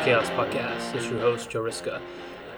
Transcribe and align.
Chaos 0.00 0.28
Podcast. 0.30 0.94
It's 0.94 1.08
your 1.08 1.20
host, 1.20 1.50
Joe 1.50 1.62
Riska. 1.62 2.00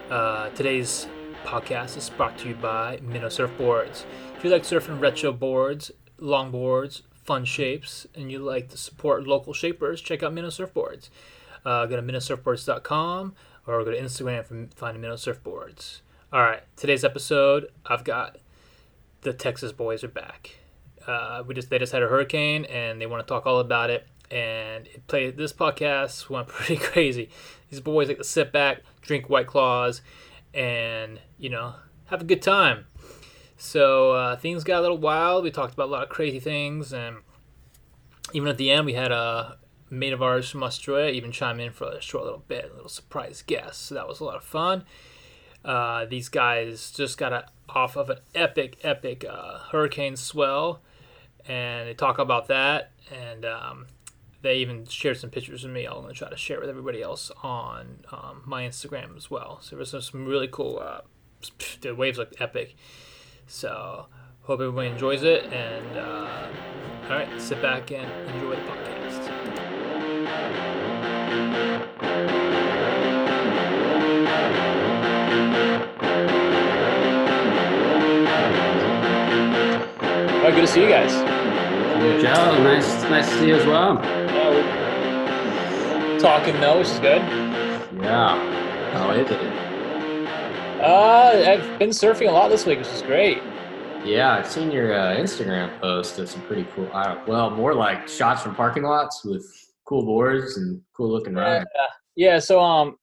Uh, 0.08 0.48
today's 0.50 1.06
podcast 1.44 1.96
is 1.96 2.08
brought 2.08 2.38
to 2.38 2.48
you 2.48 2.54
by 2.54 2.98
Minnow 3.02 3.26
Surfboards. 3.26 4.04
If 4.36 4.44
you 4.44 4.50
like 4.50 4.62
surfing 4.62 5.00
retro 5.00 5.32
boards, 5.32 5.90
longboards, 6.18 7.02
fun 7.12 7.44
shapes, 7.44 8.06
and 8.14 8.32
you 8.32 8.38
like 8.38 8.68
to 8.70 8.78
support 8.78 9.26
local 9.26 9.52
shapers, 9.52 10.00
check 10.00 10.22
out 10.22 10.32
Minnow 10.32 10.48
Surfboards. 10.48 11.10
Uh, 11.64 11.86
go 11.86 11.96
to 11.96 12.02
minnowsurfboards.com 12.02 13.34
or 13.66 13.84
go 13.84 13.90
to 13.90 14.00
Instagram 14.00 14.50
and 14.50 14.72
find 14.72 15.00
Minnow 15.00 15.16
Surfboards. 15.16 16.00
All 16.32 16.40
right, 16.40 16.62
today's 16.76 17.04
episode, 17.04 17.68
I've 17.84 18.04
got 18.04 18.38
the 19.20 19.32
Texas 19.32 19.72
boys 19.72 20.02
are 20.04 20.08
back. 20.08 20.58
Uh, 21.06 21.42
we 21.46 21.54
just 21.54 21.68
they 21.68 21.78
just 21.78 21.92
had 21.92 22.02
a 22.02 22.08
hurricane 22.08 22.64
and 22.66 23.00
they 23.00 23.06
want 23.06 23.26
to 23.26 23.30
talk 23.30 23.44
all 23.44 23.58
about 23.58 23.90
it. 23.90 24.06
And 24.34 24.88
it 24.88 25.06
played 25.06 25.36
this 25.36 25.52
podcast 25.52 26.28
went 26.28 26.48
pretty 26.48 26.76
crazy. 26.76 27.30
These 27.70 27.80
boys 27.80 28.08
like 28.08 28.18
to 28.18 28.24
sit 28.24 28.52
back, 28.52 28.82
drink 29.00 29.30
White 29.30 29.46
Claws, 29.46 30.02
and 30.52 31.20
you 31.38 31.50
know 31.50 31.74
have 32.06 32.20
a 32.20 32.24
good 32.24 32.42
time. 32.42 32.86
So 33.56 34.12
uh, 34.12 34.36
things 34.36 34.64
got 34.64 34.80
a 34.80 34.82
little 34.82 34.98
wild. 34.98 35.44
We 35.44 35.50
talked 35.50 35.74
about 35.74 35.88
a 35.88 35.92
lot 35.92 36.02
of 36.02 36.08
crazy 36.08 36.40
things, 36.40 36.92
and 36.92 37.18
even 38.32 38.48
at 38.48 38.58
the 38.58 38.70
end, 38.72 38.86
we 38.86 38.94
had 38.94 39.12
a 39.12 39.58
mate 39.90 40.12
of 40.12 40.20
ours 40.20 40.50
from 40.50 40.64
Australia 40.64 41.12
even 41.12 41.30
chime 41.30 41.60
in 41.60 41.70
for 41.70 41.88
a 41.88 42.00
short 42.00 42.24
little 42.24 42.42
bit, 42.48 42.64
a 42.64 42.74
little 42.74 42.88
surprise 42.88 43.42
guest. 43.46 43.82
So 43.82 43.94
that 43.94 44.08
was 44.08 44.18
a 44.18 44.24
lot 44.24 44.34
of 44.34 44.42
fun. 44.42 44.84
Uh, 45.64 46.04
these 46.06 46.28
guys 46.28 46.90
just 46.90 47.16
got 47.16 47.32
a, 47.32 47.46
off 47.68 47.96
of 47.96 48.10
an 48.10 48.18
epic, 48.34 48.78
epic 48.82 49.24
uh, 49.28 49.58
hurricane 49.70 50.16
swell, 50.16 50.82
and 51.46 51.88
they 51.88 51.94
talk 51.94 52.18
about 52.18 52.48
that. 52.48 52.90
And 53.12 53.44
um, 53.44 53.86
they 54.44 54.56
even 54.58 54.84
shared 54.84 55.16
some 55.16 55.30
pictures 55.30 55.62
with 55.62 55.72
me. 55.72 55.86
I'm 55.86 56.02
going 56.02 56.08
to 56.08 56.14
try 56.14 56.28
to 56.28 56.36
share 56.36 56.60
with 56.60 56.68
everybody 56.68 57.02
else 57.02 57.32
on 57.42 58.04
um, 58.12 58.42
my 58.44 58.62
Instagram 58.62 59.16
as 59.16 59.30
well. 59.30 59.58
So 59.62 59.70
there 59.70 59.78
was 59.78 60.06
some 60.06 60.26
really 60.26 60.48
cool. 60.48 60.78
Uh, 60.78 61.00
the 61.80 61.94
waves 61.94 62.18
look 62.18 62.32
epic. 62.40 62.76
So 63.46 64.06
hope 64.42 64.60
everybody 64.60 64.88
enjoys 64.88 65.22
it. 65.22 65.44
And 65.44 65.96
uh, 65.96 66.46
all 67.04 67.08
right, 67.08 67.40
sit 67.40 67.62
back 67.62 67.90
and 67.90 68.10
enjoy 68.34 68.56
the 68.56 68.62
podcast. 68.62 69.30
All 80.34 80.50
right, 80.50 80.54
good 80.54 80.60
to 80.60 80.66
see 80.66 80.82
you 80.82 80.88
guys. 80.88 81.12
Joe, 82.20 82.62
nice, 82.62 83.02
nice 83.04 83.26
to 83.30 83.38
see 83.38 83.48
you 83.48 83.54
as 83.54 83.64
well. 83.64 84.23
Uh, 84.46 86.18
talking 86.18 86.60
though, 86.60 86.78
which 86.78 86.88
is 86.88 86.98
good. 86.98 87.22
Yeah. 88.02 88.92
How 88.92 89.10
is 89.12 89.30
it? 89.30 89.40
Uh, 90.80 91.50
I've 91.50 91.78
been 91.78 91.90
surfing 91.90 92.28
a 92.28 92.32
lot 92.32 92.48
this 92.48 92.66
week, 92.66 92.78
which 92.78 92.88
is 92.88 93.02
great. 93.02 93.42
Yeah, 94.04 94.34
I've 94.34 94.46
seen 94.46 94.70
your 94.70 94.92
uh, 94.92 95.16
Instagram 95.16 95.80
post 95.80 96.18
of 96.18 96.28
some 96.28 96.42
pretty 96.42 96.66
cool. 96.74 96.90
Uh, 96.92 97.22
well, 97.26 97.48
more 97.48 97.74
like 97.74 98.06
shots 98.06 98.42
from 98.42 98.54
parking 98.54 98.82
lots 98.82 99.24
with 99.24 99.46
cool 99.86 100.04
boards 100.04 100.58
and 100.58 100.82
cool 100.94 101.10
looking 101.10 101.34
rides. 101.34 101.64
Yeah, 101.74 101.86
yeah. 102.32 102.38
So 102.38 102.60
um, 102.60 102.96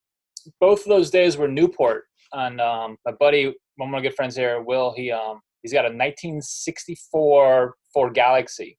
both 0.60 0.82
of 0.82 0.90
those 0.90 1.10
days 1.10 1.38
were 1.38 1.48
Newport, 1.48 2.04
and 2.34 2.62
um, 2.62 2.98
my 3.04 3.14
buddy, 3.14 3.46
one 3.78 3.90
of 3.90 3.92
my 3.92 4.02
good 4.02 4.14
friends 4.14 4.36
here, 4.36 4.62
Will, 4.62 4.94
he 4.96 5.12
um, 5.12 5.40
he's 5.64 5.74
got 5.74 5.86
a 5.86 5.90
1964 5.90 7.76
Ford 7.92 8.14
Galaxie, 8.14 8.78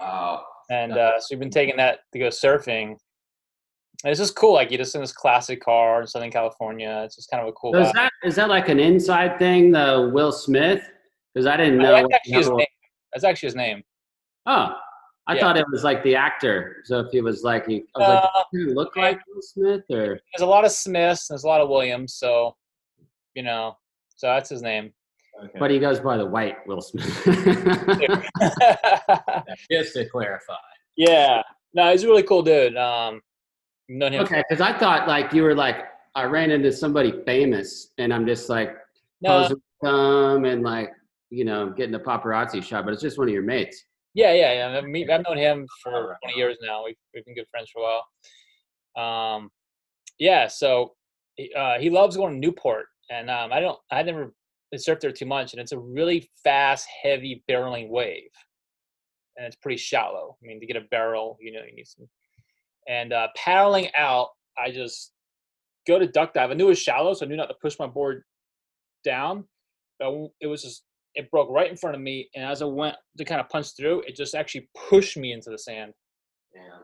Wow. 0.00 0.44
And 0.70 0.92
uh, 0.92 1.20
so 1.20 1.26
we've 1.30 1.38
been 1.40 1.50
taking 1.50 1.76
that 1.76 2.00
to 2.12 2.18
go 2.18 2.28
surfing. 2.28 2.96
And 4.04 4.10
it's 4.10 4.20
just 4.20 4.36
cool, 4.36 4.52
like 4.54 4.70
you're 4.70 4.78
just 4.78 4.94
in 4.94 5.00
this 5.00 5.12
classic 5.12 5.62
car 5.62 6.02
in 6.02 6.06
Southern 6.06 6.30
California. 6.30 7.02
It's 7.04 7.16
just 7.16 7.30
kind 7.30 7.42
of 7.42 7.48
a 7.48 7.52
cool. 7.52 7.72
So 7.72 7.80
is 7.80 7.92
that 7.92 8.12
is 8.24 8.34
that 8.36 8.48
like 8.48 8.68
an 8.68 8.78
inside 8.78 9.38
thing, 9.38 9.70
the 9.70 10.10
Will 10.12 10.32
Smith? 10.32 10.82
Because 11.32 11.46
I 11.46 11.56
didn't 11.56 11.78
know. 11.78 11.92
That's 11.92 12.14
actually 12.14 12.32
his 12.32 12.48
name. 12.50 12.66
That's 13.12 13.24
actually 13.24 13.46
his 13.48 13.56
name. 13.56 13.82
Oh, 14.46 14.76
I 15.26 15.34
Yeah. 15.34 15.40
thought 15.40 15.56
it 15.56 15.64
was 15.70 15.82
like 15.82 16.02
the 16.02 16.14
actor. 16.14 16.82
So 16.84 17.00
if 17.00 17.10
he 17.10 17.20
was 17.20 17.42
like, 17.42 17.66
he, 17.66 17.84
I 17.94 17.98
was 17.98 18.08
like, 18.08 18.20
Uh, 18.22 18.42
does 18.52 18.66
he 18.68 18.74
look 18.74 18.96
like 18.96 19.18
Will 19.26 19.42
Smith 19.42 19.82
or? 19.90 20.20
There's 20.32 20.42
a 20.42 20.46
lot 20.46 20.64
of 20.64 20.72
Smiths. 20.72 21.28
There's 21.28 21.44
a 21.44 21.48
lot 21.48 21.60
of 21.60 21.68
Williams. 21.68 22.14
So, 22.14 22.56
you 23.34 23.42
know, 23.42 23.76
so 24.14 24.28
that's 24.28 24.50
his 24.50 24.62
name. 24.62 24.92
But 25.58 25.70
he 25.70 25.78
goes 25.78 26.00
by 26.00 26.16
the 26.16 26.26
white 26.26 26.66
Will 26.66 26.80
Smith. 26.80 27.04
Just 29.70 29.94
to 29.94 30.08
clarify. 30.10 30.54
yeah. 30.96 31.42
No, 31.74 31.90
he's 31.92 32.04
a 32.04 32.06
really 32.08 32.22
cool 32.22 32.42
dude. 32.42 32.76
Um, 32.76 33.20
known 33.88 34.14
him. 34.14 34.22
okay, 34.24 34.42
because 34.48 34.60
I 34.62 34.76
thought 34.78 35.06
like 35.06 35.32
you 35.32 35.42
were 35.42 35.54
like 35.54 35.84
I 36.14 36.24
ran 36.24 36.50
into 36.50 36.72
somebody 36.72 37.12
famous, 37.26 37.92
and 37.98 38.12
I'm 38.14 38.26
just 38.26 38.48
like 38.48 38.74
No, 39.20 39.42
posing 39.42 39.56
with 39.56 39.90
them 39.90 40.44
and 40.46 40.62
like 40.62 40.90
you 41.30 41.44
know 41.44 41.70
getting 41.70 41.94
a 41.94 42.00
paparazzi 42.00 42.62
shot, 42.62 42.84
but 42.84 42.94
it's 42.94 43.02
just 43.02 43.18
one 43.18 43.28
of 43.28 43.34
your 43.34 43.42
mates. 43.42 43.84
yeah, 44.14 44.32
yeah, 44.32 44.52
yeah. 44.70 44.78
I've, 44.78 44.84
me- 44.84 45.06
I've 45.08 45.24
known 45.28 45.36
him 45.36 45.66
for 45.82 46.16
20 46.24 46.38
years 46.38 46.56
now. 46.62 46.84
We've, 46.84 46.96
we've 47.14 47.24
been 47.26 47.34
good 47.34 47.48
friends 47.50 47.70
for 47.70 47.82
a 47.82 48.00
while. 48.96 49.36
Um, 49.36 49.50
yeah. 50.18 50.46
So 50.46 50.94
he- 51.34 51.52
uh, 51.52 51.78
he 51.78 51.90
loves 51.90 52.16
going 52.16 52.34
to 52.34 52.38
Newport, 52.40 52.86
and 53.10 53.28
um, 53.28 53.52
I 53.52 53.60
don't. 53.60 53.78
I 53.90 54.02
never 54.02 54.32
surfed 54.74 55.00
there 55.00 55.12
too 55.12 55.26
much, 55.26 55.52
and 55.52 55.60
it's 55.60 55.72
a 55.72 55.78
really 55.78 56.30
fast, 56.42 56.86
heavy 57.02 57.44
barreling 57.48 57.88
wave, 57.88 58.30
and 59.36 59.46
it's 59.46 59.56
pretty 59.56 59.78
shallow. 59.78 60.36
I 60.42 60.46
mean, 60.46 60.60
to 60.60 60.66
get 60.66 60.76
a 60.76 60.86
barrel, 60.90 61.38
you 61.40 61.52
know, 61.52 61.60
you 61.68 61.74
need 61.74 61.86
some. 61.86 62.08
And 62.88 63.12
uh, 63.12 63.28
paddling 63.36 63.88
out, 63.96 64.28
I 64.58 64.70
just 64.70 65.12
go 65.86 65.98
to 65.98 66.06
duck 66.06 66.34
dive. 66.34 66.50
I 66.50 66.54
knew 66.54 66.66
it 66.66 66.70
was 66.70 66.78
shallow, 66.78 67.14
so 67.14 67.24
I 67.24 67.28
knew 67.28 67.36
not 67.36 67.46
to 67.46 67.54
push 67.60 67.78
my 67.78 67.86
board 67.86 68.22
down. 69.04 69.44
But 69.98 70.12
it 70.40 70.46
was 70.46 70.62
just 70.62 70.82
it 71.14 71.30
broke 71.30 71.48
right 71.50 71.70
in 71.70 71.76
front 71.76 71.96
of 71.96 72.02
me, 72.02 72.28
and 72.34 72.44
as 72.44 72.60
I 72.60 72.66
went 72.66 72.96
to 73.18 73.24
kind 73.24 73.40
of 73.40 73.48
punch 73.48 73.68
through, 73.76 74.02
it 74.02 74.14
just 74.16 74.34
actually 74.34 74.68
pushed 74.88 75.16
me 75.16 75.32
into 75.32 75.50
the 75.50 75.58
sand. 75.58 75.92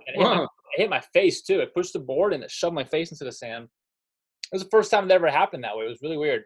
And 0.07 0.17
it 0.17 0.19
hit, 0.19 0.37
my, 0.37 0.43
it 0.43 0.49
hit 0.81 0.91
my 0.91 1.03
face 1.13 1.43
too. 1.43 1.61
It 1.61 1.75
pushed 1.75 1.93
the 1.93 1.99
board 1.99 2.33
and 2.33 2.43
it 2.43 2.51
shoved 2.51 2.75
my 2.75 2.85
face 2.85 3.11
into 3.11 3.25
the 3.25 3.33
sand. 3.33 3.65
It 3.65 4.57
was 4.57 4.65
the 4.65 4.71
first 4.71 4.91
time 4.91 5.05
it 5.05 5.15
ever 5.15 5.31
happened 5.31 5.65
that 5.65 5.77
way. 5.77 5.87
It 5.87 5.89
was 5.89 6.03
really 6.03 6.19
weird. 6.19 6.43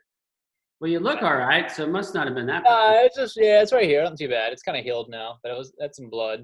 Well, 0.81 0.91
you 0.91 1.01
look 1.01 1.23
all 1.23 1.37
right, 1.37 1.71
so 1.71 1.85
it 1.85 1.89
must 1.91 2.15
not 2.15 2.27
have 2.27 2.35
been 2.35 2.47
that 2.47 2.67
Uh, 2.67 2.93
bad. 2.93 3.07
it's 3.07 3.17
just 3.17 3.37
yeah, 3.37 3.63
it's 3.63 3.73
right 3.73 3.87
here. 3.87 4.03
Not 4.05 4.19
too 4.19 4.29
bad. 4.29 4.53
It's 4.53 4.63
kind 4.63 4.77
of 4.77 4.85
healed 4.85 5.09
now, 5.09 5.39
but 5.43 5.51
it 5.53 5.57
was 5.57 5.73
that's 5.79 5.97
some 5.97 6.11
blood. 6.11 6.41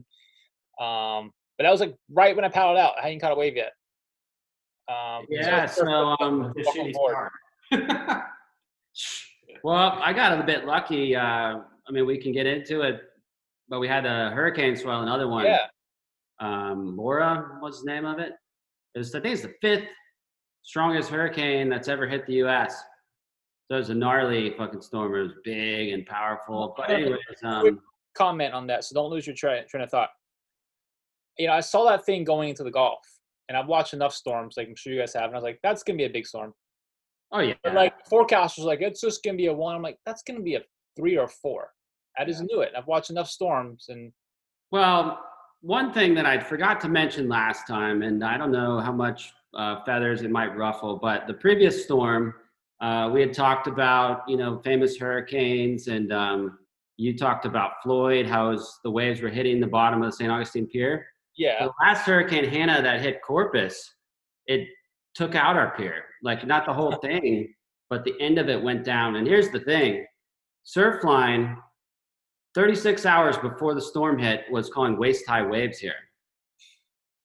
Um, 0.81 1.31
but 1.59 1.65
that 1.65 1.71
was 1.71 1.81
like 1.81 1.95
right 2.11 2.35
when 2.35 2.45
I 2.45 2.49
paddled 2.49 2.79
out. 2.79 2.95
I 2.99 3.03
hadn't 3.03 3.21
caught 3.21 3.33
a 3.33 3.37
wave 3.37 3.57
yet. 3.57 3.73
Um, 4.89 5.27
yeah. 5.29 5.67
so 5.67 5.85
So 5.85 6.17
um, 6.21 6.53
The 6.57 6.63
Welcome 6.65 6.93
shitty 7.73 8.23
well, 9.63 9.99
I 10.03 10.13
got 10.13 10.39
a 10.39 10.43
bit 10.45 10.65
lucky. 10.65 11.15
Uh, 11.15 11.61
I 11.87 11.91
mean, 11.91 12.07
we 12.07 12.19
can 12.19 12.33
get 12.33 12.47
into 12.47 12.81
it, 12.83 13.01
but 13.69 13.81
we 13.81 13.89
had 13.89 14.07
a 14.07 14.31
hurricane 14.31 14.77
swell, 14.77 15.03
another 15.03 15.29
one. 15.29 15.45
yeah, 15.45 15.67
Um, 16.41 16.97
Laura, 16.97 17.57
what's 17.61 17.83
the 17.83 17.91
name 17.93 18.05
of 18.07 18.19
it? 18.19 18.33
It 18.95 18.99
was, 18.99 19.15
I 19.15 19.21
think 19.21 19.35
it's 19.35 19.43
the 19.43 19.55
fifth 19.61 19.89
strongest 20.63 21.11
hurricane 21.11 21.69
that's 21.69 21.89
ever 21.89 22.07
hit 22.07 22.27
the 22.27 22.35
U.S. 22.35 22.83
So 23.73 23.77
it 23.77 23.79
was 23.79 23.89
a 23.89 23.95
gnarly 23.95 24.51
fucking 24.51 24.83
storm. 24.83 25.15
It 25.15 25.23
was 25.23 25.33
big 25.45 25.95
and 25.95 26.05
powerful. 26.05 26.75
But 26.77 26.91
anyways, 26.91 27.19
um, 27.43 27.81
comment 28.15 28.53
on 28.53 28.67
that, 28.67 28.85
so 28.85 28.95
don't 28.95 29.11
lose 29.11 29.27
your 29.27 29.35
train 29.35 29.67
train 29.67 29.83
of 29.83 29.91
thought. 29.91 30.11
You 31.39 31.47
know, 31.47 31.55
I 31.55 31.61
saw 31.61 31.89
that 31.89 32.05
thing 32.05 32.23
going 32.23 32.51
into 32.51 32.65
the 32.65 32.71
Gulf, 32.71 33.01
and 33.49 33.57
I've 33.57 33.69
watched 33.69 33.95
enough 33.95 34.13
storms, 34.13 34.59
like 34.59 34.69
I'm 34.69 34.77
sure 34.77 34.93
you 34.93 35.01
guys 35.01 35.15
have, 35.15 35.25
and 35.25 35.33
I 35.33 35.39
was 35.39 35.43
like, 35.43 35.59
that's 35.63 35.83
gonna 35.83 35.97
be 35.97 36.05
a 36.05 36.11
big 36.11 36.27
storm. 36.27 36.53
oh 37.33 37.39
yeah, 37.39 37.55
But 37.65 37.73
like 37.73 38.07
forecasters 38.07 38.59
were 38.59 38.67
like, 38.67 38.83
it's 38.83 39.01
just 39.01 39.25
gonna 39.25 39.39
be 39.39 39.47
a 39.47 39.55
one. 39.55 39.75
I'm 39.75 39.81
like, 39.81 39.99
that's 40.05 40.23
gonna 40.23 40.41
be 40.43 40.57
a 40.57 40.61
three 40.95 41.17
or 41.17 41.27
four. 41.27 41.71
I 42.19 42.27
just 42.27 42.43
knew 42.43 42.61
it. 42.61 42.73
I've 42.77 42.87
watched 42.87 43.09
enough 43.09 43.31
storms, 43.31 43.87
and 43.89 44.13
Well, 44.71 45.19
one 45.63 45.95
thing 45.95 46.13
that 46.17 46.27
I 46.27 46.39
forgot 46.39 46.79
to 46.83 46.91
mention 46.91 47.27
last 47.27 47.67
time, 47.67 48.03
and 48.03 48.23
I 48.23 48.37
don't 48.37 48.53
know 48.53 48.81
how 48.81 48.93
much 48.93 49.33
uh, 49.55 49.83
feathers 49.87 50.21
it 50.21 50.31
might 50.31 50.55
ruffle, 50.59 50.99
but 50.99 51.27
the 51.27 51.33
previous 51.33 51.85
storm, 51.85 52.35
uh, 52.83 53.09
we 53.13 53.21
had 53.21 53.33
talked 53.33 53.69
about, 53.69 54.23
you 54.29 54.37
know, 54.37 54.59
famous 54.59 54.99
hurricanes, 54.99 55.87
and 55.87 56.13
um, 56.13 56.59
you 56.97 57.17
talked 57.17 57.47
about 57.47 57.75
Floyd, 57.83 58.27
how 58.27 58.51
was, 58.51 58.81
the 58.83 58.91
waves 58.91 59.23
were 59.23 59.29
hitting 59.29 59.61
the 59.61 59.67
bottom 59.67 60.03
of 60.03 60.11
the 60.11 60.17
St. 60.17 60.31
Augustine 60.31 60.67
Pier. 60.67 61.07
yeah, 61.37 61.65
The 61.65 61.73
last 61.81 62.05
hurricane, 62.05 62.45
Hanna, 62.45 62.83
that 62.83 63.01
hit 63.01 63.23
Corpus, 63.23 63.95
it 64.47 64.69
took 65.15 65.37
out 65.37 65.57
our 65.57 65.77
pier. 65.77 66.05
Like, 66.25 66.45
not 66.45 66.67
the 66.67 66.75
whole 66.75 66.93
thing, 67.03 67.55
but 67.89 68.05
the 68.05 68.21
end 68.21 68.39
of 68.39 68.49
it 68.49 68.61
went 68.61 68.85
down. 68.85 69.15
And 69.15 69.29
here's 69.29 69.51
the 69.51 69.61
thing 69.61 70.05
Surfline 70.67 71.57
36 72.55 73.07
hours 73.07 73.39
before 73.39 73.75
the 73.75 73.81
storm 73.81 74.19
hit 74.19 74.45
was 74.51 74.71
calling 74.71 74.99
waist 74.99 75.25
high 75.27 75.43
waves 75.43 75.79
here. 75.79 75.95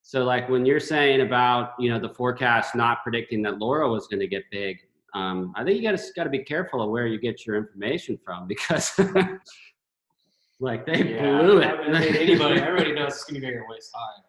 So 0.04 0.24
like 0.24 0.48
when 0.48 0.66
you're 0.66 0.80
saying 0.80 1.20
about 1.20 1.72
you 1.80 1.90
know 1.90 2.00
the 2.00 2.14
forecast 2.14 2.76
not 2.76 3.04
predicting 3.04 3.42
that 3.42 3.60
Laura 3.60 3.90
was 3.90 4.08
going 4.08 4.22
to 4.22 4.28
get 4.28 4.44
big, 4.50 4.78
um, 5.14 5.54
I 5.56 5.64
think 5.64 5.78
you 5.78 5.84
got 5.90 5.98
to 5.98 6.04
got 6.16 6.26
to 6.26 6.30
be 6.30 6.44
careful 6.44 6.82
of 6.82 6.90
where 6.90 7.08
you 7.08 7.20
get 7.20 7.46
your 7.46 7.56
information 7.56 8.20
from 8.24 8.48
because 8.48 8.92
like 10.60 10.86
they 10.86 11.16
Yeah, 11.16 11.42
blew 11.42 11.62
I 11.64 11.78
mean, 11.88 11.96
it. 12.02 12.16
anybody, 12.16 12.60
everybody 12.62 12.94
knows 12.94 13.14
it's 13.14 13.24
gonna 13.26 13.40
be 13.40 13.48
your 13.48 13.66
waist 13.70 13.92
high. 13.94 14.22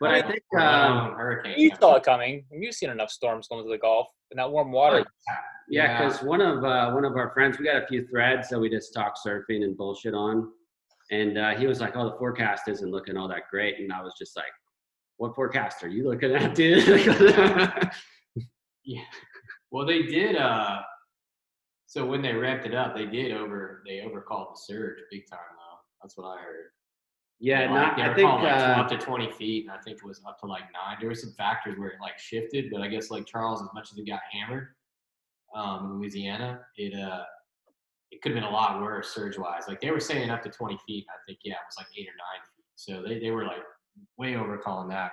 But 0.00 0.10
I 0.14 0.22
think 0.22 0.42
um, 0.60 1.12
hurricane. 1.14 1.54
You 1.58 1.70
saw 1.80 1.94
it 1.96 2.02
coming. 2.02 2.44
You've 2.50 2.74
seen 2.74 2.90
enough 2.90 3.10
storms 3.10 3.46
going 3.46 3.64
to 3.64 3.70
the 3.70 3.78
Gulf, 3.78 4.08
and 4.32 4.38
that 4.38 4.50
warm 4.50 4.72
water. 4.72 5.04
Yeah, 5.68 5.84
Yeah. 5.84 6.04
because 6.08 6.22
one 6.24 6.40
of 6.40 6.64
uh, 6.64 6.90
one 6.90 7.04
of 7.04 7.12
our 7.16 7.32
friends, 7.34 7.58
we 7.58 7.64
got 7.66 7.82
a 7.82 7.86
few 7.86 8.04
threads 8.08 8.48
that 8.48 8.58
we 8.58 8.68
just 8.68 8.92
talk 8.92 9.14
surfing 9.24 9.62
and 9.62 9.76
bullshit 9.76 10.12
on, 10.14 10.50
and 11.12 11.38
uh, 11.38 11.50
he 11.54 11.66
was 11.68 11.80
like, 11.80 11.94
"Oh, 11.96 12.10
the 12.10 12.16
forecast 12.18 12.66
isn't 12.68 12.90
looking 12.90 13.16
all 13.16 13.28
that 13.28 13.42
great," 13.48 13.78
and 13.78 13.92
I 13.92 14.02
was 14.02 14.14
just 14.18 14.36
like, 14.36 14.50
"What 15.18 15.36
forecast 15.36 15.84
are 15.84 15.88
you 15.88 16.08
looking 16.08 16.32
at, 16.34 16.54
dude?" 16.54 16.84
Yeah. 18.84 19.02
Well, 19.72 19.86
they 19.86 20.02
did. 20.02 20.36
Uh, 20.36 20.82
so 21.86 22.06
when 22.06 22.22
they 22.22 22.32
ramped 22.34 22.66
it 22.66 22.74
up, 22.74 22.94
they 22.94 23.06
did 23.06 23.32
over. 23.32 23.82
They 23.86 24.02
overcalled 24.06 24.52
the 24.54 24.58
surge 24.58 24.98
big 25.10 25.28
time, 25.28 25.40
though. 25.56 25.78
That's 26.02 26.16
what 26.16 26.26
I 26.26 26.40
heard. 26.40 26.66
yeah, 27.40 27.70
Like, 27.70 27.70
not, 27.70 27.96
they 27.96 28.02
I 28.02 28.14
think 28.14 28.42
like, 28.42 28.52
uh, 28.52 28.80
up 28.80 28.88
to 28.88 28.98
20 28.98 29.32
feet, 29.32 29.64
and 29.64 29.72
I 29.72 29.78
think 29.82 29.96
it 29.98 30.04
was 30.04 30.20
up 30.26 30.38
to 30.40 30.46
like 30.46 30.64
nine. 30.72 30.98
There 31.00 31.08
were 31.08 31.14
some 31.14 31.32
factors 31.32 31.78
where 31.78 31.88
it 31.88 32.00
like 32.00 32.18
shifted, 32.18 32.70
but 32.70 32.82
I 32.82 32.88
guess 32.88 33.10
Lake 33.10 33.26
Charles, 33.26 33.62
as 33.62 33.68
much 33.74 33.90
as 33.92 33.98
it 33.98 34.06
got 34.06 34.20
hammered 34.30 34.68
um, 35.54 35.86
in 35.86 35.98
Louisiana, 35.98 36.60
it 36.76 36.98
uh, 36.98 37.24
it 38.10 38.20
could 38.20 38.32
have 38.32 38.36
been 38.42 38.48
a 38.48 38.54
lot 38.54 38.80
worse 38.80 39.14
surge 39.14 39.38
wise. 39.38 39.64
Like 39.66 39.80
they 39.80 39.90
were 39.90 40.00
saying 40.00 40.28
up 40.28 40.42
to 40.42 40.50
20 40.50 40.78
feet. 40.86 41.06
I 41.08 41.16
think 41.26 41.38
yeah, 41.44 41.54
it 41.54 41.66
was 41.66 41.76
like 41.78 41.86
eight 41.96 42.08
or 42.08 42.16
nine 42.18 42.42
feet. 42.54 42.64
So 42.76 43.02
they, 43.02 43.18
they 43.18 43.30
were 43.30 43.44
like 43.44 43.62
way 44.18 44.34
overcalling 44.34 44.90
that. 44.90 45.12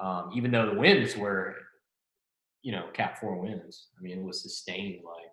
Um, 0.00 0.30
even 0.34 0.50
though 0.50 0.66
the 0.66 0.78
winds 0.78 1.16
were, 1.16 1.54
you 2.62 2.72
know, 2.72 2.86
cat 2.92 3.18
four 3.20 3.36
winds. 3.40 3.88
I 3.98 4.02
mean, 4.02 4.18
it 4.18 4.24
was 4.24 4.42
sustained 4.42 5.00
like 5.04 5.30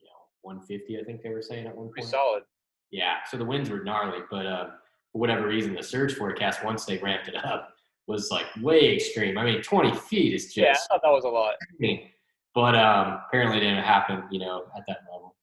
you 0.00 0.06
know 0.08 0.20
150. 0.42 0.98
I 0.98 1.04
think 1.04 1.22
they 1.22 1.30
were 1.30 1.42
saying 1.42 1.66
at 1.66 1.74
one 1.76 1.86
point. 1.86 1.92
Pretty 1.92 2.06
point. 2.06 2.12
solid. 2.12 2.42
Yeah, 2.90 3.16
so 3.30 3.36
the 3.36 3.44
winds 3.44 3.70
were 3.70 3.84
gnarly, 3.84 4.18
but 4.30 4.46
uh, 4.46 4.66
for 5.12 5.18
whatever 5.20 5.46
reason, 5.46 5.74
the 5.74 5.82
surge 5.82 6.14
forecast 6.14 6.64
once 6.64 6.84
they 6.84 6.98
ramped 6.98 7.28
it 7.28 7.36
up 7.36 7.74
was 8.08 8.30
like 8.32 8.46
way 8.60 8.92
extreme. 8.94 9.38
I 9.38 9.44
mean, 9.44 9.62
20 9.62 9.94
feet 9.94 10.34
is 10.34 10.46
just, 10.46 10.56
Yeah, 10.56 10.72
I 10.72 10.94
thought 10.94 11.00
that 11.04 11.10
was 11.12 11.24
a 11.24 11.28
lot. 11.28 11.54
extreme. 11.62 12.08
but 12.52 12.74
um, 12.74 13.20
apparently 13.28 13.58
it 13.58 13.60
didn't 13.60 13.84
happen, 13.84 14.24
you 14.32 14.40
know, 14.40 14.64
at 14.76 14.82
that 14.88 14.98
level. 15.12 15.36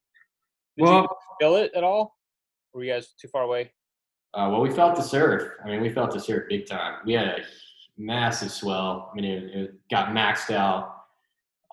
Did 0.75 0.83
well, 0.83 1.01
you 1.03 1.07
feel 1.39 1.55
it 1.55 1.71
at 1.73 1.85
all? 1.85 2.17
Were 2.73 2.83
you 2.83 2.91
guys 2.91 3.13
too 3.19 3.29
far 3.29 3.43
away? 3.43 3.71
Uh, 4.33 4.49
well, 4.51 4.59
we 4.59 4.69
felt 4.69 4.95
the 4.97 5.01
surf. 5.01 5.53
I 5.63 5.69
mean, 5.69 5.79
we 5.81 5.89
felt 5.89 6.11
the 6.11 6.19
surf 6.19 6.43
big 6.49 6.67
time. 6.67 6.99
We 7.05 7.13
had 7.13 7.27
a 7.27 7.37
massive 7.97 8.51
swell. 8.51 9.09
I 9.13 9.15
mean, 9.15 9.23
it, 9.25 9.43
it 9.55 9.75
got 9.89 10.09
maxed 10.09 10.53
out. 10.53 10.96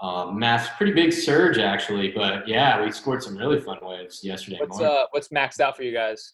Um, 0.02 0.38
mass, 0.38 0.68
pretty 0.76 0.92
big 0.92 1.12
surge 1.12 1.58
actually, 1.58 2.10
but 2.10 2.46
yeah, 2.48 2.84
we 2.84 2.90
scored 2.90 3.22
some 3.22 3.36
really 3.36 3.60
fun 3.60 3.78
waves 3.80 4.22
yesterday 4.24 4.58
What's 4.60 4.78
morning. 4.78 4.96
uh 4.96 5.06
what's 5.12 5.28
maxed 5.28 5.60
out 5.60 5.76
for 5.76 5.82
you 5.82 5.92
guys? 5.92 6.32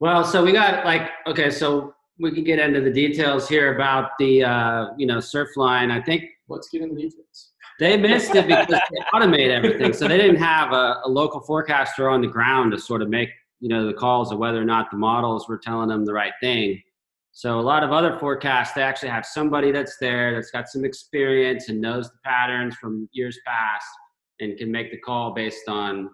Well, 0.00 0.24
so 0.24 0.44
we 0.44 0.52
got 0.52 0.84
like 0.84 1.10
okay, 1.26 1.50
so 1.50 1.94
we 2.18 2.32
can 2.32 2.44
get 2.44 2.58
into 2.58 2.80
the 2.80 2.90
details 2.90 3.48
here 3.48 3.74
about 3.74 4.10
the 4.18 4.44
uh, 4.44 4.86
you 4.96 5.06
know 5.06 5.18
Surfline. 5.18 5.90
I 5.90 6.00
think 6.00 6.24
Let's 6.48 6.68
get 6.68 6.82
into 6.82 6.94
the 6.94 7.02
details. 7.02 7.52
they 7.78 7.96
missed 7.96 8.34
it 8.34 8.46
because 8.46 8.66
they 8.68 9.00
automate 9.14 9.50
everything, 9.50 9.92
so 9.92 10.06
they 10.08 10.16
didn't 10.18 10.40
have 10.40 10.72
a, 10.72 11.00
a 11.04 11.08
local 11.08 11.40
forecaster 11.40 12.08
on 12.08 12.20
the 12.20 12.28
ground 12.28 12.72
to 12.72 12.78
sort 12.78 13.02
of 13.02 13.08
make 13.08 13.30
you 13.60 13.68
know 13.68 13.86
the 13.86 13.94
calls 13.94 14.32
of 14.32 14.38
whether 14.38 14.60
or 14.60 14.64
not 14.64 14.90
the 14.90 14.96
models 14.96 15.48
were 15.48 15.58
telling 15.58 15.88
them 15.88 16.04
the 16.04 16.12
right 16.12 16.32
thing. 16.40 16.82
So 17.38 17.60
a 17.60 17.62
lot 17.62 17.84
of 17.84 17.92
other 17.92 18.18
forecasts, 18.18 18.72
they 18.72 18.82
actually 18.82 19.10
have 19.10 19.24
somebody 19.24 19.70
that's 19.70 19.96
there 19.98 20.34
that's 20.34 20.50
got 20.50 20.68
some 20.68 20.84
experience 20.84 21.68
and 21.68 21.80
knows 21.80 22.10
the 22.10 22.18
patterns 22.24 22.74
from 22.74 23.08
years 23.12 23.38
past 23.46 23.86
and 24.40 24.58
can 24.58 24.72
make 24.72 24.90
the 24.90 24.98
call 24.98 25.32
based 25.34 25.68
on 25.68 26.10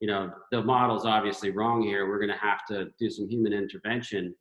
you 0.00 0.06
know 0.06 0.30
the 0.50 0.60
model's 0.60 1.06
obviously 1.06 1.50
wrong 1.50 1.80
here. 1.80 2.06
We're 2.06 2.18
going 2.18 2.28
to 2.28 2.46
have 2.46 2.66
to 2.66 2.88
do 3.00 3.08
some 3.08 3.26
human 3.26 3.54
intervention. 3.54 4.34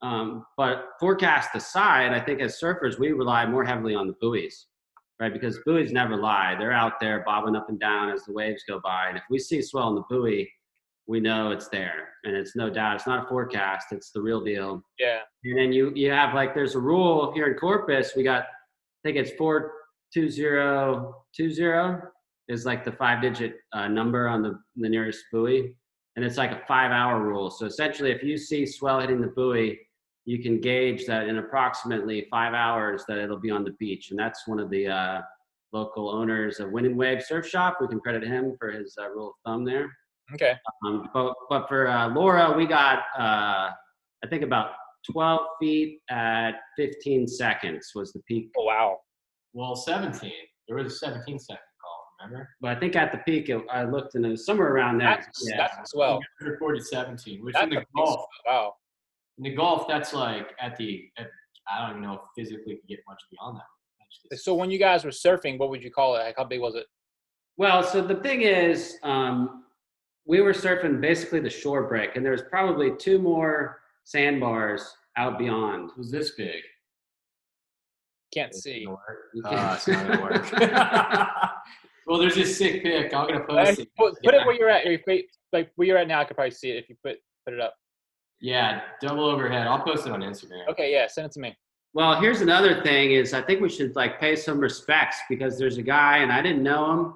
Um, 0.00 0.46
but 0.56 0.90
forecast 0.98 1.50
aside 1.54 2.12
i 2.12 2.20
think 2.20 2.40
as 2.40 2.58
surfers 2.58 2.98
we 2.98 3.12
rely 3.12 3.44
more 3.44 3.64
heavily 3.64 3.94
on 3.94 4.06
the 4.06 4.14
buoys 4.18 4.68
right? 5.20 5.32
Because 5.32 5.58
buoys 5.66 5.92
never 5.92 6.16
lie. 6.16 6.56
They're 6.58 6.72
out 6.72 6.98
there 6.98 7.22
bobbing 7.26 7.54
up 7.54 7.68
and 7.68 7.78
down 7.78 8.08
as 8.10 8.22
the 8.24 8.32
waves 8.32 8.64
go 8.66 8.80
by. 8.82 9.08
And 9.08 9.18
if 9.18 9.24
we 9.28 9.38
see 9.38 9.60
swell 9.60 9.90
in 9.90 9.94
the 9.94 10.04
buoy 10.08 10.50
we 11.10 11.18
know 11.18 11.50
it's 11.50 11.66
there 11.68 12.00
and 12.24 12.36
it's 12.36 12.54
no 12.54 12.70
doubt 12.70 12.94
it's 12.94 13.06
not 13.06 13.24
a 13.24 13.28
forecast 13.28 13.86
it's 13.90 14.10
the 14.12 14.22
real 14.28 14.40
deal 14.50 14.80
Yeah. 14.98 15.18
and 15.44 15.58
then 15.58 15.72
you 15.72 15.92
you 15.96 16.08
have 16.20 16.34
like 16.40 16.54
there's 16.54 16.76
a 16.76 16.78
rule 16.92 17.32
here 17.34 17.46
in 17.50 17.54
Corpus. 17.58 18.12
We 18.16 18.22
got 18.22 18.42
I 18.44 19.00
think 19.04 19.16
it's 19.16 19.32
four 19.40 19.72
two 20.14 20.28
zero 20.30 21.14
two 21.36 21.50
zero 21.50 21.82
is 22.48 22.64
like 22.70 22.84
the 22.84 22.92
five 23.02 23.18
digit 23.26 23.52
uh, 23.72 23.88
number 23.88 24.22
on 24.34 24.40
the 24.42 24.52
the 24.84 24.88
nearest 24.88 25.20
buoy, 25.32 25.74
and 26.14 26.24
it's 26.26 26.36
like 26.42 26.52
a 26.52 26.62
five 26.68 26.90
hour 27.00 27.16
rule. 27.30 27.48
So 27.50 27.66
essentially, 27.66 28.10
if 28.12 28.22
you 28.22 28.36
see 28.48 28.64
swell 28.66 29.00
hitting 29.00 29.20
the 29.20 29.32
buoy, 29.40 29.68
you 30.26 30.38
can 30.44 30.60
gauge 30.60 31.06
that 31.06 31.28
in 31.30 31.38
approximately 31.38 32.26
five 32.30 32.54
hours 32.54 33.04
that 33.08 33.18
it'll 33.18 33.44
be 33.48 33.50
on 33.58 33.64
the 33.64 33.74
beach, 33.82 34.10
and 34.10 34.18
that's 34.18 34.46
one 34.46 34.60
of 34.64 34.68
the 34.70 34.84
uh, 35.00 35.20
local 35.72 36.08
owners 36.10 36.60
of 36.60 36.70
wind 36.72 36.86
and 36.86 36.96
Wave 36.96 37.22
Surf 37.22 37.46
Shop. 37.48 37.78
We 37.80 37.88
can 37.88 38.00
credit 38.00 38.22
him 38.24 38.44
for 38.58 38.70
his 38.70 38.96
uh, 39.00 39.08
rule 39.10 39.28
of 39.30 39.34
thumb 39.44 39.64
there. 39.64 39.86
Okay. 40.34 40.54
Um, 40.86 41.08
but 41.12 41.34
but 41.48 41.68
for 41.68 41.88
uh, 41.88 42.08
Laura, 42.08 42.54
we 42.56 42.66
got 42.66 43.00
uh, 43.18 43.70
I 44.24 44.28
think 44.28 44.42
about 44.42 44.72
12 45.10 45.40
feet 45.60 46.00
at 46.10 46.52
15 46.76 47.26
seconds 47.26 47.90
was 47.94 48.12
the 48.12 48.20
peak. 48.28 48.50
Oh 48.56 48.64
wow. 48.64 48.98
Well, 49.52 49.74
17. 49.74 50.30
There 50.68 50.76
was 50.76 50.92
a 50.92 50.96
17 50.96 51.38
second 51.38 51.58
call, 51.82 52.04
remember? 52.24 52.48
But 52.60 52.76
I 52.76 52.80
think 52.80 52.94
at 52.96 53.10
the 53.10 53.18
peak, 53.18 53.48
it, 53.48 53.60
I 53.70 53.84
looked 53.84 54.14
and 54.14 54.24
it 54.24 54.28
was 54.28 54.46
somewhere 54.46 54.72
around 54.72 54.98
there. 54.98 55.08
That's 55.08 55.48
yeah. 55.48 55.56
that's 55.56 55.90
swell. 55.90 56.20
We 56.40 56.48
recorded 56.48 56.86
17, 56.86 57.44
which 57.44 57.54
That's 57.54 57.64
in 57.64 57.70
the 57.70 57.76
big 57.76 57.86
Gulf, 57.96 58.26
swell. 58.44 58.54
Wow. 58.54 58.74
in 59.38 59.44
the 59.44 59.54
Gulf, 59.56 59.88
that's 59.88 60.12
like 60.14 60.52
at 60.60 60.76
the, 60.76 61.04
at, 61.18 61.26
I 61.68 61.80
don't 61.82 61.90
even 61.98 62.02
know 62.02 62.14
if 62.14 62.20
physically 62.36 62.76
could 62.76 62.88
get 62.88 63.00
much 63.08 63.20
beyond 63.30 63.56
that. 63.56 63.64
Just- 64.30 64.44
So 64.44 64.54
when 64.54 64.70
you 64.70 64.78
guys 64.78 65.04
were 65.04 65.10
surfing, 65.10 65.58
what 65.58 65.70
would 65.70 65.82
you 65.82 65.90
call 65.90 66.14
it? 66.16 66.20
Like 66.20 66.36
how 66.36 66.44
big 66.44 66.60
was 66.60 66.74
it? 66.76 66.86
Well, 67.56 67.82
so 67.82 68.00
the 68.00 68.16
thing 68.16 68.42
is, 68.42 68.98
um, 69.02 69.64
we 70.30 70.40
were 70.40 70.52
surfing 70.52 71.00
basically 71.00 71.40
the 71.40 71.50
shore 71.50 71.88
break, 71.88 72.14
and 72.14 72.24
there 72.24 72.30
was 72.30 72.42
probably 72.48 72.92
two 72.96 73.18
more 73.18 73.80
sandbars 74.04 74.94
out 75.16 75.36
beyond. 75.40 75.90
it 75.90 75.98
was 75.98 76.08
this 76.12 76.30
big. 76.36 76.62
Can't 78.32 78.50
It's 78.50 78.62
see. 78.62 78.84
gonna 78.84 78.96
work. 78.96 79.18
Uh, 79.44 79.74
it's 79.76 79.88
not 79.88 80.06
gonna 80.06 80.22
work. 80.22 80.52
well, 82.06 82.18
there's 82.20 82.36
this 82.36 82.56
sick 82.56 82.80
pic. 82.84 83.12
I'm 83.12 83.26
gonna 83.26 83.40
post 83.44 83.80
Uh, 83.80 83.82
it. 83.82 83.88
Put, 83.98 84.14
put 84.22 84.32
Yeah. 84.34 84.42
it 84.42 84.46
where 84.46 84.54
you're 84.54 84.68
at. 84.70 84.86
Or 84.86 84.92
if 84.92 85.02
you- 85.08 85.24
Like 85.52 85.72
where 85.74 85.88
you're 85.88 85.98
at 85.98 86.06
now, 86.06 86.20
I 86.20 86.24
could 86.24 86.36
probably 86.36 86.52
see 86.52 86.70
it 86.70 86.76
if 86.76 86.88
you 86.88 86.94
put 87.04 87.18
put 87.44 87.52
it 87.54 87.60
up. 87.60 87.74
Yeah, 88.40 88.82
double 89.00 89.24
overhead. 89.24 89.66
I'll 89.66 89.82
post 89.82 90.06
it 90.06 90.12
on 90.12 90.20
Instagram. 90.20 90.68
Okay, 90.68 90.92
yeah, 90.92 91.08
send 91.08 91.26
it 91.26 91.32
to 91.32 91.40
me. 91.40 91.56
Well, 91.92 92.20
here's 92.20 92.40
another 92.40 92.84
thing: 92.84 93.10
is 93.10 93.34
I 93.34 93.42
think 93.42 93.60
we 93.60 93.68
should 93.68 93.96
like 93.96 94.20
pay 94.20 94.36
some 94.36 94.60
respects 94.60 95.16
because 95.28 95.58
there's 95.58 95.76
a 95.78 95.82
guy, 95.82 96.18
and 96.18 96.30
I 96.30 96.40
didn't 96.40 96.62
know 96.62 96.82
him, 96.92 97.14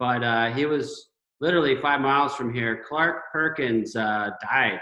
but 0.00 0.24
uh, 0.24 0.50
he 0.50 0.66
was 0.66 1.10
literally 1.40 1.76
five 1.76 2.00
miles 2.00 2.34
from 2.34 2.52
here. 2.52 2.84
Clark 2.88 3.32
Perkins 3.32 3.96
uh, 3.96 4.30
died. 4.42 4.80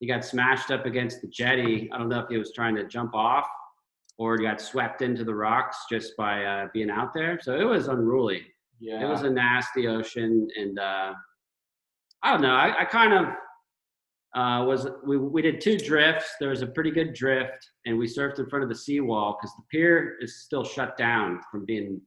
He 0.00 0.06
got 0.06 0.24
smashed 0.24 0.70
up 0.70 0.86
against 0.86 1.22
the 1.22 1.28
jetty. 1.28 1.90
I 1.92 1.98
don't 1.98 2.08
know 2.08 2.20
if 2.20 2.28
he 2.28 2.36
was 2.36 2.52
trying 2.52 2.76
to 2.76 2.86
jump 2.86 3.14
off 3.14 3.46
or 4.18 4.36
he 4.36 4.44
got 4.44 4.60
swept 4.60 5.02
into 5.02 5.24
the 5.24 5.34
rocks 5.34 5.84
just 5.90 6.16
by 6.16 6.44
uh, 6.44 6.68
being 6.72 6.90
out 6.90 7.12
there. 7.12 7.38
So 7.40 7.58
it 7.58 7.64
was 7.64 7.88
unruly. 7.88 8.46
Yeah. 8.80 9.04
It 9.04 9.08
was 9.08 9.22
a 9.22 9.30
nasty 9.30 9.86
ocean, 9.86 10.48
and 10.56 10.78
uh, 10.78 11.14
I 12.22 12.32
don't 12.32 12.42
know. 12.42 12.54
I, 12.54 12.82
I 12.82 12.84
kind 12.84 13.12
of 13.12 13.26
uh, 14.34 14.64
was. 14.66 14.86
We 15.04 15.16
we 15.16 15.40
did 15.40 15.60
two 15.60 15.78
drifts. 15.78 16.34
There 16.40 16.50
was 16.50 16.62
a 16.62 16.66
pretty 16.66 16.90
good 16.90 17.14
drift, 17.14 17.70
and 17.86 17.96
we 17.96 18.06
surfed 18.06 18.38
in 18.38 18.48
front 18.50 18.62
of 18.62 18.68
the 18.68 18.74
seawall 18.74 19.38
because 19.38 19.54
the 19.56 19.62
pier 19.70 20.16
is 20.20 20.42
still 20.42 20.64
shut 20.64 20.96
down 20.96 21.40
from 21.50 21.64
being. 21.64 22.00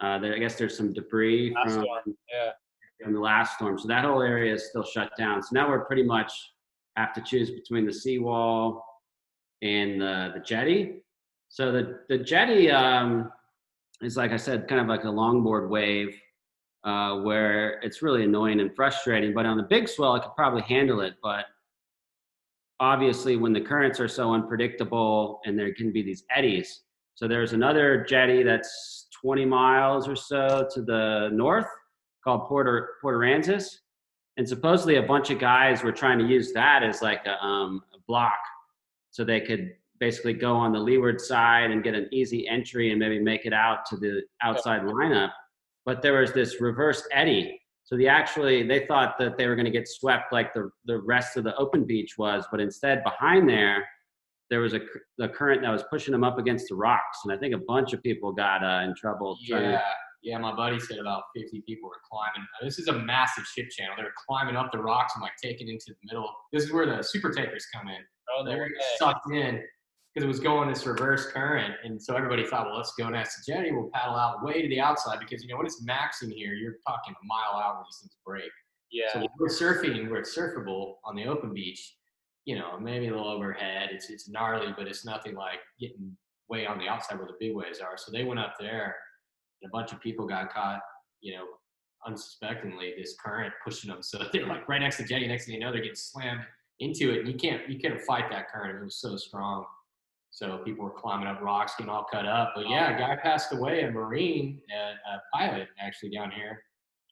Uh, 0.00 0.18
there, 0.18 0.34
I 0.34 0.38
guess 0.38 0.56
there's 0.56 0.76
some 0.76 0.92
debris 0.92 1.54
Last 1.54 1.74
from, 1.74 1.86
yeah. 2.32 2.50
From 3.02 3.12
the 3.12 3.20
last 3.20 3.54
storm, 3.54 3.78
so 3.78 3.88
that 3.88 4.04
whole 4.04 4.22
area 4.22 4.54
is 4.54 4.68
still 4.68 4.84
shut 4.84 5.10
down. 5.18 5.42
So 5.42 5.50
now 5.52 5.68
we're 5.68 5.84
pretty 5.84 6.02
much 6.02 6.32
have 6.96 7.12
to 7.14 7.20
choose 7.20 7.50
between 7.50 7.86
the 7.86 7.92
seawall 7.92 8.84
and 9.62 10.00
the 10.00 10.32
the 10.34 10.40
jetty. 10.40 11.02
So 11.48 11.72
the 11.72 12.00
the 12.08 12.18
jetty 12.18 12.70
um, 12.70 13.30
is 14.02 14.16
like 14.16 14.32
I 14.32 14.36
said, 14.36 14.68
kind 14.68 14.80
of 14.80 14.86
like 14.86 15.04
a 15.04 15.08
longboard 15.08 15.68
wave, 15.68 16.18
uh, 16.84 17.20
where 17.20 17.80
it's 17.82 18.02
really 18.02 18.24
annoying 18.24 18.60
and 18.60 18.74
frustrating. 18.74 19.34
But 19.34 19.46
on 19.46 19.56
the 19.56 19.62
big 19.64 19.88
swell, 19.88 20.12
I 20.12 20.20
could 20.20 20.34
probably 20.36 20.62
handle 20.62 21.00
it. 21.00 21.14
But 21.22 21.46
obviously, 22.80 23.36
when 23.36 23.52
the 23.52 23.60
currents 23.60 24.00
are 24.00 24.08
so 24.08 24.32
unpredictable 24.32 25.40
and 25.44 25.58
there 25.58 25.72
can 25.74 25.92
be 25.92 26.02
these 26.02 26.24
eddies, 26.34 26.82
so 27.14 27.26
there's 27.26 27.52
another 27.52 28.04
jetty 28.04 28.42
that's 28.42 29.08
20 29.22 29.46
miles 29.46 30.06
or 30.06 30.16
so 30.16 30.68
to 30.74 30.82
the 30.82 31.30
north 31.32 31.66
called 32.26 32.46
Porter 32.48 32.90
Port 33.00 33.14
Aransas, 33.14 33.76
and 34.36 34.46
supposedly 34.48 34.96
a 34.96 35.02
bunch 35.02 35.30
of 35.30 35.38
guys 35.38 35.82
were 35.84 35.92
trying 35.92 36.18
to 36.18 36.26
use 36.26 36.52
that 36.52 36.82
as 36.82 37.00
like 37.00 37.24
a, 37.24 37.42
um, 37.42 37.82
a 37.94 37.98
block, 38.08 38.38
so 39.12 39.24
they 39.24 39.40
could 39.40 39.70
basically 40.00 40.32
go 40.34 40.54
on 40.56 40.72
the 40.72 40.78
leeward 40.78 41.20
side 41.20 41.70
and 41.70 41.82
get 41.84 41.94
an 41.94 42.08
easy 42.12 42.46
entry 42.48 42.90
and 42.90 42.98
maybe 42.98 43.18
make 43.20 43.46
it 43.46 43.52
out 43.52 43.86
to 43.86 43.96
the 43.96 44.22
outside 44.42 44.82
lineup. 44.82 45.30
But 45.86 46.02
there 46.02 46.20
was 46.20 46.32
this 46.32 46.60
reverse 46.60 47.06
eddy. 47.12 47.58
So 47.84 47.96
the 47.96 48.08
actually 48.08 48.66
they 48.66 48.84
thought 48.86 49.16
that 49.20 49.38
they 49.38 49.46
were 49.46 49.54
going 49.54 49.64
to 49.66 49.70
get 49.70 49.86
swept 49.86 50.32
like 50.32 50.52
the 50.52 50.68
the 50.86 50.98
rest 50.98 51.36
of 51.36 51.44
the 51.44 51.54
open 51.56 51.84
beach 51.84 52.18
was, 52.18 52.44
but 52.50 52.60
instead 52.60 53.04
behind 53.04 53.48
there 53.48 53.86
there 54.50 54.60
was 54.60 54.74
a 54.74 54.80
the 55.18 55.28
current 55.28 55.62
that 55.62 55.70
was 55.70 55.84
pushing 55.88 56.12
them 56.12 56.24
up 56.24 56.38
against 56.38 56.68
the 56.68 56.74
rocks, 56.74 57.20
and 57.24 57.32
I 57.32 57.36
think 57.38 57.54
a 57.54 57.58
bunch 57.58 57.92
of 57.92 58.02
people 58.02 58.32
got 58.32 58.64
uh, 58.64 58.84
in 58.84 58.94
trouble. 58.96 59.38
trying 59.48 59.62
to- 59.72 59.82
Yeah. 60.26 60.38
My 60.38 60.54
buddy 60.54 60.78
said 60.80 60.98
about 60.98 61.22
50 61.36 61.62
people 61.66 61.88
were 61.88 62.00
climbing. 62.10 62.46
This 62.60 62.78
is 62.78 62.88
a 62.88 62.92
massive 62.92 63.44
ship 63.44 63.70
channel. 63.70 63.94
They 63.96 64.02
were 64.02 64.12
climbing 64.28 64.56
up 64.56 64.72
the 64.72 64.78
rocks 64.78 65.12
and 65.14 65.22
like 65.22 65.32
taking 65.42 65.68
into 65.68 65.86
the 65.88 65.96
middle. 66.04 66.28
This 66.52 66.64
is 66.64 66.72
where 66.72 66.84
the 66.84 67.02
super 67.02 67.30
tankers 67.32 67.64
come 67.72 67.86
in. 67.88 68.02
Oh, 68.36 68.44
They 68.44 68.52
no 68.52 68.58
were 68.58 68.64
way. 68.64 68.70
sucked 68.98 69.30
in 69.32 69.62
because 70.12 70.24
it 70.24 70.28
was 70.28 70.40
going 70.40 70.68
this 70.68 70.84
reverse 70.86 71.30
current, 71.30 71.74
and 71.84 72.02
so 72.02 72.16
everybody 72.16 72.44
thought, 72.46 72.66
well, 72.66 72.76
let's 72.78 72.94
go 72.98 73.08
next 73.10 73.44
to 73.44 73.52
jetty. 73.52 73.70
We'll 73.70 73.90
paddle 73.92 74.16
out 74.16 74.42
way 74.42 74.62
to 74.62 74.68
the 74.68 74.80
outside 74.80 75.18
because 75.20 75.42
you 75.42 75.48
know 75.50 75.58
when 75.58 75.66
it's 75.66 75.84
maxing 75.84 76.32
here, 76.32 76.54
you're 76.54 76.76
talking 76.88 77.14
a 77.22 77.26
mile 77.26 77.60
out 77.62 77.74
where 77.76 77.84
these 77.86 77.98
things 78.00 78.16
break. 78.26 78.50
Yeah. 78.90 79.12
So 79.12 79.26
we're 79.38 79.48
surfing 79.48 80.08
where 80.10 80.20
it's 80.20 80.34
surfable 80.36 80.94
on 81.04 81.16
the 81.16 81.26
open 81.26 81.52
beach, 81.52 81.96
you 82.46 82.56
know, 82.58 82.80
maybe 82.80 83.08
a 83.08 83.10
little 83.10 83.28
overhead. 83.28 83.90
It's 83.92 84.08
it's 84.10 84.28
gnarly, 84.28 84.74
but 84.76 84.88
it's 84.88 85.04
nothing 85.04 85.34
like 85.34 85.58
getting 85.78 86.16
way 86.48 86.66
on 86.66 86.78
the 86.78 86.88
outside 86.88 87.18
where 87.18 87.26
the 87.26 87.34
big 87.38 87.54
waves 87.54 87.80
are. 87.80 87.96
So 87.96 88.10
they 88.10 88.24
went 88.24 88.40
up 88.40 88.54
there, 88.58 88.84
and 88.84 88.94
a 89.64 89.68
bunch 89.72 89.92
of 89.92 90.00
people 90.00 90.26
got 90.26 90.52
caught, 90.52 90.80
you 91.20 91.34
know, 91.34 91.44
unsuspectingly 92.06 92.94
this 92.96 93.16
current 93.22 93.52
pushing 93.64 93.90
them. 93.90 94.02
So 94.02 94.18
they're 94.32 94.46
like 94.46 94.68
right 94.68 94.80
next 94.80 94.96
to 94.98 95.04
jetty. 95.04 95.26
Next 95.26 95.46
thing 95.46 95.54
you 95.54 95.60
know, 95.60 95.72
they're 95.72 95.80
getting 95.80 95.96
slammed 95.96 96.40
into 96.80 97.10
it, 97.12 97.20
and 97.20 97.28
you 97.28 97.34
can't 97.34 97.68
you 97.68 97.78
couldn't 97.78 98.00
fight 98.02 98.30
that 98.30 98.50
current. 98.50 98.78
It 98.80 98.84
was 98.84 98.96
so 98.96 99.16
strong. 99.16 99.64
So 100.30 100.58
people 100.58 100.84
were 100.84 100.90
climbing 100.90 101.28
up 101.28 101.40
rocks, 101.40 101.74
getting 101.78 101.90
all 101.90 102.04
cut 102.12 102.26
up. 102.26 102.52
But 102.54 102.68
yeah, 102.68 102.94
a 102.94 102.98
guy 102.98 103.16
passed 103.16 103.54
away, 103.54 103.82
a 103.84 103.90
Marine, 103.90 104.60
a, 104.70 105.14
a 105.14 105.22
pilot 105.32 105.68
actually 105.80 106.10
down 106.10 106.30
here, 106.30 106.62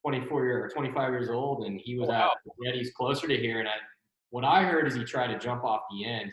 24 0.03 0.45
year 0.45 0.65
or 0.65 0.69
25 0.69 1.11
years 1.11 1.31
old, 1.31 1.65
and 1.67 1.81
he 1.83 1.97
was 1.99 2.11
Oh, 2.11 2.13
wow. 2.13 2.33
at 2.33 2.39
the 2.45 2.67
jetties 2.67 2.93
closer 2.95 3.27
to 3.27 3.37
here. 3.37 3.61
And 3.61 3.69
I, 3.69 3.73
what 4.29 4.45
I 4.45 4.65
heard 4.65 4.87
is 4.87 4.95
he 4.95 5.05
tried 5.05 5.29
to 5.29 5.39
jump 5.39 5.65
off 5.65 5.81
the 5.91 6.05
end, 6.05 6.31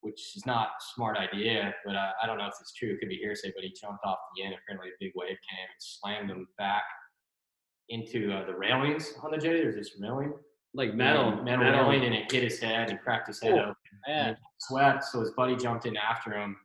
which 0.00 0.36
is 0.36 0.44
not 0.46 0.68
a 0.68 0.82
smart 0.94 1.16
idea, 1.16 1.74
but 1.84 1.96
I, 1.96 2.12
I 2.22 2.26
don't 2.26 2.38
know 2.38 2.46
if 2.46 2.54
it's 2.60 2.72
true. 2.72 2.90
It 2.92 3.00
could 3.00 3.08
be 3.08 3.16
hearsay, 3.16 3.52
but 3.54 3.64
he 3.64 3.70
jumped 3.80 4.04
off 4.04 4.18
the 4.36 4.44
end. 4.44 4.54
Apparently, 4.54 4.90
a 4.90 4.96
big 5.00 5.12
wave 5.16 5.28
came 5.28 5.66
and 5.68 5.78
slammed 5.80 6.30
him 6.30 6.46
back 6.56 6.82
into 7.88 8.32
uh, 8.32 8.46
the 8.46 8.54
railings 8.54 9.14
on 9.22 9.30
the 9.30 9.38
jetty. 9.38 9.60
There's 9.62 9.74
this 9.74 9.96
railing, 10.00 10.34
like 10.74 10.94
metal, 10.94 11.42
metal, 11.42 11.64
railing, 11.64 12.04
and 12.04 12.14
it 12.14 12.30
hit 12.30 12.42
his 12.44 12.60
head 12.60 12.90
and 12.90 13.00
cracked 13.00 13.26
his 13.28 13.40
head 13.42 13.52
Oh, 13.54 13.60
open. 13.60 13.74
Man. 14.06 14.26
And 14.28 14.36
he 14.36 14.42
sweat, 14.60 15.02
so 15.04 15.20
his 15.20 15.32
buddy 15.32 15.56
jumped 15.56 15.86
in 15.86 15.96
after 15.96 16.32
him, 16.32 16.56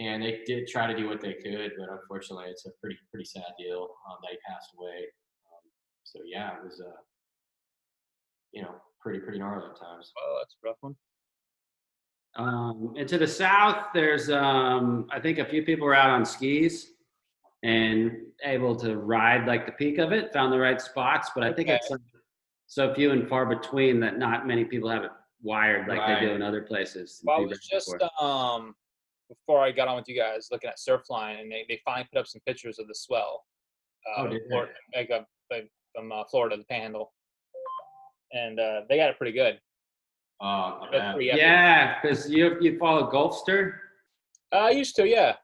and 0.00 0.22
they 0.22 0.40
did 0.46 0.66
try 0.68 0.86
to 0.86 0.96
do 0.96 1.08
what 1.08 1.20
they 1.20 1.34
could, 1.34 1.72
but 1.78 1.88
unfortunately, 1.90 2.46
it's 2.48 2.64
a 2.66 2.70
pretty 2.80 2.96
pretty 3.10 3.24
sad 3.26 3.42
deal 3.58 3.88
um, 4.08 4.16
that 4.22 4.30
he 4.30 4.38
passed 4.48 4.70
away. 4.78 5.04
Um, 5.52 5.70
so 6.04 6.20
yeah, 6.24 6.56
it 6.56 6.64
was 6.64 6.80
uh, 6.80 7.00
you 8.52 8.62
know 8.62 8.76
pretty 9.02 9.18
pretty 9.20 9.38
gnarly 9.38 9.66
at 9.68 9.78
times. 9.78 10.12
Oh, 10.18 10.38
that's 10.40 10.54
a 10.62 10.66
rough 10.66 10.76
one. 10.80 10.94
Um, 12.36 12.94
and 12.96 13.08
to 13.08 13.18
the 13.18 13.26
south, 13.26 13.88
there's 13.92 14.30
um, 14.30 15.06
I 15.10 15.18
think 15.20 15.38
a 15.38 15.44
few 15.44 15.62
people 15.64 15.86
were 15.86 15.94
out 15.94 16.10
on 16.10 16.24
skis 16.24 16.92
and 17.62 18.12
able 18.44 18.74
to 18.76 18.96
ride 18.96 19.46
like 19.46 19.66
the 19.66 19.72
peak 19.72 19.98
of 19.98 20.12
it, 20.12 20.32
found 20.32 20.52
the 20.52 20.58
right 20.58 20.80
spots, 20.80 21.30
but 21.34 21.44
I 21.44 21.52
think 21.52 21.68
Okay. 21.68 21.76
it's 21.76 21.90
like, 21.90 22.00
so 22.66 22.94
few 22.94 23.10
and 23.10 23.28
far 23.28 23.46
between 23.46 23.98
that 24.00 24.16
not 24.16 24.46
many 24.46 24.64
people 24.64 24.88
have 24.88 25.02
it 25.02 25.10
wired 25.42 25.88
like 25.88 26.06
they 26.06 26.24
do 26.26 26.32
in 26.32 26.40
other 26.40 26.62
places. 26.62 27.20
Well, 27.24 27.38
I 27.38 27.40
was 27.40 27.58
just 27.58 27.90
before. 27.90 28.24
um 28.24 28.74
before 29.28 29.60
I 29.60 29.70
got 29.72 29.88
on 29.88 29.96
with 29.96 30.08
you 30.08 30.16
guys 30.16 30.48
looking 30.50 30.70
at 30.70 30.76
Surfline, 30.78 31.40
and 31.40 31.50
they, 31.50 31.64
they 31.68 31.80
finally 31.84 32.08
put 32.12 32.18
up 32.20 32.26
some 32.26 32.40
pictures 32.46 32.78
of 32.78 32.88
the 32.88 32.94
swell. 32.94 33.44
Uh, 34.16 34.22
Oh? 34.24 34.38
Florida, 34.48 34.72
like, 34.94 35.10
uh, 35.10 35.20
from 35.94 36.10
uh, 36.12 36.24
Florida, 36.30 36.56
the 36.56 36.64
Panhandle, 36.64 37.12
and 38.32 38.58
uh, 38.58 38.80
they 38.88 38.96
got 38.96 39.10
it 39.10 39.18
pretty 39.18 39.32
good. 39.32 39.60
Uh, 40.40 40.44
I 40.44 40.88
That's 40.90 41.02
bet. 41.04 41.14
pretty 41.14 41.30
epic. 41.30 41.40
yeah, 41.42 42.00
because 42.00 42.30
you 42.30 42.56
you 42.60 42.78
follow 42.78 43.10
Gulfster. 43.10 43.72
Uh, 44.52 44.56
I 44.56 44.70
used 44.70 44.96
to, 44.96 45.06
yeah. 45.06 45.36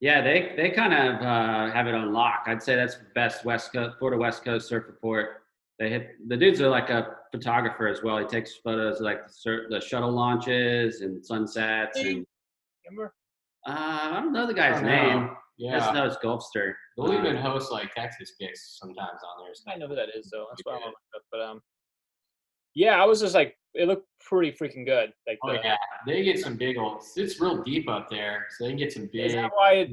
Yeah, 0.00 0.20
they 0.20 0.54
they 0.56 0.70
kind 0.70 0.92
of 0.94 1.22
uh, 1.22 1.70
have 1.72 1.86
it 1.86 1.94
on 1.94 2.12
lock. 2.12 2.44
I'd 2.46 2.62
say 2.62 2.74
that's 2.74 2.96
best 3.14 3.44
West 3.44 3.72
Coast, 3.72 3.98
Florida 3.98 4.18
West 4.18 4.44
Coast 4.44 4.68
surf 4.68 4.84
report. 4.86 5.42
They 5.78 5.90
hit 5.90 6.16
the 6.28 6.36
dudes 6.36 6.60
are 6.60 6.68
like 6.68 6.90
a 6.90 7.16
photographer 7.30 7.86
as 7.88 8.02
well. 8.02 8.18
He 8.18 8.24
takes 8.26 8.56
photos 8.56 8.96
of 9.00 9.02
like 9.04 9.26
the, 9.26 9.32
sur- 9.32 9.66
the 9.68 9.80
shuttle 9.80 10.10
launches 10.10 11.02
and 11.02 11.24
sunsets. 11.24 11.98
And 11.98 12.26
Remember? 12.86 13.14
uh, 13.68 14.08
I 14.12 14.20
don't 14.20 14.32
know 14.32 14.46
the 14.46 14.54
guy's 14.54 14.82
I 14.82 14.86
name. 14.86 15.20
know. 15.26 15.36
I 15.70 15.78
just 15.78 15.88
Yeah, 15.88 15.92
know 15.92 16.06
it's 16.06 16.16
Gulfster. 16.16 16.72
they'll 16.96 17.06
Uh, 17.12 17.18
even 17.20 17.36
host 17.36 17.70
like 17.70 17.94
Texas 17.94 18.32
picks 18.40 18.78
sometimes 18.80 19.20
on 19.22 19.44
there. 19.44 19.54
so 19.54 19.70
I 19.70 19.76
know 19.76 19.86
who 19.88 19.94
that 19.94 20.08
is 20.16 20.28
though. 20.32 20.46
That's 20.50 20.62
why 20.64 20.72
I 20.72 20.76
good. 20.78 20.82
want 20.84 20.94
to 20.96 21.00
look 21.14 21.22
up. 21.22 21.26
But 21.30 21.40
um, 21.42 21.60
yeah, 22.74 23.02
I 23.02 23.04
was 23.04 23.20
just 23.20 23.34
like, 23.34 23.56
it 23.74 23.88
looked 23.88 24.06
pretty 24.20 24.52
freaking 24.52 24.84
good. 24.86 25.12
Like, 25.26 25.38
Oh 25.44 25.52
the, 25.52 25.60
yeah, 25.62 25.76
they 26.06 26.22
get 26.22 26.38
some 26.38 26.56
big 26.56 26.76
old. 26.78 27.02
It's 27.16 27.40
real 27.40 27.62
deep 27.62 27.88
up 27.88 28.08
there, 28.10 28.46
so 28.50 28.64
they 28.64 28.70
can 28.70 28.78
get 28.78 28.92
some 28.92 29.08
big. 29.12 29.26
is 29.26 29.32
that 29.34 29.50
why 29.54 29.72
it, 29.74 29.90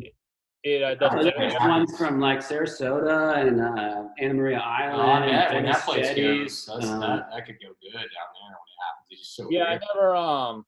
it 0.63 0.83
uh, 0.83 0.95
Oh, 1.05 1.15
doesn't? 1.15 1.33
there's 1.37 1.53
ones 1.61 1.97
from 1.97 2.19
like 2.19 2.39
Sarasota 2.39 3.37
and 3.37 3.61
uh, 3.61 4.03
Anna 4.19 4.33
Maria 4.33 4.57
Oh, 4.57 4.67
Island. 4.69 5.31
yeah, 5.31 5.53
and 5.53 5.65
that 5.67 5.81
place 5.85 6.13
goes, 6.15 6.65
that's, 6.65 6.85
Uh, 6.85 6.99
that, 6.99 7.29
that 7.31 7.45
could 7.45 7.55
go 7.61 7.69
good 7.81 7.93
down 7.93 8.01
there 8.03 8.09
when 8.43 8.51
it 8.51 8.79
happens. 8.85 9.07
It's 9.11 9.21
just 9.21 9.35
so 9.35 9.47
Yeah, 9.49 9.63
I 9.63 9.73
big. 9.77 9.81
never 9.95 10.15
um, 10.15 10.65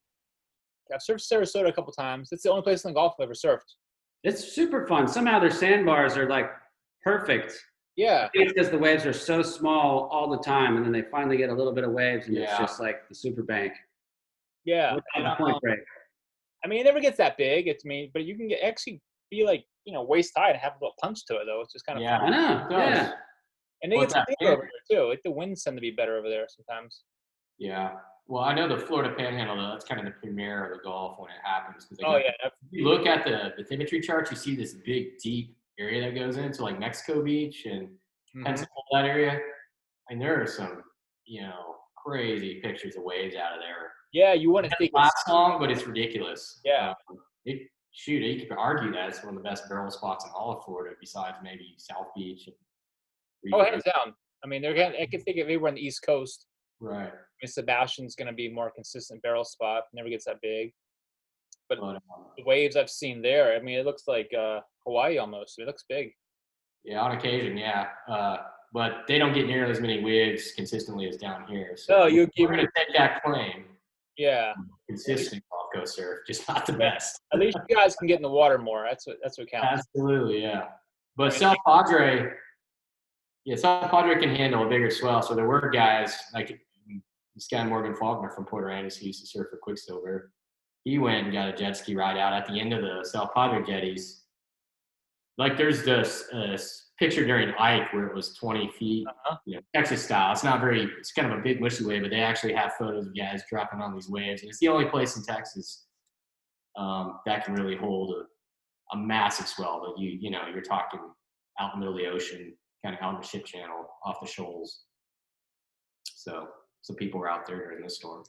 I've 0.94 1.00
surfed 1.02 1.30
Sarasota 1.32 1.68
a 1.70 1.74
couple 1.74 1.92
times. 1.94 2.30
It's 2.32 2.44
the 2.44 2.50
only 2.52 2.64
place 2.64 2.84
in 2.86 2.92
the 2.92 2.96
Gulf 2.96 3.16
I've 3.20 3.24
ever 3.24 3.34
surfed. 3.34 3.60
It's 4.24 4.44
super 4.54 4.86
fun. 4.88 5.08
Somehow 5.08 5.40
their 5.40 5.52
sandbars 5.52 6.16
are 6.18 6.30
like 6.30 6.50
perfect. 7.04 7.58
Yeah, 7.98 8.30
it's 8.34 8.54
because 8.54 8.70
the 8.72 8.78
waves 8.78 9.06
are 9.06 9.14
so 9.14 9.42
small 9.42 10.08
all 10.12 10.30
the 10.30 10.38
time, 10.40 10.78
and 10.78 10.86
then 10.86 10.92
they 10.94 11.02
finally 11.04 11.38
get 11.38 11.50
a 11.50 11.54
little 11.54 11.74
bit 11.74 11.84
of 11.84 11.92
waves, 11.92 12.28
and 12.28 12.38
it's 12.38 12.58
just 12.58 12.80
like 12.80 13.08
the 13.10 13.16
super 13.16 13.44
bank. 13.44 13.74
yeah. 14.64 14.96
The 14.96 15.36
point 15.38 15.54
um, 15.56 15.60
break. 15.62 15.80
I 16.64 16.68
mean, 16.68 16.80
it 16.82 16.84
never 16.86 17.00
gets 17.02 17.18
that 17.18 17.38
big. 17.38 17.68
It's 17.68 17.84
I 17.86 17.88
mean, 17.90 18.10
but 18.14 18.24
you 18.24 18.38
can 18.38 18.48
get 18.48 18.62
actually 18.64 19.02
be 19.30 19.44
like 19.46 19.66
you 19.86 19.94
know 19.94 20.04
waist 20.04 20.32
high 20.38 20.52
and 20.52 20.58
have 20.60 20.74
a 20.74 20.76
little 20.80 20.96
punch 21.02 21.26
to 21.26 21.36
it 21.38 21.46
though. 21.46 21.62
It's 21.62 21.74
just 21.74 21.86
kind 21.86 21.98
of 21.98 22.04
Yeah. 22.04 22.20
fun. 22.20 22.34
I 22.34 22.38
know. 22.38 22.68
Yeah. 22.78 23.12
And 23.84 23.92
they 23.92 23.98
Well, 23.98 24.06
get 24.06 24.12
some 24.14 24.26
bigger 24.40 24.52
over 24.54 24.70
there 24.90 24.98
too. 25.00 25.10
Like 25.10 25.22
the 25.24 25.32
winds 25.32 25.64
tend 25.64 25.76
to 25.76 25.82
be 25.82 25.92
better 25.92 26.18
over 26.18 26.30
there 26.30 26.46
sometimes. 26.48 27.02
Yeah. 27.58 27.96
Well, 28.28 28.44
I 28.44 28.54
know 28.54 28.68
the 28.68 28.78
Florida 28.78 29.14
Panhandle. 29.18 29.58
though, 29.58 29.72
That's 29.72 29.84
kind 29.86 30.00
of 30.00 30.06
the 30.06 30.12
premiere 30.12 30.66
of 30.72 30.78
the 30.78 30.84
Gulf 30.84 31.20
when 31.20 31.32
it 31.32 31.38
happens. 31.44 31.86
Because 31.86 32.04
Oh 32.08 32.18
yeah, 32.18 32.32
you 32.70 32.88
look 32.88 33.06
at 33.08 33.26
the 33.26 33.54
bathymetry 33.62 34.02
charts, 34.04 34.30
you 34.32 34.38
see 34.38 34.56
this 34.56 34.74
big, 34.76 35.18
deep 35.18 35.58
area 35.80 36.02
that 36.02 36.18
goes 36.18 36.38
into 36.38 36.64
like 36.64 36.80
Mexico 36.80 37.24
Beach 37.24 37.66
and 37.66 37.90
mhm. 38.36 38.46
Pensacola 38.46 38.84
that 38.94 39.06
area. 39.06 39.40
And 40.10 40.22
there 40.22 40.42
are 40.42 40.48
some, 40.48 40.82
you 41.26 41.42
know, 41.42 41.76
crazy 41.96 42.60
pictures 42.62 42.96
of 42.96 43.04
waves 43.04 43.36
out 43.36 43.54
of 43.54 43.60
there. 43.60 43.92
yeah. 44.12 44.34
You 44.34 44.52
want 44.52 44.70
to 44.70 44.76
think 44.78 44.92
last 44.94 45.16
long, 45.28 45.60
but 45.60 45.72
it's 45.72 45.86
ridiculous. 45.86 46.60
Yeah. 46.66 46.94
Um, 47.10 47.18
it, 47.46 47.68
shoot, 47.92 48.22
you 48.22 48.48
could 48.48 48.58
argue 48.58 48.92
that 48.94 49.10
it's 49.10 49.24
one 49.24 49.36
of 49.36 49.44
the 49.44 49.48
best 49.48 49.68
barrel 49.70 49.92
spots 49.92 50.26
in 50.26 50.32
all 50.32 50.58
of 50.58 50.64
Florida, 50.64 50.96
besides 51.00 51.38
maybe 51.44 51.76
South 51.78 52.08
Beach. 52.16 52.48
And 52.48 53.54
oh 53.54 53.64
hands 53.64 53.84
down. 53.84 54.14
I 54.44 54.48
mean, 54.48 54.62
they're 54.62 54.74
getting, 54.74 55.02
I 55.02 55.06
can 55.06 55.22
think 55.22 55.38
of 55.38 55.44
everywhere 55.44 55.70
on 55.70 55.76
the 55.76 55.86
East 55.86 56.04
Coast. 56.04 56.48
Right. 56.80 57.08
I 57.08 57.42
mean, 57.42 57.48
Sebastian's 57.48 58.16
going 58.16 58.28
to 58.28 58.34
be 58.34 58.50
more 58.50 58.72
consistent 58.72 59.22
barrel 59.22 59.46
spot. 59.46 59.84
Never 59.94 60.10
gets 60.10 60.26
that 60.26 60.38
big. 60.42 60.74
But 61.80 61.96
um, 61.96 62.00
the 62.38 62.44
waves 62.44 62.76
I've 62.76 62.90
seen 62.90 63.22
there, 63.22 63.56
I 63.56 63.62
mean, 63.62 63.80
it 63.80 63.86
looks 63.86 64.04
like 64.08 64.30
uh, 64.38 64.60
Hawaii 64.86 65.18
almost. 65.18 65.58
It 65.60 65.68
looks 65.68 65.86
big. 65.88 66.12
yeah, 66.84 67.02
on 67.02 67.12
occasion, 67.12 67.58
yeah. 67.58 67.88
Uh, 68.10 68.38
but 68.74 69.04
they 69.08 69.18
don't 69.18 69.34
get 69.34 69.48
nearly 69.48 69.72
as 69.72 69.82
many 69.82 70.04
waves 70.04 70.52
consistently 70.56 71.08
as 71.08 71.18
down 71.18 71.46
here. 71.48 71.76
So 71.76 72.00
No, 72.00 72.06
you 72.06 72.22
we're 72.22 72.28
give 72.36 72.50
going 72.50 72.60
to 72.60 72.72
take 72.76 72.96
that 72.96 73.24
claim. 73.24 73.66
Yeah. 74.18 74.54
Consistent 74.88 75.44
Gulf 75.50 75.68
Coast 75.74 75.96
surf, 75.96 76.20
just 76.28 76.48
not 76.48 76.66
the 76.66 76.74
best. 76.74 77.20
At 77.34 77.40
least 77.40 77.58
you 77.68 77.76
guys 77.76 77.96
can 77.96 78.08
get 78.08 78.18
in 78.18 78.22
the 78.22 78.30
water 78.30 78.58
more. 78.58 78.86
That's 78.88 79.08
what 79.08 79.18
that's 79.24 79.38
what 79.38 79.50
counts. 79.50 79.86
Absolutely, 79.96 80.42
yeah. 80.44 80.66
But 81.16 81.32
mean, 81.32 81.40
South 81.40 81.58
Padre, 81.66 82.32
yeah, 83.46 83.56
South 83.56 83.90
Padre 83.90 84.20
can 84.20 84.34
handle 84.36 84.66
a 84.66 84.70
bigger 84.70 84.90
swell. 84.90 85.22
So 85.22 85.36
there 85.36 85.48
were 85.48 85.70
guys 85.70 86.16
like 86.34 86.60
this 87.36 87.48
guy 87.48 87.64
Morgan 87.64 87.96
Faulkner 87.96 88.30
from 88.30 88.46
Port 88.46 88.66
Aransas 88.66 88.98
who 88.98 89.08
used 89.08 89.22
to 89.22 89.28
surf 89.28 89.48
for 89.50 89.58
Quiksilver. 89.58 90.32
He 90.84 90.98
went 90.98 91.26
and 91.26 91.34
got 91.34 91.50
a 91.50 91.54
jet 91.56 91.78
ski 91.78 91.96
ride 91.96 92.18
out 92.18 92.34
at 92.34 92.48
the 92.48 92.60
end 92.60 92.74
of 92.74 92.82
the 92.82 93.04
South 93.08 93.30
Padre 93.36 93.64
jetties. 93.66 94.24
Like 95.38 95.58
there's 95.58 95.84
this 95.84 96.28
uh, 96.34 96.58
picture 97.00 97.26
during 97.26 97.54
Ike 97.56 97.94
where 97.94 98.08
it 98.08 98.16
was 98.16 98.34
20 98.36 98.70
feet, 98.72 99.08
Uh-huh. 99.08 99.38
you 99.46 99.56
know, 99.56 99.62
Texas 99.76 100.04
style. 100.04 100.32
It's 100.32 100.44
not 100.44 100.60
very, 100.60 100.84
it's 101.00 101.12
kind 101.12 101.32
of 101.32 101.38
a 101.40 101.42
big 101.42 101.62
mushy 101.62 101.86
wave, 101.86 102.02
but 102.02 102.12
they 102.12 102.20
actually 102.22 102.54
have 102.54 102.74
photos 102.74 103.08
of 103.08 103.16
guys 103.16 103.44
dropping 103.50 103.80
on 103.82 103.94
these 103.94 104.10
waves. 104.10 104.42
And 104.42 104.50
it's 104.50 104.60
the 104.60 104.68
only 104.68 104.86
place 104.86 105.16
in 105.18 105.24
Texas 105.24 105.86
um, 106.78 107.20
that 107.26 107.46
can 107.46 107.54
really 107.54 107.76
hold 107.76 108.16
a, 108.16 108.96
a 108.96 108.98
massive 108.98 109.48
swell 109.48 109.82
that 109.82 110.02
you, 110.02 110.10
you 110.20 110.30
know, 110.32 110.42
you're 110.52 110.62
talking 110.62 111.00
out 111.60 111.74
in 111.74 111.80
the 111.80 111.86
middle 111.86 111.98
of 111.98 112.00
the 112.04 112.10
ocean, 112.10 112.54
kind 112.84 112.96
of 112.96 113.02
out 113.02 113.16
in 113.16 113.22
the 113.22 113.28
ship 113.28 113.46
channel 113.46 113.86
off 114.04 114.20
the 114.22 114.28
shoals. 114.28 114.82
So, 116.06 116.48
some 116.82 116.96
people 116.96 117.20
were 117.20 117.30
out 117.30 117.46
there 117.46 117.58
during 117.58 117.84
the 117.84 117.90
storm. 117.90 118.24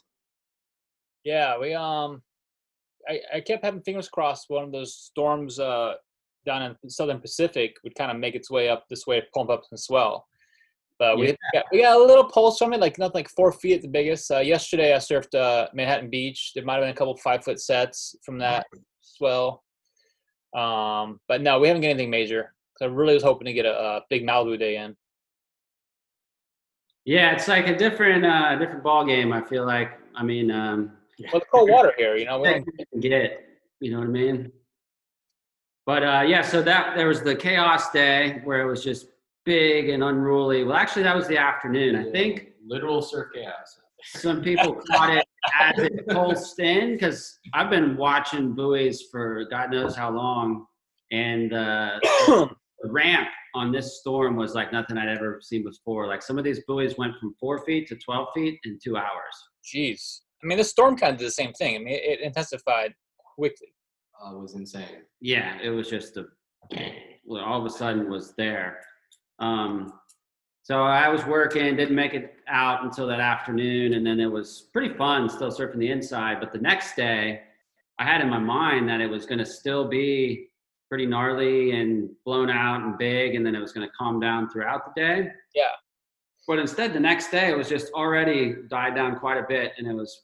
Yeah, 1.24 1.58
we 1.58 1.72
um, 1.74 2.22
I, 3.08 3.20
I 3.34 3.40
kept 3.40 3.64
having 3.64 3.82
fingers 3.82 4.08
crossed 4.08 4.48
one 4.48 4.64
of 4.64 4.72
those 4.72 4.94
storms 4.94 5.58
uh 5.58 5.94
down 6.44 6.62
in 6.62 6.76
the 6.82 6.90
southern 6.90 7.20
Pacific 7.20 7.76
would 7.84 7.94
kind 7.94 8.10
of 8.10 8.16
make 8.16 8.34
its 8.34 8.50
way 8.50 8.68
up 8.68 8.84
this 8.88 9.06
way, 9.06 9.22
pump 9.32 9.48
up 9.50 9.62
some 9.68 9.76
swell. 9.76 10.26
But 10.98 11.18
we 11.18 11.28
Yeah. 11.28 11.34
got, 11.54 11.64
we 11.72 11.82
got 11.82 11.96
a 11.96 12.04
little 12.04 12.24
pulse 12.24 12.58
from 12.58 12.72
it, 12.72 12.80
like 12.80 12.98
nothing 12.98 13.14
like 13.14 13.28
four 13.28 13.52
feet 13.52 13.74
at 13.76 13.82
the 13.82 13.88
biggest. 13.88 14.30
Uh, 14.30 14.38
yesterday 14.38 14.92
I 14.94 14.98
surfed 14.98 15.34
uh, 15.34 15.68
Manhattan 15.72 16.10
Beach. 16.10 16.52
There 16.54 16.64
might 16.64 16.74
have 16.74 16.82
been 16.82 16.90
a 16.90 16.94
couple 16.94 17.16
five 17.16 17.44
foot 17.44 17.60
sets 17.60 18.16
from 18.24 18.38
that 18.38 18.66
swell. 19.00 19.62
Um, 20.54 21.20
but 21.28 21.42
no, 21.42 21.60
we 21.60 21.68
haven't 21.68 21.82
got 21.82 21.88
anything 21.88 22.10
major. 22.10 22.54
I 22.80 22.86
really 22.86 23.14
was 23.14 23.22
hoping 23.22 23.46
to 23.46 23.52
get 23.52 23.64
a, 23.64 23.78
a 23.78 24.00
big 24.10 24.24
Malibu 24.24 24.58
day 24.58 24.76
in. 24.76 24.96
Yeah, 27.04 27.32
it's 27.32 27.48
like 27.48 27.68
a 27.68 27.76
different 27.76 28.24
uh 28.26 28.56
different 28.56 28.82
ball 28.82 29.04
game. 29.04 29.32
I 29.32 29.42
feel 29.42 29.64
like. 29.64 29.92
I 30.14 30.22
mean, 30.22 30.50
um, 30.50 30.92
Well, 31.32 31.40
the 31.40 31.46
cold 31.52 31.70
water 31.70 31.92
here, 31.96 32.16
you 32.16 32.24
know. 32.24 32.40
We 32.40 32.48
don't, 32.48 33.00
get. 33.00 33.48
You 33.80 33.92
know 33.92 33.98
what 33.98 34.08
I 34.08 34.10
mean? 34.10 34.52
But 35.84 36.02
uh, 36.04 36.22
yeah, 36.26 36.42
so 36.42 36.62
that 36.62 36.96
there 36.96 37.08
was 37.08 37.22
the 37.22 37.34
chaos 37.34 37.90
day 37.90 38.40
where 38.44 38.60
it 38.62 38.70
was 38.70 38.84
just 38.84 39.06
big 39.44 39.88
and 39.88 40.04
unruly. 40.04 40.64
Well, 40.64 40.76
actually, 40.76 41.02
that 41.02 41.16
was 41.16 41.26
the 41.26 41.38
afternoon. 41.38 41.96
I 41.96 42.10
think 42.10 42.50
literal 42.66 43.02
surf 43.02 43.28
chaos. 43.34 43.78
some 44.04 44.42
people 44.42 44.80
caught 44.90 45.16
it 45.16 45.26
as 45.60 45.78
it 45.78 46.06
pulsed 46.08 46.60
in 46.60 46.92
because 46.92 47.38
I've 47.54 47.70
been 47.70 47.96
watching 47.96 48.54
buoys 48.54 49.02
for 49.10 49.44
God 49.50 49.70
knows 49.70 49.96
how 49.96 50.10
long, 50.10 50.66
and 51.10 51.52
uh, 51.52 51.98
the 52.02 52.48
ramp 52.84 53.28
on 53.54 53.72
this 53.72 53.98
storm 54.00 54.36
was 54.36 54.54
like 54.54 54.72
nothing 54.72 54.96
I'd 54.96 55.08
ever 55.08 55.40
seen 55.42 55.64
before. 55.64 56.06
Like 56.06 56.22
some 56.22 56.38
of 56.38 56.44
these 56.44 56.60
buoys 56.66 56.96
went 56.96 57.14
from 57.18 57.34
four 57.40 57.64
feet 57.64 57.88
to 57.88 57.96
twelve 57.96 58.28
feet 58.34 58.60
in 58.64 58.78
two 58.82 58.96
hours. 58.96 59.34
jeez. 59.64 60.20
I 60.42 60.46
mean, 60.46 60.58
the 60.58 60.64
storm 60.64 60.96
kind 60.96 61.12
of 61.12 61.18
did 61.18 61.28
the 61.28 61.32
same 61.32 61.52
thing. 61.52 61.76
I 61.76 61.78
mean, 61.78 61.94
it, 61.94 62.02
it 62.04 62.20
intensified 62.20 62.94
quickly. 63.36 63.68
Uh, 64.22 64.34
was 64.34 64.54
insane. 64.54 65.02
Yeah, 65.20 65.58
it 65.62 65.70
was 65.70 65.88
just 65.88 66.16
a 66.16 66.26
well, 67.24 67.44
all 67.44 67.60
of 67.60 67.66
a 67.66 67.70
sudden 67.70 68.10
was 68.10 68.34
there. 68.36 68.80
Um, 69.38 69.92
so 70.62 70.82
I 70.82 71.08
was 71.08 71.24
working, 71.26 71.76
didn't 71.76 71.96
make 71.96 72.14
it 72.14 72.36
out 72.48 72.84
until 72.84 73.06
that 73.08 73.20
afternoon, 73.20 73.94
and 73.94 74.06
then 74.06 74.20
it 74.20 74.30
was 74.30 74.68
pretty 74.72 74.94
fun 74.94 75.28
still 75.28 75.50
surfing 75.50 75.78
the 75.78 75.90
inside. 75.90 76.38
But 76.40 76.52
the 76.52 76.58
next 76.58 76.94
day, 76.94 77.40
I 77.98 78.04
had 78.04 78.20
in 78.20 78.30
my 78.30 78.38
mind 78.38 78.88
that 78.88 79.00
it 79.00 79.08
was 79.08 79.26
going 79.26 79.38
to 79.38 79.46
still 79.46 79.88
be 79.88 80.48
pretty 80.88 81.06
gnarly 81.06 81.72
and 81.72 82.10
blown 82.24 82.50
out 82.50 82.82
and 82.82 82.96
big, 82.96 83.34
and 83.34 83.44
then 83.44 83.54
it 83.54 83.60
was 83.60 83.72
going 83.72 83.86
to 83.86 83.92
calm 83.98 84.20
down 84.20 84.48
throughout 84.50 84.84
the 84.84 85.00
day. 85.00 85.28
Yeah. 85.54 85.64
But 86.46 86.58
instead, 86.58 86.92
the 86.92 87.00
next 87.00 87.30
day 87.30 87.48
it 87.48 87.56
was 87.56 87.68
just 87.68 87.92
already 87.92 88.56
died 88.68 88.94
down 88.94 89.18
quite 89.18 89.38
a 89.38 89.46
bit, 89.48 89.72
and 89.78 89.86
it 89.86 89.94
was 89.94 90.22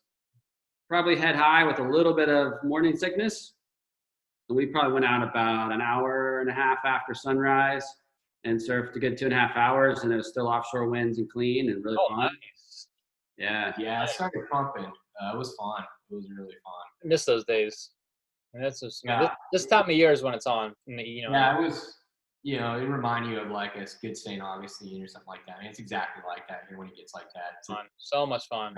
probably 0.89 1.17
head 1.17 1.37
high 1.37 1.65
with 1.65 1.79
a 1.79 1.83
little 1.83 2.15
bit 2.15 2.29
of 2.29 2.55
morning 2.65 2.97
sickness. 2.97 3.55
And 4.49 4.57
we 4.57 4.67
probably 4.67 4.93
went 4.95 5.05
out 5.05 5.23
about 5.23 5.73
an 5.73 5.81
hour 5.83 6.41
and 6.41 6.49
a 6.49 6.53
half 6.55 6.79
after 6.85 7.15
sunrise 7.15 7.85
and 8.45 8.59
surfed 8.59 8.97
a 8.97 8.99
good 8.99 9.19
two 9.19 9.27
and 9.27 9.35
a 9.35 9.37
half 9.37 9.57
hours, 9.57 10.01
and 10.05 10.13
it 10.13 10.17
was 10.17 10.29
still 10.29 10.49
offshore 10.49 10.89
winds 10.89 11.19
and 11.19 11.31
clean 11.31 11.71
and 11.71 11.85
really 11.85 11.99
Oh, 12.01 12.09
fun. 12.09 12.19
nice. 12.21 12.87
Yeah. 13.37 13.75
Yeah, 13.79 14.05
it 14.05 14.11
started 14.11 14.49
pumping. 14.51 14.85
Uh, 15.21 15.33
it 15.35 15.37
was 15.37 15.55
fun. 15.57 15.85
It 16.11 16.15
was 16.15 16.31
really 16.31 16.55
fun. 16.65 16.85
I 17.05 17.09
miss 17.09 17.25
those 17.25 17.45
days. 17.45 17.91
And 18.55 18.65
that's 18.65 18.81
just, 18.81 19.03
Yeah. 19.05 19.21
this, 19.21 19.31
this 19.53 19.67
time 19.67 19.85
of 19.85 19.91
year 19.91 20.13
is 20.13 20.23
when 20.23 20.33
it's 20.33 20.47
on. 20.47 20.75
and, 20.87 21.01
You 21.01 21.25
know, 21.25 21.33
Yeah, 21.33 21.59
it 21.59 21.63
was. 21.63 21.95
You 22.45 22.61
know, 22.61 22.79
it 22.79 22.85
remind 22.85 23.27
you 23.29 23.41
of 23.41 23.51
like 23.51 23.75
a 23.77 23.85
good 24.01 24.17
St. 24.17 24.41
Augustine 24.41 25.03
or 25.03 25.09
something 25.09 25.27
like 25.27 25.45
that. 25.47 25.57
I 25.59 25.63
mean, 25.63 25.71
it's 25.71 25.81
exactly 25.81 26.23
like 26.27 26.47
that 26.49 26.63
here 26.69 26.79
when 26.79 26.89
it 26.89 26.97
gets 26.97 27.13
like 27.13 27.27
that. 27.35 27.57
It's 27.59 27.67
fun. 27.67 27.85
So 27.99 28.25
much 28.25 28.47
fun. 28.47 28.75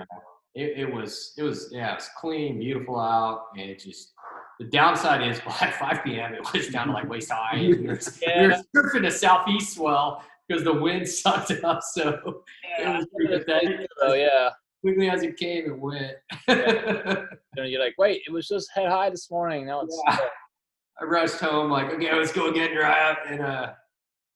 It, 0.55 0.77
it 0.79 0.93
was 0.93 1.33
it 1.37 1.43
was 1.43 1.69
yeah 1.71 1.91
it 1.93 1.95
was 1.95 2.09
clean 2.17 2.59
beautiful 2.59 2.99
out 2.99 3.45
and 3.57 3.69
it 3.69 3.79
just 3.79 4.13
the 4.59 4.65
downside 4.65 5.25
is 5.27 5.39
by 5.45 5.71
5 5.79 6.03
p.m 6.03 6.33
it 6.33 6.53
was 6.53 6.67
down 6.67 6.87
to 6.87 6.93
like 6.93 7.09
waist 7.09 7.31
high 7.31 7.57
and 7.57 7.67
we 7.79 7.87
were, 7.87 7.99
we 8.27 8.47
were 8.47 8.55
surfing 8.75 9.07
a 9.07 9.11
southeast 9.11 9.75
swell 9.75 10.23
because 10.47 10.63
the 10.63 10.73
wind 10.73 11.07
sucked 11.21 11.51
up 11.63 11.81
so 11.81 12.43
it 12.79 12.87
was 12.87 13.05
pretty 13.15 13.37
pathetic. 13.39 13.87
Oh 14.01 14.13
yeah. 14.13 14.49
quickly 14.81 15.09
as 15.09 15.23
it 15.23 15.37
came 15.37 15.65
it 15.71 15.77
went 15.79 16.13
You 16.47 16.55
know, 17.55 17.63
you're 17.63 17.81
like, 17.83 17.95
wait, 17.97 18.21
it 18.27 18.31
was 18.31 18.47
just 18.47 18.69
head 18.73 18.89
high 18.89 19.09
this 19.09 19.29
morning. 19.31 19.65
Now 19.65 19.81
it's 19.81 20.01
Yeah. 20.07 20.17
i 20.99 21.03
rushed 21.05 21.39
home 21.39 21.71
like 21.71 21.89
okay 21.93 22.13
let's 22.13 22.31
go 22.33 22.49
again 22.49 22.75
dry 22.75 23.09
up 23.11 23.19
and 23.27 23.41
uh 23.41 23.71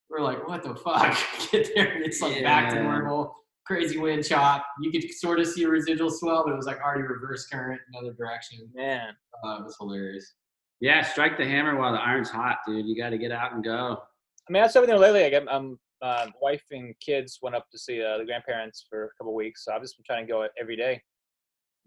we're 0.10 0.22
like 0.22 0.48
what 0.48 0.64
the 0.64 0.74
fuck 0.76 1.18
get 1.52 1.70
there 1.76 1.92
and 1.94 2.04
it's 2.06 2.22
like 2.22 2.42
back 2.44 2.70
to 2.74 2.82
normal 2.82 3.36
crazy 3.66 3.98
wind 3.98 4.24
chop 4.26 4.66
you 4.82 4.92
could 4.92 5.10
sort 5.12 5.40
of 5.40 5.48
see 5.48 5.64
a 5.64 5.68
residual 5.70 6.10
swell 6.12 6.44
but 6.46 6.54
it 6.54 6.56
was 6.56 6.66
like 6.68 6.80
already 6.82 7.02
reverse 7.02 7.48
current 7.48 7.82
in 7.88 7.98
another 8.00 8.14
direction 8.16 8.60
man. 8.74 9.10
uh, 9.44 9.58
it 9.60 9.64
was 9.64 9.76
hilarious 9.80 10.36
Yeah, 10.80 11.02
strike 11.02 11.38
the 11.38 11.46
hammer 11.46 11.76
while 11.80 11.94
the 11.94 12.00
iron's 12.00 12.30
hot, 12.30 12.58
dude. 12.68 12.86
You 12.86 12.96
got 13.02 13.10
to 13.12 13.18
get 13.18 13.32
out 13.32 13.54
and 13.54 13.64
go. 13.64 14.04
I 14.48 14.52
mean, 14.52 14.62
that's 14.62 14.76
everything 14.76 15.00
lately. 15.00 15.24
Like, 15.24 15.34
I'm, 15.34 15.48
I'm 15.48 15.80
uh, 16.02 16.28
wife 16.42 16.64
and 16.72 16.94
kids 17.00 17.40
went 17.42 17.56
up 17.56 17.66
to 17.72 17.78
see 17.80 18.04
uh, 18.04 18.18
the 18.18 18.26
grandparents 18.26 18.86
for 18.90 19.06
a 19.06 19.10
couple 19.18 19.34
weeks, 19.34 19.64
so 19.64 19.72
I've 19.74 19.82
just 19.82 19.96
been 19.98 20.04
trying 20.06 20.28
to 20.28 20.32
go 20.32 20.46
every 20.62 20.76
day. 20.76 21.02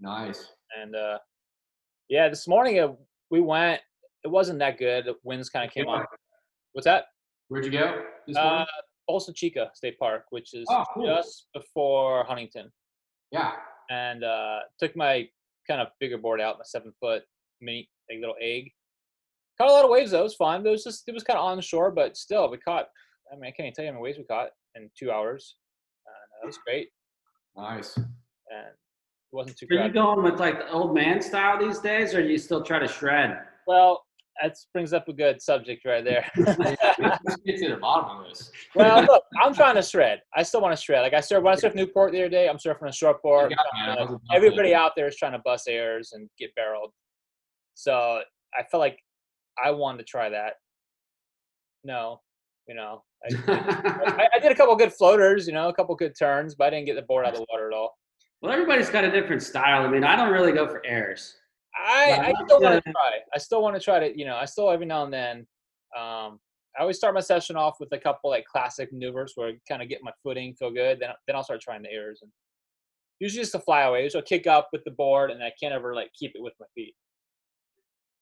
nice 0.00 0.52
And 0.80 0.96
uh, 0.96 1.18
yeah, 2.08 2.28
this 2.30 2.48
morning 2.48 2.80
uh, 2.80 2.94
we 3.30 3.40
went. 3.40 3.80
It 4.24 4.28
wasn't 4.28 4.58
that 4.60 4.78
good. 4.78 5.04
The 5.04 5.14
winds 5.22 5.50
kind 5.50 5.66
of 5.66 5.72
came 5.72 5.84
Yeah. 5.86 5.92
on. 6.00 6.06
What's 6.72 6.86
that? 6.86 7.04
Where'd 7.48 7.66
you 7.66 7.70
go? 7.70 8.02
This 8.26 8.36
Uh, 8.38 8.42
morning? 8.44 8.66
Bolsa 9.08 9.34
Chica 9.34 9.70
State 9.74 9.98
Park, 9.98 10.24
which 10.30 10.54
is 10.54 10.66
Oh, 10.70 10.84
cool. 10.94 11.06
just 11.06 11.48
before 11.54 12.24
Huntington, 12.24 12.70
yeah. 13.30 13.52
and 13.90 14.24
uh, 14.24 14.60
took 14.78 14.94
my 14.96 15.28
kind 15.68 15.80
of 15.80 15.88
bigger 16.00 16.18
board 16.18 16.40
out, 16.40 16.56
my 16.58 16.64
seven 16.64 16.92
foot 17.00 17.22
mini 17.60 17.88
like 18.10 18.20
little 18.20 18.36
egg. 18.40 18.70
Caught 19.58 19.70
a 19.70 19.72
lot 19.72 19.84
of 19.84 19.90
waves 19.90 20.10
though. 20.12 20.20
It 20.20 20.24
was 20.24 20.34
fun. 20.34 20.66
It 20.66 20.70
was 20.70 20.84
just 20.84 21.04
it 21.08 21.12
was 21.14 21.24
kind 21.24 21.38
of 21.38 21.44
on 21.44 21.56
the 21.56 21.62
shore, 21.62 21.90
but 21.90 22.16
still 22.16 22.50
we 22.50 22.58
caught. 22.58 22.86
I 23.32 23.34
mean, 23.36 23.44
I 23.44 23.50
can't 23.50 23.66
even 23.66 23.74
tell 23.74 23.84
you 23.84 23.90
how 23.90 23.94
many 23.94 24.02
waves 24.04 24.18
we 24.18 24.24
caught 24.24 24.50
in 24.74 24.90
two 24.98 25.10
hours. 25.10 25.56
And 26.06 26.14
uh, 26.14 26.42
that 26.42 26.46
was 26.46 26.58
great, 26.66 26.88
Nice. 27.56 27.96
and 27.96 28.06
it 28.68 29.32
wasn't 29.32 29.58
too 29.58 29.66
Are 29.72 29.86
you 29.86 29.92
going 29.92 30.22
with 30.22 30.38
like 30.40 30.58
the 30.60 30.70
old 30.70 30.94
man 30.94 31.20
style 31.20 31.58
these 31.58 31.80
days, 31.80 32.14
or 32.14 32.22
do 32.22 32.28
you 32.28 32.38
still 32.38 32.62
try 32.62 32.78
to 32.78 32.88
shred? 32.88 33.38
Well, 33.66 34.04
that 34.42 34.56
brings 34.72 34.92
up 34.92 35.08
a 35.08 35.12
good 35.12 35.40
subject 35.42 35.84
right 35.84 36.04
there. 36.04 36.28
Let's 36.36 37.36
get 37.44 37.56
to 37.62 37.68
the 37.70 37.78
bottom 37.80 38.18
of 38.24 38.28
this. 38.28 38.50
well, 38.74 39.02
look, 39.04 39.24
I'm 39.42 39.54
trying 39.54 39.74
to 39.76 39.82
shred. 39.82 40.20
I 40.36 40.42
still 40.42 40.60
want 40.60 40.76
to 40.76 40.82
shred. 40.82 41.02
Like 41.02 41.14
I 41.14 41.20
surf 41.20 41.42
when 41.42 41.52
I 41.52 41.56
surf 41.56 41.74
Newport 41.74 42.12
the 42.12 42.20
other 42.20 42.28
day. 42.28 42.48
I'm 42.48 42.56
surfing 42.58 42.88
a 42.88 42.92
short 42.92 43.22
board. 43.22 43.50
Yeah, 43.50 43.56
man, 43.86 43.98
I 43.98 44.00
was 44.02 44.10
about 44.10 44.20
to- 44.30 44.36
Everybody 44.36 44.74
out 44.74 44.92
there 44.96 45.06
is 45.08 45.16
trying 45.16 45.32
to 45.32 45.40
bust 45.44 45.68
airs 45.68 46.10
and 46.12 46.28
get 46.38 46.54
barreled. 46.54 46.92
So 47.74 48.20
I 48.58 48.62
felt 48.70 48.80
like 48.80 48.98
I 49.62 49.70
wanted 49.70 49.98
to 49.98 50.04
try 50.04 50.28
that. 50.30 50.54
No, 51.84 52.20
you 52.66 52.74
know, 52.74 53.02
I, 53.24 53.36
I, 53.48 54.28
I 54.36 54.38
did 54.40 54.52
a 54.52 54.54
couple 54.54 54.74
good 54.76 54.92
floaters, 54.92 55.46
you 55.46 55.52
know, 55.52 55.68
a 55.68 55.74
couple 55.74 55.94
good 55.94 56.14
turns, 56.18 56.54
but 56.54 56.66
I 56.66 56.70
didn't 56.70 56.86
get 56.86 56.96
the 56.96 57.02
board 57.02 57.24
out 57.24 57.32
of 57.34 57.38
the 57.40 57.46
water 57.50 57.70
at 57.70 57.74
all. 57.76 57.96
well, 58.42 58.52
everybody's 58.52 58.90
got 58.90 59.04
a 59.04 59.10
different 59.10 59.42
style. 59.42 59.86
I 59.86 59.88
mean, 59.88 60.04
I 60.04 60.16
don't 60.16 60.30
really 60.32 60.52
go 60.52 60.66
for 60.68 60.84
airs. 60.84 61.34
I, 61.76 62.32
I 62.32 62.44
still 62.44 62.60
want 62.60 62.84
to 62.84 62.92
try. 62.92 63.10
I 63.34 63.38
still 63.38 63.62
want 63.62 63.76
to 63.76 63.80
try 63.80 63.98
to, 63.98 64.18
you 64.18 64.24
know, 64.24 64.36
I 64.36 64.44
still 64.44 64.70
every 64.70 64.86
now 64.86 65.04
and 65.04 65.12
then. 65.12 65.46
Um, 65.96 66.40
I 66.76 66.82
always 66.82 66.96
start 66.96 67.14
my 67.14 67.20
session 67.20 67.56
off 67.56 67.76
with 67.80 67.92
a 67.92 67.98
couple 67.98 68.30
like 68.30 68.44
classic 68.44 68.92
maneuvers 68.92 69.32
where 69.34 69.48
I 69.48 69.52
kind 69.68 69.82
of 69.82 69.88
get 69.88 70.00
my 70.02 70.12
footing, 70.22 70.54
feel 70.54 70.70
good. 70.70 71.00
Then 71.00 71.10
then 71.26 71.36
I'll 71.36 71.44
start 71.44 71.60
trying 71.60 71.82
the 71.82 71.90
airs 71.90 72.20
and 72.22 72.30
usually 73.20 73.42
just 73.42 73.52
the 73.52 73.60
flyaways. 73.60 74.14
I'll 74.14 74.22
kick 74.22 74.46
up 74.46 74.68
with 74.72 74.84
the 74.84 74.92
board 74.92 75.30
and 75.30 75.42
I 75.42 75.52
can't 75.60 75.74
ever 75.74 75.94
like 75.94 76.10
keep 76.18 76.32
it 76.34 76.42
with 76.42 76.54
my 76.60 76.66
feet. 76.74 76.94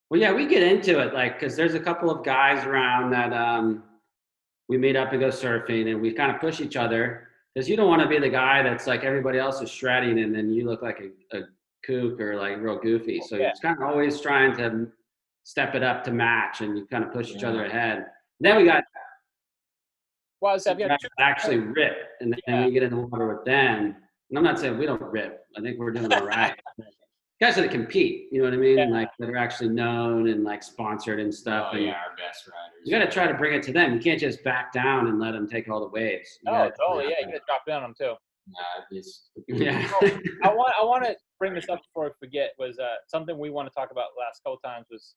Well, 0.08 0.20
yeah, 0.20 0.32
we 0.32 0.46
get 0.46 0.62
into 0.62 1.00
it, 1.00 1.14
like, 1.14 1.34
because 1.34 1.56
there's 1.56 1.74
a 1.74 1.80
couple 1.80 2.10
of 2.10 2.24
guys 2.24 2.64
around 2.64 3.10
that 3.10 3.32
um, 3.32 3.82
we 4.68 4.78
meet 4.78 4.94
up 4.94 5.10
and 5.10 5.20
go 5.20 5.28
surfing, 5.30 5.90
and 5.90 6.00
we 6.00 6.12
kind 6.12 6.30
of 6.30 6.40
push 6.40 6.60
each 6.60 6.76
other. 6.76 7.28
Because 7.52 7.68
you 7.68 7.76
don't 7.76 7.88
want 7.88 8.02
to 8.02 8.08
be 8.08 8.18
the 8.18 8.28
guy 8.28 8.62
that's 8.62 8.86
like 8.86 9.02
everybody 9.02 9.38
else 9.38 9.60
is 9.60 9.68
shredding, 9.68 10.20
and 10.20 10.32
then 10.32 10.50
you 10.50 10.64
look 10.64 10.80
like 10.80 11.00
a, 11.00 11.36
a 11.36 11.40
kook 11.86 12.20
or 12.20 12.36
like 12.36 12.58
real 12.58 12.78
goofy. 12.78 13.20
Oh, 13.22 13.26
so 13.26 13.36
Yeah. 13.36 13.50
it's 13.50 13.60
kind 13.60 13.76
of 13.76 13.82
always 13.88 14.20
trying 14.20 14.56
to 14.56 14.90
step 15.44 15.74
it 15.74 15.82
up 15.82 16.02
to 16.04 16.10
match, 16.10 16.60
and 16.60 16.76
you 16.76 16.86
kind 16.86 17.04
of 17.04 17.12
push 17.12 17.30
each 17.30 17.44
other 17.44 17.60
Yeah. 17.60 17.68
ahead. 17.68 18.06
Then 18.40 18.56
we 18.56 18.64
got 18.64 18.84
Well, 20.42 20.58
I 20.66 20.74
got 20.74 21.00
actually 21.18 21.58
rip, 21.58 22.10
and 22.20 22.30
then 22.32 22.40
Yeah. 22.46 22.66
we 22.66 22.72
get 22.72 22.82
in 22.82 22.90
the 22.90 22.96
water 22.98 23.26
with 23.34 23.44
them. 23.44 23.96
And 24.28 24.38
I'm 24.38 24.44
not 24.44 24.58
saying 24.58 24.76
we 24.76 24.86
don't 24.86 25.00
rip. 25.00 25.46
I 25.56 25.60
think 25.60 25.78
we're 25.78 25.92
doing 25.92 26.12
all 26.12 26.26
right. 26.26 26.60
guys 27.40 27.56
that 27.56 27.70
compete, 27.70 28.28
you 28.32 28.38
know 28.38 28.44
what 28.44 28.54
I 28.54 28.56
mean? 28.56 28.78
Yeah. 28.78 28.86
Like 28.86 29.10
that 29.18 29.28
are 29.28 29.36
actually 29.36 29.68
known 29.70 30.28
and 30.28 30.42
like 30.44 30.62
sponsored 30.62 31.20
and 31.20 31.34
stuff. 31.34 31.68
Oh 31.72 31.76
and 31.76 31.86
yeah, 31.86 31.92
our 31.92 32.16
best 32.16 32.46
riders. 32.46 32.82
You 32.84 32.98
got 32.98 33.04
to 33.04 33.10
try 33.10 33.26
to 33.26 33.34
bring 33.34 33.54
it 33.54 33.62
to 33.64 33.72
them. 33.72 33.94
You 33.94 34.00
can't 34.00 34.20
just 34.20 34.42
back 34.42 34.72
down 34.72 35.08
and 35.08 35.18
let 35.18 35.32
them 35.32 35.48
take 35.48 35.68
all 35.68 35.80
the 35.80 35.88
waves. 35.88 36.38
You 36.42 36.52
oh, 36.52 36.70
totally, 36.78 37.10
yeah, 37.10 37.20
you 37.20 37.26
got 37.26 37.32
to 37.32 37.40
drop 37.46 37.66
down 37.66 37.82
on 37.82 37.90
them 37.90 37.94
too. 37.98 38.14
Nah, 38.48 38.84
it's, 38.90 39.28
Yeah. 39.48 39.90
I 40.44 40.48
want 40.48 40.72
I 40.80 40.84
want 40.84 41.04
to 41.04 41.16
bring 41.38 41.54
this 41.54 41.68
up 41.68 41.80
before 41.82 42.06
I 42.06 42.10
forget 42.18 42.50
was 42.58 42.78
uh, 42.78 42.96
something 43.08 43.38
we 43.38 43.50
want 43.50 43.68
to 43.68 43.74
talk 43.74 43.90
about 43.90 44.10
last 44.18 44.42
couple 44.44 44.58
times 44.64 44.86
was 44.90 45.14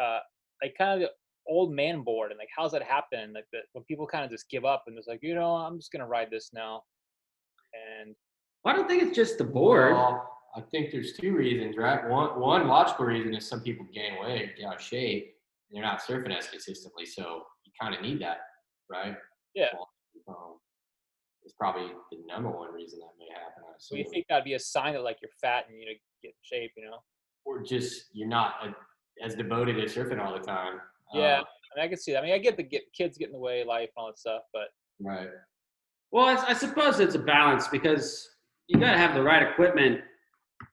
uh, 0.00 0.18
like 0.62 0.74
kind 0.76 0.94
of 0.94 1.08
the 1.08 1.10
old 1.48 1.72
man 1.72 2.02
board 2.02 2.30
and 2.30 2.38
like 2.38 2.48
how's 2.56 2.70
that 2.72 2.82
happen 2.82 3.32
like 3.32 3.46
the, 3.52 3.60
when 3.72 3.82
people 3.84 4.06
kind 4.06 4.24
of 4.24 4.30
just 4.30 4.48
give 4.50 4.64
up 4.64 4.84
and 4.86 4.96
it's 4.98 5.08
like 5.08 5.18
you 5.22 5.34
know 5.34 5.54
I'm 5.54 5.78
just 5.78 5.90
gonna 5.90 6.06
ride 6.06 6.28
this 6.30 6.50
now 6.52 6.82
and 7.72 8.14
I 8.64 8.74
don't 8.74 8.88
think 8.88 9.02
it's 9.02 9.16
just 9.16 9.38
the 9.38 9.44
board. 9.44 9.92
Well, 9.94 10.28
I 10.54 10.60
think 10.60 10.90
there's 10.90 11.14
two 11.14 11.34
reasons, 11.34 11.76
right? 11.76 12.08
One 12.08 12.38
one 12.40 12.68
logical 12.68 13.06
reason 13.06 13.34
is 13.34 13.46
some 13.46 13.60
people 13.60 13.86
gain 13.92 14.20
weight, 14.20 14.56
get 14.56 14.66
out 14.66 14.76
of 14.76 14.82
shape, 14.82 15.34
and 15.70 15.76
they're 15.76 15.84
not 15.84 16.02
surfing 16.02 16.36
as 16.36 16.48
consistently, 16.48 17.06
so 17.06 17.42
you 17.64 17.72
kind 17.80 17.94
of 17.94 18.02
need 18.02 18.20
that, 18.20 18.38
right? 18.90 19.16
Yeah. 19.54 19.68
Um, 20.28 20.56
is 21.50 21.56
probably 21.58 21.88
the 22.10 22.18
number 22.26 22.50
one 22.50 22.72
reason 22.72 23.00
that 23.00 23.12
may 23.18 23.28
happen. 23.32 23.62
I 23.66 23.72
So 23.78 23.96
you 23.96 24.04
think 24.10 24.26
that'd 24.28 24.44
be 24.44 24.54
a 24.54 24.58
sign 24.58 24.94
that 24.94 25.02
like 25.02 25.18
you're 25.20 25.30
fat 25.40 25.64
and 25.68 25.78
you 25.78 25.86
need 25.86 25.94
to 25.94 26.00
get 26.22 26.28
in 26.28 26.34
shape, 26.42 26.72
you 26.76 26.84
know? 26.84 26.98
or 27.44 27.62
just 27.62 28.06
you're 28.12 28.28
not 28.28 28.54
uh 28.62 28.72
as 29.22 29.34
devoted 29.34 29.74
to 29.74 29.82
surfing 29.82 30.18
all 30.18 30.32
the 30.32 30.38
time. 30.38 30.80
Yeah. 31.12 31.38
Um, 31.38 31.44
I 31.44 31.80
mean, 31.80 31.84
I 31.84 31.88
can 31.88 31.98
see 31.98 32.12
that. 32.12 32.20
I 32.20 32.22
mean, 32.22 32.32
I 32.32 32.38
get 32.38 32.56
the 32.56 32.62
get, 32.62 32.82
kids 32.96 33.18
get 33.18 33.26
in 33.26 33.32
the 33.32 33.38
way 33.38 33.64
life 33.64 33.90
and 33.94 34.02
all 34.02 34.06
that 34.06 34.18
stuff, 34.18 34.42
but 34.52 34.68
right. 34.98 35.28
Well, 36.10 36.24
I, 36.24 36.42
I 36.48 36.52
suppose 36.54 37.00
it's 37.00 37.16
a 37.16 37.18
balance 37.18 37.68
because 37.68 38.30
you 38.68 38.80
got 38.80 38.92
to 38.92 38.98
have 38.98 39.14
the 39.14 39.22
right 39.22 39.42
equipment 39.42 40.00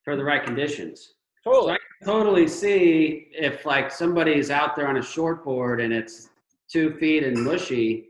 for 0.06 0.16
the 0.16 0.24
right 0.24 0.44
conditions. 0.44 1.16
So 1.44 1.52
totally. 1.52 1.74
I 1.74 1.78
can 1.78 2.08
totally 2.14 2.48
see 2.48 3.28
if 3.34 3.66
like 3.66 3.92
somebody's 3.92 4.50
out 4.50 4.76
there 4.78 4.88
on 4.88 4.98
a 4.98 5.04
short 5.04 5.44
board 5.44 5.82
and 5.82 5.92
it's 5.92 6.30
two 6.72 6.94
feet 6.94 7.24
and 7.24 7.44
mushy, 7.44 8.10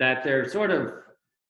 that 0.00 0.24
they're 0.24 0.48
sort 0.48 0.70
of 0.70 0.94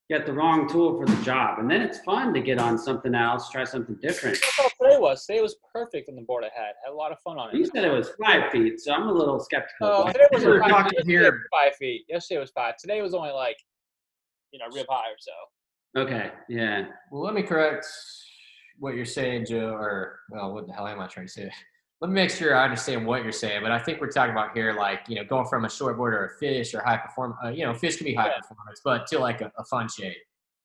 get 0.08 0.24
the 0.24 0.32
wrong 0.32 0.68
tool 0.68 0.96
for 0.96 1.04
the 1.06 1.22
job. 1.22 1.58
And 1.58 1.68
then 1.70 1.82
it's 1.82 1.98
fun 2.00 2.32
to 2.34 2.40
get 2.40 2.58
on 2.60 2.78
something 2.78 3.14
else, 3.14 3.50
try 3.50 3.64
something 3.64 3.96
different. 4.00 4.38
That's 4.40 4.58
all 4.60 4.86
today 4.88 4.98
was. 5.00 5.26
Today 5.26 5.40
was 5.42 5.56
perfect 5.72 6.08
on 6.08 6.14
the 6.14 6.22
board 6.22 6.44
I 6.44 6.50
had. 6.56 6.74
Had 6.84 6.92
a 6.92 6.94
lot 6.94 7.10
of 7.10 7.18
fun 7.20 7.38
on 7.38 7.50
it. 7.50 7.56
You 7.56 7.66
said 7.66 7.84
it 7.84 7.90
was 7.92 8.10
five 8.22 8.50
feet, 8.52 8.80
so 8.80 8.92
I'm 8.92 9.08
a 9.08 9.12
little 9.12 9.40
skeptical. 9.40 9.88
Oh, 9.88 10.04
But- 10.04 10.12
today 10.12 10.26
was 10.32 10.44
We're 10.44 10.60
five, 10.60 10.70
talking 10.70 10.92
yesterday 10.94 11.12
here- 11.12 11.32
was 11.32 11.40
five 11.50 11.74
feet. 11.76 12.04
Yesterday 12.08 12.40
was 12.40 12.50
five. 12.52 12.76
Today 12.76 13.02
was 13.02 13.14
only 13.14 13.30
like, 13.30 13.56
you 14.52 14.60
know, 14.60 14.66
rib 14.72 14.86
high 14.88 15.10
or 15.10 15.16
so. 15.18 16.02
okay, 16.02 16.30
yeah. 16.48 16.86
Well, 17.10 17.22
let 17.22 17.34
me 17.34 17.42
correct 17.42 17.86
what 18.78 18.94
you're 18.94 19.04
saying, 19.04 19.46
Joe. 19.46 19.70
Or 19.74 20.20
well, 20.30 20.54
what 20.54 20.66
the 20.68 20.72
hell 20.72 20.86
am 20.86 21.00
I 21.00 21.08
trying 21.08 21.26
to 21.26 21.32
say? 21.32 21.50
Let 22.02 22.08
me 22.08 22.14
make 22.14 22.30
sure 22.30 22.54
I 22.54 22.64
understand 22.64 23.06
what 23.06 23.22
you're 23.22 23.32
saying. 23.32 23.62
But 23.62 23.72
I 23.72 23.78
think 23.78 24.00
we're 24.00 24.10
talking 24.10 24.32
about 24.32 24.54
here, 24.54 24.74
like 24.74 25.00
you 25.08 25.16
know, 25.16 25.24
going 25.24 25.46
from 25.46 25.64
a 25.64 25.68
shortboard 25.68 26.12
or 26.12 26.26
a 26.26 26.38
fish 26.38 26.74
or 26.74 26.82
high 26.82 26.98
perform. 26.98 27.34
Uh, 27.42 27.48
you 27.48 27.64
know, 27.64 27.72
fish 27.72 27.96
can 27.96 28.04
be 28.04 28.14
high 28.14 28.26
Yeah. 28.28 28.40
performance, 28.40 28.80
but 28.84 29.06
to 29.08 29.18
like 29.18 29.40
a, 29.40 29.50
a 29.58 29.64
fun 29.64 29.88
shape. 29.88 30.16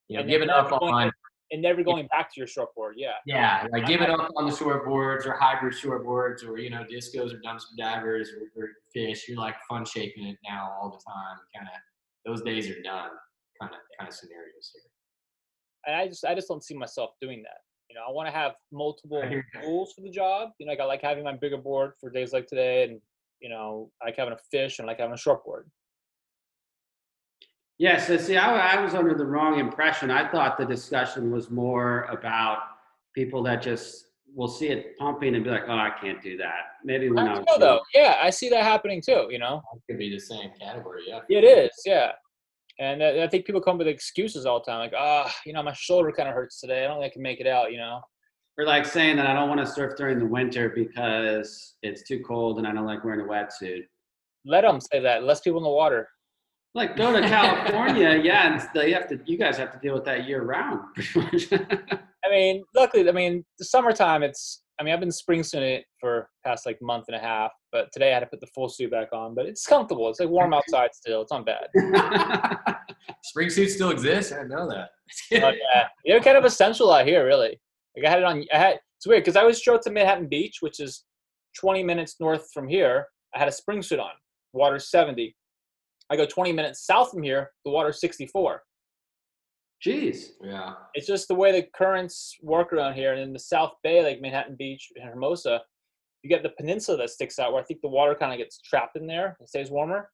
You 0.08 0.16
know, 0.16 0.20
And 0.22 0.30
giving 0.30 0.50
up 0.50 0.68
going- 0.68 0.92
on 0.92 1.12
And 1.50 1.62
never 1.62 1.82
going 1.82 2.06
back 2.08 2.32
to 2.32 2.40
your 2.40 2.46
short 2.46 2.74
board. 2.74 2.94
Yeah. 2.98 3.12
yeah, 3.24 3.66
like 3.72 3.86
giving 3.86 4.10
up 4.10 4.28
on 4.36 4.46
the 4.46 4.52
shortboards 4.52 5.24
or 5.26 5.32
hybrid 5.38 5.72
shortboards 5.74 6.46
or 6.46 6.58
you 6.58 6.68
know 6.70 6.84
discos 6.84 7.32
or 7.32 7.40
dumpster 7.40 7.76
divers 7.78 8.30
or, 8.32 8.62
or 8.62 8.68
fish. 8.92 9.26
You're 9.28 9.38
like 9.38 9.56
fun 9.68 9.84
shaping 9.86 10.26
it 10.28 10.36
now 10.46 10.70
all 10.80 10.90
the 10.90 11.02
time. 11.10 11.36
Kind 11.56 11.68
of 11.68 11.80
those 12.26 12.42
days 12.42 12.68
are 12.68 12.82
done. 12.82 13.10
Kind 13.60 13.72
of 13.72 13.80
kind 13.98 14.08
of 14.08 14.14
scenarios 14.14 14.70
here. 14.74 14.82
And 15.86 15.96
I 15.96 16.06
just, 16.08 16.24
I 16.24 16.34
just 16.34 16.46
don't 16.48 16.62
see 16.62 16.74
myself 16.76 17.10
doing 17.20 17.42
that. 17.42 17.58
You 17.92 17.98
know, 17.98 18.06
I 18.08 18.10
want 18.10 18.26
to 18.26 18.32
have 18.32 18.52
multiple 18.72 19.20
I 19.22 19.28
hear 19.28 19.46
you. 19.54 19.60
rules 19.68 19.92
for 19.92 20.00
the 20.00 20.08
job. 20.08 20.52
You 20.58 20.64
know, 20.64 20.72
like 20.72 20.80
I 20.80 20.84
like 20.84 21.02
having 21.02 21.24
my 21.24 21.36
bigger 21.36 21.58
board 21.58 21.92
for 22.00 22.08
days 22.08 22.32
like 22.32 22.46
today, 22.46 22.84
and 22.84 22.98
you 23.40 23.50
know, 23.50 23.90
I 24.00 24.06
like 24.06 24.16
having 24.16 24.32
a 24.32 24.38
fish 24.50 24.78
and 24.78 24.88
I 24.88 24.92
like 24.92 24.98
having 25.00 25.12
a 25.12 25.18
short 25.18 25.44
board. 25.44 25.70
Yeah, 27.76 28.00
so 28.00 28.16
see, 28.16 28.38
I, 28.38 28.76
I 28.76 28.80
was 28.82 28.94
under 28.94 29.12
the 29.14 29.26
wrong 29.26 29.58
impression. 29.58 30.10
I 30.10 30.26
thought 30.30 30.56
the 30.56 30.64
discussion 30.64 31.30
was 31.30 31.50
more 31.50 32.04
about 32.04 32.60
people 33.14 33.42
that 33.42 33.60
just 33.60 34.06
will 34.34 34.48
see 34.48 34.68
it 34.68 34.96
pumping 34.96 35.34
and 35.34 35.44
be 35.44 35.50
like, 35.50 35.64
oh, 35.68 35.72
I 35.72 35.92
can't 36.00 36.22
do 36.22 36.38
that. 36.38 36.76
Maybe 36.84 37.10
when 37.10 37.28
I 37.28 37.34
I 37.34 37.38
was 37.40 37.44
know, 37.46 37.58
though. 37.58 37.80
Yeah, 37.92 38.16
I 38.22 38.30
see 38.30 38.48
that 38.48 38.64
happening 38.64 39.02
too. 39.02 39.28
You 39.30 39.38
know, 39.38 39.60
it 39.74 39.82
Could 39.86 39.98
be 39.98 40.10
the 40.10 40.18
same 40.18 40.50
category. 40.58 41.02
Yeah. 41.08 41.20
it 41.28 41.44
is. 41.44 41.70
Yeah. 41.84 42.12
And 42.78 43.02
I 43.02 43.28
think 43.28 43.44
people 43.44 43.60
come 43.60 43.78
with 43.78 43.86
excuses 43.86 44.46
all 44.46 44.60
the 44.60 44.64
time, 44.70 44.78
like, 44.80 44.94
ah, 44.96 45.32
you 45.46 45.52
know, 45.52 45.62
my 45.62 45.72
shoulder 45.74 46.10
kind 46.10 46.28
of 46.28 46.34
hurts 46.34 46.60
today. 46.60 46.84
I 46.84 46.88
don't 46.88 47.00
think 47.00 47.12
I 47.12 47.12
can 47.12 47.22
make 47.22 47.40
it 47.40 47.46
out. 47.46 47.70
You 47.70 47.78
know, 47.78 48.00
Or 48.58 48.64
like 48.64 48.86
saying 48.86 49.16
that 49.16 49.26
I 49.26 49.34
don't 49.34 49.48
want 49.48 49.60
to 49.60 49.66
surf 49.66 49.94
during 49.96 50.18
the 50.18 50.26
winter 50.26 50.70
because 50.70 51.74
it's 51.82 52.02
too 52.02 52.20
cold 52.26 52.58
and 52.58 52.66
I 52.66 52.72
don't 52.72 52.86
like 52.86 53.04
wearing 53.04 53.20
a 53.20 53.24
wetsuit. 53.24 53.82
let 54.46 54.62
them 54.62 54.80
say 54.80 55.00
that. 55.00 55.22
Less 55.24 55.40
people 55.40 55.58
in 55.58 55.64
the 55.64 55.70
water. 55.70 56.08
Like 56.74 56.96
go 56.96 57.12
to 57.12 57.20
California, 57.28 58.16
yeah, 58.24 58.52
and 58.54 58.68
they 58.74 58.92
have 58.92 59.06
to. 59.08 59.20
You 59.26 59.36
guys 59.36 59.58
have 59.58 59.72
to 59.72 59.78
deal 59.78 59.92
with 59.94 60.06
that 60.06 60.26
year 60.26 60.42
round, 60.42 60.80
pretty 60.94 61.20
much. 61.20 61.52
I 62.24 62.30
mean, 62.30 62.64
luckily, 62.74 63.06
I 63.06 63.12
mean, 63.12 63.44
the 63.58 63.64
summertime, 63.66 64.22
it's, 64.22 64.62
I 64.80 64.82
mean, 64.82 64.94
I've 64.94 65.00
been 65.00 65.12
spring 65.12 65.42
suiting 65.42 65.68
it 65.68 65.84
for 66.00 66.28
past 66.46 66.64
like 66.64 66.78
month 66.80 67.04
and 67.08 67.16
a 67.16 67.20
half, 67.20 67.50
but 67.72 67.90
today 67.90 68.10
I 68.10 68.14
had 68.14 68.20
to 68.20 68.26
put 68.26 68.40
the 68.40 68.46
full 68.48 68.68
suit 68.68 68.90
back 68.90 69.08
on, 69.12 69.34
but 69.34 69.46
it's 69.46 69.66
comfortable. 69.66 70.08
It's 70.10 70.20
like 70.20 70.28
warm 70.28 70.52
outside 70.54 70.90
still. 70.94 71.22
It's 71.22 71.32
not 71.32 71.46
bad. 71.46 71.68
Spring 73.24 73.50
suits 73.50 73.74
still 73.74 73.90
exist. 73.90 74.32
I 74.32 74.36
didn't 74.36 74.50
know 74.50 74.68
that. 74.68 74.90
But 75.30 75.42
oh, 75.44 75.56
yeah, 75.74 75.88
they're 76.04 76.20
kind 76.20 76.36
of 76.36 76.44
essential 76.44 76.92
out 76.92 77.06
here, 77.06 77.26
really. 77.26 77.58
Like 77.96 78.06
I 78.06 78.10
had 78.10 78.18
it 78.18 78.24
on, 78.24 78.44
I 78.52 78.58
had, 78.58 78.80
it's 78.98 79.06
weird 79.06 79.24
because 79.24 79.36
I 79.36 79.44
was 79.44 79.60
showed 79.60 79.82
to 79.82 79.90
Manhattan 79.90 80.28
Beach, 80.28 80.58
which 80.60 80.78
is 80.78 81.04
20 81.58 81.82
minutes 81.82 82.16
north 82.20 82.48
from 82.52 82.68
here. 82.68 83.06
I 83.34 83.38
had 83.38 83.48
a 83.48 83.52
spring 83.52 83.82
suit 83.82 83.98
on, 83.98 84.10
water 84.52 84.78
70. 84.78 85.34
I 86.10 86.16
go 86.16 86.26
20 86.26 86.52
minutes 86.52 86.86
south 86.86 87.10
from 87.10 87.22
here, 87.22 87.50
the 87.64 87.70
water's 87.70 88.00
64. 88.00 88.62
Jeez. 89.84 90.34
yeah. 90.44 90.74
it's 90.94 91.08
just 91.08 91.26
the 91.26 91.34
way 91.34 91.50
the 91.50 91.66
currents 91.74 92.36
work 92.40 92.72
around 92.72 92.94
here. 92.94 93.12
And 93.12 93.20
in 93.20 93.32
the 93.32 93.38
South 93.38 93.72
Bay, 93.82 94.04
like 94.04 94.20
Manhattan 94.20 94.54
Beach 94.56 94.92
and 94.94 95.04
Hermosa, 95.04 95.62
you 96.22 96.30
get 96.30 96.42
the 96.42 96.50
peninsula 96.50 96.98
that 96.98 97.10
sticks 97.10 97.38
out 97.38 97.52
where 97.52 97.62
I 97.62 97.64
think 97.64 97.80
the 97.80 97.88
water 97.88 98.14
kind 98.14 98.32
of 98.32 98.38
gets 98.38 98.60
trapped 98.60 98.96
in 98.96 99.06
there 99.06 99.36
and 99.38 99.48
stays 99.48 99.70
warmer. 99.70 100.10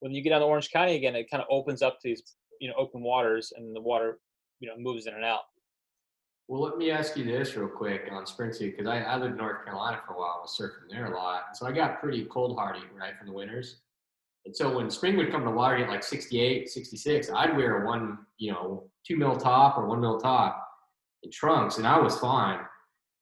When 0.00 0.12
you 0.12 0.22
get 0.22 0.30
down 0.30 0.40
to 0.40 0.46
Orange 0.46 0.70
County 0.70 0.96
again, 0.96 1.14
it 1.14 1.30
kind 1.30 1.42
of 1.42 1.48
opens 1.50 1.82
up 1.82 2.00
to 2.00 2.08
these, 2.08 2.22
you 2.60 2.68
know, 2.68 2.74
open 2.78 3.02
waters 3.02 3.52
and 3.56 3.74
the 3.74 3.80
water, 3.80 4.18
you 4.60 4.68
know, 4.68 4.74
moves 4.78 5.06
in 5.06 5.14
and 5.14 5.24
out. 5.24 5.42
Well, 6.48 6.62
let 6.62 6.78
me 6.78 6.90
ask 6.90 7.16
you 7.16 7.24
this 7.24 7.56
real 7.56 7.68
quick 7.68 8.08
on 8.10 8.24
spring 8.24 8.52
suit 8.52 8.76
because 8.76 8.86
I, 8.86 9.00
I 9.00 9.16
lived 9.16 9.32
in 9.32 9.38
North 9.38 9.64
Carolina 9.64 10.00
for 10.06 10.14
a 10.14 10.18
while. 10.18 10.36
I 10.38 10.42
was 10.42 10.56
surfing 10.58 10.90
there 10.90 11.06
a 11.06 11.16
lot, 11.16 11.56
so 11.56 11.66
I 11.66 11.72
got 11.72 12.00
pretty 12.00 12.24
cold 12.26 12.56
hardy 12.56 12.82
right 12.96 13.18
from 13.18 13.26
the 13.26 13.32
winters. 13.32 13.78
And 14.44 14.54
so 14.54 14.76
when 14.76 14.88
spring 14.88 15.16
would 15.16 15.32
come 15.32 15.44
to 15.44 15.50
water 15.50 15.76
at 15.76 15.88
like 15.88 16.04
68, 16.04 16.68
66, 16.68 17.30
I'd 17.34 17.56
wear 17.56 17.84
one, 17.84 18.18
you 18.38 18.52
know, 18.52 18.88
two 19.04 19.16
mil 19.16 19.36
top 19.36 19.76
or 19.76 19.86
one 19.86 20.00
mil 20.00 20.20
top 20.20 20.64
and 21.24 21.32
trunks, 21.32 21.78
and 21.78 21.86
I 21.86 21.98
was 21.98 22.16
fine. 22.20 22.60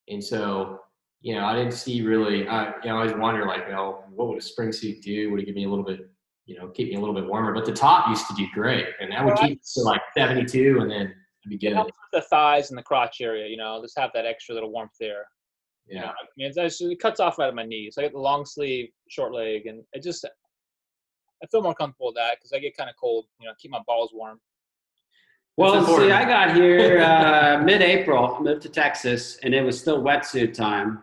And 0.08 0.22
so, 0.22 0.80
you 1.24 1.34
know, 1.34 1.46
I 1.46 1.54
didn't 1.56 1.72
see 1.72 2.02
really. 2.02 2.46
I, 2.46 2.66
you 2.82 2.90
know, 2.90 2.96
I 2.96 3.00
always 3.00 3.14
wonder 3.14 3.46
like, 3.46 3.62
you 3.66 3.72
know, 3.72 4.04
what 4.14 4.28
would 4.28 4.36
a 4.36 4.42
spring 4.42 4.72
suit 4.72 5.00
do? 5.00 5.30
Would 5.30 5.40
it 5.40 5.46
give 5.46 5.54
me 5.54 5.64
a 5.64 5.68
little 5.70 5.82
bit, 5.84 6.10
you 6.44 6.54
know, 6.54 6.68
keep 6.68 6.90
me 6.90 6.96
a 6.96 7.00
little 7.00 7.14
bit 7.14 7.24
warmer? 7.26 7.54
But 7.54 7.64
the 7.64 7.72
top 7.72 8.10
used 8.10 8.26
to 8.28 8.34
do 8.34 8.46
great, 8.52 8.86
and 9.00 9.10
that 9.10 9.24
would 9.24 9.32
Well, 9.38 9.48
keep 9.48 9.58
it 9.58 9.66
to 9.74 9.80
like 9.80 10.02
72, 10.14 10.80
and 10.82 10.90
then 10.90 11.00
it'd 11.00 11.48
be 11.48 11.56
good. 11.56 11.72
helps 11.72 11.94
the 12.12 12.20
thighs 12.20 12.68
and 12.68 12.76
the 12.78 12.82
crotch 12.82 13.22
area, 13.22 13.48
you 13.48 13.56
know, 13.56 13.80
just 13.82 13.98
have 13.98 14.10
that 14.12 14.26
extra 14.26 14.54
little 14.54 14.70
warmth 14.70 14.92
there. 15.00 15.26
You 15.86 15.94
know, 15.96 16.02
Yeah. 16.02 16.10
I 16.10 16.14
mean, 16.36 16.46
it's, 16.48 16.58
it's- 16.58 16.80
it 16.82 17.00
cuts 17.00 17.20
off 17.20 17.38
right 17.38 17.48
at 17.48 17.54
my 17.54 17.64
knees. 17.64 17.96
I 17.98 18.02
get 18.02 18.12
the 18.12 18.18
long 18.18 18.44
sleeve, 18.44 18.90
short 19.08 19.32
leg, 19.32 19.64
and 19.66 19.82
it 19.94 20.02
just, 20.02 20.26
I 20.26 21.46
feel 21.46 21.62
more 21.62 21.74
comfortable 21.74 22.08
with 22.08 22.16
that 22.16 22.36
because 22.36 22.52
I 22.52 22.58
get 22.58 22.76
kind 22.76 22.90
of 22.90 22.96
cold, 23.00 23.24
you 23.40 23.46
know, 23.46 23.54
keep 23.58 23.70
my 23.70 23.80
balls 23.86 24.10
warm. 24.12 24.38
Well, 25.56 25.86
see. 25.86 26.10
I 26.10 26.24
got 26.26 26.54
here 26.54 27.00
uh, 27.02 27.62
mid-April, 27.64 28.40
moved 28.42 28.60
to 28.62 28.68
Texas, 28.68 29.38
and 29.42 29.54
it 29.54 29.62
was 29.62 29.80
still 29.80 30.02
wetsuit 30.02 30.52
time. 30.52 31.02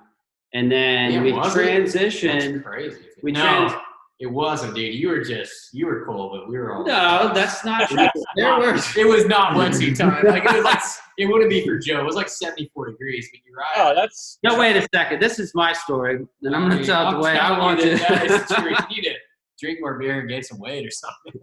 And 0.53 0.71
then 0.71 1.11
Yeah, 1.11 1.21
we 1.23 1.31
transitioned. 1.31 2.63
Crazy. 2.63 2.97
We 3.23 3.31
no, 3.31 3.41
trans- 3.41 3.73
it 4.19 4.27
wasn't, 4.27 4.75
dude. 4.75 4.93
You 4.93 5.09
were 5.09 5.23
just 5.23 5.73
you 5.73 5.87
were 5.87 6.05
cool, 6.05 6.29
but 6.29 6.47
we 6.49 6.57
were 6.57 6.73
all. 6.75 6.85
No, 6.85 7.31
that's 7.33 7.65
not 7.65 7.89
true. 7.89 8.07
There 8.35 8.55
were 8.59 8.75
It 8.97 9.07
was 9.07 9.25
not 9.25 9.53
wetsuit 9.53 9.97
time. 9.97 10.23
Like 10.27 10.43
it 10.45 10.53
was 10.53 10.63
like 10.63 10.79
it 11.17 11.25
wouldn't 11.25 11.49
be 11.49 11.65
for 11.65 11.77
Joe. 11.79 12.01
It 12.01 12.05
was 12.05 12.15
like 12.15 12.29
seventy 12.29 12.69
four 12.73 12.91
degrees. 12.91 13.29
But 13.31 13.39
you're 13.47 13.57
right. 13.57 13.71
Oh, 13.77 13.95
that's, 13.95 14.37
No, 14.43 14.59
wait 14.59 14.75
a 14.77 14.87
second. 14.93 15.19
This 15.21 15.39
is 15.39 15.53
my 15.55 15.73
story, 15.73 16.25
and 16.43 16.55
I'm 16.55 16.67
going 16.69 16.79
to 16.81 16.85
tell 16.85 17.09
it 17.09 17.13
the 17.13 17.19
way 17.19 17.31
I 17.33 17.47
telling 17.47 17.59
want 17.59 17.79
you 17.79 17.91
to. 17.91 17.97
that 17.97 18.09
that 18.09 18.31
is 18.31 18.45
true. 18.51 18.75
You 18.89 19.01
need 19.01 19.09
to 19.09 19.15
drink 19.59 19.79
more 19.81 19.97
beer 19.97 20.19
and 20.19 20.29
gain 20.29 20.43
some 20.43 20.59
weight 20.59 20.85
or 20.85 20.91
something. 20.91 21.41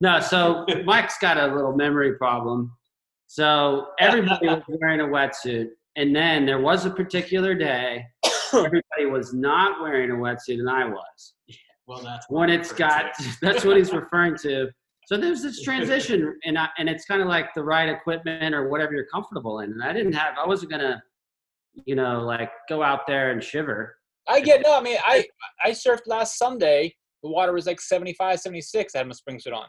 no, 0.00 0.20
so 0.20 0.64
Mike's 0.84 1.18
got 1.20 1.38
a 1.38 1.46
little 1.54 1.74
memory 1.76 2.14
problem. 2.16 2.72
So 3.26 3.86
everybody 3.98 4.46
was 4.46 4.62
wearing 4.68 5.00
a 5.00 5.04
wetsuit, 5.06 5.68
and 5.96 6.14
then 6.14 6.44
there 6.46 6.60
was 6.60 6.84
a 6.86 6.90
particular 6.90 7.54
day 7.54 8.04
everybody 8.54 9.06
was 9.10 9.32
not 9.34 9.80
wearing 9.82 10.10
a 10.10 10.14
wetsuit, 10.14 10.58
and 10.60 10.68
I 10.68 10.86
was. 10.86 11.34
Well, 11.86 12.02
that's 12.02 12.26
when 12.28 12.48
it's 12.48 12.72
got 12.72 13.12
that's 13.42 13.64
what 13.64 13.76
he's 13.76 13.92
referring 13.92 14.36
to 14.38 14.68
so 15.06 15.16
there's 15.16 15.42
this 15.42 15.62
transition 15.64 16.38
and 16.44 16.56
I, 16.56 16.68
and 16.78 16.88
it's 16.88 17.04
kind 17.04 17.20
of 17.20 17.28
like 17.28 17.52
the 17.54 17.64
right 17.64 17.88
equipment 17.88 18.54
or 18.54 18.68
whatever 18.68 18.92
you're 18.92 19.08
comfortable 19.12 19.60
in 19.60 19.72
and 19.72 19.82
i 19.82 19.92
didn't 19.92 20.12
have 20.12 20.34
i 20.42 20.46
wasn't 20.46 20.70
gonna 20.70 21.02
you 21.84 21.96
know 21.96 22.20
like 22.20 22.50
go 22.68 22.82
out 22.82 23.06
there 23.08 23.32
and 23.32 23.42
shiver 23.42 23.96
I 24.28 24.40
get, 24.40 24.62
no, 24.62 24.78
I 24.78 24.82
mean, 24.82 24.98
I, 25.04 25.26
I 25.64 25.70
surfed 25.70 26.06
last 26.06 26.38
Sunday. 26.38 26.94
The 27.22 27.30
water 27.30 27.52
was 27.52 27.66
like 27.66 27.80
75, 27.80 28.40
76. 28.40 28.94
I 28.94 28.98
had 28.98 29.06
my 29.06 29.12
spring 29.12 29.38
suit 29.38 29.52
on. 29.52 29.66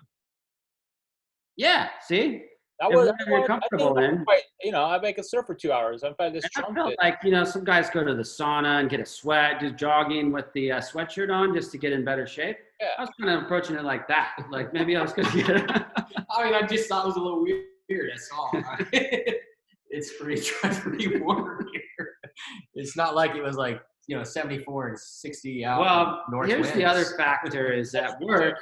yeah 1.57 1.89
see 2.07 2.43
That 2.89 2.95
was, 2.95 3.09
whatever 3.09 3.37
you're 3.39 3.47
comfortable 3.47 3.97
I'm 3.97 4.03
in. 4.03 4.23
quite- 4.25 4.41
you 4.61 4.71
know, 4.71 4.83
I 4.85 4.99
make 4.99 5.17
a 5.17 5.23
surf 5.23 5.45
for 5.47 5.55
two 5.55 5.71
hours. 5.71 6.03
If 6.03 6.19
I 6.19 6.29
just 6.29 6.47
and 6.55 6.65
i 6.65 6.73
felt 6.73 6.91
it. 6.93 6.97
like 7.01 7.17
you 7.23 7.31
know 7.31 7.43
some 7.43 7.63
guys 7.63 7.89
go 7.89 8.03
to 8.03 8.13
the 8.15 8.21
sauna 8.23 8.79
and 8.79 8.89
get 8.89 8.99
a 8.99 9.05
sweat 9.05 9.59
do 9.59 9.71
jogging 9.71 10.31
with 10.31 10.45
the 10.53 10.71
uh, 10.73 10.79
sweatshirt 10.79 11.33
on 11.33 11.53
just 11.53 11.71
to 11.71 11.77
get 11.77 11.91
in 11.93 12.03
better 12.05 12.25
shape 12.27 12.57
Yeah. 12.79 12.87
i 12.97 13.01
was 13.01 13.09
kind 13.19 13.31
of 13.35 13.43
approaching 13.43 13.75
it 13.75 13.83
like 13.83 14.07
that 14.07 14.35
like 14.51 14.73
maybe 14.73 14.95
i 14.95 15.01
was 15.01 15.11
gonna 15.13 15.31
get 15.33 15.49
I 16.35 16.43
mean, 16.45 16.53
I 16.55 16.65
just 16.65 16.87
thought 16.89 17.03
it 17.03 17.07
was 17.07 17.15
a 17.17 17.19
little 17.19 17.43
weird. 17.43 17.63
That's 18.11 18.29
all. 18.35 18.49
it's 18.93 20.13
pretty, 20.19 20.41
it's 20.63 20.79
pretty 20.79 21.17
warm 21.19 21.67
here. 21.71 22.09
It's 22.73 22.97
not 22.97 23.13
like 23.15 23.35
it 23.35 23.43
was 23.43 23.55
like 23.55 23.81
you 24.07 24.17
know 24.17 24.23
74 24.23 24.87
and 24.89 24.99
60 24.99 25.63
out. 25.65 25.79
well 25.79 26.23
north 26.31 26.47
here's 26.49 26.71
the 26.71 26.83
other 26.83 27.05
factor 27.17 27.71
is 27.71 27.93
at 27.95 28.19
work 28.21 28.55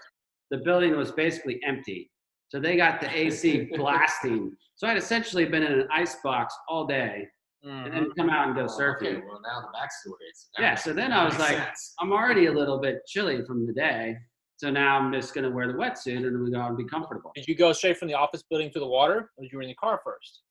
the 0.51 0.57
building 0.57 0.95
was 0.95 1.11
basically 1.11 1.59
empty 1.65 2.10
So 2.51 2.59
they 2.59 2.75
got 2.75 2.99
the 2.99 3.09
AC 3.17 3.69
blasting. 3.77 4.51
So 4.75 4.85
I'd 4.85 4.97
essentially 4.97 5.45
been 5.45 5.63
in 5.63 5.71
an 5.71 5.87
ice 5.89 6.17
box 6.21 6.53
all 6.67 6.85
day 6.85 7.25
and 7.63 7.93
then 7.93 8.03
mm-hmm. 8.03 8.19
come 8.19 8.29
out 8.29 8.47
and 8.47 8.55
go 8.55 8.63
Oh, 8.63 8.67
surfing. 8.67 8.95
Okay, 8.95 9.21
well 9.25 9.39
now 9.41 9.61
the 9.61 9.67
backstory 9.67 10.17
is. 10.29 10.49
Yeah, 10.59 10.75
so 10.75 10.91
then 10.91 11.13
I 11.13 11.23
was 11.23 11.39
like- 11.39 11.55
sense. 11.55 11.93
I'm 12.01 12.11
already 12.11 12.47
a 12.47 12.51
little 12.51 12.77
bit 12.77 13.05
chilly 13.07 13.45
from 13.45 13.65
the 13.65 13.71
day. 13.71 14.17
So 14.57 14.69
now 14.69 14.97
I'm 14.97 15.13
just 15.13 15.33
going 15.33 15.45
to 15.45 15.49
wear 15.49 15.65
the 15.67 15.73
wetsuit 15.73 16.27
and 16.27 16.43
we 16.43 16.51
go 16.51 16.59
out 16.59 16.69
and 16.69 16.77
be 16.77 16.83
comfortable. 16.83 17.31
Did 17.35 17.47
you 17.47 17.55
go 17.55 17.71
straight 17.71 17.97
from 17.97 18.09
the 18.09 18.15
office 18.15 18.43
building 18.47 18.69
to 18.73 18.79
the 18.79 18.85
water, 18.87 19.31
or 19.37 19.43
did 19.43 19.51
you 19.51 19.57
were 19.57 19.63
in 19.63 19.69
the 19.69 19.75
car 19.75 20.01
first? 20.03 20.41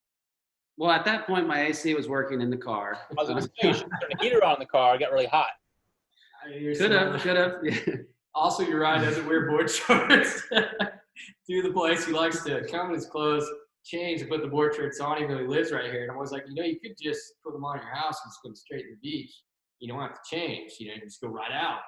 Well, 0.79 0.91
at 0.91 1.05
that 1.05 1.27
point, 1.27 1.47
my 1.47 1.67
AC 1.67 1.95
was 1.95 2.09
working 2.09 2.41
in 2.41 2.51
the 2.51 2.57
car. 2.57 2.99
I 3.11 3.15
was 3.15 3.29
gonna 3.29 3.43
um, 3.43 3.47
say 3.47 3.69
you 3.69 3.75
should 3.75 3.83
turn 3.83 4.11
the 4.11 4.19
heater 4.19 4.43
on 4.43 4.55
in 4.55 4.61
the 4.61 4.67
car. 4.67 4.97
It 4.97 5.01
got 5.01 5.13
really 5.13 5.27
hot. 5.27 5.51
I 6.45 6.75
Could 6.77 6.91
have, 6.91 7.21
could 7.21 7.37
have. 7.37 7.53
Yeah. 7.63 7.95
Also, 8.35 8.65
Uriah 8.65 9.01
doesn't 9.01 9.27
wear 9.27 9.47
board 9.49 9.71
shorts 9.71 10.43
through 11.47 11.63
the 11.63 11.73
place. 11.73 12.05
He 12.05 12.13
likes 12.13 12.43
to 12.45 12.67
come 12.71 12.89
in 12.89 12.95
his 12.95 13.07
clothes, 13.07 13.49
change, 13.85 14.21
and 14.21 14.31
put 14.31 14.43
the 14.43 14.49
board 14.49 14.75
shorts 14.75 15.01
on, 15.01 15.19
he 15.19 15.27
lives 15.27 15.73
right 15.73 15.91
here. 15.91 16.03
And 16.03 16.13
I 16.13 16.17
was 16.17 16.33
like, 16.33 16.45
you 16.49 16.55
know, 16.55 16.67
you 16.67 16.79
could 16.81 16.97
just 17.01 17.23
put 17.45 17.53
them 17.53 17.65
on 17.65 17.77
your 17.77 17.95
house 17.95 18.19
and 18.25 18.31
just 18.31 18.41
go 18.45 18.53
straight 18.55 18.83
to 18.83 18.91
the 18.91 19.01
beach. 19.11 19.33
You 19.79 19.89
don't 19.89 20.01
have 20.01 20.15
to 20.15 20.37
change. 20.37 20.73
You 20.79 20.89
know, 20.89 20.95
you 20.95 21.03
just 21.03 21.21
go 21.21 21.29
right 21.29 21.53
out. 21.53 21.81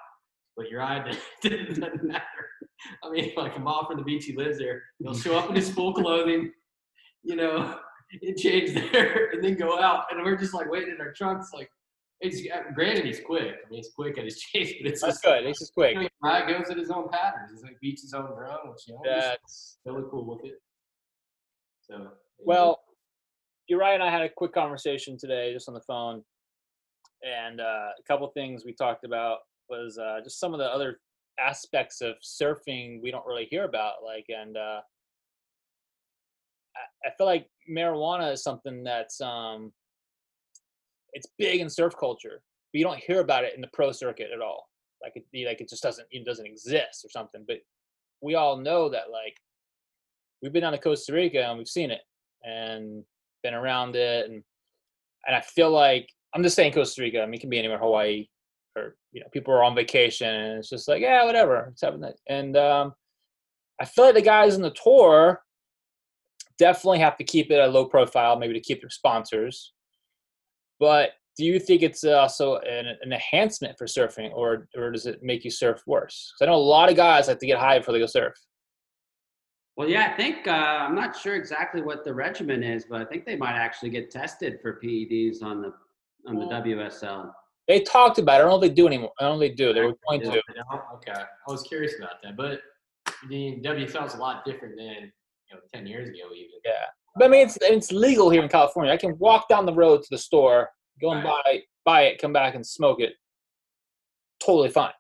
But 0.57 0.69
your 0.69 0.83
didn't, 1.43 1.81
doesn't 1.81 2.05
matter. 2.05 2.23
I 3.03 3.11
mean, 3.11 3.33
like 3.37 3.57
a 3.57 3.61
mile 3.61 3.87
from 3.87 3.99
the 3.99 4.05
beach, 4.05 4.25
he 4.25 4.37
lives 4.37 4.59
there. 4.59 4.83
He'll 4.99 5.15
show 5.15 5.39
up 5.39 5.49
in 5.49 5.57
his 5.57 5.71
full 5.71 5.93
clothing, 5.93 6.53
you 7.23 7.37
know, 7.37 7.79
and 8.23 8.37
change 8.37 8.75
there, 8.75 9.31
and 9.33 9.43
then 9.43 9.57
go 9.57 9.81
out. 9.81 10.05
And 10.11 10.23
we're 10.23 10.37
just 10.37 10.55
like 10.55 10.71
waiting 10.71 10.95
in 10.95 11.01
our 11.01 11.13
trunks, 11.13 11.51
like. 11.55 11.71
It's, 12.23 12.41
granted, 12.75 13.05
he's 13.05 13.21
quick. 13.21 13.57
I 13.67 13.69
mean, 13.69 13.83
he's 13.83 13.91
quick 13.95 14.17
at 14.17 14.25
his 14.25 14.39
change, 14.41 14.77
but 14.81 14.91
it's 14.91 15.01
That's 15.01 15.15
just 15.15 15.25
good. 15.25 15.45
He's 15.45 15.59
just 15.59 15.75
quick. 15.75 15.97
I 15.97 16.01
mean, 16.01 16.09
Ryan 16.23 16.59
goes 16.59 16.71
at 16.71 16.79
his 16.79 16.91
own 16.91 17.09
patterns. 17.09 17.51
He's 17.53 17.63
like 17.63 17.79
beats 17.81 18.03
his 18.03 18.15
own 18.15 18.27
drum, 18.37 18.71
which 18.71 18.83
you 18.87 18.95
know, 18.95 19.01
That's 19.05 19.79
really 19.85 20.05
cool 20.11 20.25
with 20.27 20.45
it. 20.45 20.61
So 21.83 22.09
well. 22.39 22.81
Uriah 23.69 23.95
and 23.95 24.03
I 24.03 24.11
had 24.11 24.23
a 24.23 24.29
quick 24.29 24.53
conversation 24.53 25.17
today, 25.17 25.53
just 25.53 25.69
on 25.69 25.75
the 25.75 25.81
phone, 25.81 26.23
and 27.23 27.61
uh, 27.61 27.91
a 27.99 28.03
couple 28.07 28.27
things 28.29 28.65
we 28.65 28.75
talked 28.75 29.05
about 29.05 29.39
was 29.71 29.99
uh, 29.99 30.19
just 30.23 30.41
some 30.41 30.53
of 30.53 30.59
the 30.59 30.67
other 30.67 30.99
aspects 31.41 32.01
of 32.01 32.17
surfing 32.23 33.01
we 33.01 33.11
don't 33.11 33.25
really 33.25 33.47
hear 33.51 33.65
about, 33.65 34.05
like 34.05 34.27
and 34.29 34.57
uh, 34.57 34.81
I, 36.77 37.09
I 37.09 37.11
feel 37.17 37.27
like 37.27 37.47
marijuana 37.71 38.33
is 38.33 38.43
something 38.43 38.83
that's 38.83 39.21
um, 39.21 39.73
it's 41.13 41.27
big 41.39 41.61
in 41.61 41.69
surf 41.69 41.95
culture, 41.99 42.43
but 42.73 42.79
you 42.79 42.85
don't 42.85 42.99
hear 42.99 43.21
about 43.21 43.45
it 43.45 43.55
in 43.55 43.61
the 43.61 43.69
pro 43.73 43.93
circuit 43.93 44.31
at 44.35 44.41
all. 44.41 44.69
Like 45.03 45.13
it, 45.17 45.47
like 45.47 45.61
it 45.61 45.69
just 45.69 45.83
doesn't 45.83 46.07
it 46.11 46.25
doesn't 46.25 46.47
exist 46.47 47.05
or 47.05 47.11
something. 47.11 47.45
But 47.47 47.59
we 48.21 48.35
all 48.35 48.57
know 48.57 48.89
that 48.89 49.11
like 49.11 49.37
we've 50.43 50.53
been 50.53 50.63
down 50.63 50.73
to 50.73 50.79
Costa 50.79 51.13
Rica 51.13 51.45
and 51.45 51.59
we've 51.59 51.69
seen 51.69 51.91
it 51.91 52.03
and 52.45 53.05
been 53.43 53.55
around 53.55 53.97
it 53.97 54.31
and 54.31 54.43
and 55.27 55.37
I 55.37 55.41
feel 55.41 55.71
like 55.71 56.09
I'm 56.35 56.43
just 56.43 56.57
saying 56.57 56.73
Costa 56.73 57.03
Rica. 57.03 57.23
I 57.23 57.27
mean, 57.27 57.35
it 57.35 57.41
can 57.41 57.51
be 57.51 57.59
anywhere, 57.59 57.79
Hawaii, 57.79 58.29
or 58.77 58.97
you 59.13 59.21
know, 59.21 59.29
people 59.33 59.53
are 59.55 59.63
on 59.63 59.75
vacation 59.75 60.29
and 60.29 60.59
it's 60.59 60.71
just 60.71 60.89
like, 60.89 61.03
yeah, 61.03 61.25
whatever, 61.25 61.69
it's 61.73 61.81
that. 61.81 62.15
And 62.29 62.57
um, 62.57 62.95
I 63.81 63.85
feel 63.85 64.07
like 64.07 64.15
the 64.15 64.23
guys 64.23 64.55
on 64.55 64.63
the 64.63 64.71
tour 64.71 65.43
definitely 66.59 67.01
have 67.01 67.17
to 67.19 67.25
keep 67.25 67.51
it 67.51 67.61
a 67.61 67.67
low 67.67 67.85
profile, 67.85 68.39
maybe 68.39 68.55
to 68.55 68.61
keep 68.61 68.81
their 68.81 68.91
sponsors. 68.91 69.73
But 70.83 71.11
do 71.37 71.45
you 71.45 71.61
think 71.61 71.83
it's 71.83 72.03
also 72.03 72.57
an, 72.57 72.87
an 72.89 73.13
enhancement 73.13 73.79
for 73.79 73.87
surfing, 73.87 74.33
or 74.35 74.67
or 74.77 74.91
does 74.91 75.07
it 75.07 75.23
make 75.23 75.45
you 75.45 75.51
surf 75.51 75.81
worse? 75.87 76.33
'Cause 76.33 76.45
I 76.45 76.51
know 76.51 76.57
a 76.57 76.71
lot 76.77 76.91
of 76.91 76.97
guys 76.97 77.29
like 77.29 77.39
to 77.39 77.47
get 77.47 77.61
high 77.61 77.79
before 77.79 77.95
they 77.95 78.01
go 78.01 78.07
surf. 78.07 78.35
Well, 79.77 79.89
yeah, 79.89 80.11
I 80.13 80.17
think 80.17 80.49
uh, 80.49 80.51
I'm 80.51 80.97
not 80.97 81.17
sure 81.17 81.37
exactly 81.37 81.83
what 81.83 82.05
the 82.05 82.13
regimen 82.13 82.65
is, 82.65 82.85
but 82.85 83.01
I 83.01 83.05
think 83.05 83.25
they 83.25 83.37
might 83.37 83.55
actually 83.55 83.91
get 83.91 84.11
tested 84.11 84.59
for 84.61 84.81
PEDs 84.83 85.41
on 85.41 85.63
the 85.63 85.73
on 86.27 86.35
the 86.41 86.47
WSL. 86.47 87.33
They 87.69 87.79
talked 87.83 88.19
about 88.19 88.33
it. 88.33 88.35
I 88.35 88.39
don't 88.39 88.49
know 88.51 88.57
if 88.57 88.63
they 88.63 88.75
do 88.75 88.89
anymore. 88.89 89.13
I 89.21 89.23
don't 89.27 89.39
know 89.39 89.45
if 89.45 89.51
they 89.53 89.55
do. 89.55 89.73
They 89.73 89.83
were 89.83 89.95
going 90.09 90.21
to. 90.23 90.43
okay, 90.97 91.13
I 91.13 91.51
was 91.51 91.63
curious 91.63 91.95
about 91.97 92.21
that, 92.25 92.37
but 92.37 92.61
the 93.29 93.61
WSL 93.63 94.05
is 94.09 94.15
a 94.15 94.19
lot 94.19 94.45
different 94.45 94.77
than 94.77 95.13
you 95.47 95.53
know 95.55 95.61
ten 95.73 95.87
years 95.87 96.09
ago, 96.09 96.25
even. 96.35 96.59
Yeah. 96.65 96.87
But 97.17 97.27
I 97.27 97.29
mean, 97.29 97.47
it's 97.47 97.59
it's 97.61 97.93
legal 97.93 98.31
here 98.31 98.43
in 98.43 98.49
California. 98.49 98.93
I 98.93 98.97
can 98.97 99.17
walk 99.19 99.49
down 99.49 99.67
the 99.67 99.75
road 99.75 100.03
to 100.03 100.09
the 100.11 100.19
store, 100.19 100.71
go 101.01 101.13
and 101.13 101.23
buy 101.23 101.63
buy 101.85 102.03
it, 102.03 102.21
come 102.21 102.33
back 102.33 102.55
and 102.55 102.67
smoke 102.67 103.01
it. 103.01 103.15
Totally 104.45 104.71
fine. 104.71 104.93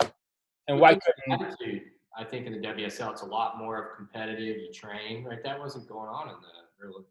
And 0.68 0.79
why 0.79 0.98
couldn't? 0.98 1.83
I 2.16 2.25
think 2.25 2.46
in 2.46 2.53
the 2.53 2.59
WSL, 2.59 3.12
it's 3.12 3.22
a 3.22 3.27
lot 3.27 3.59
more 3.59 3.83
of 3.83 3.96
competitive. 3.96 4.59
You 4.59 4.70
train, 4.72 5.25
right? 5.25 5.42
That 5.42 5.59
wasn't 5.59 5.88
going 5.88 6.09
on 6.09 6.29
in 6.29 6.35
the 6.35 6.85
early 6.87 7.05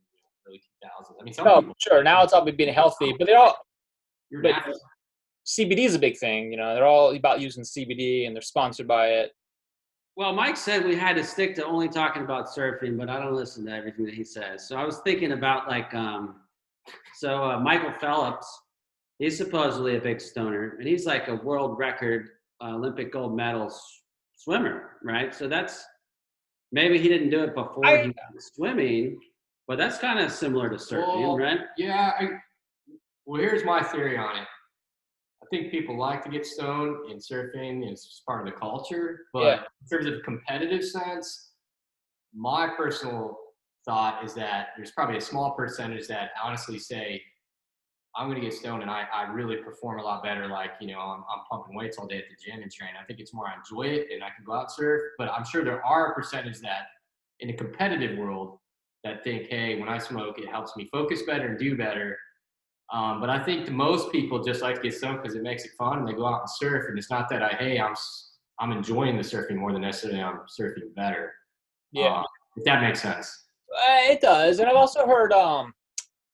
early 0.48 0.60
two 0.60 0.88
thousands. 0.88 1.18
I 1.20 1.24
mean, 1.24 1.34
some 1.34 1.46
No, 1.46 1.62
people, 1.62 1.76
sure. 1.80 2.04
Now 2.04 2.24
it's 2.24 2.34
all 2.34 2.44
about 2.44 2.58
being 2.58 2.74
healthy, 2.74 3.14
but 3.18 3.26
they're 3.26 3.38
all 3.38 3.58
but-. 4.44 4.78
CBD 5.46 5.80
is 5.80 5.96
a 5.96 6.00
big 6.00 6.18
thing. 6.20 6.52
You 6.52 6.58
know, 6.58 6.76
they're 6.76 6.86
all 6.86 7.16
about 7.16 7.42
using 7.42 7.64
CBD 7.64 8.28
and 8.28 8.36
they're 8.36 8.42
sponsored 8.44 8.88
by 8.88 9.08
it. 9.08 9.32
Well, 10.18 10.34
Mike 10.34 10.58
said 10.58 10.86
we 10.86 10.96
had 10.96 11.16
to 11.16 11.24
stick 11.24 11.56
to 11.56 11.66
only 11.66 11.88
talking 11.88 12.24
about 12.24 12.48
surfing, 12.48 12.98
but 12.98 13.10
I 13.10 13.20
don't 13.20 13.34
listen 13.34 13.66
to 13.66 13.72
everything 13.72 14.06
that 14.06 14.14
he 14.14 14.24
says. 14.24 14.68
So 14.68 14.76
I 14.78 14.84
was 14.86 15.00
thinking 15.00 15.32
about 15.32 15.68
like, 15.70 15.94
um, 15.94 16.42
so 17.16 17.44
uh, 17.44 17.60
Michael 17.60 17.94
Phelps, 18.00 18.48
he's 19.20 19.38
supposedly 19.38 19.96
a 19.96 20.02
big 20.02 20.20
stoner, 20.20 20.76
and 20.78 20.88
he's 20.88 21.06
like 21.06 21.28
a 21.30 21.36
world 21.36 21.78
record 21.80 22.30
uh, 22.62 22.76
Olympic 22.76 23.12
gold 23.14 23.36
medal 23.36 23.68
s- 23.68 24.02
swimmer, 24.36 24.98
right? 25.04 25.34
So 25.34 25.48
that's 25.48 25.84
maybe 26.72 26.98
he 27.00 27.08
didn't 27.08 27.30
do 27.30 27.44
it 27.44 27.56
before 27.56 27.86
I- 27.86 28.04
he 28.04 28.14
was 28.34 28.52
swimming, 28.54 29.18
but 29.68 29.78
that's 29.78 29.98
kind 29.98 30.20
of 30.20 30.32
similar 30.32 30.70
to 30.70 30.76
surfing, 30.76 31.22
Well, 31.22 31.38
right? 31.38 31.60
Yeah. 31.78 32.12
I, 32.20 32.28
well, 33.26 33.40
here's 33.40 33.64
my 33.64 33.82
theory 33.82 34.18
on 34.18 34.36
it. 34.38 34.48
I 35.52 35.58
think 35.58 35.70
people 35.72 35.98
like 35.98 36.24
to 36.24 36.30
get 36.30 36.46
stoned 36.46 37.12
in 37.12 37.18
surfing. 37.18 37.86
It's 37.90 38.22
part 38.26 38.48
of 38.48 38.54
the 38.54 38.58
culture. 38.58 39.26
But 39.34 39.44
Yeah. 39.44 39.64
in 39.82 39.88
terms 39.90 40.06
of 40.06 40.24
competitive 40.24 40.84
sense, 40.84 41.52
my 42.34 42.70
personal 42.70 43.38
thought 43.84 44.24
is 44.24 44.34
that 44.36 44.70
there's 44.78 44.92
probably 44.92 45.18
a 45.18 45.22
small 45.22 45.52
percentage 45.52 46.08
that 46.08 46.32
honestly 46.42 46.80
say, 46.80 47.22
I'm 48.16 48.30
going 48.30 48.40
to 48.40 48.46
get 48.48 48.54
stoned 48.54 48.82
and 48.82 48.92
I, 48.92 49.06
I 49.14 49.24
really 49.34 49.58
perform 49.58 50.00
a 50.00 50.04
lot 50.04 50.24
better. 50.24 50.48
Like, 50.48 50.72
you 50.80 50.88
know, 50.88 51.00
I'm, 51.00 51.24
I'm 51.30 51.44
pumping 51.50 51.76
weights 51.76 51.98
all 51.98 52.08
day 52.08 52.18
at 52.20 52.26
the 52.30 52.36
gym 52.42 52.62
and 52.62 52.72
train. 52.72 52.92
I 53.02 53.04
think 53.04 53.20
it's 53.20 53.34
more 53.34 53.48
I 53.48 53.56
enjoy 53.56 53.88
it 53.88 54.08
and 54.14 54.24
I 54.24 54.30
can 54.30 54.46
go 54.46 54.54
out 54.54 54.64
and 54.64 54.72
surf. 54.72 55.02
But 55.18 55.30
I'm 55.30 55.44
sure 55.46 55.66
there 55.66 55.86
are 55.86 56.12
a 56.12 56.16
percentage 56.16 56.60
that 56.60 56.84
in 57.42 57.48
the 57.48 57.54
competitive 57.54 58.18
world 58.18 58.60
that 59.04 59.24
think, 59.24 59.48
hey, 59.48 59.80
when 59.80 59.90
I 59.90 59.98
smoke, 59.98 60.40
it 60.40 60.48
helps 60.48 60.78
me 60.78 60.88
focus 60.92 61.24
better 61.24 61.48
and 61.48 61.60
do 61.60 61.76
better. 61.76 62.18
Um, 62.92 63.22
but 63.22 63.30
I 63.30 63.42
think 63.42 63.70
most 63.72 64.12
people 64.12 64.44
just 64.44 64.62
like 64.62 64.76
to 64.76 64.82
get 64.82 64.94
stoned 64.94 65.22
because 65.22 65.36
it 65.36 65.44
makes 65.44 65.64
it 65.64 65.72
fun 65.78 66.00
and 66.00 66.08
they 66.08 66.14
go 66.14 66.26
out 66.26 66.42
and 66.42 66.50
surf. 66.50 66.86
And 66.90 66.98
it's 66.98 67.10
not 67.10 67.30
that 67.30 67.42
I, 67.42 67.50
hey, 67.50 67.80
I'm 67.80 67.96
I'm 68.60 68.72
enjoying 68.72 69.16
the 69.18 69.24
surfing 69.24 69.56
more 69.56 69.72
than 69.72 69.82
necessarily 69.82 70.22
I'm 70.22 70.42
surfing 70.60 70.94
better. 70.96 71.34
Yeah, 71.92 72.18
Um, 72.20 72.26
if 72.58 72.64
that 72.66 72.82
makes 72.82 73.02
sense. 73.02 73.46
Uh, 73.76 74.12
it 74.12 74.22
does. 74.22 74.60
And 74.60 74.70
I've 74.70 74.76
also 74.76 75.06
heard 75.08 75.32
um, 75.34 75.74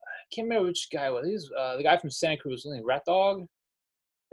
I 0.02 0.36
can't 0.36 0.48
remember 0.48 0.68
which 0.68 0.88
guy 0.92 1.10
was. 1.10 1.28
He's 1.28 1.50
uh, 1.58 1.78
the 1.78 1.84
guy 1.84 1.98
from 1.98 2.10
Santa 2.10 2.38
Cruz, 2.38 2.64
wasn't 2.66 2.82
he? 2.82 2.86
Rat 2.86 3.04
Dog. 3.06 3.46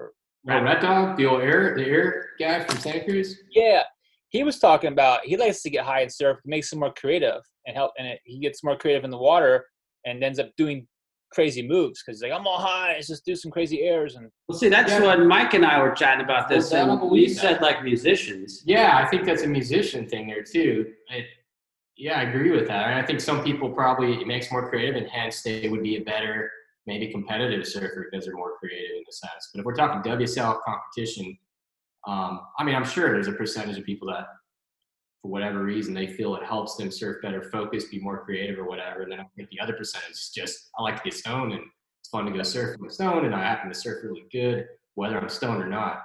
Oh, 0.00 0.08
Red 0.46 0.80
Dog, 0.80 1.16
the 1.16 1.26
old 1.26 1.42
air, 1.42 1.74
the 1.76 1.84
air 1.84 2.30
guy 2.38 2.64
from 2.64 2.78
Santa 2.78 3.04
Cruz. 3.04 3.36
Yeah, 3.50 3.82
he 4.30 4.42
was 4.42 4.58
talking 4.58 4.92
about 4.92 5.20
he 5.24 5.36
likes 5.36 5.62
to 5.62 5.70
get 5.70 5.84
high 5.84 6.00
and 6.00 6.12
surf, 6.12 6.38
makes 6.44 6.72
him 6.72 6.80
more 6.80 6.92
creative 6.94 7.40
and 7.66 7.76
help, 7.76 7.92
and 7.98 8.06
it, 8.08 8.20
he 8.24 8.40
gets 8.40 8.64
more 8.64 8.76
creative 8.76 9.04
in 9.04 9.10
the 9.10 9.18
water 9.18 9.64
and 10.04 10.22
ends 10.22 10.38
up 10.38 10.50
doing 10.56 10.86
crazy 11.34 11.66
moves 11.66 12.02
because 12.02 12.20
he's 12.20 12.30
like, 12.30 12.38
I'm 12.38 12.46
all 12.46 12.58
high, 12.60 12.92
let's 12.94 13.08
just 13.08 13.24
do 13.24 13.34
some 13.34 13.50
crazy 13.50 13.82
airs 13.82 14.14
and 14.14 14.30
Well, 14.48 14.56
see, 14.56 14.68
that's 14.68 14.92
Yeah. 14.92 15.02
what 15.02 15.20
Mike 15.20 15.52
and 15.54 15.66
I 15.66 15.82
were 15.82 15.90
chatting 15.92 16.24
about 16.24 16.48
this, 16.48 16.70
Well, 16.70 16.98
and 17.02 17.10
we 17.10 17.26
that. 17.28 17.34
said 17.34 17.60
like 17.60 17.82
musicians. 17.82 18.62
Yeah, 18.64 18.98
I 19.02 19.06
think 19.08 19.24
that's 19.26 19.42
a 19.42 19.46
musician 19.48 20.08
thing 20.08 20.26
there 20.28 20.42
too. 20.42 20.92
It, 21.10 21.26
yeah, 21.96 22.18
I 22.20 22.22
agree 22.22 22.50
with 22.50 22.66
that. 22.68 22.88
And 22.90 22.94
I 22.98 23.02
think 23.06 23.20
some 23.20 23.42
people 23.44 23.70
probably 23.70 24.14
it 24.20 24.26
makes 24.26 24.50
more 24.50 24.68
creative, 24.68 24.96
and 24.96 25.06
hence 25.08 25.42
they 25.42 25.68
would 25.68 25.82
be 25.82 25.96
a 25.96 26.00
better, 26.00 26.50
maybe 26.86 27.10
competitive 27.10 27.66
surfer 27.66 28.06
because 28.10 28.24
they're 28.26 28.34
more 28.36 28.56
creative 28.58 28.96
in 28.96 29.04
a 29.08 29.12
sense. 29.12 29.50
But 29.52 29.60
if 29.60 29.64
we're 29.66 29.74
talking 29.76 30.02
WSL 30.10 30.60
competition, 30.64 31.36
um, 32.06 32.40
I 32.58 32.64
mean, 32.64 32.74
I'm 32.74 32.84
sure 32.84 33.12
there's 33.12 33.28
a 33.28 33.32
percentage 33.32 33.78
of 33.78 33.84
people 33.84 34.08
that, 34.08 34.26
for 35.24 35.28
whatever 35.30 35.64
reason, 35.64 35.94
they 35.94 36.06
feel 36.06 36.36
it 36.36 36.44
helps 36.44 36.76
them 36.76 36.90
surf 36.90 37.22
better, 37.22 37.40
focus, 37.40 37.84
be 37.84 37.98
more 37.98 38.22
creative, 38.26 38.58
or 38.58 38.64
whatever. 38.64 39.04
And 39.04 39.10
then 39.10 39.20
I 39.20 39.24
think 39.34 39.48
the 39.48 39.58
other 39.58 39.72
percentage 39.72 40.10
is 40.10 40.30
just 40.34 40.68
I 40.78 40.82
like 40.82 40.98
to 40.98 41.02
get 41.02 41.14
stoned, 41.14 41.54
and 41.54 41.62
it's 42.02 42.10
fun 42.10 42.26
to 42.26 42.30
go 42.30 42.42
surf 42.42 42.76
when 42.78 42.88
I'm 42.88 42.92
stoned, 42.92 43.24
and 43.24 43.34
I 43.34 43.42
happen 43.42 43.70
to 43.70 43.74
surf 43.74 44.04
really 44.04 44.26
good, 44.30 44.66
whether 44.96 45.18
I'm 45.18 45.30
stoned 45.30 45.62
or 45.62 45.66
not. 45.66 46.02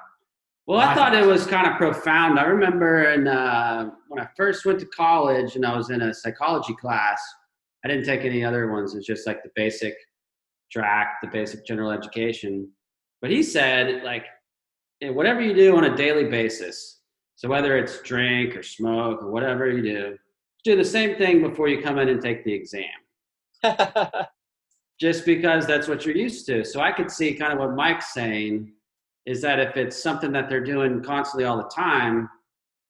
Well, 0.67 0.79
I 0.79 0.95
thought 0.95 1.13
it 1.13 1.25
was 1.25 1.45
kind 1.45 1.67
of 1.67 1.75
profound. 1.75 2.39
I 2.39 2.43
remember 2.43 3.11
in, 3.11 3.27
uh, 3.27 3.89
when 4.07 4.21
I 4.21 4.29
first 4.37 4.65
went 4.65 4.79
to 4.79 4.85
college 4.85 5.57
and 5.57 5.65
I 5.65 5.75
was 5.75 5.89
in 5.89 6.01
a 6.01 6.13
psychology 6.13 6.75
class. 6.79 7.21
I 7.83 7.89
didn't 7.89 8.05
take 8.05 8.21
any 8.21 8.45
other 8.45 8.71
ones. 8.71 8.95
It's 8.95 9.05
just 9.05 9.27
like 9.27 9.43
the 9.43 9.49
basic 9.53 9.95
track, 10.71 11.17
the 11.21 11.27
basic 11.27 11.65
general 11.65 11.91
education. 11.91 12.71
But 13.21 13.31
he 13.31 13.43
said, 13.43 14.03
like, 14.03 14.25
whatever 15.01 15.41
you 15.41 15.53
do 15.53 15.75
on 15.75 15.85
a 15.85 15.95
daily 15.95 16.25
basis, 16.25 16.98
so 17.39 17.47
whether 17.47 17.77
it's 17.77 18.01
drink 18.01 18.53
or 18.57 18.61
smoke 18.61 19.23
or 19.23 19.31
whatever 19.31 19.71
you 19.71 19.81
do, 19.81 20.17
do 20.65 20.75
the 20.75 20.83
same 20.83 21.15
thing 21.15 21.41
before 21.41 21.69
you 21.69 21.81
come 21.81 21.97
in 21.97 22.09
and 22.09 22.21
take 22.21 22.43
the 22.43 22.51
exam. 22.51 22.83
Just 24.99 25.25
because 25.25 25.65
that's 25.65 25.87
what 25.87 26.05
you're 26.05 26.17
used 26.17 26.45
to. 26.47 26.65
So 26.65 26.81
I 26.81 26.91
could 26.91 27.09
see 27.09 27.33
kind 27.33 27.53
of 27.53 27.59
what 27.59 27.75
Mike's 27.75 28.13
saying 28.13 28.73
is 29.25 29.41
that 29.41 29.57
if 29.57 29.77
it's 29.77 30.03
something 30.03 30.33
that 30.33 30.49
they're 30.49 30.65
doing 30.65 31.01
constantly 31.01 31.45
all 31.45 31.55
the 31.55 31.71
time, 31.73 32.27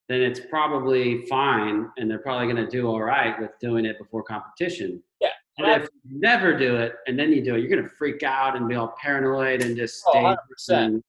then 0.07 0.19
it's 0.19 0.39
probably 0.39 1.27
fine 1.27 1.87
and 1.99 2.09
they're 2.09 2.17
probably 2.17 2.51
going 2.51 2.65
to 2.65 2.71
do 2.71 2.87
all 2.87 3.03
right 3.03 3.39
with 3.39 3.51
doing 3.61 3.85
it 3.85 3.99
before 3.99 4.23
competition. 4.23 5.03
Yeah. 5.21 5.29
But 5.59 5.81
if 5.83 5.89
you 6.03 6.19
never 6.19 6.57
do 6.57 6.75
it 6.77 6.93
and 7.05 7.19
then 7.19 7.31
you 7.31 7.43
do 7.43 7.53
it, 7.53 7.59
you're 7.59 7.69
going 7.69 7.83
to 7.83 7.95
freak 7.97 8.23
out 8.23 8.55
and 8.55 8.67
be 8.67 8.73
all 8.73 8.95
paranoid 8.99 9.61
and 9.61 9.77
just 9.77 10.01
Oh, 10.07 10.35
stay. 10.57 10.75
100%. 10.75 11.03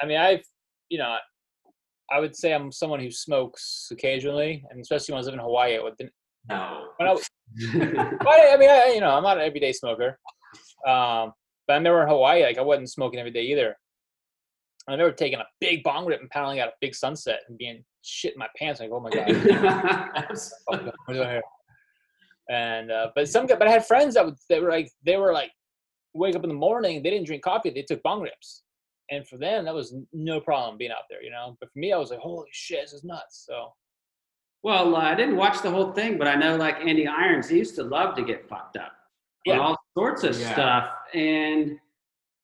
I 0.00 0.06
mean, 0.06 0.16
I've, 0.16 0.44
you 0.88 0.96
know, 0.96 1.18
I 2.10 2.20
would 2.20 2.36
say 2.36 2.52
I'm 2.52 2.70
someone 2.70 3.00
who 3.00 3.10
smokes 3.10 3.88
occasionally, 3.90 4.64
and 4.70 4.80
especially 4.80 5.12
when 5.12 5.16
I 5.16 5.20
was 5.20 5.26
living 5.26 5.40
in 5.40 5.44
Hawaii. 5.44 5.76
I 5.76 5.82
would, 5.82 5.94
No. 6.48 6.88
when 6.98 7.08
I, 7.08 7.12
I 8.26 8.54
I 8.54 8.56
mean, 8.56 8.70
I, 8.70 8.92
you 8.94 9.00
know, 9.00 9.10
I'm 9.10 9.22
not 9.22 9.38
an 9.38 9.44
everyday 9.44 9.72
smoker. 9.72 10.18
Um, 10.86 11.32
but 11.66 11.74
I 11.74 11.76
remember 11.76 12.02
in 12.02 12.08
Hawaii, 12.08 12.42
like 12.42 12.58
I 12.58 12.62
wasn't 12.62 12.90
smoking 12.90 13.18
every 13.18 13.32
day 13.32 13.42
either. 13.42 13.76
I 14.88 14.92
remember 14.92 15.12
taking 15.12 15.40
a 15.40 15.46
big 15.60 15.82
bong 15.82 16.06
rip 16.06 16.20
and 16.20 16.30
paddling 16.30 16.60
out 16.60 16.68
a 16.68 16.72
big 16.80 16.94
sunset 16.94 17.40
and 17.48 17.58
being 17.58 17.84
shit 18.02 18.34
in 18.34 18.38
my 18.38 18.46
pants. 18.56 18.78
Like, 18.80 18.90
oh 18.92 19.00
my 19.00 19.10
god, 19.10 19.26
what 20.66 20.80
am 20.80 20.92
I 21.08 21.12
doing? 21.12 21.40
And 22.48 22.92
uh, 22.92 23.08
but 23.16 23.28
some, 23.28 23.46
but 23.48 23.66
I 23.66 23.70
had 23.70 23.84
friends 23.84 24.14
that 24.14 24.24
would 24.24 24.36
they 24.48 24.60
were 24.60 24.70
like 24.70 24.88
they 25.04 25.16
were 25.16 25.32
like 25.32 25.50
wake 26.14 26.36
up 26.36 26.44
in 26.44 26.48
the 26.48 26.54
morning. 26.54 27.02
They 27.02 27.10
didn't 27.10 27.26
drink 27.26 27.42
coffee. 27.42 27.70
They 27.70 27.82
took 27.82 28.00
bong 28.04 28.20
rips, 28.22 28.62
and 29.10 29.26
for 29.26 29.36
them 29.38 29.64
that 29.64 29.74
was 29.74 29.94
no 30.12 30.40
problem 30.40 30.76
being 30.78 30.90
out 30.90 31.04
there, 31.08 31.22
you 31.22 31.30
know. 31.30 31.56
But 31.60 31.72
for 31.72 31.78
me, 31.78 31.92
I 31.92 31.96
was 31.98 32.10
like, 32.10 32.18
holy 32.20 32.48
shit, 32.52 32.82
this 32.82 32.92
is 32.92 33.04
nuts. 33.04 33.44
So 33.46 33.72
Well, 34.62 34.96
uh, 34.96 35.00
I 35.00 35.14
didn't 35.14 35.36
watch 35.36 35.62
the 35.62 35.70
whole 35.70 35.92
thing, 35.92 36.18
but 36.18 36.26
I 36.26 36.34
know 36.34 36.56
like 36.56 36.76
Andy 36.80 37.06
Irons, 37.06 37.48
he 37.48 37.58
used 37.58 37.76
to 37.76 37.82
love 37.84 38.16
to 38.16 38.22
get 38.24 38.48
fucked 38.48 38.76
up 38.76 38.92
Yeah. 39.44 39.58
all 39.60 39.76
sorts 39.96 40.24
of 40.24 40.38
Yeah. 40.38 40.52
stuff, 40.52 40.94
and 41.14 41.78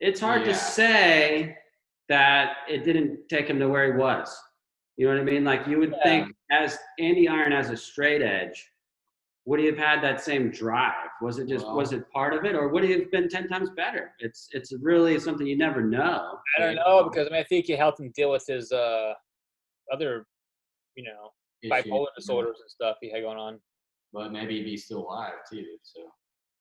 it's 0.01 0.21
hard 0.21 0.45
to 0.45 0.55
say 0.55 1.57
that 2.09 2.59
it 2.69 2.85
didn't 2.85 3.29
take 3.29 3.49
him 3.49 3.59
to 3.59 3.69
where 3.69 3.93
he 3.93 3.99
was. 3.99 4.41
You 4.97 5.07
know 5.09 5.15
what 5.15 5.21
I 5.21 5.25
mean? 5.25 5.45
Like 5.45 5.67
you 5.67 5.79
would 5.79 5.93
Yeah. 5.97 6.03
think, 6.05 6.37
as 6.51 6.79
Andy 6.99 7.27
Iron 7.29 7.53
has 7.53 7.71
a 7.71 7.77
straight 7.77 8.21
edge, 8.23 8.72
would 9.45 9.59
he 9.59 9.67
have 9.67 9.79
had 9.79 10.03
that 10.03 10.21
same 10.21 10.51
drive? 10.51 11.09
Was 11.21 11.39
it 11.39 11.49
just 11.49 11.67
Well- 11.67 11.77
was 11.77 11.93
it 11.93 12.09
part 12.11 12.33
of 12.35 12.45
it, 12.45 12.55
or 12.55 12.69
would 12.69 12.85
he 12.85 12.93
have 12.93 13.11
been 13.11 13.29
ten 13.29 13.49
times 13.49 13.71
better? 13.71 14.15
It's 14.21 14.49
it's 14.53 14.73
really 14.81 15.19
something 15.19 15.47
you 15.47 15.57
never 15.57 15.83
know. 15.83 16.39
I 16.57 16.61
don't 16.61 16.75
know 16.77 17.09
because 17.09 17.27
I 17.27 17.31
mean 17.31 17.41
I 17.41 17.45
think 17.45 17.69
it 17.69 17.77
helped 17.79 17.99
him 18.01 18.11
deal 18.13 18.31
with 18.31 18.47
his 18.47 18.71
uh 18.73 19.15
other, 19.93 20.27
you 20.95 21.05
know, 21.05 21.33
bipolar 21.65 22.07
disorders 22.17 22.59
and 22.61 22.71
stuff 22.71 22.97
he 23.01 23.11
had 23.11 23.23
going 23.23 23.39
on. 23.39 23.61
But 24.13 24.31
maybe 24.33 24.59
he'd 24.59 24.65
be 24.65 24.77
still 24.77 25.01
alive 25.01 25.35
too. 25.51 25.67
So 25.83 26.01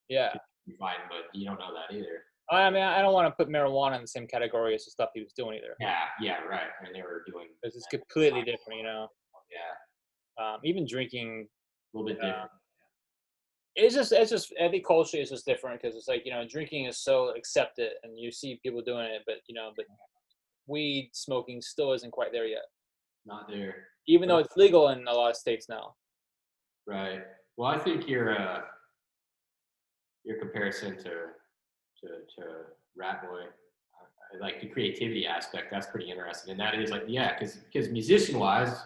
Yeah. 0.10 0.34
fine, 0.80 0.98
but 1.10 1.34
you 1.34 1.46
don't 1.46 1.60
know 1.60 1.74
that 1.74 1.94
either. 1.94 2.24
I 2.50 2.70
mean, 2.70 2.84
I 2.84 3.02
don't 3.02 3.14
want 3.14 3.28
to 3.28 3.32
put 3.32 3.50
marijuana 3.52 3.96
in 3.96 4.02
the 4.02 4.08
same 4.08 4.28
category 4.28 4.74
as 4.76 4.84
the 4.86 4.92
stuff 4.92 5.10
he 5.14 5.22
was 5.22 5.32
doing 5.34 5.58
either. 5.58 5.76
Yeah, 5.80 6.10
yeah, 6.20 6.42
right. 6.44 6.70
And 6.86 6.94
they 6.94 7.02
were 7.02 7.24
doing. 7.26 7.48
Because 7.62 7.76
it's 7.78 7.88
completely 7.88 8.42
different, 8.44 8.78
you 8.80 8.84
know. 8.84 9.08
Yeah, 9.50 10.44
Um, 10.54 10.60
even 10.66 10.86
drinking, 10.86 11.48
a 11.94 11.98
little 11.98 12.08
bit 12.14 12.22
uh, 12.22 12.26
different. 12.28 12.52
It's 13.76 13.96
just, 13.96 14.12
it's 14.12 14.30
just, 14.32 14.54
I 14.62 14.68
think 14.70 14.86
culturally 14.86 15.22
it's 15.22 15.32
just 15.32 15.46
different 15.46 15.82
because 15.82 15.96
it's 15.96 16.08
like, 16.08 16.24
you 16.26 16.32
know, 16.32 16.46
drinking 16.48 16.86
is 16.86 16.98
so 17.00 17.30
accepted 17.36 17.92
and 18.04 18.18
you 18.20 18.32
see 18.32 18.60
people 18.64 18.82
doing 18.82 19.06
it, 19.06 19.22
but, 19.26 19.38
you 19.48 19.56
know, 19.56 19.72
but 19.76 19.86
weed 20.68 21.10
smoking 21.14 21.62
still 21.62 21.94
isn't 21.94 22.12
quite 22.12 22.32
there 22.32 22.46
yet, 22.46 22.66
Not 23.26 23.48
there. 23.50 23.88
even 24.08 24.28
though 24.28 24.40
it's 24.40 24.56
legal 24.58 24.90
in 24.90 25.08
a 25.08 25.14
lot 25.14 25.30
of 25.30 25.36
states 25.36 25.68
now. 25.70 25.96
Right. 26.88 27.22
Well, 27.58 27.70
I 27.70 27.78
think 27.78 28.08
your 28.08 28.40
uh, 28.40 28.62
your 30.24 30.40
comparison 30.40 30.98
to 30.98 31.04
to 31.04 32.08
to 32.36 32.44
Rat 32.98 33.22
Boy, 33.22 33.42
like 34.40 34.62
the 34.62 34.68
creativity 34.68 35.28
aspect, 35.28 35.68
that's 35.72 35.88
pretty 35.88 36.10
interesting. 36.10 36.52
And 36.52 36.60
that 36.60 36.76
is 36.76 36.90
like, 36.90 37.04
yeah, 37.08 37.34
because 37.38 37.58
because 37.58 37.90
musician 37.90 38.40
wise, 38.40 38.82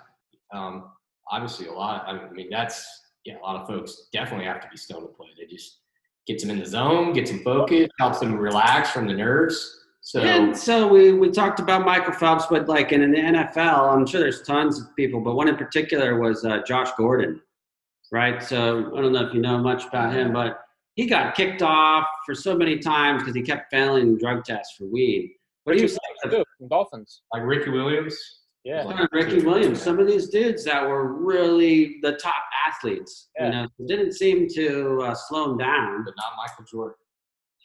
um, 0.53 0.91
obviously 1.31 1.67
a 1.67 1.71
lot. 1.71 2.05
I 2.07 2.29
mean, 2.31 2.49
that's 2.49 3.04
yeah, 3.25 3.37
a 3.37 3.41
lot 3.41 3.61
of 3.61 3.67
folks 3.67 4.07
definitely 4.13 4.45
have 4.45 4.61
to 4.61 4.69
be 4.69 4.77
stoned 4.77 5.03
to 5.03 5.07
play. 5.07 5.27
They 5.37 5.45
just 5.45 5.79
gets 6.27 6.43
them 6.43 6.51
in 6.51 6.59
the 6.59 6.65
zone, 6.65 7.13
gets 7.13 7.31
them 7.31 7.43
focused, 7.43 7.91
helps 7.99 8.19
them 8.19 8.37
relax 8.37 8.91
from 8.91 9.07
the 9.07 9.13
nerves. 9.13 9.81
So 10.01 10.21
and 10.21 10.55
so 10.55 10.87
we, 10.87 11.13
we 11.13 11.31
talked 11.31 11.59
about 11.59 11.83
Michael 11.83 12.13
Phelps, 12.13 12.45
but 12.47 12.69
like 12.69 12.91
in 12.91 13.11
the 13.11 13.17
NFL, 13.17 13.95
I'm 13.95 14.05
sure 14.05 14.19
there's 14.19 14.43
tons 14.43 14.79
of 14.79 14.95
people, 14.95 15.19
but 15.19 15.35
one 15.35 15.47
in 15.47 15.55
particular 15.55 16.19
was 16.19 16.45
uh, 16.45 16.61
Josh 16.61 16.89
Gordon, 16.95 17.41
right? 18.11 18.41
So 18.41 18.91
I 18.95 19.01
don't 19.01 19.13
know 19.13 19.25
if 19.25 19.33
you 19.33 19.41
know 19.41 19.57
much 19.57 19.85
about 19.85 20.13
him, 20.13 20.31
but 20.31 20.61
he 20.93 21.07
got 21.07 21.33
kicked 21.33 21.63
off 21.63 22.05
for 22.23 22.35
so 22.35 22.55
many 22.55 22.77
times 22.77 23.23
because 23.23 23.35
he 23.35 23.41
kept 23.41 23.71
failing 23.71 24.17
drug 24.17 24.45
tests 24.45 24.75
for 24.77 24.85
weed. 24.85 25.35
But 25.65 25.77
he 25.77 25.81
was 25.81 25.93
like 26.23 26.31
the 26.31 26.67
Dolphins. 26.69 27.23
like 27.33 27.41
Ricky 27.43 27.71
Williams. 27.71 28.15
Yeah. 28.65 28.83
Like- 28.83 29.11
Ricky 29.13 29.41
Williams, 29.45 29.81
some 29.81 29.99
of 29.99 30.07
these 30.07 30.27
dudes 30.29 30.65
that 30.65 30.85
were 30.85 31.13
really 31.13 31.99
the 32.01 32.13
top 32.13 32.43
athletes, 32.67 33.29
Yeah. 33.39 33.45
you 33.45 33.51
know, 33.51 33.67
didn't 33.87 34.13
seem 34.13 34.47
to 34.55 35.01
uh, 35.03 35.13
slow 35.15 35.49
them 35.49 35.57
down. 35.59 36.03
But 36.03 36.15
not 36.17 36.33
Michael 36.35 36.65
Jordan. 36.65 36.95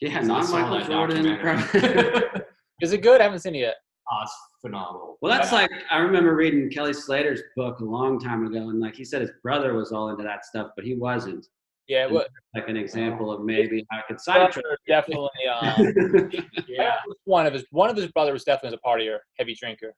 Yeah, 0.01 0.19
I 0.19 0.23
not 0.23 0.49
Michael 0.51 0.81
Jordan. 0.87 1.25
documentary. 1.25 2.43
Is 2.83 2.93
it 2.93 3.03
good? 3.03 3.21
I 3.21 3.25
haven't 3.25 3.41
seen 3.41 3.55
it 3.55 3.61
yet. 3.61 3.77
Oh, 4.13 4.19
it's 4.23 4.37
phenomenal. 4.61 5.17
Well, 5.23 5.33
that's 5.33 5.53
like 5.53 5.71
I 5.91 5.99
remember 5.99 6.35
reading 6.35 6.69
Kelly 6.71 6.93
Slater's 6.93 7.43
book 7.57 7.81
a 7.81 7.85
long 7.85 8.19
time 8.19 8.47
ago, 8.47 8.69
and 8.71 8.81
like 8.81 8.95
he 8.97 9.05
said, 9.05 9.21
his 9.23 9.31
brother 9.43 9.75
was 9.75 9.93
all 9.93 10.09
into 10.11 10.23
that 10.25 10.45
stuff, 10.45 10.71
but 10.77 10.85
he 10.85 10.95
wasn't. 10.95 11.47
Yeah, 11.87 12.07
what? 12.07 12.29
Like 12.55 12.69
an 12.69 12.77
example 12.77 13.31
of 13.33 13.43
maybe 13.43 13.85
how 13.91 13.99
I 13.99 14.03
could 14.09 14.19
Brother 14.25 14.53
sidetrack. 14.53 14.79
definitely. 14.87 15.29
Um, 15.51 16.31
Yeah. 16.69 16.97
one 17.25 17.47
of 17.47 17.53
his 17.53 17.65
one 17.71 17.91
of 17.91 17.97
his 17.97 18.07
brothers 18.13 18.33
was 18.35 18.45
definitely 18.45 18.79
a 18.83 18.89
partier, 18.89 19.19
heavy 19.39 19.55
drinker. 19.61 19.93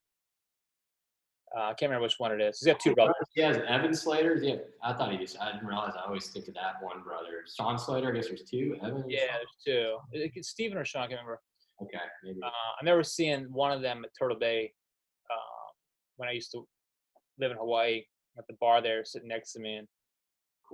Uh, 1.56 1.64
I 1.64 1.74
can't 1.74 1.90
remember 1.90 2.04
which 2.04 2.14
one 2.18 2.32
it 2.32 2.40
is. 2.40 2.58
He's 2.60 2.66
got 2.66 2.80
two 2.80 2.94
brothers. 2.94 3.14
He 3.34 3.42
has 3.42 3.58
Evan 3.68 3.94
Slater. 3.94 4.36
Yeah, 4.36 4.56
I 4.82 4.94
thought 4.94 5.12
he 5.12 5.18
just. 5.18 5.38
I 5.40 5.52
didn't 5.52 5.66
realize. 5.66 5.92
I 5.96 6.06
always 6.06 6.28
think 6.28 6.48
of 6.48 6.54
that 6.54 6.74
one 6.82 7.02
brother. 7.02 7.44
Sean 7.54 7.78
Slater. 7.78 8.10
I 8.10 8.16
guess 8.16 8.28
there's 8.28 8.44
two. 8.44 8.76
Evan. 8.82 9.04
Yeah, 9.08 9.26
there's 9.36 9.56
two. 9.64 9.98
It- 10.12 10.32
It's 10.34 10.48
Steven 10.48 10.78
or 10.78 10.84
Sean, 10.84 11.02
I 11.02 11.06
can't 11.08 11.20
remember. 11.20 11.40
Okay, 11.82 11.98
maybe. 12.24 12.38
Uh, 12.42 12.46
I 12.46 12.80
remember 12.82 13.02
seeing 13.02 13.44
one 13.52 13.70
of 13.72 13.82
them 13.82 14.02
at 14.04 14.10
Turtle 14.18 14.38
Bay 14.38 14.72
uh, 15.30 15.70
when 16.16 16.28
I 16.28 16.32
used 16.32 16.52
to 16.52 16.66
live 17.38 17.50
in 17.50 17.56
Hawaii 17.58 18.02
at 18.38 18.46
the 18.46 18.54
bar 18.54 18.80
there, 18.80 19.04
sitting 19.04 19.28
next 19.28 19.52
to 19.52 19.60
me, 19.60 19.74
and 19.76 19.88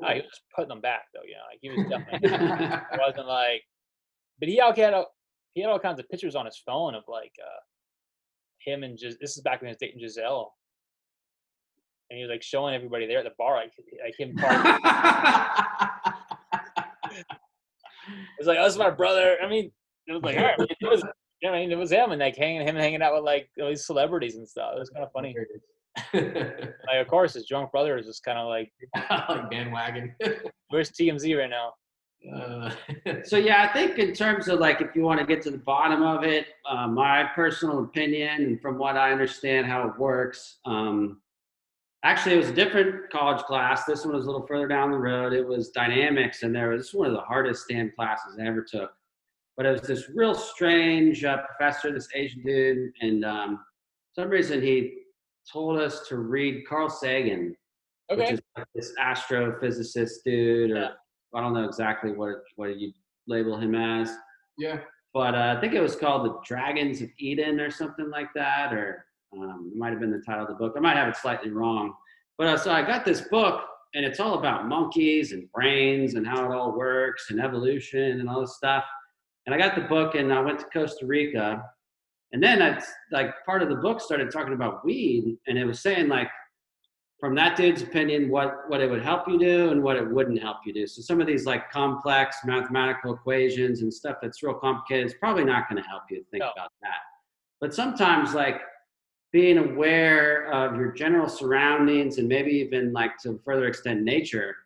uh, 0.04 0.12
he 0.14 0.20
was 0.20 0.40
putting 0.54 0.68
them 0.68 0.80
back 0.80 1.06
though. 1.12 1.22
You 1.26 1.34
know, 1.34 1.40
like 1.50 1.58
he 1.60 1.70
was 1.70 1.88
definitely. 1.88 2.28
it 2.30 2.82
wasn't 3.06 3.26
like, 3.26 3.62
but 4.38 4.48
he 4.48 4.60
all 4.60 4.72
had 4.74 4.94
all, 4.94 5.06
he 5.54 5.62
had 5.62 5.70
all 5.70 5.78
kinds 5.80 5.98
of 5.98 6.08
pictures 6.08 6.36
on 6.36 6.46
his 6.46 6.60
phone 6.64 6.94
of 6.94 7.02
like 7.08 7.32
uh, 7.42 7.60
him 8.70 8.84
and 8.84 8.96
just 8.98 9.18
this 9.20 9.36
is 9.36 9.42
back 9.42 9.60
when 9.60 9.68
he 9.68 9.70
was 9.70 9.78
dating 9.80 10.00
Gisele, 10.00 10.52
and 12.10 12.16
he 12.16 12.22
was 12.22 12.30
like 12.30 12.42
showing 12.42 12.74
everybody 12.74 13.06
there 13.06 13.18
at 13.18 13.24
the 13.24 13.32
bar 13.38 13.56
like 13.56 13.72
like 14.04 14.18
him. 14.18 14.36
partying. 14.36 14.78
it 17.18 18.38
was 18.38 18.46
like, 18.46 18.58
oh, 18.58 18.64
this 18.64 18.76
my 18.76 18.90
brother. 18.90 19.36
I 19.42 19.48
mean, 19.48 19.70
it 20.06 20.12
was 20.12 20.22
like, 20.22 20.36
all 20.38 20.44
right, 20.44 20.58
it 20.58 20.88
was, 20.88 21.02
you 21.42 21.48
know, 21.48 21.54
I 21.54 21.60
mean, 21.60 21.72
it 21.72 21.78
was 21.78 21.92
him 21.92 22.10
and 22.10 22.20
like 22.20 22.36
hanging 22.36 22.66
him 22.66 22.76
hanging 22.76 23.02
out 23.02 23.14
with 23.14 23.24
like 23.24 23.48
all 23.60 23.68
these 23.68 23.86
celebrities 23.86 24.36
and 24.36 24.48
stuff. 24.48 24.72
It 24.76 24.78
was 24.78 24.90
kind 24.90 25.04
of 25.04 25.12
funny. 25.12 25.34
Like, 26.12 27.00
of 27.00 27.08
course, 27.08 27.34
his 27.34 27.46
drunk 27.46 27.72
brother 27.72 27.98
is 27.98 28.06
just 28.06 28.24
kind 28.24 28.38
of 28.38 28.48
like, 28.48 28.72
like 29.28 29.50
bandwagon. 29.50 30.14
where's 30.68 30.90
TMZ 30.90 31.38
right 31.38 31.50
now? 31.50 31.72
Uh, 32.34 32.70
so 33.24 33.36
yeah, 33.36 33.62
I 33.62 33.72
think 33.72 33.98
in 33.98 34.12
terms 34.12 34.48
of 34.48 34.58
like 34.58 34.80
if 34.80 34.94
you 34.96 35.02
want 35.02 35.20
to 35.20 35.26
get 35.26 35.40
to 35.42 35.50
the 35.50 35.58
bottom 35.58 36.02
of 36.02 36.24
it, 36.24 36.46
uh, 36.68 36.88
my 36.88 37.24
personal 37.34 37.84
opinion 37.84 38.42
and 38.42 38.60
from 38.60 38.76
what 38.76 38.96
I 38.96 39.12
understand 39.12 39.66
how 39.66 39.86
it 39.88 39.98
works, 39.98 40.58
um, 40.66 41.20
actually 42.04 42.34
it 42.34 42.38
was 42.38 42.48
a 42.48 42.54
different 42.54 43.10
college 43.10 43.42
class. 43.42 43.84
This 43.84 44.04
one 44.04 44.14
was 44.14 44.24
a 44.24 44.30
little 44.30 44.46
further 44.46 44.68
down 44.68 44.90
the 44.90 44.98
road. 44.98 45.32
It 45.32 45.46
was 45.46 45.70
dynamics, 45.70 46.42
and 46.42 46.54
there 46.54 46.70
was 46.70 46.82
this 46.82 46.94
one 46.94 47.08
of 47.08 47.14
the 47.14 47.20
hardest 47.20 47.64
STEM 47.64 47.92
classes 47.96 48.38
I 48.40 48.46
ever 48.46 48.62
took. 48.62 48.90
But 49.56 49.66
it 49.66 49.72
was 49.72 49.82
this 49.82 50.08
real 50.14 50.34
strange 50.34 51.24
uh, 51.24 51.38
professor, 51.38 51.92
this 51.92 52.08
Asian 52.14 52.42
dude, 52.42 52.92
and 53.00 53.24
um, 53.24 53.56
for 54.14 54.22
some 54.22 54.30
reason 54.30 54.62
he 54.62 54.98
told 55.52 55.80
us 55.80 56.06
to 56.08 56.18
read 56.18 56.66
Carl 56.68 56.88
Sagan, 56.88 57.56
which 58.10 58.30
is 58.32 58.40
like 58.56 58.66
this 58.74 58.92
astrophysicist 59.00 60.22
dude, 60.24 60.72
or. 60.72 60.90
I 61.34 61.42
don't 61.42 61.52
know 61.52 61.64
exactly 61.64 62.12
what 62.12 62.42
what 62.56 62.78
you 62.78 62.92
label 63.26 63.58
him 63.58 63.74
as, 63.74 64.10
yeah. 64.56 64.78
but 65.12 65.34
uh, 65.34 65.54
I 65.56 65.60
think 65.60 65.74
it 65.74 65.80
was 65.82 65.94
called 65.94 66.24
the 66.24 66.38
Dragons 66.42 67.02
of 67.02 67.10
Eden 67.18 67.60
or 67.60 67.70
something 67.70 68.08
like 68.08 68.28
that, 68.34 68.72
or 68.72 69.04
um, 69.36 69.70
it 69.72 69.78
might 69.78 69.90
have 69.90 70.00
been 70.00 70.10
the 70.10 70.22
title 70.24 70.42
of 70.42 70.48
the 70.48 70.54
book. 70.54 70.74
I 70.76 70.80
might 70.80 70.96
have 70.96 71.08
it 71.08 71.16
slightly 71.16 71.50
wrong, 71.50 71.94
but 72.36 72.46
uh, 72.46 72.56
so 72.56 72.70
I 72.70 72.82
got 72.82 73.04
this 73.04 73.22
book, 73.22 73.62
and 73.94 74.04
it's 74.04 74.20
all 74.20 74.38
about 74.38 74.68
monkeys 74.68 75.32
and 75.32 75.50
brains 75.52 76.14
and 76.14 76.26
how 76.26 76.50
it 76.50 76.54
all 76.54 76.72
works 76.76 77.30
and 77.30 77.40
evolution 77.40 78.20
and 78.20 78.28
all 78.28 78.40
this 78.40 78.56
stuff. 78.56 78.84
And 79.46 79.54
I 79.54 79.58
got 79.58 79.74
the 79.74 79.82
book, 79.82 80.14
and 80.14 80.32
I 80.32 80.40
went 80.40 80.58
to 80.60 80.66
Costa 80.72 81.06
Rica, 81.06 81.62
and 82.32 82.42
then 82.42 82.60
I 82.62 82.80
like 83.10 83.34
part 83.46 83.62
of 83.62 83.68
the 83.68 83.76
book 83.76 84.00
started 84.00 84.30
talking 84.30 84.52
about 84.52 84.84
weed, 84.84 85.36
and 85.46 85.58
it 85.58 85.64
was 85.64 85.80
saying 85.80 86.08
like 86.08 86.28
from 87.20 87.34
that 87.34 87.56
dude's 87.56 87.82
opinion 87.82 88.28
what 88.30 88.68
what 88.68 88.80
it 88.80 88.88
would 88.88 89.02
help 89.02 89.26
you 89.26 89.38
do 89.38 89.70
and 89.70 89.82
what 89.82 89.96
it 89.96 90.08
wouldn't 90.08 90.40
help 90.40 90.58
you 90.66 90.72
do. 90.72 90.86
So 90.86 91.02
some 91.02 91.20
of 91.20 91.26
these 91.26 91.46
like 91.46 91.70
complex 91.70 92.36
mathematical 92.44 93.14
equations 93.14 93.82
and 93.82 93.92
stuff 93.92 94.16
that's 94.22 94.42
real 94.42 94.54
complicated 94.54 95.06
is 95.06 95.14
probably 95.14 95.44
not 95.44 95.68
going 95.68 95.82
to 95.82 95.88
help 95.88 96.02
you 96.10 96.24
think 96.30 96.42
No. 96.42 96.50
about 96.54 96.70
that. 96.82 96.98
But 97.60 97.74
sometimes 97.74 98.34
like 98.34 98.60
being 99.32 99.58
aware 99.58 100.50
of 100.52 100.76
your 100.76 100.92
general 100.92 101.28
surroundings 101.28 102.18
and 102.18 102.28
maybe 102.28 102.50
even 102.50 102.92
like 102.92 103.18
to 103.22 103.40
further 103.44 103.66
extent 103.66 104.02
nature 104.02 104.56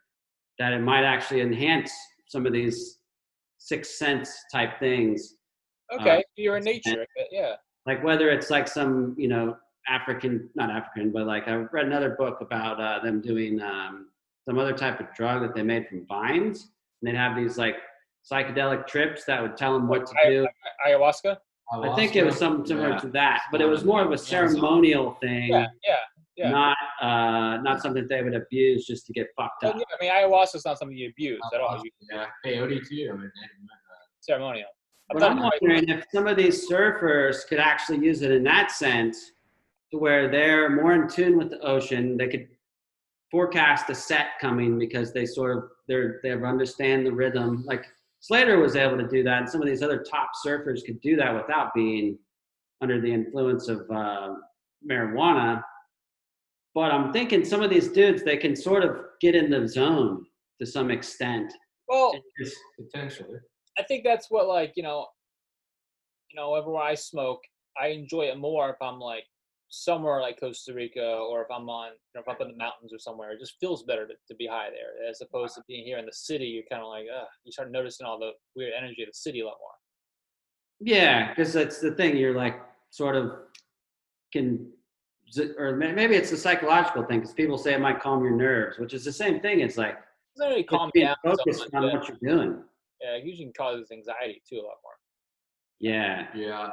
that 0.59 0.73
it 0.73 0.81
might 0.81 1.05
actually 1.05 1.41
enhance 1.41 1.91
some 2.29 2.47
of 2.47 2.53
these 2.53 2.99
sixth 3.59 3.93
sense 3.93 4.31
type 4.53 4.79
things 4.79 5.37
Okay, 5.93 6.25
you're 6.37 6.57
in 6.57 6.65
nature. 6.65 7.05
Yeah. 7.31 7.57
like 7.87 8.03
whether 8.03 8.31
it's 8.31 8.49
like 8.51 8.67
some 8.67 9.15
you 9.19 9.29
know 9.29 9.57
african 9.89 10.49
not 10.55 10.71
african 10.71 11.11
but 11.13 11.27
like 11.27 11.49
i 11.49 11.55
read 11.55 11.87
another 11.87 12.11
book 12.11 12.39
about 12.41 12.81
uh, 12.81 13.01
them 13.05 13.21
doing 13.21 13.61
um, 13.61 14.07
some 14.47 14.59
other 14.59 14.73
type 14.73 15.01
of 15.01 15.07
drug 15.15 15.43
that 15.43 15.55
they 15.55 15.63
made 15.63 15.87
from 15.89 16.07
vines 16.07 16.69
and 17.03 17.11
they'd 17.11 17.19
have 17.19 17.37
these 17.37 17.59
like 17.59 17.77
psychedelic 18.31 18.87
trips 18.87 19.25
that 19.25 19.43
would 19.43 19.57
tell 19.57 19.73
them 19.75 19.89
what 19.89 20.07
to 20.07 20.15
do 20.25 20.47
Ayahuasca. 20.87 21.37
I 21.73 21.95
think 21.97 22.17
it 22.17 22.25
was 22.25 22.37
something 22.37 22.67
similar 22.67 22.91
Yeah. 22.91 22.99
to 22.99 23.09
that 23.09 23.43
but 23.51 23.61
it 23.61 23.67
was 23.67 23.85
more 23.85 24.03
of 24.03 24.09
a 24.09 24.11
Yeah, 24.13 24.17
ceremonial 24.17 25.13
thing 25.21 25.49
Yeah, 25.51 25.67
yeah. 25.87 25.97
yeah. 26.37 26.51
not 26.51 26.77
uh, 27.01 27.63
not 27.63 27.81
something 27.83 28.07
they 28.09 28.23
would 28.23 28.35
abuse 28.35 28.87
just 28.87 29.07
to 29.07 29.13
get 29.13 29.29
fucked 29.37 29.63
Well, 29.63 29.73
up 29.73 29.79
yeah, 29.79 29.85
I 29.97 30.03
mean, 30.03 30.31
ayahuasca 30.31 30.57
is 30.57 30.65
not 30.65 30.79
something 30.79 30.97
you 30.97 31.09
abuse 31.11 31.41
at 31.55 31.61
all. 31.61 31.83
Yeah, 32.11 32.27
peyote 32.45 32.87
too. 32.89 33.11
I 33.13 33.17
mean, 33.17 33.31
ceremonial. 34.21 34.69
I've 35.11 35.15
But 35.15 35.21
done 35.21 35.39
I'm 35.39 35.51
wondering 35.51 35.89
if 35.89 36.05
some 36.15 36.27
of 36.27 36.37
these 36.37 36.69
surfers 36.71 37.47
could 37.49 37.59
actually 37.59 37.99
use 38.07 38.23
it 38.23 38.31
in 38.31 38.45
that 38.45 38.71
sense, 38.71 39.33
to 39.91 39.99
where 39.99 40.31
they're 40.31 40.71
more 40.71 40.95
in 40.95 41.09
tune 41.09 41.37
with 41.37 41.51
the 41.51 41.61
ocean. 41.61 42.17
They 42.17 42.29
could 42.29 42.49
forecast 43.31 43.91
a 43.91 43.95
set 43.95 44.27
coming 44.41 44.79
because 44.79 45.13
they 45.13 45.27
sort 45.27 45.57
of 45.57 45.65
they're 45.89 46.21
they 46.23 46.33
understand 46.33 47.05
the 47.07 47.13
rhythm. 47.13 47.63
Like 47.67 47.85
Slater 48.23 48.61
was 48.61 48.77
able 48.77 48.97
to 48.99 49.09
do 49.09 49.25
that, 49.25 49.39
and 49.39 49.51
some 49.51 49.61
of 49.61 49.67
these 49.67 49.83
other 49.83 49.99
top 49.99 50.31
surfers 50.47 50.85
could 50.87 51.01
do 51.01 51.17
that 51.17 51.35
without 51.35 51.75
being 51.75 52.17
under 52.81 53.01
the 53.01 53.13
influence 53.13 53.67
of 53.67 53.81
uh, 53.91 54.35
marijuana. 54.89 55.61
But 56.73 56.93
I'm 56.93 57.13
thinking 57.13 57.45
some 57.45 57.63
of 57.63 57.69
these 57.69 57.89
dudes 57.89 58.23
they 58.23 58.37
can 58.37 58.55
sort 58.55 58.85
of 58.85 58.97
get 59.21 59.35
in 59.35 59.51
the 59.51 59.67
zone 59.67 60.25
to 60.61 60.67
some 60.67 60.91
extent. 60.93 61.53
Well, 61.89 62.15
just- 62.41 62.57
potentially. 62.79 63.39
I 63.77 63.83
think 63.83 64.05
that's 64.05 64.31
what 64.31 64.47
like 64.47 64.75
you 64.77 64.85
know, 64.85 65.09
you 66.31 66.37
know, 66.39 66.53
whenever 66.53 66.77
I 66.77 66.95
smoke, 66.95 67.41
I 67.81 67.89
enjoy 67.89 68.27
it 68.27 68.39
more 68.39 68.71
if 68.71 68.77
I'm 68.81 69.01
like 69.01 69.25
somewhere 69.73 70.21
like 70.21 70.39
Costa 70.39 70.75
Rica 70.75 71.03
or 71.03 71.41
if 71.41 71.49
I'm 71.51 71.69
on, 71.71 71.93
you 71.93 71.97
know, 72.15 72.21
if 72.21 72.29
I'm 72.29 72.35
up 72.35 72.41
in 72.43 72.49
the 72.49 72.57
mountains 72.57 72.93
or 72.93 72.99
somewhere. 72.99 73.33
It 73.33 73.41
just 73.41 73.55
feels 73.59 73.85
better 73.85 74.07
to, 74.07 74.13
to 74.29 74.35
be 74.35 74.47
high 74.47 74.69
there 74.69 75.09
as 75.09 75.23
opposed 75.23 75.55
to 75.55 75.63
being 75.67 75.85
here 75.85 75.97
in 75.99 76.05
the 76.05 76.13
city. 76.13 76.45
You're 76.45 76.65
kind 76.71 76.83
of 76.83 76.89
like, 76.89 77.07
uh, 77.13 77.25
you 77.45 77.53
start 77.53 77.73
noticing 77.73 78.07
all 78.07 78.19
the 78.19 78.33
weird 78.55 78.75
energy 78.77 79.03
of 79.03 79.09
the 79.09 79.15
city 79.15 79.41
a 79.41 79.47
lot 79.47 79.57
more. 79.61 79.71
Yeah, 80.81 81.31
because 81.31 81.55
that's 81.55 81.81
the 81.81 81.93
thing. 81.93 82.19
You're 82.19 82.35
like 82.35 82.61
sort 82.91 83.17
of 83.17 83.33
can, 84.33 84.71
or 85.57 85.75
maybe 85.75 86.17
it's 86.17 86.33
a 86.33 86.37
psychological 86.37 87.05
thing 87.05 87.21
because 87.21 87.33
people 87.33 87.57
say 87.57 87.73
it 87.73 87.81
might 87.81 88.01
calm 88.01 88.23
your 88.23 88.37
nerves, 88.37 88.79
which 88.79 88.93
is 88.93 89.07
the 89.07 89.13
same 89.13 89.41
thing. 89.41 89.61
It's 89.61 89.79
like 89.79 89.95
It 89.95 90.39
doesn't 90.39 90.51
really 90.51 90.65
calm 90.65 90.91
being 90.93 91.07
down. 91.07 91.17
so 91.25 91.31
focused 91.31 91.69
on 91.73 91.85
yeah. 91.85 91.93
what 91.95 92.09
you're 92.09 92.37
doing. 92.37 92.63
Yeah, 93.01 93.17
it 93.17 93.25
usually 93.25 93.51
causes 93.57 93.89
anxiety 93.91 94.43
too 94.47 94.57
a 94.57 94.65
lot 94.65 94.77
more. 94.85 94.93
Yeah. 95.81 96.27
Yeah. 96.35 96.69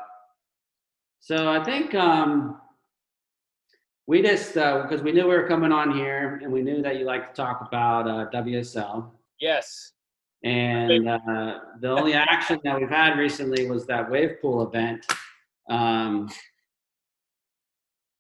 So 1.22 1.50
I 1.50 1.64
think 1.64 1.96
um, 1.96 2.60
we 4.10 4.24
just 4.24 4.56
because 4.56 5.04
we 5.04 5.12
knew 5.12 5.28
we 5.28 5.36
were 5.36 5.48
coming 5.48 5.72
on 5.72 5.96
here 5.96 6.40
and 6.42 6.52
we 6.52 6.64
knew 6.64 6.82
that 6.82 6.98
you 6.98 7.06
like 7.06 7.28
to 7.28 7.34
talk 7.40 7.64
about 7.68 8.08
uh, 8.08 8.28
WSL. 8.34 9.08
Yes. 9.40 9.92
And 10.44 11.08
uh, 11.08 11.60
the 11.80 11.90
only 11.92 12.16
action 12.16 12.60
that 12.64 12.80
we've 12.80 12.90
had 12.90 13.20
recently 13.20 13.70
was 13.70 13.86
that 13.86 14.10
wave 14.10 14.42
pool 14.42 14.68
event. 14.68 15.06
Um, 15.70 16.28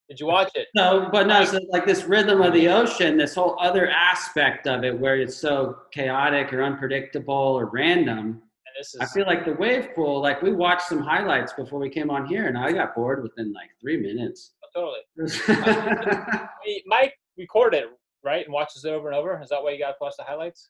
Did 0.09 0.19
you 0.19 0.27
watch 0.27 0.51
it? 0.53 0.67
No, 0.75 1.09
but 1.11 1.25
no, 1.25 1.43
so 1.43 1.59
like 1.71 1.87
this 1.87 2.03
rhythm 2.03 2.43
of 2.43 2.53
the 2.53 2.67
ocean, 2.67 3.17
this 3.17 3.33
whole 3.33 3.57
other 3.59 3.89
aspect 3.89 4.67
of 4.67 4.83
it 4.83 4.95
where 4.99 5.15
it's 5.15 5.37
so 5.37 5.75
chaotic 5.91 6.53
or 6.53 6.61
unpredictable 6.61 7.33
or 7.33 7.65
random. 7.65 8.43
And 8.79 8.85
this 8.85 8.95
is 8.95 9.01
I 9.01 9.05
feel 9.07 9.25
like 9.25 9.45
the 9.45 9.53
wave 9.53 9.89
pool, 9.93 10.21
like 10.21 10.41
we 10.41 10.53
watched 10.53 10.83
some 10.83 10.99
highlights 11.01 11.53
before 11.53 11.79
we 11.79 11.89
came 11.89 12.09
on 12.09 12.25
here 12.25 12.47
and 12.47 12.57
I 12.57 12.71
got 12.71 12.95
bored 12.95 13.21
within 13.21 13.51
like 13.51 13.69
three 13.81 13.97
minutes. 13.97 14.53
totally. 14.73 14.99
I 15.49 16.47
mean, 16.65 16.81
Mike 16.85 17.13
recorded 17.37 17.83
it, 17.83 17.89
right, 18.23 18.45
and 18.45 18.53
watches 18.53 18.85
it 18.85 18.89
over 18.89 19.09
and 19.09 19.17
over. 19.17 19.41
Is 19.41 19.49
that 19.49 19.61
why 19.61 19.71
you 19.71 19.79
got 19.79 19.91
to 19.91 19.97
watch 19.99 20.13
the 20.17 20.23
highlights? 20.23 20.69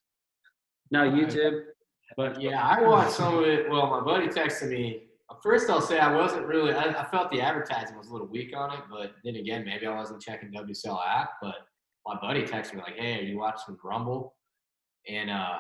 no, 0.91 1.01
YouTube. 1.01 1.66
But 2.18 2.41
Yeah, 2.41 2.62
I 2.64 2.82
watched 2.82 3.12
some 3.12 3.38
of 3.38 3.45
it. 3.45 3.70
Well, 3.70 3.88
my 3.88 3.99
buddy 4.01 4.28
texted 4.28 4.70
me. 4.70 5.03
First, 5.43 5.70
I'll 5.70 5.80
say 5.80 5.99
I 5.99 6.12
wasn't 6.12 6.47
really. 6.47 6.74
I, 6.74 7.03
I 7.03 7.05
felt 7.05 7.32
the 7.32 7.39
advertising 7.39 7.95
was 7.95 8.07
a 8.07 8.12
little 8.12 8.28
weak 8.28 8.57
on 8.57 8.74
it, 8.74 8.80
but 8.89 9.12
then 9.24 9.36
again, 9.36 9.64
maybe 9.64 9.86
I 9.86 9.95
wasn't 9.95 10.20
checking 10.20 10.51
WSL 10.51 10.99
app. 11.07 11.34
But 11.39 11.55
my 12.07 12.20
buddy 12.20 12.41
texted 12.41 12.74
me 12.74 12.82
like, 12.82 12.95
"Hey, 12.95 13.20
are 13.20 13.22
you 13.22 13.38
watching 13.38 13.78
Rumble?" 13.84 14.34
And 15.07 15.30
uh, 15.30 15.60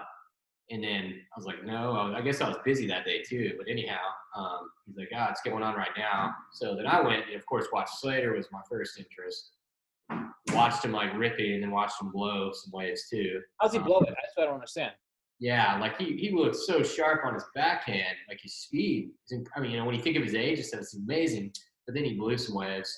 and 0.71 0.83
then 0.83 1.21
I 1.35 1.37
was 1.39 1.45
like, 1.45 1.63
"No." 1.65 1.93
I, 1.93 2.05
was- 2.05 2.15
I 2.17 2.21
guess 2.21 2.41
I 2.41 2.47
was 2.47 2.57
busy 2.63 2.87
that 2.87 3.05
day 3.05 3.21
too. 3.23 3.53
But 3.57 3.67
anyhow, 3.69 3.99
um, 4.35 4.69
he's 4.85 4.97
like, 4.97 5.09
"Ah, 5.15 5.29
it's 5.31 5.41
going 5.41 5.63
on 5.63 5.75
right 5.75 5.91
now." 5.97 6.33
So 6.53 6.75
then 6.75 6.85
I 6.87 7.01
went 7.01 7.25
and 7.27 7.35
of 7.35 7.45
course 7.45 7.67
watched 7.73 7.99
Slater 7.99 8.33
was 8.33 8.47
my 8.51 8.61
first 8.69 8.97
interest. 8.99 9.51
Watched 10.53 10.83
him 10.83 10.91
like 10.91 11.15
ripping, 11.15 11.53
and 11.53 11.63
then 11.63 11.71
watched 11.71 12.01
him 12.01 12.11
blow 12.11 12.51
some 12.53 12.71
waves 12.73 13.07
too. 13.09 13.41
How's 13.61 13.71
he 13.73 13.77
Um, 13.77 13.83
blow 13.85 13.99
it? 13.99 14.07
That's 14.09 14.35
what 14.35 14.43
I 14.43 14.45
don't 14.47 14.55
understand. 14.55 14.93
Yeah, 15.39 15.79
like 15.79 15.97
he, 15.97 16.17
he 16.17 16.31
looked 16.31 16.55
so 16.57 16.83
sharp 16.83 17.21
on 17.25 17.33
his 17.33 17.45
backhand, 17.55 18.17
like 18.27 18.39
his 18.41 18.55
speed. 18.55 19.11
I 19.55 19.59
mean, 19.61 19.71
you 19.71 19.77
know, 19.77 19.85
when 19.85 19.95
you 19.95 20.01
think 20.01 20.17
of 20.17 20.23
his 20.23 20.35
age, 20.35 20.59
it's, 20.59 20.73
it's 20.73 20.95
amazing. 20.95 21.53
But 21.85 21.95
then 21.95 22.03
he 22.03 22.15
blew 22.15 22.37
some 22.37 22.55
waves. 22.55 22.91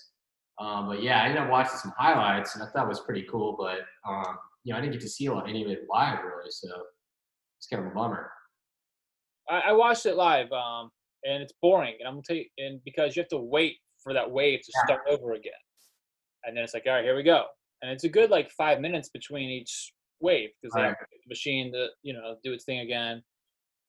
Um, 0.59 0.88
but 0.88 1.03
yeah, 1.03 1.22
I 1.22 1.26
ended 1.26 1.38
up 1.43 1.49
watching 1.49 1.76
some 1.78 1.93
highlights, 1.97 2.55
and 2.55 2.63
I 2.63 2.67
thought 2.67 2.86
it 2.86 2.89
was 2.89 3.01
pretty 3.01 3.24
cool. 3.30 3.55
But 3.59 3.80
um, 4.09 4.38
you 4.63 4.72
know, 4.74 4.78
I 4.80 4.82
didn't 4.82 4.93
get 4.93 5.01
to 5.01 5.09
see 5.09 5.26
a 5.26 5.34
lot, 5.34 5.49
any 5.49 5.63
of 5.63 5.69
it 5.69 5.86
live 5.89 6.19
really, 6.24 6.49
so 6.51 6.69
it's 7.62 7.68
kind 7.68 7.86
of 7.86 7.91
a 7.91 7.95
bummer. 7.95 8.32
I, 9.47 9.59
I 9.68 9.72
watched 9.74 10.07
it 10.07 10.16
live, 10.16 10.51
um, 10.51 10.89
and 11.24 11.43
it's 11.43 11.53
boring. 11.62 11.93
And 11.99 12.07
I'm 12.07 12.16
gonna 12.16 12.24
tell 12.26 12.36
you, 12.38 12.45
and 12.57 12.82
because 12.84 13.16
you 13.16 13.22
have 13.22 13.30
to 13.30 13.38
wait 13.38 13.76
for 14.03 14.14
that 14.14 14.30
wave 14.30 14.62
to 14.62 14.72
start 14.84 15.01
over 15.07 15.34
again, 15.34 15.51
and 16.43 16.57
then 16.57 16.64
it's 16.64 16.74
like, 16.74 16.86
all 16.88 16.93
right, 16.93 17.03
here 17.03 17.16
we 17.16 17.22
go. 17.22 17.45
And 17.84 17.91
it's 17.91 18.03
a 18.03 18.09
good 18.09 18.32
like 18.32 18.49
five 18.51 18.80
minutes 18.80 19.09
between 19.09 19.49
each 19.49 19.93
wave 20.22 20.49
because 20.59 20.76
have 20.76 20.95
the 20.99 21.30
machine 21.30 21.72
to 21.74 21.89
you 22.01 22.14
know 22.14 22.38
do 22.43 22.51
its 22.51 22.66
thing 22.66 22.80
again. 22.80 23.22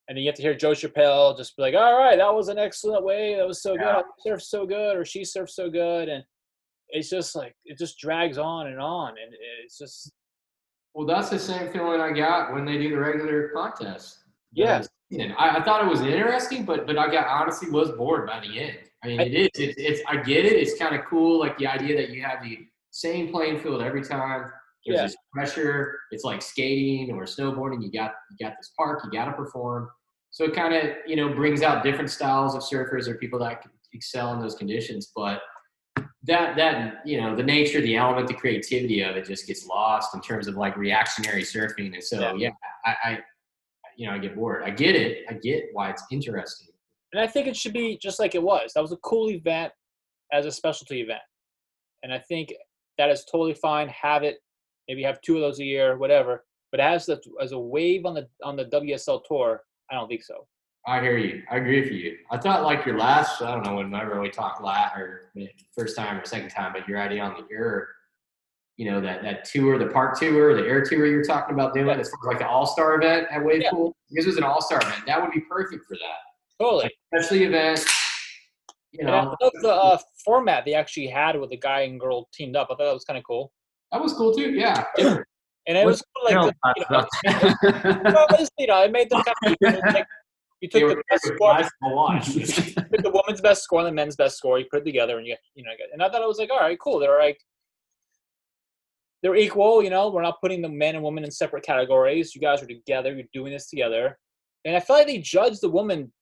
And 0.08 0.16
then 0.18 0.22
you 0.22 0.28
have 0.28 0.36
to 0.36 0.42
hear 0.42 0.54
Joe 0.54 0.72
Turpel 0.72 1.34
just 1.38 1.56
be 1.56 1.62
like, 1.62 1.74
"All 1.74 1.96
right, 1.98 2.18
that 2.18 2.34
was 2.34 2.48
an 2.48 2.58
excellent 2.58 3.04
wave. 3.04 3.38
That 3.38 3.46
was 3.46 3.62
so 3.62 3.72
Yeah. 3.72 4.02
good. 4.02 4.04
I 4.04 4.28
surfed 4.28 4.42
so 4.42 4.66
good, 4.66 4.98
or 4.98 5.06
she 5.06 5.22
surfed 5.22 5.50
so 5.50 5.70
good." 5.70 6.10
And 6.10 6.22
it's 6.90 7.08
just 7.08 7.34
like 7.34 7.54
it 7.64 7.78
just 7.78 7.98
drags 7.98 8.36
on 8.36 8.66
and 8.66 8.78
on, 8.78 9.14
and 9.16 9.32
it's 9.64 9.78
just 9.78 10.12
Well, 10.94 11.06
that's 11.06 11.30
the 11.30 11.38
same 11.38 11.70
feeling 11.72 12.00
I 12.00 12.12
got 12.12 12.52
when 12.52 12.64
they 12.64 12.78
do 12.78 12.90
the 12.90 12.98
regular 12.98 13.48
contest. 13.54 14.18
Yeah. 14.52 14.82
I, 15.38 15.58
I 15.58 15.62
thought 15.62 15.84
it 15.84 15.88
was 15.88 16.00
interesting, 16.00 16.64
but 16.64 16.86
but 16.86 16.98
I 16.98 17.10
got 17.10 17.26
honestly 17.26 17.70
was 17.70 17.90
bored 17.92 18.26
by 18.26 18.40
the 18.40 18.58
end. 18.58 18.78
I 19.04 19.08
mean, 19.08 19.20
it 19.20 19.34
is. 19.34 19.48
It's, 19.54 19.74
it's 19.78 20.00
I 20.08 20.16
get 20.22 20.44
it. 20.44 20.52
It's 20.52 20.78
kind 20.78 20.94
of 20.94 21.04
cool, 21.06 21.38
like 21.38 21.58
the 21.58 21.66
idea 21.66 21.96
that 21.96 22.10
you 22.10 22.22
have 22.22 22.42
the 22.42 22.58
same 22.90 23.30
playing 23.30 23.60
field 23.60 23.82
every 23.82 24.02
time. 24.02 24.50
There's 24.86 24.96
Yeah. 24.98 25.02
this 25.04 25.16
pressure. 25.32 25.98
It's 26.12 26.24
like 26.24 26.40
skating 26.42 27.10
or 27.12 27.24
snowboarding. 27.24 27.82
You 27.82 27.90
got 27.92 28.12
you 28.30 28.46
got 28.46 28.54
this 28.58 28.72
park. 28.76 29.00
You 29.04 29.10
got 29.10 29.26
to 29.26 29.32
perform. 29.32 29.88
So 30.30 30.44
it 30.44 30.54
kind 30.54 30.74
of 30.74 30.96
you 31.06 31.16
know 31.16 31.28
brings 31.34 31.62
out 31.62 31.82
different 31.84 32.10
styles 32.10 32.54
of 32.54 32.62
surfers 32.62 33.06
or 33.08 33.14
people 33.16 33.38
that 33.40 33.62
can 33.62 33.70
excel 33.92 34.32
in 34.34 34.40
those 34.40 34.54
conditions. 34.54 35.12
But 35.14 35.40
that 36.24 36.56
that 36.56 37.02
you 37.04 37.20
know 37.20 37.34
the 37.34 37.42
nature, 37.42 37.80
the 37.80 37.96
element, 37.96 38.28
the 38.28 38.34
creativity 38.34 39.02
of 39.02 39.16
it 39.16 39.26
just 39.26 39.46
gets 39.46 39.66
lost 39.66 40.14
in 40.14 40.20
terms 40.20 40.46
of 40.46 40.56
like 40.56 40.76
reactionary 40.76 41.42
surfing. 41.42 41.94
And 41.94 42.02
so 42.02 42.20
Yeah. 42.20 42.34
yeah, 42.34 42.50
I, 42.84 42.96
I 43.04 43.18
you 43.96 44.06
know 44.06 44.14
I 44.14 44.18
get 44.18 44.36
bored. 44.36 44.62
I 44.62 44.70
get 44.70 44.94
it. 44.94 45.24
I 45.28 45.34
get 45.34 45.64
why 45.72 45.90
it's 45.90 46.04
interesting. 46.10 46.68
And 47.12 47.20
I 47.20 47.26
think 47.26 47.46
it 47.46 47.56
should 47.56 47.74
be 47.74 47.98
just 47.98 48.18
like 48.18 48.34
it 48.34 48.42
was. 48.42 48.72
That 48.74 48.80
was 48.80 48.92
a 48.92 48.96
cool 48.98 49.30
event 49.30 49.72
as 50.32 50.46
a 50.46 50.52
specialty 50.52 51.02
event. 51.02 51.20
And 52.02 52.12
I 52.12 52.18
think 52.18 52.54
that 52.98 53.10
is 53.10 53.24
totally 53.24 53.54
fine. 53.54 53.88
Have 53.88 54.22
it. 54.22 54.38
Maybe 54.88 55.02
have 55.02 55.20
two 55.20 55.36
of 55.36 55.40
those 55.42 55.60
a 55.60 55.64
year, 55.64 55.98
whatever. 55.98 56.44
But 56.70 56.80
as 56.80 57.06
the 57.06 57.20
as 57.40 57.52
a 57.52 57.58
wave 57.58 58.06
on 58.06 58.14
the 58.14 58.28
on 58.42 58.56
the 58.56 58.64
WSL 58.66 59.22
tour, 59.24 59.62
I 59.90 59.94
don't 59.94 60.08
think 60.08 60.22
so. 60.22 60.46
I 60.86 61.00
hear 61.00 61.16
you. 61.16 61.42
I 61.50 61.56
agree 61.58 61.80
with 61.80 61.92
you. 61.92 62.18
I 62.30 62.38
thought 62.38 62.64
like 62.64 62.84
your 62.84 62.98
last, 62.98 63.40
I 63.40 63.52
don't 63.54 63.64
know, 63.64 63.76
whenever 63.76 64.20
we 64.20 64.30
talked 64.30 64.62
last 64.62 64.96
or 64.96 65.30
first 65.76 65.96
time 65.96 66.18
or 66.18 66.24
second 66.24 66.50
time, 66.50 66.72
but 66.72 66.88
your 66.88 66.98
idea 67.00 67.22
on 67.22 67.34
the 67.40 67.54
air, 67.54 67.88
you 68.76 68.90
know, 68.90 69.00
that 69.00 69.22
that 69.22 69.44
tour, 69.44 69.78
the 69.78 69.86
park 69.86 70.18
tour, 70.18 70.56
the 70.60 70.68
air 70.68 70.82
tour 70.84 71.06
you're 71.06 71.22
talking 71.24 71.54
about 71.54 71.72
doing, 71.72 71.86
Yeah. 71.86 71.98
as 71.98 72.10
like 72.24 72.38
the 72.38 72.48
All 72.48 72.66
Star 72.66 72.96
event 73.00 73.28
at 73.30 73.44
Wave 73.44 73.62
Yeah. 73.62 73.70
Pool. 73.70 73.94
This 74.10 74.26
was 74.26 74.36
an 74.38 74.42
All 74.44 74.60
Star 74.60 74.80
event. 74.80 75.06
That 75.06 75.22
would 75.22 75.30
be 75.30 75.40
perfect 75.42 75.86
for 75.86 75.94
that, 75.94 76.18
Totally. 76.60 76.90
especially 77.14 77.44
event. 77.44 77.84
You 78.90 79.00
And 79.06 79.10
I 79.10 79.22
know, 79.24 79.36
love 79.40 79.52
the 79.62 79.72
uh, 79.72 79.98
format 80.24 80.64
they 80.64 80.74
actually 80.74 81.06
had 81.06 81.38
with 81.38 81.50
the 81.50 81.56
guy 81.56 81.82
and 81.82 81.98
girl 82.00 82.28
teamed 82.34 82.56
up. 82.56 82.68
I 82.70 82.74
thought 82.74 82.84
that 82.84 82.92
was 82.94 83.04
kind 83.04 83.18
of 83.18 83.24
cool. 83.24 83.52
That 83.92 84.02
was 84.02 84.12
cool 84.14 84.34
too. 84.34 84.50
Yeah. 84.50 84.84
and 84.98 85.24
it 85.78 85.86
was 85.86 86.02
cool, 86.02 86.24
like 86.24 86.52
the, 86.64 86.72
you 86.76 86.84
know, 86.90 86.98
about 86.98 87.08
it 88.34 88.40
was, 88.40 88.50
you 88.58 88.66
know, 88.66 88.82
it 88.82 88.90
made 88.90 89.08
them 89.10 89.22
kind 89.22 89.54
of, 89.54 89.56
you, 89.60 89.70
know, 89.70 89.80
like, 89.92 90.06
you 90.62 90.68
took 90.68 90.96
the 90.96 91.02
best 91.10 91.24
score, 91.24 91.54
nice 91.54 91.64
to 91.64 91.88
watch. 91.88 92.28
you 92.28 92.46
took 92.46 93.02
the 93.02 93.10
woman's 93.10 93.40
best 93.40 93.64
score 93.64 93.80
and 93.80 93.88
the 93.88 93.92
men's 93.92 94.14
best 94.14 94.36
score, 94.36 94.60
you 94.60 94.66
put 94.70 94.82
it 94.82 94.84
together, 94.84 95.18
and 95.18 95.26
you, 95.26 95.36
you 95.54 95.64
know, 95.64 95.70
and 95.92 96.02
I 96.02 96.08
thought 96.08 96.22
it 96.22 96.28
was 96.28 96.38
like, 96.38 96.50
all 96.50 96.60
right, 96.60 96.78
cool. 96.78 97.00
They're 97.00 97.18
like, 97.18 97.38
they're 99.22 99.34
equal, 99.34 99.82
you 99.82 99.90
know. 99.90 100.08
We're 100.10 100.22
not 100.22 100.40
putting 100.40 100.62
the 100.62 100.68
men 100.68 100.94
and 100.94 101.04
women 101.04 101.24
in 101.24 101.30
separate 101.30 101.64
categories. 101.64 102.34
You 102.34 102.40
guys 102.40 102.62
are 102.62 102.66
together. 102.66 103.12
You're 103.12 103.26
doing 103.32 103.52
this 103.52 103.68
together, 103.68 104.16
and 104.64 104.76
I 104.76 104.80
feel 104.80 104.96
like 104.96 105.08
they 105.08 105.18
judged 105.18 105.62
the 105.62 105.68
woman 105.68 106.12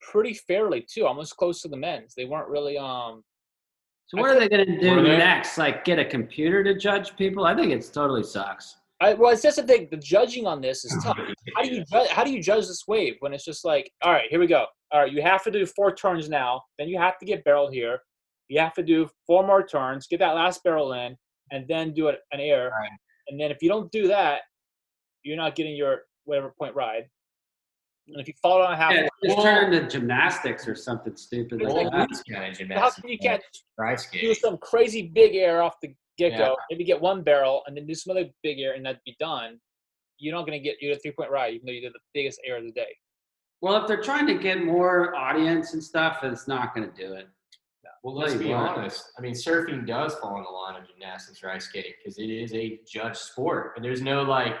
pretty 0.00 0.34
fairly 0.34 0.84
too, 0.92 1.06
almost 1.06 1.36
close 1.36 1.62
to 1.62 1.68
the 1.68 1.76
men's. 1.76 2.14
They 2.16 2.24
weren't 2.24 2.48
really 2.48 2.76
um. 2.76 3.22
So 4.06 4.20
what 4.20 4.30
are 4.30 4.38
they 4.38 4.48
going 4.48 4.66
to 4.66 4.80
do 4.80 5.02
next? 5.02 5.56
Like 5.56 5.84
get 5.84 5.98
a 5.98 6.04
computer 6.04 6.62
to 6.64 6.76
judge 6.76 7.16
people? 7.16 7.46
I 7.46 7.54
think 7.54 7.72
it's 7.72 7.88
totally 7.88 8.22
sucks. 8.22 8.76
I, 9.00 9.14
well, 9.14 9.32
it's 9.32 9.42
just 9.42 9.56
the 9.56 9.64
thing. 9.64 9.88
The 9.90 9.96
judging 9.96 10.46
on 10.46 10.60
this 10.60 10.84
is 10.84 10.94
oh, 11.00 11.12
tough. 11.12 11.18
How 11.56 11.62
do 11.62 11.74
you 11.74 11.84
judge? 11.90 12.08
How 12.10 12.24
do 12.24 12.30
you 12.30 12.42
judge 12.42 12.66
this 12.66 12.84
wave 12.86 13.16
when 13.20 13.34
it's 13.34 13.44
just 13.44 13.64
like, 13.64 13.90
all 14.02 14.12
right, 14.12 14.26
here 14.30 14.40
we 14.40 14.46
go. 14.46 14.66
All 14.92 15.00
right, 15.00 15.12
you 15.12 15.20
have 15.22 15.42
to 15.44 15.50
do 15.50 15.66
four 15.66 15.94
turns 15.94 16.28
now. 16.28 16.62
Then 16.78 16.88
you 16.88 16.98
have 16.98 17.18
to 17.18 17.26
get 17.26 17.44
barrel 17.44 17.70
here. 17.70 18.00
You 18.48 18.60
have 18.60 18.74
to 18.74 18.82
do 18.82 19.08
four 19.26 19.44
more 19.46 19.66
turns, 19.66 20.06
get 20.06 20.20
that 20.20 20.34
last 20.34 20.62
barrel 20.62 20.92
in, 20.92 21.16
and 21.50 21.66
then 21.66 21.92
do 21.92 22.08
it 22.08 22.20
an 22.32 22.40
air. 22.40 22.70
Right. 22.70 22.90
And 23.28 23.40
then 23.40 23.50
if 23.50 23.62
you 23.62 23.68
don't 23.68 23.90
do 23.90 24.06
that, 24.08 24.42
you're 25.22 25.36
not 25.36 25.54
getting 25.54 25.74
your 25.74 26.02
whatever 26.24 26.54
point 26.58 26.74
ride. 26.74 27.04
And 28.08 28.20
if 28.20 28.28
you 28.28 28.34
fall 28.42 28.62
down 28.62 28.76
half, 28.76 28.92
Yeah, 28.92 29.08
just 29.24 29.40
turn 29.40 29.72
into 29.72 29.88
gymnastics 29.88 30.68
or 30.68 30.74
something 30.74 31.16
stupid 31.16 31.62
Well, 31.62 31.74
like 31.74 31.90
that. 31.90 32.08
kind 32.30 32.44
of 32.44 32.48
how 32.48 32.52
gymnastics. 32.52 33.00
come 33.00 33.10
you 33.10 33.18
can't 33.18 33.42
dry 33.78 33.96
do 34.12 34.34
some 34.34 34.58
crazy 34.58 35.10
big 35.14 35.34
air 35.34 35.62
off 35.62 35.76
the 35.80 35.94
get 36.18 36.36
go? 36.36 36.44
Yeah. 36.44 36.54
Maybe 36.70 36.84
get 36.84 37.00
one 37.00 37.22
barrel 37.22 37.62
and 37.66 37.76
then 37.76 37.86
do 37.86 37.94
some 37.94 38.16
other 38.16 38.28
big 38.42 38.58
air, 38.60 38.74
and 38.74 38.84
that'd 38.84 39.00
be 39.04 39.16
done. 39.18 39.58
You're 40.18 40.34
not 40.34 40.46
going 40.46 40.58
to 40.58 40.64
get 40.64 40.76
you 40.80 40.92
a 40.92 40.96
three 40.96 41.12
point 41.12 41.30
ride, 41.30 41.54
even 41.54 41.66
though 41.66 41.72
you 41.72 41.80
did 41.80 41.92
the 41.92 42.00
biggest 42.12 42.40
air 42.46 42.56
of 42.56 42.64
the 42.64 42.72
day. 42.72 42.96
Well, 43.60 43.80
if 43.80 43.88
they're 43.88 44.02
trying 44.02 44.26
to 44.26 44.34
get 44.34 44.64
more 44.64 45.14
audience 45.14 45.72
and 45.72 45.82
stuff, 45.82 46.18
it's 46.22 46.46
not 46.46 46.74
going 46.74 46.90
to 46.90 46.96
do 46.96 47.14
it. 47.14 47.28
Well, 48.04 48.14
let's 48.14 48.34
be 48.34 48.50
what. 48.50 48.76
honest. 48.76 49.12
I 49.18 49.22
mean, 49.22 49.32
surfing 49.32 49.86
does 49.86 50.14
fall 50.16 50.36
in 50.36 50.44
the 50.44 50.50
line 50.50 50.80
of 50.80 50.86
gymnastics 50.86 51.42
or 51.42 51.50
ice 51.50 51.64
skating 51.64 51.92
because 51.98 52.18
it 52.18 52.28
is 52.28 52.52
a 52.52 52.78
judged 52.86 53.16
sport, 53.16 53.72
and 53.76 53.84
there's 53.84 54.02
no 54.02 54.22
like 54.22 54.56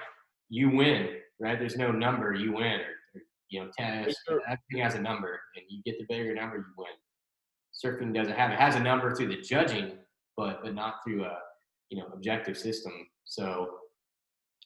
you 0.48 0.70
win, 0.70 1.10
right? 1.38 1.58
There's 1.58 1.76
no 1.76 1.92
number 1.92 2.32
you 2.32 2.54
win, 2.54 2.80
or, 2.80 2.94
or 3.14 3.22
you 3.50 3.60
know, 3.60 3.70
tennis. 3.78 4.16
Sure. 4.26 4.40
Everything 4.46 4.82
has 4.82 4.94
a 4.94 5.00
number, 5.00 5.38
and 5.56 5.64
you 5.68 5.82
get 5.84 5.98
the 5.98 6.06
bigger 6.08 6.34
number, 6.34 6.56
you 6.56 6.64
win. 6.78 6.88
Surfing 7.84 8.14
doesn't 8.14 8.34
have 8.34 8.50
it. 8.50 8.54
it 8.54 8.60
has 8.60 8.76
a 8.76 8.80
number 8.80 9.14
through 9.14 9.28
the 9.28 9.42
judging, 9.42 9.92
but 10.36 10.62
but 10.62 10.74
not 10.74 10.96
through 11.04 11.24
a 11.24 11.38
you 11.90 11.98
know 11.98 12.06
objective 12.12 12.56
system. 12.56 12.92
So 13.24 13.68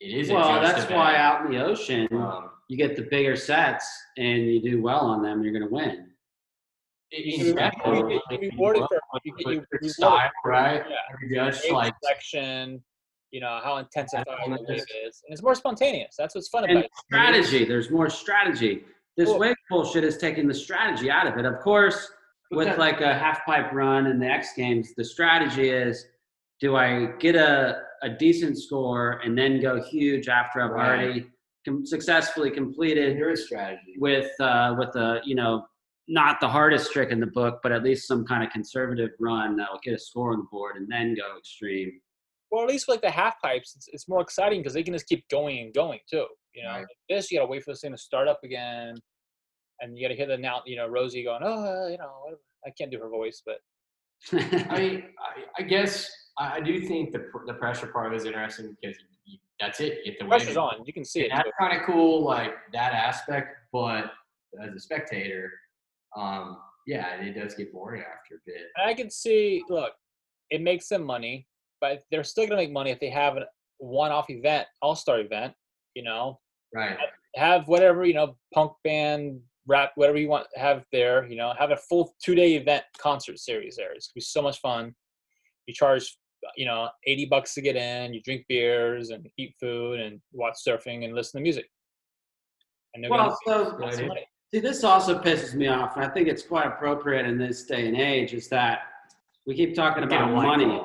it 0.00 0.06
is. 0.14 0.30
Well, 0.30 0.60
that's 0.60 0.84
event. 0.84 0.94
why 0.96 1.16
out 1.16 1.44
in 1.46 1.52
the 1.52 1.64
ocean, 1.64 2.08
Um, 2.12 2.50
you 2.68 2.76
get 2.76 2.96
the 2.96 3.02
bigger 3.02 3.34
sets 3.36 3.86
and 4.16 4.42
you 4.46 4.60
do 4.62 4.82
well 4.82 5.00
on 5.00 5.22
them, 5.22 5.42
you're 5.42 5.52
going 5.52 5.66
to 5.68 5.74
win. 5.74 6.10
You 7.10 7.48
in 7.48 7.54
get- 7.56 7.72
general, 7.84 8.10
you 8.10 8.20
rewarded 8.52 8.82
for 8.82 9.00
you 9.24 9.34
get 9.38 9.46
with 9.46 9.56
you 9.72 9.78
your 9.82 9.90
style, 9.90 10.30
right? 10.44 10.84
Yeah. 10.88 10.96
Every 11.14 11.34
judge 11.34 11.72
like 11.72 11.94
selection, 12.02 12.84
you 13.30 13.40
know 13.40 13.60
how 13.64 13.78
intensified 13.78 14.26
the 14.46 14.50
wave 14.68 14.78
is, 15.06 15.22
and 15.24 15.32
it's 15.32 15.42
more 15.42 15.54
spontaneous. 15.54 16.14
That's 16.18 16.34
what's 16.34 16.48
fun 16.48 16.64
And 16.64 16.72
about 16.72 16.84
it. 16.84 16.90
strategy, 17.06 17.64
there's 17.64 17.90
more 17.90 18.10
strategy. 18.10 18.84
This 19.16 19.30
Cool. 19.30 19.38
wave 19.38 19.56
bullshit 19.70 20.04
is 20.04 20.18
taking 20.18 20.46
the 20.46 20.54
strategy 20.54 21.10
out 21.10 21.26
of 21.26 21.38
it. 21.38 21.44
Of 21.46 21.58
course, 21.60 22.08
But 22.10 22.17
with 22.50 22.78
like 22.78 23.00
a 23.00 23.14
half 23.14 23.44
pipe 23.44 23.72
run 23.72 24.06
in 24.06 24.18
the 24.18 24.26
X 24.26 24.54
Games, 24.56 24.94
the 24.96 25.04
strategy 25.04 25.68
is 25.70 26.04
do 26.60 26.76
I 26.76 27.06
get 27.18 27.36
a, 27.36 27.82
a 28.02 28.08
decent 28.10 28.58
score 28.58 29.20
and 29.24 29.36
then 29.36 29.60
go 29.60 29.82
huge 29.82 30.28
after 30.28 30.60
I've 30.60 30.70
Right. 30.70 30.86
already 31.04 31.26
com- 31.64 31.86
successfully 31.86 32.50
completed 32.50 33.16
is 33.20 33.46
strategy. 33.46 33.94
with 33.98 34.30
uh, 34.40 34.74
with 34.78 34.94
a 34.96 35.20
you 35.24 35.34
know 35.34 35.66
not 36.10 36.40
the 36.40 36.48
hardest 36.48 36.90
trick 36.92 37.10
in 37.10 37.20
the 37.20 37.26
book, 37.26 37.60
but 37.62 37.70
at 37.70 37.82
least 37.82 38.08
some 38.08 38.24
kind 38.24 38.42
of 38.42 38.50
conservative 38.50 39.10
run 39.20 39.56
that 39.56 39.70
will 39.70 39.78
get 39.84 39.92
a 39.92 39.98
score 39.98 40.32
on 40.32 40.38
the 40.38 40.46
board 40.50 40.76
and 40.76 40.90
then 40.90 41.14
go 41.14 41.36
extreme. 41.36 42.00
Well, 42.50 42.62
at 42.62 42.68
least 42.70 42.88
like 42.88 43.02
the 43.02 43.10
half 43.10 43.38
pipes, 43.42 43.74
it's, 43.76 43.88
it's 43.92 44.08
more 44.08 44.22
exciting 44.22 44.60
because 44.60 44.72
they 44.72 44.82
can 44.82 44.94
just 44.94 45.06
keep 45.06 45.28
going 45.28 45.58
and 45.58 45.74
going 45.74 45.98
too. 46.10 46.24
You 46.54 46.62
know, 46.62 46.70
Right. 46.70 46.78
Like 46.78 46.88
this 47.10 47.30
you 47.30 47.38
gotta 47.38 47.50
wait 47.50 47.62
for 47.62 47.72
this 47.72 47.82
thing 47.82 47.92
to 47.92 47.98
start 47.98 48.26
up 48.26 48.40
again, 48.42 48.96
and 49.80 49.96
you 49.96 50.04
gotta 50.04 50.14
hear 50.14 50.26
the 50.26 50.36
now, 50.36 50.62
you 50.66 50.76
know, 50.76 50.86
Rosie 50.88 51.22
going, 51.24 51.42
oh, 51.42 51.84
uh, 51.84 51.88
you 51.88 51.98
know. 51.98 52.36
I 52.66 52.70
can't 52.76 52.90
do 52.90 52.98
her 52.98 53.08
voice, 53.08 53.42
but 53.46 53.60
I, 54.32 55.04
I, 55.20 55.44
I 55.60 55.62
guess 55.62 56.10
I, 56.38 56.56
I 56.56 56.60
do 56.60 56.80
think 56.80 57.12
the 57.12 57.30
the 57.46 57.54
pressure 57.54 57.86
part 57.86 58.12
is 58.14 58.24
interesting 58.24 58.76
because 58.80 58.98
you, 59.24 59.38
that's 59.60 59.78
it. 59.80 60.00
You 60.04 60.12
get 60.12 60.18
the 60.18 60.26
pressure's 60.26 60.56
on. 60.56 60.84
You 60.84 60.92
can 60.92 61.04
see 61.04 61.20
it. 61.20 61.30
That's 61.32 61.48
kind 61.58 61.78
of 61.78 61.86
cool, 61.86 62.24
like 62.24 62.54
that 62.72 62.94
aspect. 62.94 63.56
But 63.72 64.10
as 64.62 64.74
a 64.74 64.80
spectator, 64.80 65.52
um, 66.16 66.58
yeah, 66.86 67.20
it 67.20 67.40
does 67.40 67.54
get 67.54 67.72
boring 67.72 68.02
after 68.02 68.34
a 68.34 68.38
bit. 68.44 68.62
And 68.76 68.90
I 68.90 68.94
can 68.94 69.08
see, 69.08 69.62
look, 69.68 69.92
it 70.50 70.60
makes 70.62 70.88
them 70.88 71.04
money, 71.04 71.46
but 71.80 72.02
they're 72.10 72.24
still 72.24 72.44
gonna 72.46 72.56
make 72.60 72.72
money 72.72 72.90
if 72.90 72.98
they 72.98 73.10
have 73.10 73.36
a 73.36 73.46
one-off 73.78 74.30
event, 74.30 74.66
all-star 74.82 75.20
event. 75.20 75.54
You 75.94 76.02
know, 76.02 76.40
Right. 76.74 76.98
have 77.36 77.68
whatever 77.68 78.04
you 78.04 78.14
know 78.14 78.36
punk 78.52 78.72
band 78.82 79.40
rap 79.68 79.92
whatever 79.94 80.18
you 80.18 80.28
want 80.28 80.46
have 80.56 80.84
there 80.92 81.26
you 81.28 81.36
know 81.36 81.52
have 81.58 81.70
a 81.70 81.76
full 81.76 82.14
two 82.24 82.34
day 82.34 82.54
event 82.54 82.82
concert 82.98 83.38
series 83.38 83.76
there 83.76 83.92
it's 83.92 84.08
gonna 84.08 84.14
be 84.16 84.20
so 84.20 84.42
much 84.42 84.58
fun 84.60 84.94
you 85.66 85.74
charge 85.74 86.16
you 86.56 86.64
know 86.64 86.88
80 87.06 87.26
bucks 87.26 87.54
to 87.54 87.60
get 87.60 87.76
in 87.76 88.12
you 88.12 88.20
drink 88.22 88.44
beers 88.48 89.10
and 89.10 89.28
eat 89.36 89.54
food 89.60 90.00
and 90.00 90.20
watch 90.32 90.54
surfing 90.66 91.04
and 91.04 91.14
listen 91.14 91.38
to 91.38 91.42
music 91.42 91.66
and 92.94 93.04
they're 93.04 93.10
well, 93.10 93.36
gonna 93.44 93.64
so 93.66 93.70
Good 93.72 93.80
make 93.80 93.94
some 93.94 94.08
money. 94.08 94.26
See, 94.52 94.60
this 94.60 94.82
also 94.82 95.18
pisses 95.18 95.54
me 95.54 95.68
off, 95.68 95.96
and 95.96 96.04
I 96.04 96.08
think 96.08 96.26
it's 96.26 96.42
quite 96.42 96.66
appropriate 96.66 97.26
in 97.26 97.36
this 97.36 97.64
day 97.64 97.86
and 97.86 97.96
age. 97.96 98.32
Is 98.32 98.48
that 98.48 98.80
we 99.46 99.54
keep 99.54 99.74
talking 99.74 100.04
about 100.04 100.32
white 100.34 100.46
money. 100.46 100.82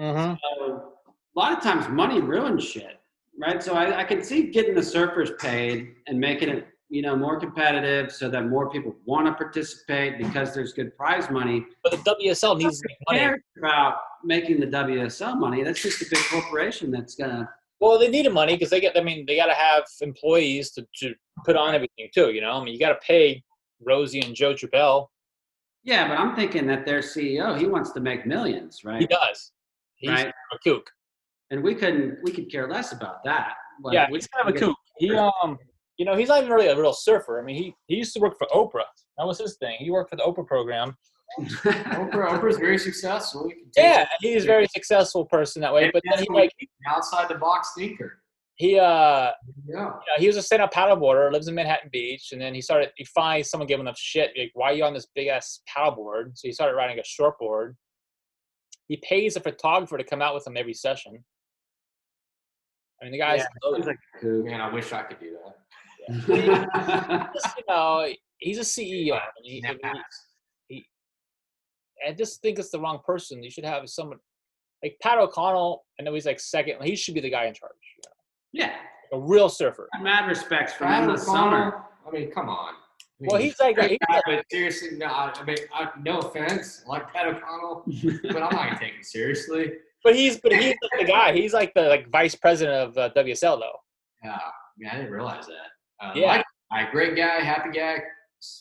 Mm-hmm. 0.00 0.34
So 0.34 0.92
a 1.06 1.38
lot 1.38 1.56
of 1.56 1.62
times, 1.62 1.88
money 1.88 2.20
ruins 2.20 2.64
shit, 2.64 3.00
right? 3.40 3.62
So 3.62 3.74
I, 3.74 4.00
I 4.00 4.04
can 4.04 4.22
see 4.22 4.50
getting 4.50 4.74
the 4.74 4.80
surfers 4.80 5.38
paid 5.38 5.94
and 6.06 6.18
making 6.18 6.48
it, 6.48 6.66
you 6.90 7.02
know, 7.02 7.14
more 7.16 7.38
competitive, 7.38 8.10
so 8.12 8.28
that 8.30 8.46
more 8.46 8.70
people 8.70 8.96
want 9.04 9.26
to 9.26 9.34
participate 9.34 10.18
because 10.18 10.54
there's 10.54 10.72
good 10.72 10.96
prize 10.96 11.30
money. 11.30 11.66
but 11.82 11.92
the 11.92 11.98
wsl 11.98 12.56
needs 12.58 12.80
to 12.80 12.88
make 12.88 12.98
money 13.08 13.18
cares 13.18 13.40
about 13.58 13.96
making 14.24 14.58
the 14.60 14.66
WSL 14.66 15.38
money? 15.38 15.62
That's 15.62 15.82
just 15.82 16.00
a 16.02 16.06
big 16.10 16.22
corporation 16.30 16.90
that's 16.90 17.14
gonna. 17.14 17.48
well 17.80 17.98
they 17.98 18.08
need 18.08 18.26
the 18.26 18.30
money 18.30 18.54
because 18.54 18.70
they 18.70 18.80
get 18.80 18.96
i 18.96 19.02
mean 19.02 19.24
they 19.26 19.36
got 19.36 19.46
to 19.46 19.54
have 19.54 19.84
employees 20.00 20.70
to, 20.72 20.86
to 21.00 21.14
put 21.44 21.54
on 21.56 21.74
everything 21.74 22.08
too 22.12 22.32
you 22.32 22.40
know 22.40 22.50
i 22.52 22.64
mean 22.64 22.72
you 22.74 22.80
got 22.80 22.88
to 22.88 22.98
pay 23.06 23.42
rosie 23.80 24.20
and 24.20 24.34
joe 24.34 24.52
Turpel. 24.54 25.06
Yeah, 25.84 26.08
but 26.08 26.18
I'm 26.18 26.34
thinking 26.34 26.66
that 26.66 26.84
their 26.84 27.00
CEO 27.00 27.56
he 27.58 27.66
wants 27.66 27.92
to 27.92 28.00
make 28.00 28.26
millions, 28.26 28.82
right? 28.84 29.00
he 29.00 29.06
does 29.06 29.52
he's 29.96 30.10
Right. 30.10 30.28
a 30.52 30.58
kook 30.64 30.86
And 31.50 31.62
we 31.62 31.74
couldn't, 31.74 32.18
we 32.24 32.30
could 32.32 32.50
care 32.50 32.68
less 32.68 32.92
about 32.92 33.22
that. 33.24 33.52
Like, 33.82 33.94
yeah, 33.94 34.06
we- 34.10 34.18
he's 34.18 34.26
kind 34.26 34.48
of 34.48 34.54
a 34.54 34.58
kook. 34.58 34.76
He 34.98 35.14
um, 35.14 35.56
you 35.98 36.04
know, 36.04 36.16
he's 36.16 36.28
not 36.28 36.38
even 36.38 36.50
really 36.50 36.68
a 36.68 36.78
real 36.80 36.92
surfer. 36.92 37.40
I 37.40 37.44
mean, 37.44 37.56
he 37.56 37.74
he 37.86 37.96
used 37.96 38.14
to 38.14 38.20
work 38.20 38.38
for 38.38 38.46
Oprah. 38.54 38.86
That 39.18 39.26
was 39.26 39.38
his 39.38 39.56
thing. 39.58 39.76
He 39.80 39.90
worked 39.90 40.10
for 40.10 40.16
the 40.16 40.22
Oprah 40.22 40.46
program. 40.46 40.96
Oprah, 41.40 42.28
Oprah's 42.30 42.56
very 42.56 42.78
successful. 42.78 43.50
Yeah, 43.76 44.06
he's 44.20 44.44
a 44.44 44.46
very 44.46 44.66
successful 44.68 45.26
person 45.26 45.60
that 45.62 45.74
way. 45.74 45.90
But 45.92 46.02
then 46.08 46.22
he 46.22 46.28
like 46.32 46.52
outside 46.86 47.28
the 47.28 47.34
box 47.34 47.72
thinker. 47.76 48.22
he 48.56 48.78
uh, 48.78 48.82
Yeah. 48.82 49.32
you 49.66 49.74
know, 49.74 50.00
he 50.18 50.26
was 50.28 50.36
a 50.36 50.42
stand-up 50.42 50.72
paddleboarder, 50.72 51.32
lives 51.32 51.48
in 51.48 51.54
Manhattan 51.54 51.90
Beach, 51.92 52.30
and 52.32 52.40
then 52.40 52.54
he 52.54 52.62
started. 52.62 52.90
He 52.96 53.04
finally 53.04 53.42
someone 53.42 53.66
gave 53.66 53.76
him 53.76 53.82
enough 53.82 53.98
shit. 53.98 54.30
Like, 54.38 54.52
why 54.54 54.70
are 54.70 54.74
you 54.74 54.84
on 54.84 54.94
this 54.94 55.06
big 55.14 55.26
ass 55.26 55.60
paddleboard? 55.68 56.38
So 56.38 56.46
he 56.48 56.52
started 56.52 56.76
riding 56.76 56.98
a 56.98 57.02
shortboard. 57.02 57.74
He 58.86 58.96
pays 58.98 59.36
a 59.36 59.40
photographer 59.40 59.98
to 59.98 60.04
come 60.04 60.22
out 60.22 60.34
with 60.34 60.46
him 60.46 60.56
every 60.56 60.74
session. 60.74 61.24
I 63.00 63.04
mean, 63.04 63.12
the 63.12 63.18
guy's 63.18 63.40
Yeah, 63.40 63.78
like. 63.78 63.98
Man, 64.22 64.60
I 64.60 64.72
wish 64.72 64.92
I 64.92 65.02
could 65.02 65.20
do 65.20 65.36
that. 65.44 65.56
Just, 66.08 67.56
you 67.56 67.64
know, 67.68 68.06
he's 68.38 68.58
a 68.58 68.62
CEO. 68.62 69.18
he- 69.42 69.60
Snap 69.60 69.70
I 69.82 69.86
mean, 69.86 69.94
backs. 69.94 70.24
I 72.06 72.12
just 72.12 72.40
think 72.42 72.58
it's 72.60 72.70
the 72.70 72.78
wrong 72.80 73.00
person. 73.04 73.42
You 73.42 73.50
should 73.50 73.64
have 73.64 73.88
someone 73.88 74.18
like 74.84 74.96
Pat 75.02 75.18
O'Connell. 75.18 75.84
I 75.98 76.04
know 76.04 76.14
he's 76.14 76.26
like 76.26 76.38
second. 76.38 76.80
He 76.82 76.94
should 76.94 77.14
be 77.14 77.20
the 77.20 77.30
guy 77.30 77.46
in 77.46 77.54
charge. 77.54 77.72
You 78.52 78.60
yeah, 78.62 78.72
know? 79.12 79.18
A 79.18 79.20
real 79.20 79.48
surfer. 79.48 79.88
mad 80.00 80.28
respects 80.28 80.74
for 80.74 80.84
Brad 80.84 81.04
him 81.04 81.10
this 81.10 81.22
O'Connell, 81.24 81.44
summer. 81.50 81.84
I 82.06 82.10
mean, 82.12 82.30
come 82.30 82.48
on. 82.48 82.74
I 82.74 82.76
mean, 83.20 83.28
Well, 83.32 83.40
he's 83.40 83.58
like, 83.58 83.76
he's 83.80 83.98
guy, 84.08 84.14
like 84.14 84.22
but 84.26 84.44
seriously, 84.50 84.90
no. 84.96 85.06
I, 85.06 85.32
I 85.34 85.44
mean, 85.44 85.56
I, 85.74 85.88
no 86.00 86.20
offense, 86.20 86.84
I 86.86 86.88
like 86.88 87.12
Pat 87.12 87.26
O'Connell, 87.26 87.82
but 88.32 88.36
I'm 88.44 88.54
not 88.54 88.68
gonna 88.68 88.78
take 88.78 88.92
him 88.94 89.02
seriously. 89.02 89.72
but 90.04 90.14
he's 90.14 90.38
but 90.40 90.52
he's 90.52 90.76
like 90.92 91.00
the 91.00 91.04
guy. 91.12 91.32
He's 91.32 91.52
like 91.52 91.74
the 91.74 91.82
like 91.82 92.08
vice 92.10 92.36
president 92.36 92.76
of 92.76 92.96
uh, 92.96 93.10
WSL 93.16 93.58
though. 93.58 93.76
Yeah, 94.22 94.34
I 94.36 94.50
mean, 94.78 94.88
I 94.90 94.96
didn't 94.98 95.10
realize 95.10 95.46
that. 95.48 95.66
Um, 96.00 96.12
Yeah. 96.16 96.42
I, 96.70 96.82
I, 96.82 96.90
great 96.90 97.16
guy, 97.16 97.40
happy 97.40 97.70
guy, 97.76 97.98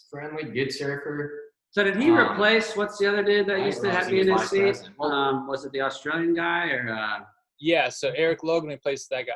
friendly, 0.09 0.43
good 0.45 0.71
surfer. 0.71 1.43
So 1.71 1.83
did 1.83 1.97
he 1.97 2.09
Um, 2.09 2.17
replace 2.17 2.75
what's 2.75 2.97
the 2.97 3.07
other 3.07 3.23
dude 3.23 3.47
that 3.47 3.57
I 3.57 3.65
used 3.65 3.81
to 3.81 3.87
realize 3.87 4.03
have 4.05 4.11
he 4.11 4.23
me 4.23 4.31
in 4.31 4.37
his 4.37 4.49
seat? 4.49 4.89
Um, 4.99 5.47
was 5.47 5.65
it 5.65 5.71
the 5.71 5.81
Australian 5.81 6.33
guy 6.33 6.69
or 6.71 6.89
uh, 6.89 7.19
Yeah, 7.59 7.89
so 7.89 8.09
Erik 8.09 8.43
Logan 8.43 8.69
replaced 8.69 9.09
that 9.11 9.27
guy. 9.27 9.33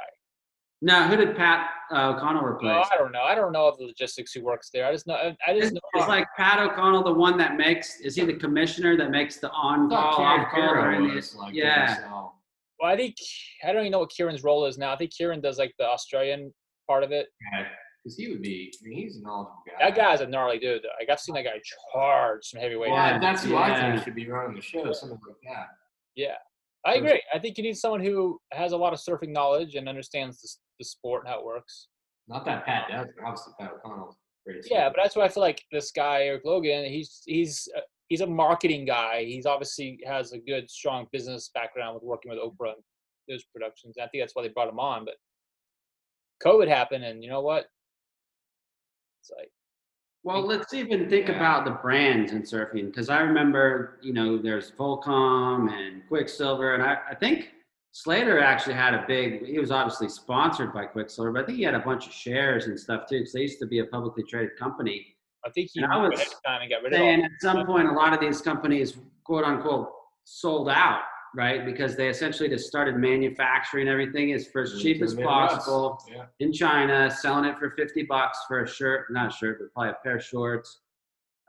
No, 0.84 1.04
who 1.04 1.16
did 1.16 1.36
Pat 1.36 1.70
uh, 1.92 2.14
O'Connell 2.16 2.42
Oh, 2.44 2.48
replace? 2.48 2.88
I 2.92 2.98
don't 2.98 3.12
know. 3.12 3.22
I 3.22 3.36
don't 3.36 3.52
know 3.52 3.72
the 3.78 3.86
logistics 3.86 4.34
who 4.34 4.42
works 4.44 4.72
there. 4.74 4.88
I 4.88 4.92
just 4.92 5.06
know. 5.06 5.14
I- 5.14 5.38
I 5.46 5.54
just 5.54 5.66
Is, 5.68 5.74
know. 5.74 6.02
is 6.02 6.08
like 6.08 6.26
Pat 6.36 6.58
O'Connell 6.58 7.04
the 7.04 7.14
one 7.14 7.38
that 7.38 7.56
makes? 7.56 8.00
Is 8.00 8.16
he 8.16 8.26
the 8.26 8.34
commissioner 8.34 8.98
that 8.98 9.12
makes 9.12 9.38
the 9.38 9.52
on 9.52 9.94
I 9.94 9.96
call, 9.96 10.16
thought 10.16 10.40
off 10.40 10.48
call, 10.52 10.64
or 10.64 10.74
Kieran 10.82 11.06
any- 11.06 11.16
was, 11.16 11.36
like, 11.36 11.54
yeah. 11.54 11.98
so- 11.98 12.32
well, 12.80 12.92
I 12.92 12.96
think 12.96 13.16
I 13.64 13.72
don't 13.74 13.82
even 13.82 13.92
know 13.92 14.00
what 14.00 14.10
Kieran's 14.10 14.44
role 14.44 14.66
is 14.66 14.80
now. 14.80 14.92
I 14.92 14.96
think 14.96 15.12
Kieran 15.16 15.40
does 15.40 15.60
like 15.60 15.72
the 15.78 15.86
Australian 15.86 16.52
part 16.88 17.04
of 17.04 17.12
it. 17.12 17.28
Yeah, 17.54 17.68
because 18.04 18.18
he 18.18 18.30
would 18.30 18.42
be. 18.42 18.72
I 18.84 18.88
mean, 18.88 18.98
he's 18.98 19.18
a 19.18 19.22
knowledgeable 19.22 19.62
guy. 19.68 19.90
That 19.90 19.96
guy's 19.96 20.22
a 20.22 20.28
gnarly 20.28 20.60
dude. 20.60 20.82
Though. 20.84 20.90
Like 21.00 21.10
I've 21.10 21.20
seen 21.20 21.36
that 21.36 21.44
guy 21.44 21.60
charge 21.94 22.46
some 22.46 22.60
heavyweight. 22.60 22.92
Well, 22.92 22.98
Yeah, 22.98 23.20
that's 23.20 23.44
who 23.44 23.56
I 23.56 23.70
yeah. 23.70 23.92
think 23.94 24.04
should 24.04 24.16
be 24.16 24.28
running 24.28 24.56
the 24.56 24.62
show. 24.62 24.92
Something 24.92 25.20
like 25.28 25.38
that. 25.44 25.68
Yeah, 26.16 26.36
I 26.86 26.96
agree. 26.96 27.22
I 27.34 27.40
think 27.40 27.58
you 27.58 27.64
need 27.64 27.78
someone 27.78 28.04
who 28.04 28.40
has 28.52 28.72
a 28.72 28.78
lot 28.78 28.94
of 28.94 29.00
surfing 29.00 29.30
knowledge 29.32 29.76
and 29.76 29.88
understands 29.88 30.42
the, 30.42 30.50
the 30.80 30.86
sport 30.86 31.24
and 31.24 31.32
how 31.32 31.40
it 31.40 31.46
works. 31.46 31.88
Not 32.28 32.46
that 32.46 32.66
Pat 32.66 32.88
does, 32.90 33.08
but 33.16 33.26
obviously 33.26 33.54
Pat 33.60 33.72
O'Connell's 33.74 34.18
great. 34.46 34.66
Yeah, 34.70 34.90
but 34.90 34.98
that's 35.02 35.16
why 35.16 35.26
I 35.26 35.30
feel 35.30 35.44
like 35.44 35.62
this 35.72 35.92
guy 35.92 36.24
Erik 36.24 36.44
Logan. 36.46 36.86
He's 36.86 37.22
he's 37.26 37.68
uh, 37.78 37.82
he's 38.10 38.22
a 38.22 38.28
marketing 38.28 38.86
guy. 38.86 39.26
He's 39.26 39.46
obviously 39.46 40.00
has 40.06 40.32
a 40.34 40.40
good 40.40 40.70
strong 40.70 41.08
business 41.12 41.50
background 41.54 41.96
with 41.96 42.04
working 42.04 42.32
with 42.32 42.40
Oprah 42.40 42.74
and 42.74 42.84
those 43.30 43.44
productions. 43.54 43.96
I 43.98 44.08
think 44.08 44.24
that's 44.24 44.36
why 44.36 44.42
they 44.44 44.50
brought 44.50 44.70
him 44.70 44.80
on. 44.80 45.06
But 45.06 45.16
COVID 46.46 46.68
happened, 46.68 47.04
and 47.04 47.24
you 47.24 47.30
know 47.30 47.42
what? 47.42 47.66
It's 49.22 49.32
like 49.38 49.52
Well, 50.24 50.42
let's 50.46 50.74
even 50.74 51.10
think 51.10 51.28
Yeah. 51.28 51.38
about 51.38 51.66
the 51.66 51.72
brands 51.72 52.32
in 52.32 52.44
surfing 52.44 52.88
because 52.88 53.10
I 53.10 53.22
remember, 53.22 53.98
you 54.02 54.14
know, 54.14 54.38
there's 54.38 54.72
Volcom 54.72 55.72
and 55.72 56.08
Quiksilver, 56.08 56.76
and 56.76 56.84
I, 56.84 57.00
I 57.10 57.16
think 57.16 57.52
Slater 57.92 58.40
actually 58.40 58.76
had 58.76 58.94
a 58.94 59.04
big. 59.08 59.46
He 59.46 59.58
was 59.60 59.72
obviously 59.72 60.10
sponsored 60.10 60.74
by 60.74 60.86
Quiksilver, 60.86 61.32
but 61.32 61.44
I 61.44 61.46
think 61.46 61.58
he 61.58 61.64
had 61.64 61.74
a 61.74 61.80
bunch 61.80 62.06
of 62.08 62.14
shares 62.14 62.68
and 62.68 62.80
stuff 62.80 63.08
too 63.10 63.18
because 63.20 63.34
they 63.34 63.42
used 63.42 63.60
to 63.60 63.66
be 63.66 63.80
a 63.80 63.86
publicly 63.86 64.24
traded 64.24 64.58
company. 64.58 65.16
I 65.44 65.50
think 65.50 65.72
he 65.74 65.82
And 65.82 65.92
I 65.92 65.98
was 65.98 66.14
ahead 66.14 66.64
of 66.64 66.70
got 66.70 66.84
rid 66.84 66.94
of 66.94 67.00
saying 67.00 67.24
at 67.24 67.32
some 67.40 67.66
point 67.66 67.88
a 67.88 67.92
lot 67.92 68.14
of 68.14 68.20
these 68.20 68.42
companies 68.42 68.96
quote 69.24 69.44
unquote 69.44 69.90
sold 70.24 70.70
out 70.70 71.02
right 71.36 71.66
because 71.66 71.96
they 71.96 72.10
essentially 72.10 72.50
just 72.50 72.68
started 72.68 72.96
manufacturing 72.98 73.88
everything 73.88 74.34
as 74.34 74.48
for 74.48 74.62
as 74.62 74.72
Really 74.74 74.84
cheap 74.84 75.02
as 75.02 75.14
possible 75.16 76.04
Yeah. 76.10 76.26
in 76.40 76.52
china 76.52 77.10
selling 77.10 77.46
it 77.46 77.58
for 77.58 77.72
50 77.72 78.04
bucks 78.04 78.38
for 78.48 78.64
a 78.64 78.68
shirt 78.68 79.08
not 79.12 79.28
a 79.34 79.36
shirt 79.36 79.60
but 79.60 79.74
probably 79.74 79.92
a 79.92 79.98
pair 80.04 80.18
of 80.18 80.24
shorts 80.24 80.82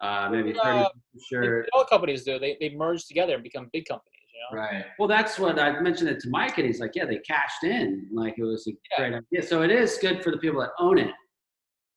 uh, 0.00 0.28
maybe 0.30 0.56
Uh, 0.58 0.62
bucks 0.84 0.96
a 1.16 1.20
shirt 1.28 1.68
all 1.72 1.84
companies 1.84 2.24
do. 2.24 2.38
They 2.38 2.56
they 2.60 2.70
merge 2.70 3.06
together 3.06 3.34
and 3.34 3.42
become 3.42 3.68
big 3.72 3.86
companies. 3.86 4.08
You 4.32 4.56
know. 4.56 4.62
Right. 4.62 4.84
well 4.98 5.08
that's 5.08 5.38
what 5.38 5.58
i 5.58 5.80
mentioned 5.80 6.10
it 6.10 6.20
to 6.20 6.28
mike 6.30 6.58
and 6.58 6.66
he's 6.66 6.80
like 6.80 6.92
yeah 6.94 7.04
they 7.04 7.18
cashed 7.18 7.64
in 7.64 8.08
like 8.12 8.34
it 8.38 8.44
was 8.44 8.66
a 8.68 8.72
Yeah. 8.90 8.96
great 9.10 9.14
idea 9.22 9.42
so 9.46 9.62
it 9.62 9.70
is 9.70 9.98
good 10.00 10.22
for 10.22 10.30
the 10.30 10.38
people 10.38 10.60
that 10.60 10.70
own 10.78 10.98
it 10.98 11.12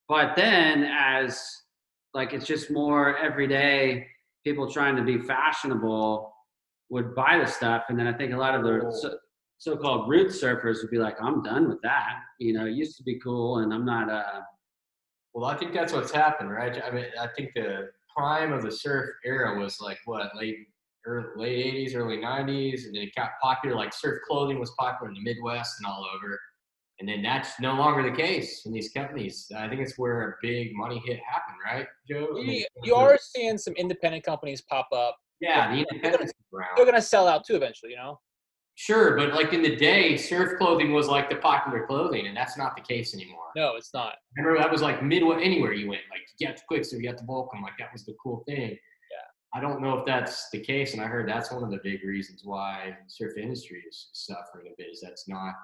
but 0.08 0.34
then 0.36 0.84
as 0.84 1.42
like 2.14 2.32
it's 2.32 2.46
just 2.46 2.70
more 2.70 3.16
everyday 3.18 4.06
people 4.44 4.70
trying 4.70 4.94
to 4.96 5.02
be 5.02 5.18
fashionable 5.18 6.32
would 6.90 7.14
buy 7.14 7.38
the 7.38 7.46
stuff 7.46 7.84
and 7.88 7.98
then 7.98 8.06
i 8.06 8.12
think 8.12 8.32
a 8.32 8.36
lot 8.36 8.54
of 8.54 8.62
the 8.62 8.90
so, 9.00 9.16
so-called 9.58 10.08
root 10.08 10.28
surfers 10.28 10.76
would 10.82 10.90
be 10.90 10.98
like 10.98 11.16
i'm 11.20 11.42
done 11.42 11.68
with 11.68 11.80
that 11.82 12.14
you 12.38 12.52
know 12.52 12.66
it 12.66 12.72
used 12.72 12.96
to 12.96 13.02
be 13.02 13.18
cool 13.20 13.58
and 13.58 13.72
i'm 13.72 13.84
not 13.84 14.08
uh 14.10 14.40
Well, 15.34 15.50
I 15.52 15.56
think 15.58 15.74
that's 15.74 15.92
what's 15.92 16.10
happened, 16.10 16.50
right? 16.50 16.74
I 16.82 16.90
mean, 16.90 17.04
I 17.20 17.28
think 17.36 17.50
the 17.54 17.90
prime 18.16 18.54
of 18.54 18.62
the 18.62 18.70
surf 18.72 19.10
era 19.22 19.58
was 19.60 19.82
like 19.82 19.98
what 20.06 20.34
late, 20.34 20.56
early, 21.04 21.28
late 21.36 21.88
'80s, 21.90 21.94
early 21.94 22.16
'90s, 22.16 22.86
and 22.86 22.94
then 22.94 23.02
it 23.02 23.14
got 23.14 23.32
popular. 23.42 23.76
Like 23.76 23.92
surf 23.92 24.16
clothing 24.26 24.58
was 24.58 24.72
popular 24.78 25.10
in 25.10 25.14
the 25.14 25.20
Midwest 25.28 25.76
and 25.78 25.86
all 25.86 26.06
over, 26.14 26.40
and 27.00 27.06
then 27.06 27.20
that's 27.22 27.60
no 27.60 27.74
longer 27.74 28.02
the 28.02 28.16
case 28.16 28.64
in 28.64 28.72
these 28.72 28.90
companies. 28.98 29.52
I 29.54 29.68
think 29.68 29.82
it's 29.82 29.98
where 29.98 30.22
a 30.30 30.34
big 30.40 30.74
money 30.74 31.02
hit 31.04 31.20
happened, 31.32 31.58
right, 31.70 31.86
Joe? 32.08 32.28
I 32.30 32.42
mean, 32.42 32.48
You, 32.60 32.66
you 32.84 32.94
are 32.94 33.18
seeing 33.20 33.58
some 33.58 33.74
independent 33.74 34.24
companies 34.24 34.62
pop 34.62 34.88
up. 34.90 35.18
Yeah, 35.40 35.74
the 35.74 35.84
independents 35.88 36.32
around. 36.54 36.70
They're 36.76 36.86
gonna 36.86 37.02
sell 37.02 37.28
out 37.28 37.44
too 37.44 37.56
eventually. 37.56 37.92
You 37.92 37.98
know. 37.98 38.20
Sure, 38.78 39.16
but 39.16 39.32
like 39.32 39.54
in 39.54 39.62
the 39.62 39.74
day, 39.74 40.18
surf 40.18 40.58
clothing 40.58 40.92
was 40.92 41.08
like 41.08 41.30
the 41.30 41.36
popular 41.36 41.86
clothing, 41.86 42.26
and 42.26 42.36
that's 42.36 42.58
not 42.58 42.76
the 42.76 42.82
case 42.82 43.14
anymore. 43.14 43.46
No, 43.56 43.74
it's 43.74 43.94
not. 43.94 44.16
Remember 44.36 44.58
that 44.58 44.70
was 44.70 44.82
like 44.82 45.02
midway 45.02 45.42
anywhere 45.42 45.72
you 45.72 45.88
went. 45.88 46.02
Like 46.10 46.20
you 46.38 46.46
got 46.46 46.56
the 46.56 46.62
Quiksilver, 46.68 47.02
you 47.02 47.08
got 47.08 47.18
the 47.18 47.24
Volcom, 47.24 47.62
like 47.62 47.72
that 47.78 47.90
was 47.90 48.04
the 48.04 48.14
cool 48.22 48.44
thing. 48.46 48.72
Yeah. 48.72 49.54
I 49.54 49.62
don't 49.62 49.80
know 49.80 49.98
if 49.98 50.04
that's 50.04 50.50
the 50.50 50.60
case, 50.60 50.92
and 50.92 51.00
I 51.00 51.06
heard 51.06 51.26
that's 51.26 51.50
one 51.50 51.64
of 51.64 51.70
the 51.70 51.80
big 51.82 52.04
reasons 52.04 52.42
why 52.44 52.94
surf 53.06 53.38
industry 53.38 53.82
is 53.88 54.10
suffering 54.12 54.66
a 54.66 54.74
bit. 54.76 54.88
Is 54.92 55.00
that's 55.00 55.26
not 55.26 55.54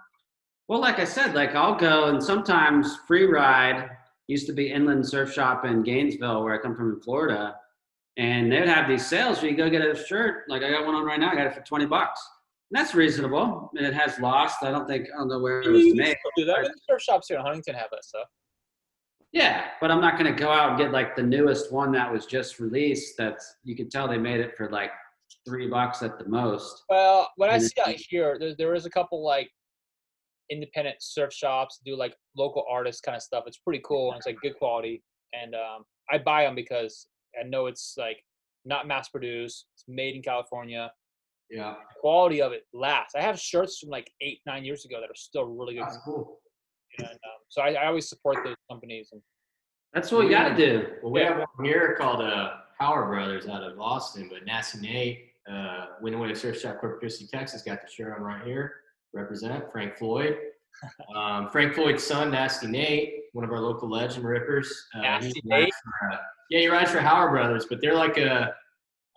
Well, 0.68 0.80
like 0.80 0.98
I 0.98 1.04
said, 1.04 1.34
like 1.34 1.54
I'll 1.54 1.74
go 1.74 2.06
and 2.06 2.22
sometimes 2.22 2.96
free 3.06 3.26
ride 3.26 3.90
used 4.26 4.46
to 4.46 4.54
be 4.54 4.72
inland 4.72 5.06
surf 5.06 5.34
shop 5.34 5.66
in 5.66 5.82
Gainesville, 5.82 6.42
where 6.42 6.54
I 6.54 6.62
come 6.62 6.74
from 6.74 6.94
in 6.94 7.00
Florida, 7.02 7.56
and 8.16 8.50
they'd 8.52 8.68
have 8.68 8.88
these 8.88 9.06
sales 9.06 9.40
where 9.40 9.50
you 9.50 9.56
go 9.56 9.70
get 9.70 9.82
a 9.82 9.94
shirt. 10.06 10.44
Like 10.48 10.62
I 10.62 10.70
got 10.70 10.86
one 10.86 10.94
on 10.94 11.04
right 11.04 11.18
now, 11.20 11.30
I 11.30 11.34
got 11.34 11.46
it 11.46 11.54
for 11.54 11.62
twenty 11.62 11.86
bucks. 11.86 12.20
And 12.70 12.80
that's 12.80 12.94
reasonable, 12.94 13.70
and 13.76 13.86
it 13.86 13.92
has 13.94 14.18
lost. 14.18 14.62
I 14.62 14.70
don't 14.70 14.86
think 14.86 15.08
I 15.14 15.18
don't 15.18 15.28
know 15.28 15.40
where 15.40 15.60
it 15.60 15.68
was 15.70 15.84
You 15.84 15.94
made. 15.94 16.16
do 16.36 16.44
that. 16.46 16.58
I 16.58 16.62
mean, 16.62 16.72
surf 16.88 17.02
shops 17.02 17.28
here 17.28 17.38
in 17.38 17.42
Huntington 17.44 17.74
have 17.74 17.88
that 17.90 18.04
stuff. 18.04 18.26
Yeah, 19.32 19.68
but 19.80 19.90
I'm 19.90 20.00
not 20.00 20.18
going 20.18 20.32
to 20.34 20.38
go 20.38 20.50
out 20.50 20.70
and 20.70 20.78
get 20.78 20.90
like 20.92 21.16
the 21.16 21.22
newest 21.22 21.72
one 21.72 21.90
that 21.92 22.10
was 22.10 22.26
just 22.26 22.60
released. 22.60 23.14
That's 23.16 23.56
you 23.64 23.74
can 23.74 23.88
tell 23.88 24.06
they 24.06 24.18
made 24.18 24.40
it 24.40 24.54
for 24.56 24.70
like 24.70 24.90
three 25.48 25.68
bucks 25.68 26.02
at 26.02 26.18
the 26.18 26.26
most. 26.26 26.84
Well, 26.90 27.30
what 27.36 27.48
I 27.48 27.58
see 27.58 27.72
out 27.80 27.94
here, 27.94 28.36
there, 28.38 28.54
there 28.56 28.74
is 28.74 28.84
a 28.84 28.90
couple 28.90 29.24
like 29.24 29.50
independent 30.50 30.96
surf 31.00 31.32
shops 31.32 31.80
do 31.84 31.96
like 31.96 32.14
local 32.36 32.64
artists 32.70 33.00
kind 33.00 33.16
of 33.16 33.22
stuff. 33.22 33.44
It's 33.46 33.56
pretty 33.58 33.80
cool 33.86 34.10
and 34.10 34.18
it's 34.18 34.26
like 34.26 34.36
good 34.42 34.56
quality. 34.58 35.02
And 35.32 35.54
um, 35.54 35.84
I 36.10 36.18
buy 36.18 36.44
them 36.44 36.54
because 36.54 37.06
I 37.40 37.48
know 37.48 37.66
it's 37.66 37.94
like 37.98 38.18
not 38.64 38.86
mass 38.86 39.08
produced. 39.08 39.66
It's 39.74 39.84
made 39.88 40.14
in 40.14 40.22
California. 40.22 40.90
yeah. 41.50 41.74
The 41.74 42.00
quality 42.00 42.40
of 42.42 42.52
it 42.52 42.64
lasts. 42.72 43.14
I 43.14 43.20
have 43.22 43.38
shirts 43.38 43.78
from 43.78 43.90
like 43.90 44.10
eight, 44.20 44.40
nine 44.46 44.64
years 44.64 44.84
ago 44.84 44.98
that 45.00 45.10
are 45.10 45.14
still 45.14 45.44
really 45.44 45.74
good. 45.74 45.84
That's 45.84 45.98
cool. 46.04 46.38
And, 46.98 47.08
um, 47.08 47.38
so 47.48 47.62
I, 47.62 47.72
I 47.72 47.86
always 47.86 48.08
support 48.08 48.38
those 48.44 48.56
companies. 48.70 49.08
And 49.12 49.22
That's 49.94 50.10
what 50.12 50.24
you 50.24 50.30
got 50.30 50.48
to 50.48 50.54
do. 50.56 50.86
Well, 51.02 51.12
we 51.12 51.20
have 51.20 51.38
one 51.38 51.64
here 51.64 51.96
called 51.98 52.20
uh, 52.22 52.50
Howler 52.78 53.06
Brothers 53.06 53.46
out 53.46 53.62
of 53.62 53.80
Austin, 53.80 54.28
but 54.30 54.44
Nasty 54.44 54.78
Nate, 54.80 55.30
uh, 55.50 55.86
went 56.02 56.14
away 56.14 56.28
to 56.28 56.36
Surf 56.36 56.60
Shop 56.60 56.78
Corpus 56.80 56.98
Christi, 57.00 57.26
Texas, 57.26 57.62
got 57.62 57.80
the 57.82 57.88
shirt 57.90 58.14
on 58.16 58.22
right 58.22 58.44
here. 58.44 58.74
Represent 59.12 59.70
Frank 59.72 59.96
Floyd. 59.96 60.36
Um, 61.14 61.50
Frank 61.50 61.74
Floyd's 61.74 62.02
son, 62.02 62.30
Nasty 62.30 62.66
Nate, 62.66 63.24
one 63.34 63.44
of 63.44 63.52
our 63.52 63.60
local 63.60 63.88
legend 63.90 64.24
rippers. 64.24 64.86
Uh, 64.96 65.02
Nasty 65.02 65.40
Nate? 65.44 65.70
uh, 66.10 66.16
yeah, 66.52 66.60
he 66.60 66.68
rides 66.68 66.90
for 66.90 67.00
Howler 67.00 67.30
Brothers, 67.30 67.64
but 67.64 67.80
they're 67.80 67.94
like 67.94 68.18
a, 68.18 68.54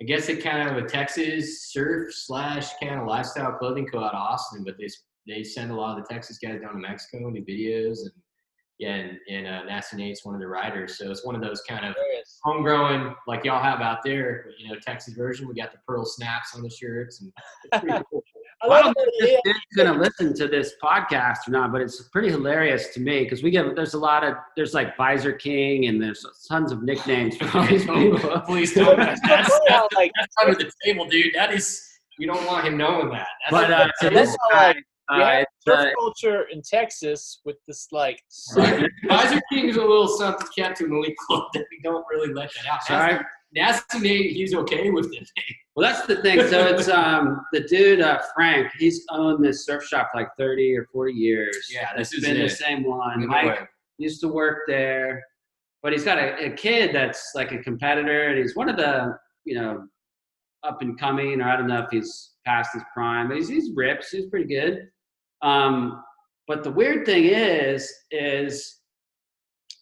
I 0.02 0.06
guess 0.06 0.30
it 0.30 0.42
kind 0.42 0.70
of 0.70 0.82
a 0.82 0.88
Texas 0.88 1.70
surf 1.70 2.14
slash 2.14 2.70
kind 2.82 3.02
of 3.02 3.08
lifestyle 3.08 3.52
clothing 3.52 3.86
co 3.88 4.00
out 4.00 4.14
of 4.14 4.22
Austin, 4.22 4.64
but 4.64 4.78
they 4.78 4.88
they 5.28 5.44
send 5.44 5.70
a 5.70 5.76
lot 5.76 5.98
of 5.98 6.06
the 6.06 6.14
Texas 6.14 6.38
guys 6.38 6.62
down 6.62 6.72
to 6.72 6.80
Mexico 6.80 7.28
and 7.28 7.36
do 7.36 7.42
videos 7.42 8.04
and 8.04 8.12
yeah, 8.78 8.96
and, 8.96 9.18
and 9.30 9.48
uh, 9.48 9.64
Nasty 9.64 9.98
Nate's 9.98 10.26
one 10.26 10.36
of 10.36 10.40
the 10.42 10.48
riders, 10.48 10.98
so 10.98 11.12
it's 11.12 11.26
one 11.26 11.36
of 11.36 11.42
those 11.42 11.62
kind 11.62 11.86
of 11.86 11.96
homegrown 12.44 13.16
like 13.28 13.44
y'all 13.44 13.62
have 13.62 13.82
out 13.82 14.00
there. 14.04 14.48
You 14.58 14.70
know, 14.70 14.80
Texas 14.80 15.14
version. 15.14 15.48
We 15.48 15.56
got 15.56 15.74
the 15.74 15.80
pearl 15.86 16.06
snaps 16.06 16.56
on 16.56 16.62
the 16.62 16.70
shirts, 16.70 17.22
and 17.22 17.32
it's 17.66 17.82
pretty 17.82 18.04
cool. 18.12 18.24
I 18.66 18.68
Well, 18.68 18.84
I 18.84 18.86
love 18.88 18.96
don't 18.96 19.06
know 19.08 19.28
if 19.28 19.44
this 19.44 19.54
dude's 19.54 19.76
gonna 19.78 20.00
listen 20.00 20.34
to 20.36 20.48
this 20.48 20.74
podcast 20.84 21.48
or 21.48 21.52
not, 21.52 21.72
but 21.72 21.82
it's 21.82 22.02
pretty 22.10 22.30
hilarious 22.30 22.94
to 22.96 23.00
me 23.00 23.24
because 23.24 23.44
we 23.44 23.52
get 23.52 23.76
there's 23.76 23.94
a 23.94 24.00
lot 24.00 24.24
of 24.24 24.36
there's 24.56 24.74
like 24.74 24.98
Visor 24.98 25.34
King 25.34 25.86
and 25.88 26.02
there's 26.02 26.26
tons 26.48 26.72
of 26.72 26.84
nicknames 26.84 27.38
for 27.38 27.58
all 27.58 27.66
these 27.68 27.86
people. 27.86 28.42
Please 28.42 28.74
don't. 28.76 28.98
That's, 28.98 29.20
It's 29.22 29.30
that's, 29.30 29.48
so 29.48 29.58
cool 29.60 29.70
how, 29.70 29.90
like, 29.96 30.12
that's 30.20 30.36
under 30.42 30.56
the 30.58 30.72
table, 30.84 31.08
dude. 31.08 31.34
That 31.36 31.54
is. 31.54 31.82
You 32.18 32.28
don't 32.28 32.46
want 32.48 32.66
him 32.66 32.78
knowing 32.78 33.10
that. 33.10 33.28
That's 33.52 33.68
But 33.68 33.72
uh, 33.74 33.88
So 34.00 34.08
so 34.08 34.10
this 34.10 34.30
this 34.30 34.38
guy, 34.50 34.68
like- 34.68 34.78
uh, 35.12 35.16
you 35.18 35.22
have 35.22 35.42
it's, 35.42 35.66
surf 35.66 35.80
uh, 35.80 35.90
culture 36.00 36.44
in 36.52 36.62
Texas 36.62 37.42
with 37.46 37.58
this 37.68 37.88
like 37.92 38.22
Right. 38.56 38.90
Visor 39.08 39.42
King's 39.52 39.76
a 39.76 39.82
little 39.82 40.08
something 40.08 40.48
kept 40.58 40.78
to 40.78 40.86
an 40.86 41.16
club 41.28 41.44
that 41.54 41.66
we 41.70 41.80
don't 41.84 42.06
really 42.10 42.34
let 42.34 42.50
that 42.56 42.72
out. 42.72 42.84
sorry. 42.84 43.20
Nasty 43.54 44.00
Nate, 44.00 44.32
he's 44.32 44.54
okay 44.56 44.90
with 44.90 45.14
it. 45.14 45.30
Well, 45.76 45.92
that's 45.92 46.08
the 46.08 46.22
thing. 46.22 46.40
So 46.48 46.66
it's 46.68 46.88
um 46.88 47.46
the 47.52 47.62
dude 47.62 48.00
uh, 48.02 48.22
Frank. 48.34 48.72
He's 48.80 49.06
owned 49.10 49.44
this 49.44 49.66
surf 49.66 49.84
shop 49.84 50.10
for 50.12 50.22
like 50.22 50.30
thirty 50.38 50.76
or 50.76 50.88
forty 50.92 51.14
years. 51.14 51.68
Yeah, 51.70 51.90
this 51.98 52.14
is 52.14 52.24
been 52.24 52.38
it. 52.38 52.44
the 52.44 52.50
same 52.50 52.84
one. 52.84 53.28
Mike 53.28 53.68
used 53.98 54.22
to 54.22 54.30
work 54.30 54.60
there, 54.68 55.22
but 55.84 55.92
he's 55.92 56.04
got 56.04 56.18
a, 56.18 56.46
a 56.46 56.50
kid 56.52 56.96
that's 56.96 57.32
like 57.36 57.52
a 57.52 57.58
competitor, 57.58 58.28
and 58.30 58.38
he's 58.38 58.56
one 58.56 58.70
of 58.70 58.78
the 58.78 59.18
you 59.44 59.56
know 59.56 59.86
up 60.64 60.82
and 60.82 60.98
coming, 60.98 61.42
or 61.42 61.50
I 61.50 61.58
don't 61.58 61.68
know 61.68 61.82
if 61.82 61.90
he's 61.92 62.32
past 62.46 62.74
his 62.74 62.84
prime, 62.94 63.28
but 63.28 63.36
he's 63.36 63.50
he's 63.50 63.72
rips. 63.76 64.12
He's 64.12 64.28
pretty 64.28 64.48
good. 64.48 64.90
Um, 65.42 66.02
but 66.48 66.64
the 66.64 66.72
weird 66.72 67.06
thing 67.06 67.26
is, 67.26 67.92
is 68.12 68.80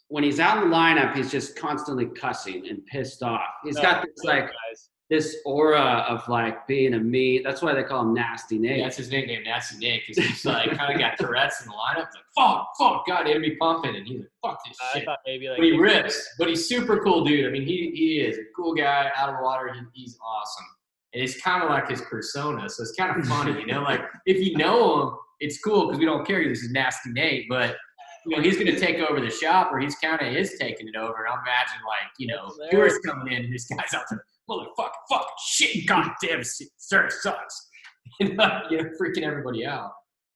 when 0.07 0.23
he's 0.23 0.39
out 0.39 0.63
in 0.63 0.69
the 0.69 0.75
lineup, 0.75 1.15
he's 1.15 1.31
just 1.31 1.55
constantly 1.55 2.05
cussing 2.05 2.67
and 2.69 2.85
pissed 2.87 3.21
off. 3.21 3.41
He's 3.63 3.75
No, 3.75 3.81
got 3.81 4.03
this 4.03 4.23
like 4.23 4.45
guys. 4.45 4.89
This 5.13 5.37
aura 5.45 6.07
of 6.09 6.27
like 6.27 6.65
being 6.65 6.95
a 6.95 6.99
meat. 6.99 7.43
That's 7.43 7.61
why 7.61 7.75
they 7.75 7.83
call 7.83 8.01
him 8.01 8.15
Nasty 8.15 8.57
Nate. 8.57 8.79
Yeah, 8.79 8.85
that's 8.85 8.97
his 8.97 9.11
nickname, 9.11 9.43
Nasty 9.43 9.77
Nick, 9.77 10.07
because 10.07 10.25
he's 10.25 10.43
like 10.43 10.75
kind 10.75 10.91
of 10.91 10.99
got 10.99 11.19
Tourette's 11.19 11.61
in 11.61 11.67
the 11.67 11.73
lineup. 11.73 12.07
Like, 12.15 12.23
fuck, 12.35 12.69
fuck, 12.79 13.05
God, 13.05 13.27
it'll 13.27 13.39
be 13.39 13.55
pumping, 13.57 13.95
and 13.95 14.07
he's 14.07 14.21
like, 14.21 14.29
fuck 14.43 14.59
this 14.65 14.75
I 14.81 14.97
shit. 14.97 15.05
thought 15.05 15.19
maybe 15.27 15.47
like 15.49 15.57
But 15.57 15.65
he 15.65 15.77
rips. 15.77 16.29
But 16.39 16.47
he's 16.49 16.67
super 16.67 16.99
cool, 17.03 17.23
dude. 17.23 17.45
I 17.45 17.49
mean, 17.49 17.61
he 17.61 17.91
he 17.93 18.21
is 18.21 18.39
a 18.39 18.41
cool 18.55 18.73
guy 18.73 19.11
out 19.15 19.29
of 19.29 19.35
water. 19.39 19.71
He, 19.71 19.81
he's 20.01 20.17
awesome, 20.25 20.65
and 21.13 21.23
it's 21.23 21.39
kind 21.39 21.61
of 21.61 21.69
like 21.69 21.87
his 21.87 22.01
persona. 22.01 22.67
So 22.67 22.81
it's 22.81 22.93
kind 22.93 23.15
of 23.15 23.27
funny, 23.27 23.51
you 23.59 23.67
know. 23.67 23.83
Like 23.83 24.01
if 24.25 24.43
you 24.43 24.57
know 24.57 25.01
him, 25.09 25.15
it's 25.41 25.59
cool 25.61 25.85
because 25.85 25.99
we 25.99 26.05
don't 26.05 26.25
care. 26.25 26.43
This 26.49 26.63
is 26.63 26.71
Nasty 26.71 27.11
Nate, 27.11 27.45
but 27.47 27.77
you 28.25 28.35
know 28.35 28.41
he's 28.41 28.57
gonna 28.57 28.79
take 28.79 28.97
over 28.97 29.21
the 29.21 29.29
shop, 29.29 29.71
or 29.71 29.79
he's 29.79 29.95
kind 29.97 30.19
of 30.19 30.35
is 30.35 30.55
taking 30.59 30.87
it 30.87 30.95
over. 30.95 31.23
And 31.23 31.27
I'll 31.27 31.41
imagine 31.43 31.81
like 31.87 32.09
you 32.17 32.25
know 32.25 32.51
That's 32.57 32.71
tourists 32.71 32.99
coming 33.05 33.31
in, 33.31 33.45
and 33.45 33.53
this 33.53 33.67
guy's 33.67 33.93
out 33.93 34.05
there, 34.09 34.25
motherfucker, 34.49 34.91
fuck, 35.09 35.27
shit, 35.45 35.87
goddamn, 35.87 36.41
sir 36.77 37.09
sucks, 37.09 37.69
and 38.19 38.29
you 38.69 38.77
know 38.77 38.89
freaking 38.99 39.23
everybody 39.23 39.65
out. 39.65 39.91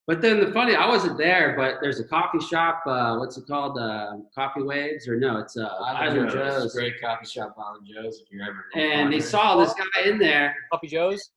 But 0.07 0.21
then 0.21 0.39
the 0.39 0.53
funny, 0.53 0.73
I 0.73 0.87
wasn't 0.87 1.17
there, 1.17 1.53
but 1.57 1.75
there's 1.81 1.99
a 1.99 2.05
coffee 2.05 2.39
shop. 2.39 2.81
Uh, 2.85 3.17
what's 3.17 3.37
it 3.37 3.45
called? 3.45 3.77
Uh, 3.77 4.13
coffee 4.33 4.63
Waves, 4.63 5.05
or 5.05 5.17
no? 5.17 5.37
It's 5.39 5.57
uh, 5.57 5.65
Island 5.65 6.31
Joe's. 6.31 6.73
great 6.73 6.93
coffee 7.01 7.25
shop, 7.25 7.55
Island 7.61 7.85
Joe's. 7.93 8.21
If 8.21 8.31
you're 8.31 8.43
ever 8.43 8.65
And 8.75 9.13
he 9.13 9.19
Florida. 9.19 9.21
saw 9.27 9.57
this 9.57 9.73
guy 9.73 10.09
in 10.09 10.17
there. 10.17 10.55
Coffee 10.71 10.87
Joe's. 10.87 11.29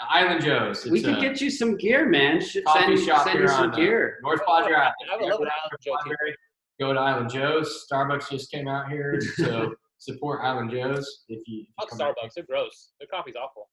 Island 0.00 0.42
Joe's. 0.42 0.86
we 0.86 1.00
It's 1.00 1.06
could 1.08 1.20
get 1.20 1.40
you 1.42 1.50
some 1.50 1.76
gear, 1.76 2.08
man. 2.08 2.40
Sh- 2.40 2.56
coffee 2.66 2.96
send, 2.96 3.06
shop 3.06 3.24
send 3.24 3.32
here 3.38 3.42
you 3.42 3.48
some 3.48 3.64
on 3.64 3.72
uh, 3.72 3.76
gear. 3.76 4.18
North 4.22 4.40
Padre 4.46 4.74
Island. 4.74 4.94
I 5.12 5.16
would 5.16 5.24
love 5.30 5.40
Island 5.40 5.50
Joe 5.82 5.92
too. 6.02 6.10
Padre, 6.10 6.34
Go 6.80 6.92
to 6.94 6.98
Island 6.98 7.30
Joe's. 7.30 7.86
Starbucks 7.92 8.30
just 8.30 8.50
came 8.50 8.66
out 8.68 8.88
here, 8.90 9.20
so 9.36 9.74
support 10.04 10.40
Island 10.42 10.70
Joe's 10.70 11.24
if 11.28 11.40
you. 11.46 11.60
If 11.62 11.68
you 11.68 11.74
Fuck 11.78 11.90
Starbucks. 11.92 12.34
They're 12.34 12.44
gross. 12.44 12.90
Their 13.00 13.08
coffee's 13.08 13.34
awful. 13.36 13.68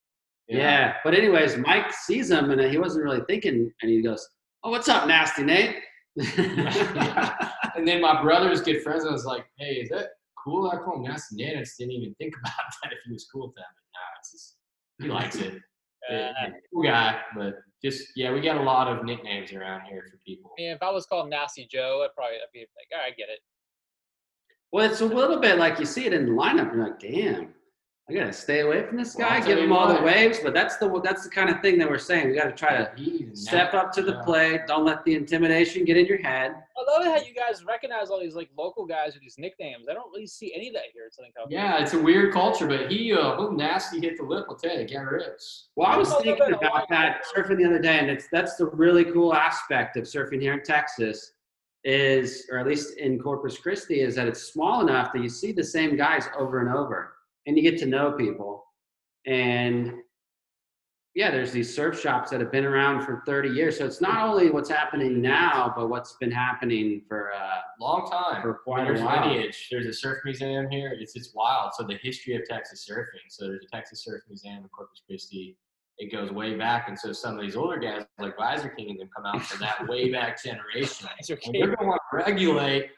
here. 0.48 0.60
Yeah. 0.60 0.96
But 1.04 1.14
anyways, 1.14 1.58
Mike 1.58 1.92
sees 1.94 2.32
him 2.32 2.52
and 2.52 2.62
he 2.72 2.78
wasn't 2.78 3.04
really 3.04 3.22
thinking, 3.28 3.72
and 3.82 3.92
he 3.92 4.02
goes, 4.02 4.28
"Oh, 4.64 4.72
what's 4.72 4.90
up, 4.90 5.08
Nasty 5.08 5.44
Nate?" 5.44 5.76
And 7.74 7.88
then 7.88 8.02
my 8.02 8.22
brother's 8.22 8.62
good 8.62 8.82
friends. 8.84 9.06
I 9.06 9.12
was 9.12 9.26
like, 9.26 9.46
"Hey, 9.58 9.76
is 9.76 9.90
that 9.90 10.10
cool? 10.44 10.70
I 10.70 10.76
call 10.78 10.98
him 10.98 11.04
Nasty 11.04 11.38
Nate. 11.38 11.56
I 11.58 11.60
just 11.62 11.78
didn't 11.78 11.94
even 11.94 12.14
think 12.16 12.34
about 12.40 12.54
that 12.84 12.92
if 12.92 13.00
he 13.06 13.14
was 13.14 13.28
cool 13.32 13.48
with 13.48 13.56
that. 13.56 13.66
But 13.74 13.86
nah, 13.94 14.20
it's 14.20 14.32
just 14.32 14.56
he 15.00 15.08
likes 15.08 15.36
it. 15.38 15.54
Uh, 15.56 15.60
Yeah, 16.10 16.32
cool 16.74 16.84
guy, 16.84 17.22
but 17.38 17.54
just 17.84 18.08
yeah, 18.16 18.34
we 18.34 18.42
got 18.42 18.58
a 18.58 18.62
lot 18.64 18.88
of 18.88 19.06
nicknames 19.06 19.54
around 19.54 19.86
here 19.86 20.04
for 20.12 20.18
people. 20.26 20.52
I 20.58 20.62
mean, 20.62 20.72
if 20.72 20.82
I 20.82 20.90
was 20.90 21.06
called 21.06 21.30
Nasty 21.30 21.68
Joe, 21.72 22.04
I'd 22.04 22.14
probably 22.16 22.36
I'd 22.38 22.52
be 22.52 22.60
like, 22.62 22.90
all 22.92 23.00
right, 23.00 23.14
I 23.14 23.16
get 23.16 23.30
it. 23.30 23.40
Well, 24.72 24.90
it's 24.90 25.02
a 25.02 25.06
little 25.06 25.40
bit 25.40 25.58
like 25.58 25.80
you 25.80 25.86
see 25.86 26.06
it 26.06 26.14
in 26.14 26.26
the 26.26 26.32
lineup. 26.32 26.74
You're 26.74 26.84
like, 26.86 27.00
"Damn." 27.00 27.54
I 28.10 28.14
gotta 28.14 28.34
stay 28.34 28.60
away 28.60 28.84
from 28.86 28.98
this 28.98 29.16
guy. 29.16 29.38
I'll 29.38 29.46
give 29.46 29.58
him 29.58 29.70
you 29.70 29.76
all 29.76 29.88
the 29.88 30.02
waves, 30.02 30.40
but 30.44 30.54
that's 30.54 30.76
the 30.78 31.00
that's 31.02 31.24
the 31.24 31.30
kind 31.30 31.50
of 31.50 31.62
thing 31.62 31.78
that 31.78 31.90
we're 31.90 31.98
saying. 31.98 32.28
We 32.28 32.36
got 32.36 32.46
to 32.46 32.52
try 32.52 32.76
to 32.76 32.92
He's 32.98 33.44
step 33.48 33.74
up 33.74 33.94
to 33.94 34.02
the 34.02 34.14
yeah. 34.14 34.22
plate. 34.24 34.62
Don't 34.68 34.84
let 34.84 35.06
the 35.06 35.16
intimidation 35.16 35.86
get 35.86 35.96
in 35.96 36.08
your 36.08 36.18
head. 36.18 36.52
I 36.78 36.92
love 36.92 37.06
how 37.06 37.26
you 37.26 37.34
guys 37.34 37.64
recognize 37.64 38.10
all 38.10 38.20
these 38.20 38.36
like 38.36 38.50
local 38.58 38.86
guys 38.86 39.14
with 39.14 39.22
these 39.22 39.38
nicknames. 39.38 39.86
I 39.90 39.94
don't 39.94 40.12
really 40.12 40.28
see 40.28 40.52
any 40.54 40.68
of 40.68 40.74
that 40.74 40.86
here 40.94 41.06
in 41.06 41.12
Southern 41.12 41.32
California. 41.32 41.58
Yeah, 41.60 41.82
it's 41.82 41.94
a 41.94 42.00
weird 42.02 42.34
culture, 42.34 42.68
but 42.68 42.92
he, 42.92 43.14
uh, 43.14 43.36
who 43.36 43.56
nasty 43.56 44.02
hit 44.02 44.18
the 44.18 44.24
lip, 44.24 44.46
I'll 44.50 44.58
tell 44.58 44.78
you, 44.78 44.86
get 44.86 45.00
rips. 45.10 45.70
Well, 45.78 45.88
I 45.88 45.96
was 45.96 46.10
Well, 46.10 46.22
thinking 46.22 46.54
about 46.54 46.90
that 46.90 47.24
surfing 47.34 47.60
the 47.60 47.66
other 47.66 47.80
day, 47.80 48.00
and 48.00 48.10
it's 48.10 48.28
that's 48.30 48.56
the 48.58 48.66
really 48.66 49.06
cool 49.06 49.34
aspect 49.34 49.96
of 49.96 50.04
surfing 50.04 50.42
here 50.42 50.54
in 50.54 50.64
Texas, 50.64 51.32
is 51.84 52.48
or 52.52 52.58
at 52.60 52.68
least 52.68 52.98
in 52.98 53.20
Corpus 53.20 53.58
Christi, 53.58 54.02
is 54.02 54.16
that 54.16 54.28
it's 54.28 54.44
small 54.44 54.82
enough 54.82 55.12
that 55.14 55.22
you 55.22 55.30
see 55.30 55.52
the 55.52 55.64
same 55.64 55.96
guys 55.96 56.28
over 56.38 56.60
and 56.60 56.70
over, 56.70 57.14
and 57.48 57.58
you 57.58 57.64
get 57.64 57.80
to 57.80 57.86
know 57.86 58.12
people. 58.12 58.64
And 59.26 59.94
yeah, 61.14 61.30
there's 61.30 61.52
these 61.52 61.76
surf 61.76 62.00
shops 62.00 62.30
that 62.32 62.40
have 62.40 62.52
been 62.54 62.64
around 62.64 63.04
for 63.06 63.22
30 63.26 63.50
years, 63.50 63.78
so 63.78 63.86
it's 63.86 64.00
not 64.00 64.22
only 64.30 64.50
what's 64.50 64.70
happening 64.70 65.22
now, 65.22 65.74
but 65.76 65.90
what's 65.90 66.16
been 66.22 66.32
happening 66.32 67.02
for 67.08 67.34
uh, 67.34 67.58
Long 67.82 68.10
time. 68.10 68.42
for 68.42 68.54
quite 68.64 68.84
a 68.84 68.86
There's 68.86 69.02
while. 69.02 69.28
lineage. 69.28 69.68
There's 69.72 69.88
a 69.88 69.94
surf 69.94 70.20
museum 70.24 70.70
here. 70.70 70.96
It's 70.98 71.16
it's 71.16 71.34
wild. 71.34 71.72
So 71.76 71.84
the 71.84 71.98
history 72.02 72.36
of 72.36 72.44
Texas 72.48 72.88
surfing. 72.90 73.26
So 73.30 73.48
there's 73.48 73.66
a 73.66 73.76
Texas 73.76 74.04
Surf 74.06 74.22
Museum 74.30 74.58
in 74.64 74.70
Corpus 74.70 75.02
Christi. 75.06 75.58
It 76.02 76.12
goes 76.12 76.32
way 76.32 76.56
back, 76.56 76.88
and 76.88 76.98
so 76.98 77.14
some 77.14 77.36
of 77.36 77.42
these 77.42 77.56
older 77.56 77.78
guys 77.78 78.04
like 78.18 78.36
Visor 78.36 78.70
King 78.70 78.90
and 78.90 79.00
them 79.00 79.10
come 79.16 79.24
out 79.24 79.46
from 79.46 79.60
that 79.60 79.88
way 79.88 80.12
back 80.12 80.44
generation. 80.44 81.08
It's 81.20 81.30
your 81.30 81.38
and 81.46 81.54
kid. 81.54 81.62
they're 81.62 81.76
going 81.76 81.78
to 81.78 81.86
want 81.86 82.02
to 82.12 82.18
regulate 82.18 82.90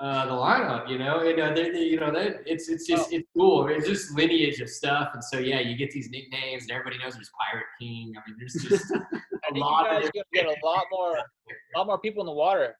uh, 0.00 0.26
the 0.26 0.32
lineup. 0.32 0.90
You 0.90 0.98
know, 0.98 1.20
and 1.20 1.38
uh, 1.38 1.54
they, 1.54 1.70
they, 1.70 1.84
you 1.84 2.00
know, 2.00 2.10
they, 2.10 2.34
it's 2.46 2.68
it's 2.68 2.88
just 2.88 3.12
it's 3.12 3.28
cool. 3.38 3.68
It's 3.68 3.86
just 3.86 4.16
lineage 4.16 4.58
of 4.60 4.68
stuff, 4.68 5.10
and 5.14 5.22
so 5.22 5.38
yeah, 5.38 5.60
you 5.60 5.76
get 5.76 5.92
these 5.92 6.10
nicknames, 6.10 6.64
and 6.64 6.72
everybody 6.72 6.98
knows 6.98 7.14
there's 7.14 7.30
Pirate 7.40 7.66
King. 7.80 8.14
I 8.16 8.28
mean, 8.28 8.36
there's 8.36 8.54
just 8.54 8.90
a 8.94 8.98
think 8.98 9.54
you 9.54 9.60
lot 9.60 9.84
guys 9.84 10.10
gonna 10.12 10.24
get 10.34 10.46
a 10.46 10.66
lot 10.66 10.86
more, 10.90 11.18
a 11.18 11.78
lot 11.78 11.86
more 11.86 12.00
people 12.00 12.20
in 12.20 12.26
the 12.26 12.32
water. 12.32 12.74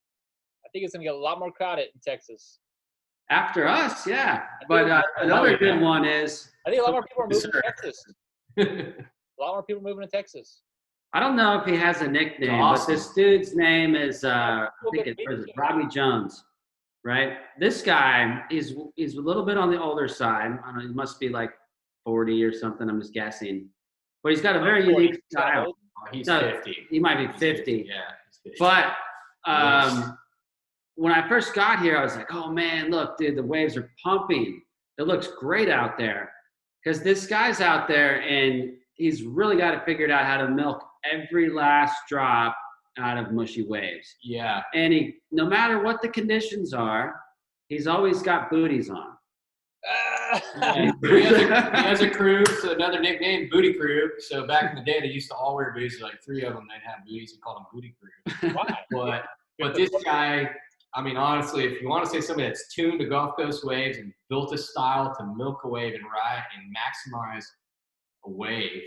I 0.67 0.69
think 0.73 0.85
it's 0.85 0.95
gonna 0.95 1.05
get 1.05 1.15
a 1.15 1.17
lot 1.17 1.39
more 1.39 1.53
crowded 1.53 1.91
in 1.95 2.01
Texas. 2.05 2.59
after 3.31 3.69
us, 3.69 4.05
yeah. 4.05 4.43
But 4.69 4.91
uh, 4.91 5.03
another 5.19 5.57
good 5.57 5.81
one 5.81 6.05
is 6.05 6.51
I 6.67 6.71
think 6.71 6.83
a 6.83 6.85
lot 6.87 6.91
more 6.91 7.05
people 7.05 7.23
are 7.23 7.29
moving 7.29 7.53
to 7.53 7.63
Texas. 7.63 8.05
A 9.41 9.43
lot 9.43 9.53
more 9.55 9.63
people 9.63 9.83
moving 9.83 10.05
to 10.07 10.11
Texas. 10.11 10.61
I 11.13 11.21
don't 11.21 11.35
know 11.35 11.59
if 11.59 11.67
he 11.67 11.75
has 11.77 12.03
a 12.03 12.09
nickname, 12.09 12.61
Awesome. 12.61 12.87
but 12.87 12.93
this 12.99 13.13
dude's 13.15 13.57
name 13.57 13.97
is 13.97 14.23
uh, 14.23 14.29
I 14.29 14.69
think 14.93 15.07
it's 15.09 15.21
what 15.25 15.35
is 15.39 15.45
it, 15.45 15.51
Robbie 15.57 15.89
Jones, 15.89 16.45
right? 17.05 17.39
This 17.59 17.83
guy 17.83 18.43
is 18.51 18.77
is 18.97 19.15
a 19.17 19.21
little 19.21 19.45
bit 19.45 19.57
on 19.57 19.71
the 19.71 19.81
older 19.81 20.07
side. 20.09 20.53
I 20.63 20.67
don't 20.67 20.75
know, 20.77 20.81
he 20.83 20.95
must 20.95 21.19
be 21.19 21.29
like 21.29 21.51
40 22.05 22.45
or 22.45 22.53
something. 22.53 22.89
I'm 22.89 23.01
just 23.01 23.13
guessing, 23.15 23.69
but 24.23 24.31
he's 24.31 24.41
got 24.43 24.57
a 24.57 24.61
very 24.61 24.87
unique 24.87 25.21
style. 25.33 25.75
he's 26.13 26.27
No, 26.27 26.41
50. 26.41 26.77
He 26.91 27.01
might 27.01 27.17
be 27.17 27.27
He's 27.33 27.41
50, 27.41 27.87
Yeah. 27.89 27.95
50. 28.45 28.57
but 28.61 28.95
um, 29.51 30.17
when 30.95 31.13
I 31.13 31.27
first 31.29 31.55
got 31.55 31.81
here, 31.81 31.97
I 31.97 32.05
was 32.05 32.15
like, 32.15 32.33
oh 32.33 32.53
man, 32.53 32.91
look, 32.91 33.17
dude, 33.17 33.37
the 33.37 33.43
waves 33.43 33.77
are 33.77 33.91
pumping. 34.05 34.63
It 34.99 35.05
looks 35.09 35.29
great 35.29 35.69
out 35.71 35.97
there. 35.99 36.31
Because 36.85 37.03
this 37.03 37.27
guy's 37.27 37.61
out 37.61 37.89
there 37.89 38.23
and 38.23 38.75
he's 39.01 39.23
really 39.23 39.57
got 39.57 39.73
it 39.73 39.83
figured 39.87 40.11
out 40.11 40.27
how 40.27 40.37
to 40.37 40.49
milk 40.49 40.85
every 41.11 41.49
last 41.51 41.97
drop 42.09 42.55
out 42.99 43.17
of 43.17 43.33
mushy 43.33 43.63
waves. 43.63 44.17
yeah. 44.23 44.63
And 44.75 44.93
he, 44.93 45.17
no 45.33 45.47
matter 45.47 45.83
what 45.83 46.03
the 46.03 46.09
conditions 46.09 46.75
are, 46.75 47.19
he's 47.69 47.87
always 47.87 48.23
got 48.23 48.51
booties 48.51 48.91
on. 48.91 49.07
Yeah, 50.59 50.93
he, 51.03 51.23
has 51.23 51.33
a, 51.33 51.39
he 51.39 51.83
has 51.83 52.01
a 52.03 52.11
crew, 52.11 52.45
so 52.45 52.73
another 52.73 53.01
nickname, 53.01 53.49
Booty 53.51 53.73
Crew. 53.73 54.11
So 54.19 54.47
back 54.47 54.71
in 54.71 54.77
the 54.77 54.85
day, 54.85 55.01
they 55.01 55.07
used 55.07 55.31
to 55.31 55.35
all 55.35 55.57
wear 55.57 55.73
booties. 55.73 56.01
Like 56.03 56.23
three 56.23 56.43
of 56.43 56.53
them, 56.53 56.67
they'd 56.69 56.87
have 56.87 57.07
booties. 57.07 57.33
We 57.35 57.41
called 57.41 57.57
them 57.57 57.67
Booty 57.73 57.95
Crew. 57.99 58.51
Why? 58.55 58.77
But 58.91 59.25
but 59.59 59.75
this 59.75 59.91
guy, 60.05 60.51
I 60.95 61.03
mean, 61.03 61.17
honestly, 61.17 61.65
if 61.65 61.81
you 61.81 61.89
want 61.89 62.05
to 62.05 62.11
say 62.11 62.21
somebody 62.21 62.49
that's 62.49 62.73
tuned 62.75 63.01
to 63.01 63.07
Gulf 63.07 63.37
Coast 63.37 63.65
waves 63.65 63.97
and 63.97 64.13
built 64.29 64.53
a 64.53 64.59
style 64.59 65.15
to 65.19 65.25
milk 65.37 65.61
a 65.65 65.69
wave 65.69 65.95
and 65.95 66.05
ride 66.05 66.45
and 66.55 66.77
maximize 66.77 67.45
a 68.27 68.31
wave, 68.31 68.83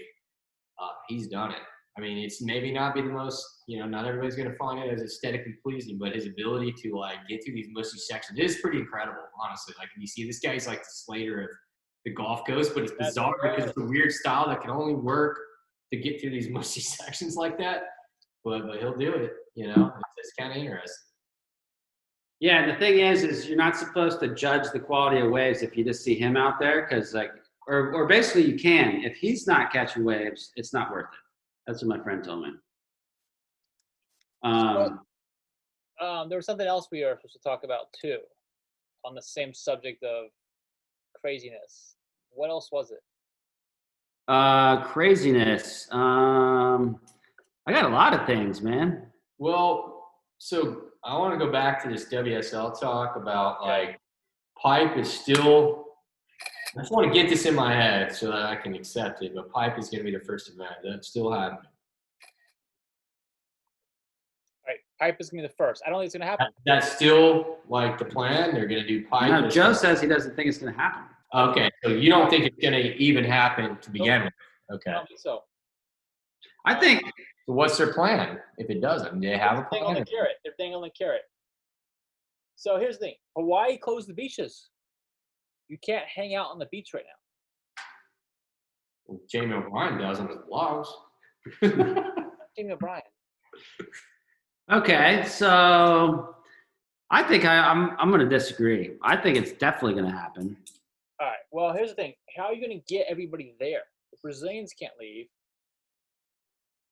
uh, 0.81 0.89
he's 1.07 1.27
done 1.27 1.51
it. 1.51 1.61
I 1.97 2.01
mean, 2.01 2.17
it's 2.17 2.41
maybe 2.41 2.71
not 2.71 2.95
be 2.95 3.01
the 3.01 3.09
most, 3.09 3.45
you 3.67 3.79
know, 3.79 3.85
not 3.85 4.05
everybody's 4.05 4.35
going 4.35 4.49
to 4.49 4.57
find 4.57 4.79
it 4.79 4.91
as 4.91 5.01
aesthetically 5.01 5.53
pleasing, 5.63 5.99
but 5.99 6.15
his 6.15 6.25
ability 6.25 6.73
to 6.83 6.97
like 6.97 7.17
get 7.29 7.43
through 7.45 7.53
these 7.53 7.67
mushy 7.69 7.99
sections 7.99 8.39
is 8.39 8.57
pretty 8.61 8.79
incredible, 8.79 9.21
honestly. 9.39 9.75
Like, 9.77 9.89
you 9.97 10.07
see 10.07 10.25
this 10.25 10.39
guy's 10.39 10.65
like 10.65 10.79
the 10.79 10.89
Slater 10.89 11.41
of 11.41 11.49
the 12.05 12.11
Gulf 12.11 12.47
Coast, 12.47 12.71
but 12.73 12.83
it's 12.83 12.93
That's 12.97 13.11
bizarre 13.11 13.35
because 13.41 13.59
right. 13.59 13.67
it's 13.69 13.77
a 13.77 13.85
weird 13.85 14.11
style 14.11 14.47
that 14.47 14.61
can 14.61 14.71
only 14.71 14.95
work 14.95 15.37
to 15.93 15.99
get 15.99 16.19
through 16.19 16.31
these 16.31 16.49
mushy 16.51 16.81
sections 16.81 17.35
like 17.35 17.59
that. 17.59 17.83
But, 18.43 18.65
but 18.67 18.79
he'll 18.79 18.97
do 18.97 19.13
it, 19.13 19.31
you 19.55 19.67
know, 19.67 19.93
it's, 19.95 20.09
it's 20.17 20.33
kind 20.37 20.51
of 20.51 20.57
interesting. 20.57 20.95
Yeah, 22.39 22.63
and 22.63 22.71
the 22.71 22.75
thing 22.75 22.99
is, 22.99 23.23
is 23.23 23.47
you're 23.47 23.55
not 23.55 23.77
supposed 23.77 24.19
to 24.19 24.35
judge 24.35 24.69
the 24.73 24.79
quality 24.79 25.19
of 25.19 25.31
waves 25.31 25.61
if 25.61 25.77
you 25.77 25.85
just 25.85 26.03
see 26.03 26.15
him 26.15 26.35
out 26.35 26.59
there, 26.59 26.81
because 26.81 27.13
like, 27.13 27.31
or 27.67 27.93
or 27.93 28.07
basically 28.07 28.45
you 28.45 28.57
can. 28.57 29.03
If 29.03 29.15
he's 29.17 29.47
not 29.47 29.71
catching 29.71 30.03
waves, 30.03 30.51
it's 30.55 30.73
not 30.73 30.91
worth 30.91 31.05
it. 31.05 31.19
That's 31.67 31.83
what 31.83 31.97
my 31.97 32.03
friend 32.03 32.23
told 32.23 32.41
me. 32.43 32.49
Um, 34.43 34.99
Um, 36.01 36.27
there 36.27 36.37
was 36.37 36.45
something 36.45 36.67
else 36.67 36.87
we 36.91 37.03
were 37.05 37.15
supposed 37.15 37.33
to 37.33 37.39
talk 37.39 37.63
about 37.63 37.85
too, 38.01 38.17
on 39.05 39.15
the 39.15 39.21
same 39.21 39.53
subject 39.53 40.03
of 40.03 40.25
craziness. 41.19 41.95
What 42.31 42.49
else 42.49 42.69
was 42.71 42.91
it? 42.91 42.99
uh, 44.27 44.83
craziness. 44.85 45.87
Um, 45.91 46.99
I 47.67 47.71
got 47.73 47.85
a 47.85 47.93
lot 47.93 48.13
of 48.13 48.25
things, 48.25 48.61
man. 48.61 49.07
Well, 49.37 50.07
so 50.37 50.83
I 51.03 51.17
want 51.17 51.37
to 51.37 51.45
go 51.45 51.51
back 51.51 51.83
to 51.83 51.89
this 51.89 52.05
WSL 52.05 52.79
talk 52.79 53.15
about 53.17 53.61
like 53.61 53.99
pipe 54.61 54.97
is 54.97 55.11
still. 55.11 55.82
I 56.75 56.79
just 56.81 56.91
want 56.91 57.07
to 57.07 57.13
get 57.13 57.29
this 57.29 57.45
in 57.45 57.53
my 57.53 57.73
head 57.73 58.15
so 58.15 58.27
that 58.27 58.45
I 58.45 58.55
can 58.55 58.73
accept 58.73 59.21
it. 59.21 59.35
But 59.35 59.51
pipe 59.51 59.77
is 59.77 59.89
going 59.89 60.03
to 60.03 60.11
be 60.11 60.15
the 60.17 60.23
first 60.23 60.49
event. 60.51 60.71
That's 60.83 61.07
still 61.07 61.31
happening. 61.31 61.69
Right, 64.67 64.77
pipe 64.99 65.17
is 65.19 65.29
gonna 65.29 65.43
be 65.43 65.47
the 65.47 65.53
first. 65.53 65.83
I 65.85 65.89
don't 65.89 65.99
think 65.99 66.05
it's 66.07 66.15
gonna 66.15 66.25
happen. 66.25 66.47
That's 66.65 66.91
still 66.91 67.57
like 67.69 67.99
the 67.99 68.05
plan. 68.05 68.53
They're 68.55 68.65
going 68.67 68.81
to 68.81 68.87
do 68.87 69.05
pipe. 69.07 69.29
No, 69.29 69.45
as- 69.47 69.53
Joe 69.53 69.73
says 69.73 70.01
he 70.01 70.07
doesn't 70.07 70.35
think 70.35 70.47
it's 70.47 70.57
going 70.57 70.73
to 70.73 70.79
happen. 70.79 71.03
Okay, 71.35 71.69
so 71.83 71.89
you 71.89 72.09
don't 72.09 72.29
think 72.29 72.45
it's 72.45 72.57
going 72.61 72.73
to 72.73 72.95
even 72.97 73.23
happen 73.23 73.77
to 73.81 73.89
begin 73.91 74.23
with? 74.23 74.33
I 74.71 74.73
Okay. 74.75 74.91
don't 74.91 75.07
think 75.07 75.19
so. 75.19 75.41
I 76.65 76.75
think 76.79 77.03
So 77.45 77.53
what's 77.53 77.77
their 77.77 77.91
plan 77.91 78.39
if 78.57 78.69
it 78.69 78.79
doesn't? 78.81 79.19
Do 79.19 79.27
they 79.27 79.37
have 79.37 79.53
a 79.59 79.67
They're 79.71 79.79
dangling 79.81 79.95
plan? 79.95 80.05
the 80.05 80.11
carrot. 80.11 80.35
They're 80.45 80.53
dangling 80.57 80.91
the 80.95 81.05
carrot. 81.05 81.23
So 82.55 82.77
here's 82.79 82.97
the 82.99 83.07
thing: 83.07 83.15
Hawaii 83.35 83.77
closed 83.77 84.07
the 84.07 84.13
beaches. 84.13 84.69
You 85.67 85.77
can't 85.83 86.05
hang 86.05 86.35
out 86.35 86.47
on 86.51 86.59
the 86.59 86.67
beach 86.67 86.89
right 86.93 87.03
now. 87.05 87.83
Well, 89.05 89.19
Jamie 89.29 89.53
O'Brien 89.53 89.97
does 89.97 90.19
on 90.19 90.27
his 90.27 90.37
blogs. 90.49 90.87
Jamie 92.57 92.71
O'Brien. 92.71 93.01
okay. 94.71 95.23
So 95.27 96.35
I 97.09 97.23
think 97.23 97.45
I, 97.45 97.57
I'm 97.57 97.91
I'm 97.99 98.09
going 98.09 98.21
to 98.21 98.29
disagree. 98.29 98.91
I 99.01 99.17
think 99.17 99.37
it's 99.37 99.51
definitely 99.51 99.93
going 99.93 100.11
to 100.11 100.17
happen. 100.17 100.57
All 101.19 101.27
right. 101.27 101.37
Well, 101.51 101.73
here's 101.73 101.89
the 101.89 101.95
thing: 101.95 102.13
How 102.37 102.45
are 102.45 102.53
you 102.53 102.65
going 102.65 102.79
to 102.79 102.93
get 102.93 103.07
everybody 103.09 103.55
there? 103.59 103.81
The 104.11 104.17
Brazilians 104.21 104.73
can't 104.73 104.93
leave. 104.99 105.27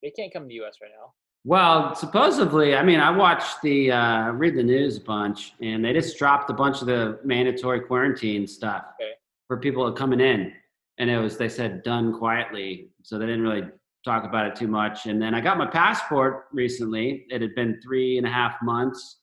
They 0.04 0.12
can't 0.12 0.34
come 0.34 0.44
to 0.44 0.48
the 0.48 0.56
U.S. 0.56 0.76
right 0.82 0.92
now. 0.98 1.14
Well, 1.44 1.96
supposedly, 1.96 2.76
I 2.76 2.84
mean, 2.84 3.00
I 3.00 3.10
watched 3.10 3.62
the 3.64 3.92
uh, 3.92 4.30
read 4.32 4.56
the 4.56 4.64
news 4.64 4.98
a 4.98 5.02
bunch, 5.02 5.54
and 5.62 5.84
they 5.84 5.92
just 5.92 6.18
dropped 6.20 6.50
a 6.52 6.54
bunch 6.54 6.82
of 6.82 6.88
the 6.88 7.20
mandatory 7.24 7.82
quarantine 7.82 8.46
stuff 8.46 8.84
Okay. 9.02 9.12
for 9.48 9.58
people 9.58 9.92
coming 9.94 10.20
in, 10.20 10.54
and 11.00 11.10
it 11.10 11.18
was 11.18 11.38
they 11.38 11.50
said 11.50 11.82
done 11.82 12.16
quietly, 12.18 12.90
so 13.02 13.18
they 13.18 13.26
didn't 13.26 13.42
really 13.42 13.68
talk 14.06 14.24
about 14.24 14.46
it 14.48 14.56
too 14.56 14.68
much. 14.68 15.08
And 15.08 15.20
then 15.20 15.34
I 15.34 15.42
got 15.42 15.58
my 15.58 15.66
passport 15.66 16.46
recently. 16.52 17.26
It 17.30 17.42
had 17.42 17.56
been 17.56 17.80
three 17.82 18.18
and 18.20 18.28
a 18.28 18.32
half 18.32 18.56
months 18.62 19.18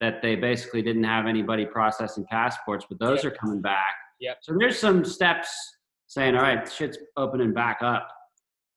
that 0.00 0.20
they 0.20 0.34
basically 0.36 0.82
didn't 0.82 1.04
have 1.04 1.26
anybody 1.26 1.64
processing 1.64 2.26
passports, 2.30 2.84
but 2.88 2.98
those 2.98 3.24
Yep. 3.24 3.32
are 3.32 3.36
coming 3.36 3.62
back. 3.62 3.94
Yep. 4.20 4.38
So 4.42 4.54
there's 4.58 4.78
some 4.78 5.02
steps 5.04 5.48
saying, 6.08 6.36
all 6.36 6.42
right, 6.42 6.70
shit's 6.70 6.98
opening 7.16 7.52
back 7.54 7.78
up. 7.82 8.08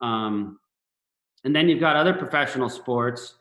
Um, 0.01 0.59
and 1.43 1.55
then 1.55 1.69
you've 1.69 1.79
got 1.79 1.95
other 1.95 2.13
professional 2.13 2.69
sports 2.69 3.35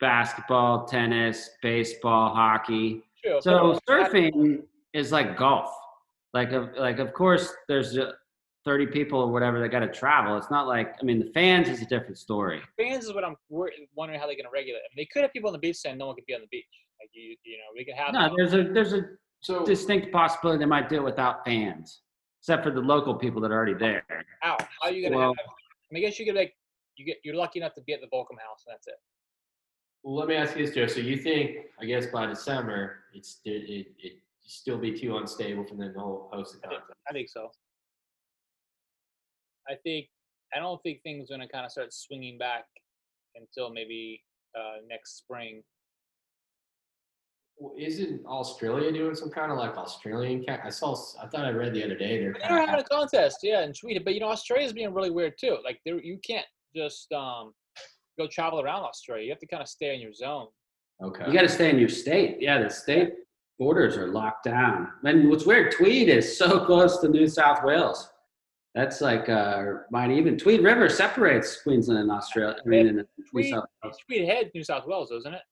basketball, 0.00 0.84
tennis, 0.84 1.50
baseball, 1.62 2.34
hockey. 2.34 3.02
True. 3.24 3.38
So 3.40 3.78
surfing 3.88 4.62
is 4.92 5.12
like 5.12 5.36
golf. 5.36 5.72
Like, 6.34 6.50
of, 6.52 6.70
like 6.76 6.98
of 6.98 7.12
course, 7.12 7.54
there's 7.68 7.96
uh, 7.96 8.12
30 8.64 8.86
people 8.86 9.20
or 9.20 9.30
whatever 9.30 9.60
that 9.60 9.68
got 9.68 9.80
to 9.80 9.88
travel. 9.88 10.36
It's 10.36 10.50
not 10.50 10.66
like, 10.66 10.96
I 11.00 11.04
mean, 11.04 11.20
the 11.20 11.30
fans 11.32 11.68
is 11.68 11.82
a 11.82 11.86
different 11.86 12.18
story. 12.18 12.60
fans 12.76 13.04
is 13.04 13.14
what 13.14 13.24
I'm 13.24 13.36
wondering 13.94 14.18
how 14.18 14.26
they're 14.26 14.34
going 14.34 14.44
to 14.44 14.50
regulate. 14.52 14.78
I 14.80 14.90
mean, 14.94 15.04
they 15.04 15.08
could 15.12 15.22
have 15.22 15.32
people 15.32 15.48
on 15.48 15.52
the 15.52 15.58
beach 15.60 15.76
saying 15.76 15.98
no 15.98 16.06
one 16.06 16.16
could 16.16 16.26
be 16.26 16.34
on 16.34 16.40
the 16.40 16.48
beach. 16.50 16.66
Like 17.00 17.10
you, 17.12 17.36
you 17.44 17.58
know, 17.58 17.64
we 17.74 17.84
could 17.84 17.94
have. 17.94 18.12
No, 18.12 18.34
there's 18.36 18.54
a 18.54 18.72
there's 18.72 18.92
a 18.92 19.02
So 19.40 19.64
distinct 19.64 20.12
possibility 20.12 20.58
they 20.60 20.66
might 20.66 20.88
do 20.88 20.96
it 20.96 21.04
without 21.04 21.44
fans, 21.44 22.00
except 22.40 22.62
for 22.64 22.70
the 22.70 22.80
local 22.80 23.14
people 23.14 23.40
that 23.42 23.50
are 23.50 23.56
already 23.56 23.74
there. 23.74 24.04
How? 24.40 24.56
How 24.80 24.88
are 24.88 24.92
you 24.92 25.02
going 25.02 25.12
to 25.12 25.18
Well- 25.18 25.34
have? 25.36 25.46
I 25.46 25.94
mean, 25.94 26.04
I 26.04 26.08
guess 26.08 26.18
you 26.18 26.24
could 26.26 26.36
like 26.36 26.54
you 26.96 27.04
get 27.06 27.16
you're 27.24 27.34
lucky 27.36 27.58
enough 27.60 27.74
to 27.74 27.82
be 27.82 27.92
at 27.92 28.00
the 28.00 28.06
Volcom 28.06 28.38
House, 28.38 28.64
and 28.66 28.74
that's 28.74 28.86
it. 28.86 28.94
well, 30.02 30.14
let 30.16 30.28
me 30.28 30.34
ask 30.34 30.56
you 30.56 30.66
this, 30.66 30.74
Joe. 30.74 30.86
So 30.86 31.00
you 31.00 31.16
think, 31.16 31.56
I 31.80 31.84
guess 31.84 32.06
by 32.06 32.26
December, 32.26 33.04
it's 33.14 33.40
it 33.44 33.50
it, 33.50 33.86
it 33.98 34.12
still 34.44 34.78
be 34.78 34.92
too 34.98 35.16
unstable 35.16 35.64
for 35.64 35.74
them 35.76 35.92
to 35.94 36.00
host 36.32 36.60
the 36.60 36.66
I 36.66 36.70
think, 36.70 36.80
contest? 36.80 36.98
I 37.08 37.12
think 37.12 37.28
so. 37.28 37.50
I 39.68 39.74
think 39.82 40.06
I 40.54 40.58
don't 40.58 40.82
think 40.82 41.02
things 41.02 41.30
are 41.30 41.36
going 41.36 41.46
to 41.46 41.52
kind 41.52 41.64
of 41.64 41.72
start 41.72 41.92
swinging 41.92 42.38
back 42.38 42.64
until 43.36 43.72
maybe 43.72 44.22
uh, 44.56 44.78
next 44.88 45.18
spring. 45.18 45.62
Well, 47.58 47.74
isn't 47.78 48.26
Australia 48.26 48.90
doing 48.90 49.14
some 49.14 49.30
kind 49.30 49.52
of 49.52 49.58
like 49.58 49.76
Australian? 49.76 50.44
Ca- 50.44 50.62
I 50.64 50.70
saw. 50.70 50.96
I 51.22 51.28
thought 51.28 51.44
I 51.44 51.50
read 51.50 51.74
the 51.74 51.84
other 51.84 51.96
day 51.96 52.18
they're. 52.18 52.34
They're 52.34 52.66
having 52.66 52.80
a 52.80 52.84
contest, 52.84 53.38
yeah, 53.42 53.62
in 53.62 53.72
Sweden. 53.72 54.02
But 54.04 54.14
you 54.14 54.20
know, 54.20 54.28
Australia's 54.30 54.72
being 54.72 54.92
really 54.92 55.10
weird 55.10 55.34
too. 55.38 55.58
Like, 55.64 55.78
there 55.86 56.02
you 56.02 56.18
can't 56.26 56.46
just 56.74 57.12
um, 57.12 57.52
go 58.18 58.26
travel 58.26 58.60
around 58.60 58.82
Australia. 58.82 59.24
You 59.24 59.30
have 59.30 59.40
to 59.40 59.46
kind 59.46 59.62
of 59.62 59.68
stay 59.68 59.94
in 59.94 60.00
your 60.00 60.12
zone. 60.12 60.48
Okay. 61.02 61.24
You 61.26 61.32
got 61.32 61.42
to 61.42 61.48
stay 61.48 61.70
in 61.70 61.78
your 61.78 61.88
state. 61.88 62.36
Yeah, 62.40 62.62
the 62.62 62.70
state 62.70 63.12
borders 63.58 63.96
are 63.96 64.08
locked 64.08 64.44
down. 64.44 64.88
And 65.04 65.28
what's 65.28 65.46
weird, 65.46 65.72
Tweed 65.72 66.08
is 66.08 66.36
so 66.36 66.64
close 66.66 66.98
to 66.98 67.08
New 67.08 67.28
South 67.28 67.64
Wales. 67.64 68.08
That's 68.74 69.00
like 69.00 69.28
uh, 69.28 69.64
might 69.90 70.10
even 70.10 70.38
Tweed 70.38 70.62
River 70.62 70.88
separates 70.88 71.60
Queensland 71.62 72.00
and 72.00 72.10
Australia. 72.10 72.56
I 72.64 72.68
mean, 72.68 72.86
in 72.86 72.96
New 72.96 73.06
Tweed. 73.30 73.54
Tweed 74.06 74.28
head 74.28 74.50
New 74.54 74.64
South 74.64 74.86
Wales, 74.86 75.10
isn't 75.10 75.34
it? 75.34 75.42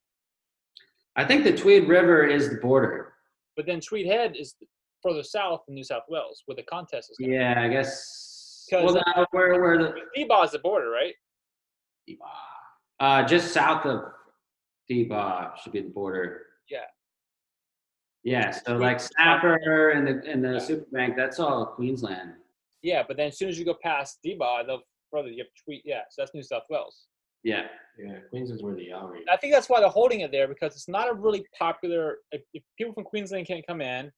I 1.17 1.25
think 1.25 1.45
the 1.45 1.55
Tweed 1.55 1.87
River 1.87 2.27
is 2.27 2.49
the 2.49 2.57
border. 2.57 3.13
But 3.57 3.67
then 3.67 3.81
Tweed 3.81 4.07
Head 4.07 4.37
is 4.39 4.55
further 5.03 5.23
south 5.23 5.65
in 5.69 5.75
New 5.75 5.85
South 5.85 6.05
Wales, 6.09 6.43
where 6.47 6.57
the 6.57 6.63
contest 6.63 7.11
is. 7.11 7.17
Yeah, 7.21 7.63
I 7.63 7.69
guess. 7.69 8.30
'Cause- 8.69 8.95
Well, 8.95 9.03
now, 9.07 9.27
where 9.31 9.61
where 9.61 9.79
the 9.79 10.01
D'Bah 10.17 10.43
is 10.43 10.51
the 10.53 10.59
border, 10.59 10.91
right? 10.91 11.15
uh, 12.99 13.23
just 13.25 13.53
south 13.53 13.87
of 13.87 14.13
D'Bah 14.89 15.57
should 15.63 15.73
be 15.73 15.81
the 15.83 15.89
border. 15.91 16.47
Yeah. 16.69 16.85
Yeah, 18.23 18.51
so 18.51 18.77
like 18.77 19.01
Snapper 19.01 19.91
and 19.91 20.07
the 20.07 20.31
and 20.31 20.45
the 20.45 20.53
Yeah. 20.55 20.59
Superbank, 20.59 21.17
that's 21.17 21.39
all 21.39 21.65
Queensland. 21.67 22.35
Yeah, 22.83 23.03
but 23.07 23.17
then 23.17 23.29
as 23.29 23.39
soon 23.39 23.49
as 23.49 23.59
you 23.59 23.65
go 23.65 23.75
past 23.75 24.21
D'Bah, 24.23 24.65
the 24.65 24.79
further 25.11 25.29
you 25.29 25.39
have 25.45 25.53
Tweed. 25.65 25.83
Yeah, 25.85 26.03
so 26.11 26.23
that's 26.23 26.35
New 26.35 26.43
South 26.43 26.65
Wales. 26.69 27.07
Yeah. 27.43 27.69
Yeah, 27.99 28.19
Queensland's 28.31 28.63
where 28.63 28.75
the 28.75 28.93
outreach. 28.93 29.27
I 29.31 29.37
think 29.37 29.53
that's 29.53 29.69
why 29.69 29.81
they're 29.81 29.89
holding 29.89 30.21
it 30.21 30.31
there 30.31 30.49
because 30.49 30.75
it's 30.75 30.89
not 30.89 31.09
a 31.09 31.15
really 31.15 31.45
popular. 31.59 32.19
If, 32.33 32.43
if 32.55 32.63
people 32.77 32.93
from 32.95 33.05
Queensland 33.05 33.47
can't 33.47 33.67
come 33.67 33.81
in, 33.81 34.13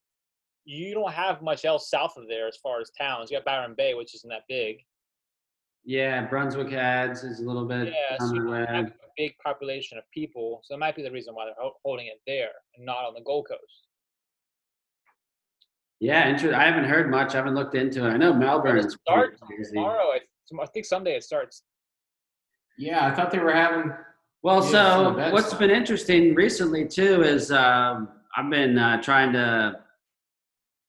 you 0.65 0.95
don't 0.95 1.13
have 1.13 1.43
much 1.43 1.65
else 1.65 1.91
south 1.91 2.17
of 2.17 2.29
there 2.29 2.47
as 2.49 2.57
far 2.63 2.81
as 2.81 2.91
towns. 2.91 3.31
You 3.31 3.39
got 3.39 3.45
Byron 3.45 3.75
Bay, 3.77 3.95
which 3.95 4.15
isn't 4.15 4.29
that 4.31 4.43
big. 4.49 4.77
Yeah, 5.85 6.27
Brunswick 6.27 6.71
Heads 6.71 7.25
is 7.25 7.41
a 7.41 7.45
little 7.45 7.65
bit 7.65 7.89
Yeah, 7.89 8.19
so 8.19 8.35
you 8.35 8.51
have 8.53 8.87
a 8.87 8.93
big 9.17 9.35
population 9.45 9.99
of 9.99 10.05
people, 10.13 10.61
so 10.63 10.75
that 10.75 10.79
might 10.79 10.95
be 10.95 11.03
the 11.03 11.11
reason 11.11 11.35
why 11.35 11.47
they're 11.47 11.71
holding 11.85 12.07
it 12.07 12.21
there 12.27 12.51
and 12.77 12.87
not 12.87 13.05
on 13.05 13.15
the 13.15 13.21
Gold 13.23 13.49
Coast. 13.49 13.89
Yeah, 15.99 16.29
inter- 16.29 16.55
I 16.55 16.67
haven't 16.67 16.85
heard 16.85 17.11
much. 17.11 17.35
I 17.35 17.39
haven't 17.39 17.55
looked 17.55 17.75
into 17.75 18.07
it. 18.07 18.11
I 18.11 18.17
know 18.17 18.33
Melbourne 18.33 18.79
It 18.79 18.91
starts 18.91 19.41
tomorrow. 19.73 20.13
I, 20.15 20.21
I 20.61 20.67
think 20.67 20.85
Sunday 20.85 21.15
it 21.15 21.23
starts. 21.23 21.63
Yeah, 22.77 23.07
I 23.07 23.15
thought 23.15 23.31
they 23.31 23.39
were 23.39 23.53
having. 23.53 23.93
Well, 24.43 24.63
so 24.63 25.15
what's 25.31 25.55
been 25.55 25.71
interesting 25.71 26.35
recently 26.35 26.89
too 26.89 27.23
is 27.23 27.53
um, 27.53 28.09
I've 28.37 28.51
been 28.51 28.79
uh, 28.79 29.01
trying 29.01 29.33
to. 29.35 29.81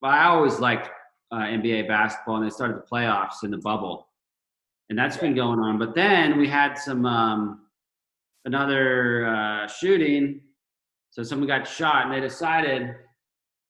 Well, 0.03 0.11
I 0.11 0.25
always 0.25 0.59
liked 0.59 0.89
uh, 1.31 1.37
NBA 1.37 1.87
basketball, 1.87 2.35
and 2.35 2.45
they 2.45 2.49
started 2.49 2.75
the 2.75 2.81
playoffs 2.81 3.45
in 3.45 3.51
the 3.51 3.57
bubble, 3.57 4.09
and 4.89 4.99
that's 4.99 5.15
been 5.15 5.33
going 5.33 5.59
on. 5.59 5.79
But 5.79 5.95
then 5.95 6.37
we 6.37 6.45
had 6.45 6.77
some 6.77 7.05
um, 7.05 7.61
another 8.43 9.25
uh, 9.25 9.67
shooting, 9.69 10.41
so 11.09 11.23
someone 11.23 11.47
got 11.47 11.65
shot, 11.65 12.03
and 12.03 12.13
they 12.13 12.19
decided 12.19 12.93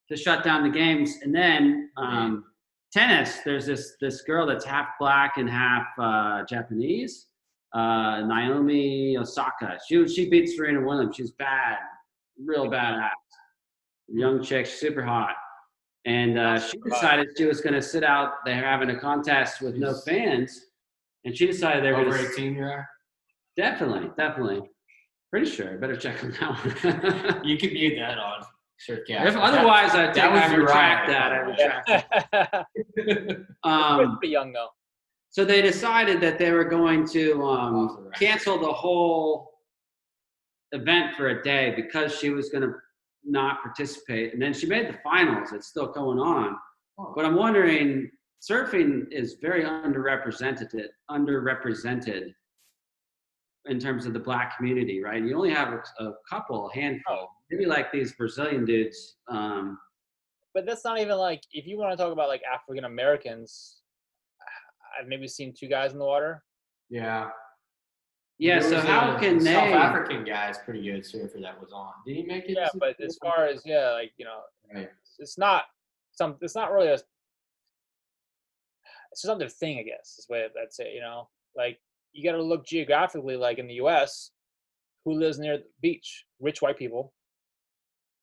to 0.10 0.18
shut 0.18 0.44
down 0.44 0.64
the 0.64 0.72
games. 0.72 1.18
And 1.22 1.36
then 1.36 1.92
um, 1.98 2.46
tennis, 2.92 3.42
there's 3.46 3.68
this 3.68 3.94
this 4.02 4.24
girl 4.24 4.48
that's 4.48 4.66
half 4.66 4.88
black 5.00 5.38
and 5.38 5.48
half 5.48 5.86
uh, 6.00 6.46
Japanese 6.50 7.28
uh, 7.76 8.22
Naomi 8.22 9.18
Osaka. 9.18 9.78
She 9.88 10.08
she 10.08 10.32
beat 10.32 10.48
Serena 10.48 10.82
Williams. 10.82 11.16
She's 11.16 11.30
bad, 11.30 11.78
real 12.44 12.66
badass. 12.66 13.12
Young 14.08 14.42
chick, 14.42 14.66
super 14.66 15.04
hot. 15.04 15.36
And 16.06 16.38
uh, 16.38 16.60
she 16.60 16.78
decided 16.80 17.30
she 17.38 17.45
was 17.45 17.62
going 17.62 17.74
to 17.76 17.82
sit 17.82 18.04
out 18.04 18.43
there 18.45 18.64
having 18.64 18.89
a 18.89 18.99
contest 18.99 19.62
with 19.62 19.76
no 19.76 19.93
fans. 20.06 20.66
And 21.26 21.36
she 21.38 21.45
decided 21.47 21.84
they 21.84 21.91
were 21.91 21.99
Over 21.99 22.10
going 22.18 22.26
to 22.26 22.32
18, 22.34 22.56
you 22.56 22.64
are? 22.64 22.88
definitely, 23.56 24.10
definitely. 24.18 24.62
Pretty 25.32 25.49
sure. 25.49 25.78
Better 25.78 25.95
check 25.95 26.22
on 26.24 26.32
that 26.32 27.32
one. 27.32 27.41
You 27.45 27.58
could 27.58 27.72
mute 27.74 27.95
that 27.99 28.18
on 28.18 28.43
Surfcast. 28.88 29.28
if 29.28 29.36
otherwise, 29.38 29.91
I 29.95 30.08
take 30.08 30.16
that 30.16 30.32
was 30.32 30.41
I 30.41 30.51
your 30.51 30.62
retract 30.66 31.08
riot, 31.08 31.20
that. 31.20 31.32
I 31.32 31.39
by 31.39 31.45
the 31.45 31.51
way. 31.51 32.54
retract. 32.97 33.38
It's 33.38 33.51
Um, 33.64 34.18
pretty 34.18 34.32
young 34.34 34.51
though. 34.51 34.68
So 35.30 35.43
they 35.45 35.62
decided 35.62 36.20
that 36.22 36.38
they 36.38 36.51
were 36.51 36.66
going 36.66 37.08
to 37.10 37.43
um, 37.43 38.10
cancel 38.14 38.60
the 38.60 38.72
whole 38.72 39.51
event 40.74 41.16
for 41.16 41.30
a 41.30 41.41
day 41.43 41.74
because 41.76 42.14
she 42.20 42.30
was 42.30 42.49
going 42.49 42.64
to 42.64 42.74
not 43.26 43.62
participate. 43.62 44.34
And 44.34 44.42
then 44.42 44.54
she 44.54 44.66
made 44.66 44.88
the 44.88 44.98
finals. 45.04 45.52
It's 45.54 45.68
still 45.68 45.88
going 45.88 46.20
on. 46.20 46.56
Oh. 46.98 47.14
But 47.16 47.26
I'm 47.26 47.36
wondering, 47.36 48.10
surfing 48.42 49.12
is 49.12 49.36
very 49.42 49.64
underrepresented. 49.64 50.88
Underrepresented 51.10 52.34
in 53.66 53.80
terms 53.80 54.06
of 54.06 54.14
the 54.14 54.20
black 54.20 54.58
community, 54.58 55.02
right? 55.02 55.24
You 55.24 55.36
only 55.38 55.52
have 55.52 55.74
a, 55.74 56.04
a 56.04 56.14
couple, 56.30 56.70
a 56.70 56.76
handful. 56.76 57.30
Maybe 57.50 57.66
like 57.66 57.92
these 57.92 58.14
Brazilian 58.14 58.66
dudes. 58.66 59.16
Um, 59.30 59.80
But 60.54 60.66
that's 60.66 60.84
not 60.84 61.00
even 61.00 61.18
like 61.18 61.44
if 61.54 61.66
you 61.66 61.78
want 61.78 61.92
to 61.92 61.98
talk 61.98 62.12
about 62.12 62.28
like 62.28 62.42
African 62.52 62.86
Americans. 62.86 63.80
I've 65.00 65.08
maybe 65.08 65.28
seen 65.28 65.54
two 65.58 65.68
guys 65.68 65.94
in 65.94 65.98
the 65.98 66.06
water. 66.06 66.44
Yeah. 66.90 67.30
Yeah. 68.40 68.60
There 68.60 68.70
So 68.70 68.80
how 68.82 69.16
a 69.16 69.20
can 69.20 69.38
they? 69.40 69.54
South 69.54 69.74
African 69.74 70.24
guy 70.24 70.50
is 70.50 70.58
pretty 70.60 70.84
good 70.84 71.06
surfer 71.06 71.40
that 71.42 71.60
was 71.60 71.72
on. 71.72 71.92
Did 72.06 72.18
he 72.18 72.24
make 72.24 72.46
it? 72.46 72.58
Yeah, 72.58 72.70
to 72.70 72.78
but 72.78 73.00
as 73.02 73.18
far 73.18 73.46
as 73.46 73.62
yeah, 73.66 73.92
like 73.92 74.14
you 74.18 74.26
know, 74.26 74.42
Right. 74.74 74.90
it's 75.20 75.38
not 75.38 75.66
some. 76.12 76.38
It's 76.42 76.56
not 76.56 76.72
really 76.72 76.88
a 76.88 76.98
it's 79.14 79.22
just 79.22 79.30
not 79.30 79.38
their 79.38 79.48
thing, 79.50 79.78
I 79.78 79.84
guess. 79.84 80.16
Is 80.18 80.26
the 80.28 80.34
way 80.34 80.48
I'd 80.62 80.74
say. 80.74 80.94
You 80.94 81.02
know, 81.02 81.30
like 81.56 81.80
you 82.12 82.24
got 82.24 82.36
to 82.36 82.44
look 82.44 82.66
geographically. 82.66 83.38
Like 83.38 83.60
in 83.60 83.68
the 83.68 83.76
U.S., 83.76 84.32
who 85.06 85.14
lives 85.14 85.38
near 85.38 85.58
the 85.60 85.66
beach? 85.82 86.26
Rich 86.40 86.62
white 86.62 86.78
people. 86.78 87.14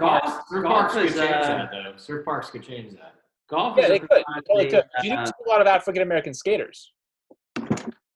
Surf 0.50 0.64
parks 0.66 0.92
could 0.94 1.06
change 1.14 1.14
that 1.14 1.70
though. 1.72 1.92
Surf 1.96 2.24
parks 2.26 2.50
could 2.50 2.62
change 2.62 2.92
that. 2.92 3.14
Golf 3.48 3.76
yeah, 3.78 3.84
is 3.84 3.88
they 3.88 3.98
could. 4.00 4.08
They 4.10 4.40
totally 4.46 4.70
could. 4.70 4.84
You 5.02 5.14
uh, 5.14 5.24
do 5.24 5.26
see 5.26 5.32
a 5.46 5.48
lot 5.48 5.60
of 5.62 5.66
African 5.66 6.02
American 6.02 6.34
skaters. 6.34 6.92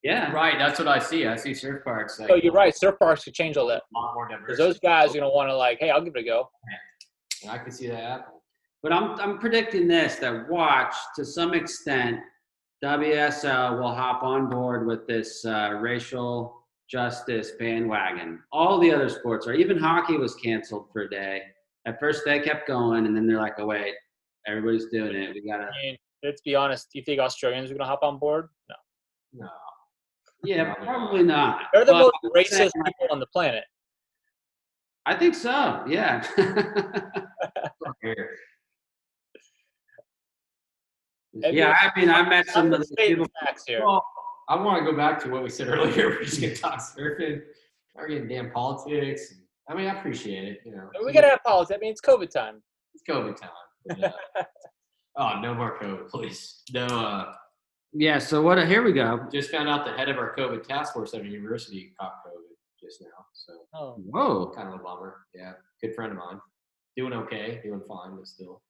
Yeah. 0.05 0.30
Right, 0.30 0.57
that's 0.59 0.78
what 0.78 0.86
I 0.86 0.98
see. 1.00 1.26
I 1.26 1.34
see 1.34 1.52
surf 1.55 1.82
parks. 1.82 2.20
Like, 2.20 2.28
So 2.28 2.36
you're 2.36 2.52
right. 2.52 2.76
Surf 2.76 2.96
parks 2.98 3.24
could 3.24 3.34
change 3.34 3.57
all 3.57 3.66
that 3.68 3.82
A 3.96 3.98
lot 3.98 4.14
more 4.14 4.28
diverse. 4.28 4.42
because 4.46 4.59
those 4.59 4.78
guys 4.78 5.11
are 5.11 5.18
gonna 5.18 5.30
want 5.30 5.48
to 5.48 5.57
like, 5.57 5.78
hey, 5.80 5.90
I'll 5.90 6.00
give 6.02 6.14
it 6.14 6.20
a 6.20 6.24
go. 6.24 6.48
And 7.42 7.50
I 7.50 7.59
can 7.59 7.72
see 7.72 7.88
that 7.88 8.00
happen. 8.00 8.34
But 8.82 8.92
I'm 8.92 9.18
I'm 9.18 9.38
predicting 9.38 9.88
this 9.88 10.16
that 10.16 10.48
watch 10.48 10.94
to 11.16 11.24
some 11.24 11.55
extent 11.55 12.20
WSL 12.84 13.78
will 13.80 13.94
hop 13.94 14.22
on 14.22 14.50
board 14.50 14.86
with 14.86 15.07
this 15.07 15.44
uh, 15.46 15.78
racial 15.80 16.61
justice 16.90 17.52
bandwagon. 17.59 18.40
All 18.52 18.78
the 18.78 18.92
other 18.92 19.09
sports 19.09 19.46
are 19.46 19.55
even 19.55 19.78
hockey 19.78 20.18
was 20.18 20.34
canceled 20.34 20.88
for 20.92 21.02
a 21.02 21.09
day. 21.11 21.40
At 21.86 21.98
first 21.98 22.22
they 22.26 22.40
kept 22.40 22.68
going 22.68 23.07
and 23.07 23.16
then 23.16 23.26
they're 23.26 23.40
like, 23.40 23.55
oh 23.59 23.66
wait, 23.66 23.94
everybody's 24.46 24.86
doing 24.92 25.14
it. 25.16 25.34
We 25.34 25.40
gotta 25.50 25.64
I 25.64 25.82
mean, 25.82 25.96
let's 26.22 26.42
be 26.42 26.55
honest. 26.55 26.88
Do 26.92 26.98
you 26.98 27.05
think 27.07 27.20
Australians 27.20 27.70
are 27.70 27.74
gonna 27.74 27.88
hop 27.88 28.02
on 28.02 28.18
board? 28.18 28.48
No. 28.68 29.44
No. 29.46 29.50
Yeah, 30.45 30.74
Probably 30.74 31.22
not. 31.22 31.62
They're 31.72 31.84
the 31.84 31.92
But 31.92 32.12
most 32.24 32.34
racist 32.36 32.72
people 32.84 33.09
on 33.11 33.20
the 33.20 33.26
planet. 33.26 33.64
I 35.07 35.14
think 35.14 35.34
so, 35.34 35.84
yeah. 35.86 36.26
Yeah, 41.36 41.74
I 41.80 41.99
mean 41.99 42.11
I 42.11 42.28
met 42.28 42.47
some 42.47 42.72
of 42.72 42.80
the 42.80 42.97
people 42.97 43.26
facts 43.42 43.64
here. 43.66 43.84
Well, 43.84 44.05
I 44.49 44.57
want 44.57 44.84
to 44.84 44.90
go 44.90 44.97
back 44.97 45.18
to 45.24 45.30
what 45.30 45.42
we 45.42 45.51
said 45.51 45.68
earlier. 45.74 46.11
We're 46.11 46.24
just 46.24 46.40
gonna 46.40 46.55
talk 46.55 46.78
surfing. 46.78 47.42
We're 47.95 48.09
getting 48.09 48.28
damn 48.28 48.51
politics. 48.51 49.34
I 49.68 49.74
mean, 49.74 49.88
I 49.88 49.99
appreciate 49.99 50.45
it. 50.45 50.61
You 50.64 50.76
know, 50.76 50.90
we 51.05 51.12
gotta 51.12 51.28
have 51.28 51.42
politics. 51.45 51.76
I 51.76 51.80
mean, 51.80 51.90
it's 51.90 52.01
COVID 52.01 52.30
time. 52.30 52.62
it's 52.95 53.03
COVID 53.09 53.36
time. 53.36 54.12
Uh, 54.12 54.42
oh, 55.16 55.40
no 55.40 55.55
more 55.55 55.78
COVID, 55.80 56.09
please. 56.09 56.62
No. 56.72 56.86
Uh, 56.86 57.32
Yeah, 57.97 58.18
so 58.18 58.42
what 58.42 58.59
A, 58.59 58.66
here 58.66 58.82
we 58.82 58.92
go. 58.92 59.26
just 59.32 59.51
found 59.51 59.68
out 59.68 59.84
the 59.86 59.92
head 59.92 60.09
of 60.09 60.16
our 60.18 60.34
COVID 60.36 60.66
task 60.66 60.92
force 60.92 61.14
at 61.14 61.20
our 61.20 61.26
university 61.26 61.92
caught 61.99 62.14
COVID 62.26 62.57
just 62.82 63.01
now. 63.01 63.24
So 63.32 63.53
Oh, 63.72 63.95
Whoa. 64.05 64.53
kind 64.55 64.68
of 64.68 64.74
a 64.74 64.82
bummer. 64.82 65.26
Yeah, 65.34 65.53
good 65.80 65.95
friend 65.95 66.11
of 66.12 66.18
mine. 66.18 66.40
Doing 66.97 67.12
okay, 67.12 67.61
doing 67.62 67.82
fine, 67.88 68.16
but 68.16 68.26
still. 68.26 68.62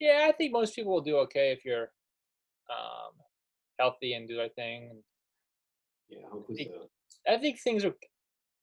yeah. 0.00 0.26
I 0.28 0.32
think 0.32 0.52
most 0.52 0.74
people 0.76 0.92
will 0.92 1.00
do 1.00 1.16
okay 1.18 1.50
if 1.52 1.64
you're 1.64 1.90
um, 2.70 3.12
healthy 3.78 4.14
and 4.14 4.28
do 4.28 4.36
their 4.36 4.48
thing. 4.50 5.02
Yeah, 6.08 6.26
hopefully 6.30 6.70
so. 6.72 6.88
I 7.32 7.36
think 7.38 7.58
things 7.60 7.84
are 7.84 7.94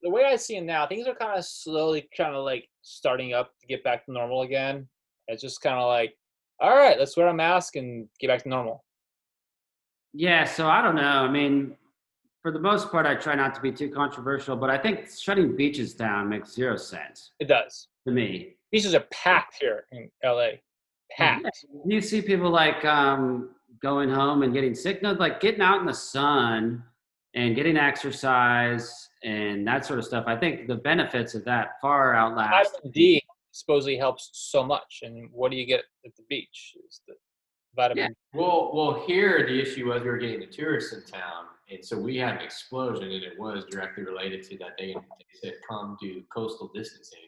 the 0.01 0.09
way 0.09 0.23
I 0.25 0.35
see 0.37 0.55
it 0.57 0.63
now. 0.63 0.87
Things 0.87 1.07
are 1.07 1.15
kind 1.15 1.37
of 1.37 1.45
slowly, 1.45 2.07
kind 2.15 2.35
of 2.35 2.43
like 2.45 2.69
starting 2.83 3.33
up 3.33 3.51
to 3.59 3.67
get 3.67 3.83
back 3.83 4.05
to 4.05 4.11
normal 4.13 4.43
again. 4.43 4.87
It's 5.27 5.41
just 5.41 5.61
kind 5.61 5.77
of 5.77 5.87
like, 5.87 6.15
all 6.61 6.75
right, 6.75 6.97
let's 6.97 7.17
wear 7.17 7.27
a 7.27 7.33
mask 7.33 7.75
and 7.75 8.07
get 8.19 8.27
back 8.27 8.43
to 8.43 8.49
normal. 8.49 8.84
Yeah, 10.17 10.45
so 10.45 10.67
I 10.67 10.81
don't 10.81 10.95
know. 10.95 11.01
I 11.01 11.29
mean, 11.29 11.75
for 12.41 12.51
the 12.51 12.59
most 12.59 12.89
part, 12.89 13.05
I 13.05 13.15
try 13.15 13.35
not 13.35 13.53
to 13.55 13.61
be 13.61 13.71
too 13.71 13.89
controversial, 13.89 14.55
but 14.55 14.69
I 14.69 14.77
think 14.77 15.09
shutting 15.09 15.55
beaches 15.57 15.93
down 15.93 16.29
makes 16.29 16.53
zero 16.53 16.77
sense 16.77 17.31
It 17.39 17.47
does. 17.49 17.89
to 18.07 18.13
me. 18.13 18.55
Beaches 18.71 18.95
are 18.95 19.05
packed 19.11 19.55
here 19.59 19.85
in 19.91 20.09
LA. 20.23 20.51
Packed. 21.17 21.65
You 21.85 21.99
see 22.01 22.21
people 22.21 22.49
like 22.49 22.83
um, 22.85 23.49
going 23.81 24.09
home 24.09 24.43
and 24.43 24.53
getting 24.53 24.73
sick. 24.73 25.03
No, 25.03 25.11
like 25.13 25.39
getting 25.41 25.61
out 25.61 25.79
in 25.81 25.85
the 25.85 25.93
sun 25.93 26.83
and 27.33 27.55
getting 27.55 27.75
exercise 27.77 29.09
and 29.23 29.67
that 29.67 29.85
sort 29.85 29.99
of 29.99 30.05
stuff. 30.05 30.23
I 30.27 30.37
think 30.37 30.67
the 30.67 30.75
benefits 30.75 31.35
of 31.35 31.43
that 31.45 31.71
far 31.81 32.15
outlast. 32.15 32.71
Vitamin 32.75 32.91
D 32.91 33.23
supposedly 33.51 33.97
helps 33.97 34.29
so 34.33 34.63
much. 34.63 35.01
And 35.03 35.29
what 35.31 35.51
do 35.51 35.57
you 35.57 35.65
get 35.65 35.83
at 36.05 36.15
the 36.15 36.23
beach? 36.29 36.75
Is 36.87 37.01
the 37.07 37.15
vitamin. 37.75 38.15
Well, 38.33 38.71
well, 38.73 39.03
here 39.05 39.45
the 39.47 39.59
issue 39.61 39.87
was 39.87 40.01
we 40.01 40.09
were 40.09 40.17
getting 40.17 40.39
the 40.39 40.47
tourists 40.47 40.93
in 40.93 41.03
town, 41.03 41.45
and 41.69 41.83
so 41.83 41.97
we 41.97 42.17
had 42.17 42.35
an 42.35 42.41
explosion, 42.41 43.03
and 43.11 43.23
it 43.23 43.37
was 43.37 43.65
directly 43.69 44.03
related 44.03 44.43
to 44.49 44.57
that. 44.59 44.71
They, 44.77 44.93
they 44.93 45.25
said 45.41 45.53
come 45.69 45.97
do 46.01 46.23
coastal 46.33 46.71
distancing, 46.73 47.19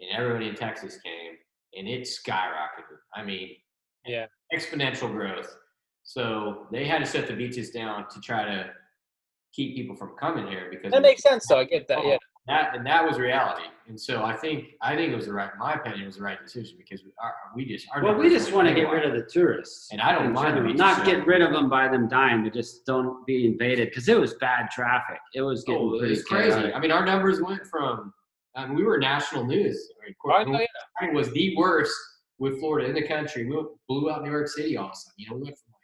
and 0.00 0.10
everybody 0.18 0.48
in 0.48 0.54
Texas 0.54 0.98
came, 1.04 1.34
and 1.76 1.88
it 1.88 2.02
skyrocketed. 2.02 2.98
I 3.14 3.24
mean, 3.24 3.56
Yeah. 4.06 4.26
exponential 4.54 5.10
growth. 5.10 5.54
So 6.02 6.66
they 6.70 6.84
had 6.84 6.98
to 7.04 7.06
shut 7.10 7.26
the 7.26 7.34
beaches 7.34 7.70
down 7.70 8.06
to 8.10 8.20
try 8.20 8.44
to 8.44 8.70
keep 9.54 9.74
people 9.74 9.96
from 9.96 10.14
coming 10.20 10.46
here 10.48 10.68
because 10.70 10.92
That 10.92 11.02
makes 11.02 11.22
sense, 11.22 11.46
though. 11.48 11.58
I 11.60 11.64
get 11.64 11.88
that. 11.88 12.04
Yeah. 12.04 12.18
That 12.46 12.76
and 12.76 12.86
that 12.86 13.06
was 13.06 13.18
reality. 13.18 13.64
And 13.86 14.00
so 14.00 14.24
I 14.24 14.34
think 14.34 14.72
I 14.80 14.96
think 14.96 15.12
it 15.12 15.16
was 15.16 15.26
the 15.26 15.32
right. 15.32 15.50
My 15.58 15.74
opinion 15.74 16.02
it 16.02 16.06
was 16.06 16.16
the 16.16 16.22
right 16.22 16.40
decision 16.42 16.76
because 16.78 17.04
we 17.04 17.10
are 17.22 17.34
we 17.54 17.64
just 17.66 17.86
our 17.94 18.02
Well, 18.02 18.14
we 18.14 18.28
just 18.30 18.52
want 18.52 18.68
to 18.68 18.74
get 18.74 18.84
rid 18.90 19.04
of 19.04 19.12
the 19.12 19.28
tourists. 19.30 19.88
And 19.92 20.00
I 20.00 20.12
don't 20.12 20.32
mind 20.32 20.48
the 20.48 20.60
general. 20.60 20.66
beaches 20.72 20.78
Not 20.78 21.04
get 21.04 21.26
rid 21.26 21.42
of 21.42 21.52
them 21.52 21.68
by 21.68 21.88
them 21.88 22.08
dying, 22.08 22.44
but 22.44 22.54
just 22.54 22.86
don't 22.86 23.26
be 23.26 23.46
invaded 23.46 23.88
because 23.90 24.08
it 24.08 24.18
was 24.18 24.34
bad 24.34 24.70
traffic. 24.70 25.18
It 25.34 25.42
was 25.42 25.64
getting 25.64 25.82
Oh, 25.82 25.98
pretty 25.98 26.14
it's 26.14 26.24
crazy. 26.24 26.50
chaotic. 26.50 26.74
I 26.74 26.80
mean, 26.80 26.92
our 26.92 27.04
numbers 27.04 27.42
went 27.42 27.66
from, 27.66 28.12
I 28.56 28.66
mean, 28.66 28.76
we 28.76 28.84
were 28.84 28.98
national 28.98 29.44
news. 29.46 29.90
I 30.02 30.06
mean, 30.06 30.14
I 30.34 30.44
know, 30.44 30.60
yeah. 30.60 31.08
it 31.08 31.14
was 31.14 31.30
the 31.32 31.54
worst 31.56 31.94
with 32.38 32.58
Florida 32.60 32.88
in 32.88 32.94
the 32.94 33.06
country. 33.06 33.46
We 33.46 33.62
blew 33.88 34.10
out 34.10 34.22
New 34.22 34.30
York 34.30 34.48
City 34.48 34.76
all 34.76 34.86
of 34.86 34.92
a 34.92 34.96
sudden. 34.96 35.14
You 35.18 35.30
know, 35.30 35.36
we 35.36 35.42
went 35.44 35.56
from 35.58 35.74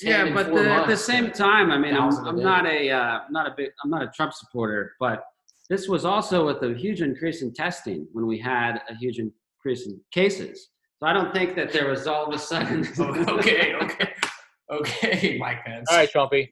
Yeah, 0.00 0.32
but 0.32 0.46
four 0.46 0.62
the, 0.62 0.70
at 0.70 0.86
the 0.86 0.96
same 0.96 1.32
time, 1.32 1.70
I 1.70 1.78
mean, 1.78 1.94
I'm, 1.94 2.10
thousand 2.10 2.26
a 2.26 2.28
I'm 2.28 2.40
not 2.40 2.66
a 2.66 2.90
uh, 2.90 3.20
not 3.30 3.46
a 3.46 3.54
big 3.56 3.70
I'm 3.84 3.90
not 3.90 4.02
a 4.02 4.08
Trump 4.14 4.32
supporter, 4.32 4.92
but 5.00 5.24
this 5.68 5.88
was 5.88 6.04
also 6.04 6.46
with 6.46 6.62
a 6.62 6.74
huge 6.74 7.02
increase 7.02 7.42
in 7.42 7.52
testing 7.52 8.06
when 8.12 8.26
we 8.26 8.38
had 8.38 8.80
a 8.88 8.94
huge 8.94 9.18
increase 9.18 9.86
in 9.86 10.00
cases. 10.12 10.68
So 11.00 11.06
I 11.06 11.12
don't 11.12 11.32
think 11.32 11.54
that 11.56 11.72
there 11.72 11.88
was 11.88 12.06
all 12.06 12.26
of 12.26 12.34
a 12.34 12.38
sudden. 12.38 12.86
Oh, 12.98 13.38
okay, 13.38 13.74
okay, 13.74 14.12
okay, 14.70 15.38
Mike 15.40 15.64
Pence. 15.64 15.86
All 15.90 15.96
right, 15.96 16.10
Trumpy. 16.12 16.48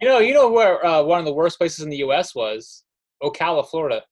you 0.00 0.08
know, 0.08 0.18
you 0.18 0.34
know 0.34 0.50
where 0.50 0.84
uh, 0.84 1.02
one 1.02 1.18
of 1.18 1.26
the 1.26 1.32
worst 1.32 1.58
places 1.58 1.84
in 1.84 1.90
the 1.90 1.98
U.S. 1.98 2.34
was 2.34 2.84
Ocala, 3.22 3.68
Florida. 3.68 4.02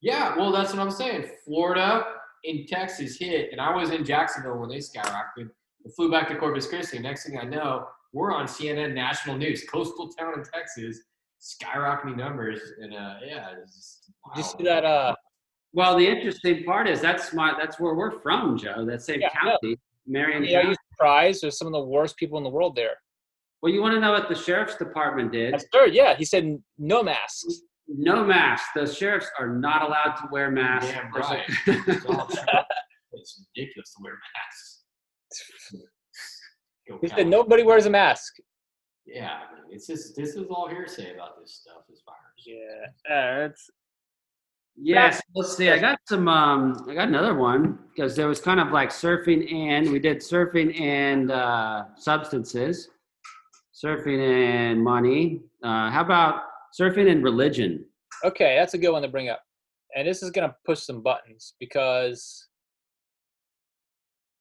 Yeah, 0.00 0.36
well, 0.36 0.52
that's 0.52 0.72
what 0.72 0.80
I'm 0.80 0.90
saying. 0.90 1.26
Florida 1.44 2.04
and 2.44 2.66
Texas 2.68 3.16
hit, 3.18 3.50
and 3.52 3.60
I 3.60 3.74
was 3.74 3.90
in 3.90 4.04
Jacksonville 4.04 4.58
when 4.58 4.68
they 4.68 4.76
skyrocketed. 4.78 5.50
I 5.84 5.90
flew 5.94 6.10
back 6.10 6.28
to 6.28 6.36
Corpus 6.36 6.66
Christi. 6.66 6.98
Next 6.98 7.26
thing 7.26 7.38
I 7.38 7.44
know, 7.44 7.86
we're 8.12 8.32
on 8.32 8.46
CNN 8.46 8.94
national 8.94 9.36
news, 9.36 9.64
coastal 9.70 10.08
town 10.10 10.34
in 10.34 10.44
Texas, 10.44 11.00
skyrocketing 11.46 12.16
numbers, 12.16 12.60
and 12.80 12.94
uh, 12.94 13.14
yeah, 13.24 13.50
just 13.66 14.10
Did 14.34 14.44
you 14.44 14.50
see 14.58 14.64
that? 14.64 14.84
Uh, 14.84 15.14
well, 15.72 15.96
the 15.96 16.06
interesting 16.06 16.64
part 16.64 16.88
is 16.88 17.00
that's 17.00 17.32
my 17.32 17.54
that's 17.58 17.78
where 17.78 17.94
we're 17.94 18.18
from, 18.20 18.58
Joe. 18.58 18.84
That 18.84 19.02
same 19.02 19.20
Yeah, 19.20 19.28
I 19.40 19.44
know. 19.44 19.58
county, 19.62 19.78
Marion 20.06 20.44
yeah, 20.44 20.60
are 20.60 20.64
you 20.70 20.74
surprised? 20.92 21.42
There's 21.42 21.58
some 21.58 21.66
of 21.68 21.72
the 21.72 21.84
worst 21.84 22.16
people 22.16 22.38
in 22.38 22.44
the 22.44 22.50
world 22.50 22.74
there. 22.76 22.94
Well, 23.62 23.72
you 23.72 23.80
want 23.80 23.94
to 23.94 24.00
know 24.00 24.12
what 24.12 24.28
the 24.28 24.34
sheriff's 24.34 24.76
department 24.76 25.32
did? 25.32 25.54
That's 25.54 25.66
third. 25.72 25.94
Yeah, 25.94 26.14
he 26.16 26.24
said 26.24 26.58
no 26.78 27.02
masks. 27.02 27.60
No 27.88 28.24
masks. 28.24 28.68
The 28.74 28.86
sheriffs 28.86 29.28
are 29.38 29.48
not 29.48 29.82
allowed 29.82 30.16
to 30.16 30.28
wear 30.32 30.50
masks. 30.50 30.90
Damn 30.92 31.10
There's 31.12 31.26
a- 31.26 31.30
right. 31.30 31.44
It's 31.88 32.06
all 32.06 32.26
true. 32.26 32.42
It's 33.12 33.44
ridiculous 33.54 33.94
to 33.94 34.02
wear 34.02 34.12
masks. 34.34 34.82
He 37.00 37.08
said 37.08 37.26
nobody 37.26 37.64
wears 37.64 37.86
a 37.86 37.90
mask. 37.90 38.36
Yeah, 39.06 39.38
I 39.48 39.54
mean, 39.54 39.64
it's 39.70 39.86
just 39.86 40.16
this 40.16 40.30
is 40.30 40.46
all 40.50 40.68
hearsay 40.68 41.14
about 41.14 41.40
this 41.40 41.52
stuff. 41.52 41.82
This 41.88 42.02
virus. 42.04 42.44
Yeah, 42.44 42.86
that's 43.38 43.70
Yes, 44.78 45.22
let's 45.34 45.56
see. 45.56 45.70
I 45.70 45.78
got 45.78 45.98
some. 46.06 46.28
Um, 46.28 46.86
I 46.88 46.94
got 46.94 47.08
another 47.08 47.34
one 47.34 47.78
because 47.94 48.14
there 48.14 48.28
was 48.28 48.40
kind 48.40 48.60
of 48.60 48.72
like 48.72 48.90
surfing 48.90 49.50
and 49.52 49.90
we 49.90 49.98
did 49.98 50.18
surfing 50.18 50.78
and 50.78 51.30
uh, 51.30 51.84
substances, 51.96 52.90
surfing 53.74 54.20
and 54.20 54.82
money. 54.82 55.40
Uh, 55.62 55.90
how 55.90 56.02
about 56.02 56.42
surfing 56.78 57.10
and 57.10 57.24
religion? 57.24 57.86
okay. 58.24 58.56
That's 58.58 58.74
a 58.74 58.78
good 58.78 58.90
one 58.90 59.02
to 59.02 59.08
bring 59.08 59.30
up, 59.30 59.40
and 59.96 60.06
this 60.06 60.22
is 60.22 60.30
gonna 60.30 60.54
push 60.66 60.80
some 60.80 61.02
buttons 61.02 61.54
because 61.58 62.46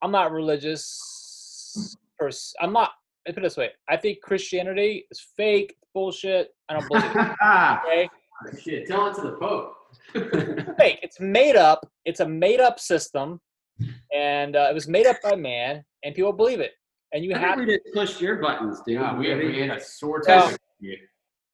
I'm 0.01 0.11
not 0.11 0.34
religious. 0.34 1.95
Pers- 2.20 2.53
I'm 2.59 2.74
not. 2.74 2.91
Let 3.26 3.32
me 3.32 3.34
put 3.36 3.39
it 3.45 3.47
this 3.47 3.57
way. 3.57 3.69
I 3.89 3.97
think 3.97 4.21
Christianity 4.21 5.05
is 5.09 5.26
fake, 5.36 5.76
bullshit. 5.93 6.49
I 6.69 6.73
don't 6.73 6.88
believe 6.88 7.05
it. 7.05 7.36
Okay. 7.88 8.09
Shit, 8.61 8.86
tell 8.88 9.07
it 9.07 9.15
to 9.15 9.21
the 9.21 9.32
Pope. 9.34 9.73
fake. 10.78 10.99
It's 11.01 11.19
made 11.19 11.55
up. 11.55 11.89
It's 12.03 12.19
a 12.19 12.28
made 12.28 12.59
up 12.59 12.80
system, 12.80 13.39
and 14.13 14.55
uh, 14.55 14.67
it 14.69 14.73
was 14.73 14.88
made 14.88 15.07
up 15.07 15.15
by 15.23 15.36
man, 15.36 15.84
and 16.03 16.13
people 16.13 16.34
believe 16.34 16.59
it. 16.59 16.71
And 17.13 17.23
you 17.23 17.34
I 17.34 17.38
have 17.39 17.55
think 17.55 17.67
we 17.67 17.73
didn't 17.78 17.93
push 17.93 18.19
your 18.21 18.36
buttons, 18.36 18.82
dude. 18.86 18.95
Yeah, 18.99 19.17
we, 19.17 19.34
we 19.34 19.61
had 19.61 19.78
a 19.78 19.82
sore 19.82 20.21
No. 20.28 20.39
topic. 20.41 20.59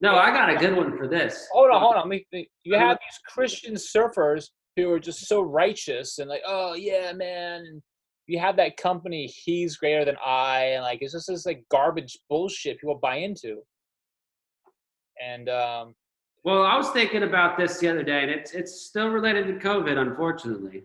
No, 0.01 0.15
I 0.15 0.32
got 0.32 0.49
a 0.49 0.55
good 0.55 0.76
one 0.76 0.97
for 0.97 1.07
this. 1.07 1.47
hold 1.53 1.69
on, 1.72 1.80
hold 1.80 1.95
on. 1.95 2.09
Let 2.09 2.24
me. 2.34 2.49
You 2.63 2.78
have 2.78 2.97
these 2.97 3.19
Christian 3.28 3.76
surfers 3.76 4.45
who 4.76 4.91
are 4.91 4.99
just 4.99 5.28
so 5.28 5.41
righteous 5.41 6.17
and 6.17 6.28
like, 6.30 6.41
oh 6.47 6.74
yeah, 6.74 7.13
man. 7.13 7.82
You 8.32 8.39
have 8.39 8.55
that 8.55 8.77
company, 8.77 9.25
he's 9.27 9.75
greater 9.75 10.05
than 10.05 10.15
I, 10.25 10.59
and 10.75 10.84
like 10.84 10.99
it's 11.01 11.11
just 11.11 11.27
this 11.27 11.45
like 11.45 11.65
garbage 11.69 12.17
bullshit 12.29 12.79
people 12.79 12.95
buy 12.95 13.15
into. 13.17 13.57
And 15.21 15.49
um, 15.49 15.95
Well, 16.45 16.63
I 16.63 16.77
was 16.77 16.89
thinking 16.91 17.23
about 17.23 17.57
this 17.57 17.77
the 17.79 17.89
other 17.89 18.03
day, 18.03 18.21
and 18.21 18.32
it's 18.32 18.53
it's 18.53 18.84
still 18.84 19.09
related 19.09 19.47
to 19.47 19.67
COVID, 19.67 19.97
unfortunately. 19.97 20.84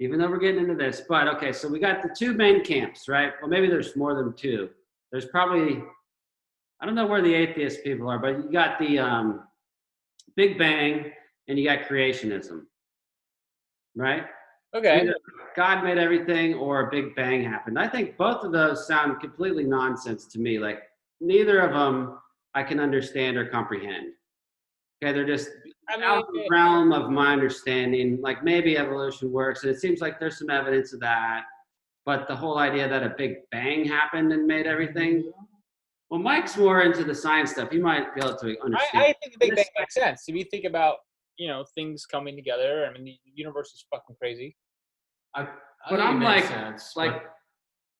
Even 0.00 0.18
though 0.18 0.28
we're 0.28 0.40
getting 0.40 0.62
into 0.62 0.74
this, 0.74 1.02
but 1.08 1.28
okay, 1.36 1.52
so 1.52 1.68
we 1.68 1.78
got 1.78 2.02
the 2.02 2.12
two 2.18 2.32
main 2.34 2.64
camps, 2.64 3.08
right? 3.08 3.32
Well, 3.40 3.48
maybe 3.48 3.68
there's 3.68 3.94
more 3.94 4.14
than 4.16 4.32
two. 4.32 4.68
There's 5.12 5.26
probably 5.26 5.84
I 6.80 6.86
don't 6.86 6.96
know 6.96 7.06
where 7.06 7.22
the 7.22 7.32
atheist 7.32 7.84
people 7.84 8.10
are, 8.10 8.18
but 8.18 8.38
you 8.38 8.50
got 8.50 8.80
the 8.80 8.98
um, 8.98 9.44
Big 10.34 10.58
Bang 10.58 11.12
and 11.46 11.56
you 11.56 11.64
got 11.64 11.82
creationism, 11.88 12.62
right? 13.94 14.24
Okay, 14.74 15.00
Either 15.00 15.14
God 15.56 15.84
made 15.84 15.98
everything 15.98 16.54
or 16.54 16.88
a 16.88 16.90
Big 16.90 17.14
Bang 17.14 17.44
happened. 17.44 17.78
I 17.78 17.88
think 17.88 18.16
both 18.16 18.44
of 18.44 18.52
those 18.52 18.86
sound 18.86 19.20
completely 19.20 19.64
nonsense 19.64 20.26
to 20.26 20.38
me. 20.38 20.58
Like 20.58 20.82
neither 21.20 21.60
of 21.60 21.72
them 21.72 22.18
I 22.54 22.62
can 22.62 22.80
understand 22.80 23.36
or 23.36 23.46
comprehend. 23.46 24.12
Okay, 25.02 25.12
they're 25.12 25.26
just 25.26 25.50
I 25.88 25.96
mean, 25.96 26.04
out 26.04 26.18
of 26.18 26.26
the 26.32 26.46
realm 26.50 26.92
of 26.92 27.10
my 27.10 27.32
understanding. 27.32 28.20
Like 28.20 28.44
maybe 28.44 28.78
evolution 28.78 29.32
works, 29.32 29.62
and 29.62 29.72
it 29.72 29.80
seems 29.80 30.00
like 30.00 30.20
there's 30.20 30.38
some 30.38 30.50
evidence 30.50 30.92
of 30.92 31.00
that. 31.00 31.42
But 32.04 32.26
the 32.28 32.36
whole 32.36 32.58
idea 32.58 32.88
that 32.88 33.02
a 33.02 33.14
Big 33.16 33.36
Bang 33.50 33.84
happened 33.84 34.32
and 34.32 34.46
made 34.46 34.66
everything. 34.66 35.18
Mm-hmm. 35.18 35.44
Well, 36.10 36.20
Mike's 36.20 36.58
more 36.58 36.82
into 36.82 37.04
the 37.04 37.14
science 37.14 37.52
stuff. 37.52 37.70
He 37.70 37.78
might 37.78 38.14
be 38.14 38.20
able 38.20 38.36
to 38.36 38.48
I, 38.48 38.64
understand. 38.64 39.02
I 39.02 39.14
think 39.22 39.32
the 39.32 39.38
Big 39.38 39.56
Bang 39.56 39.64
makes 39.78 39.94
sense. 39.94 40.24
If 40.28 40.36
you 40.36 40.44
think 40.44 40.64
about 40.64 40.98
you 41.38 41.48
know 41.48 41.64
things 41.74 42.06
coming 42.06 42.36
together, 42.36 42.86
I 42.88 42.92
mean 42.92 43.04
the 43.04 43.18
universe 43.34 43.68
is 43.72 43.84
fucking 43.92 44.16
crazy. 44.18 44.56
I, 45.34 45.42
I 45.42 45.46
But 45.90 46.00
I'm 46.00 46.20
like- 46.20 46.44
sense, 46.44 46.92
like 46.96 47.22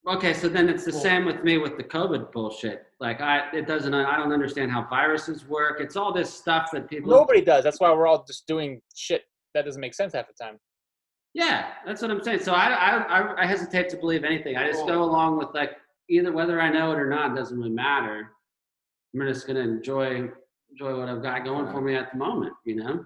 but- 0.04 0.14
okay 0.16 0.32
so 0.34 0.48
then 0.48 0.68
it's 0.68 0.84
the 0.84 0.92
Well- 0.92 1.00
same 1.00 1.24
with 1.24 1.42
me 1.44 1.58
with 1.58 1.76
the 1.76 1.84
covid 1.84 2.32
bullshit. 2.32 2.86
Like 3.00 3.20
i 3.20 3.50
it 3.52 3.66
doesn't 3.66 3.94
i 3.94 4.16
don't 4.16 4.32
understand 4.32 4.70
how 4.70 4.86
viruses 4.88 5.46
work. 5.46 5.80
It's 5.80 5.96
all 5.96 6.12
this 6.12 6.32
stuff 6.32 6.70
that 6.72 6.88
people 6.88 7.10
Nobody 7.10 7.40
does. 7.40 7.64
That's 7.64 7.80
why 7.80 7.90
we're 7.92 8.06
all 8.06 8.24
just 8.24 8.46
doing 8.46 8.80
shit 8.94 9.22
that 9.54 9.64
doesn't 9.64 9.80
make 9.80 9.94
sense 9.94 10.12
half 10.14 10.26
the 10.28 10.34
time. 10.44 10.58
yeah 11.34 11.72
that's 11.86 12.02
what 12.02 12.10
i'm 12.10 12.22
saying. 12.22 12.40
So 12.40 12.52
i 12.52 12.66
i 12.88 12.90
I- 13.18 13.42
i 13.42 13.46
hesitate 13.46 13.88
to 13.90 13.96
believe 13.96 14.24
anything. 14.24 14.56
I 14.56 14.66
just 14.70 14.86
go 14.86 15.02
along 15.02 15.38
with 15.38 15.48
like 15.54 15.72
either 16.10 16.32
whether 16.32 16.60
i 16.60 16.68
know 16.68 16.92
it 16.92 16.98
or 16.98 17.08
not 17.08 17.34
doesn't 17.36 17.56
really 17.58 17.70
matter. 17.70 18.30
I'm 19.14 19.26
just 19.28 19.46
gonna 19.46 19.60
enjoy 19.60 20.28
enjoy 20.70 20.98
what 20.98 21.08
i've 21.08 21.22
got 21.22 21.44
going 21.44 21.66
for 21.72 21.80
me 21.82 21.94
at 21.94 22.10
the 22.12 22.18
moment 22.18 22.54
you 22.64 22.76
know 22.76 23.04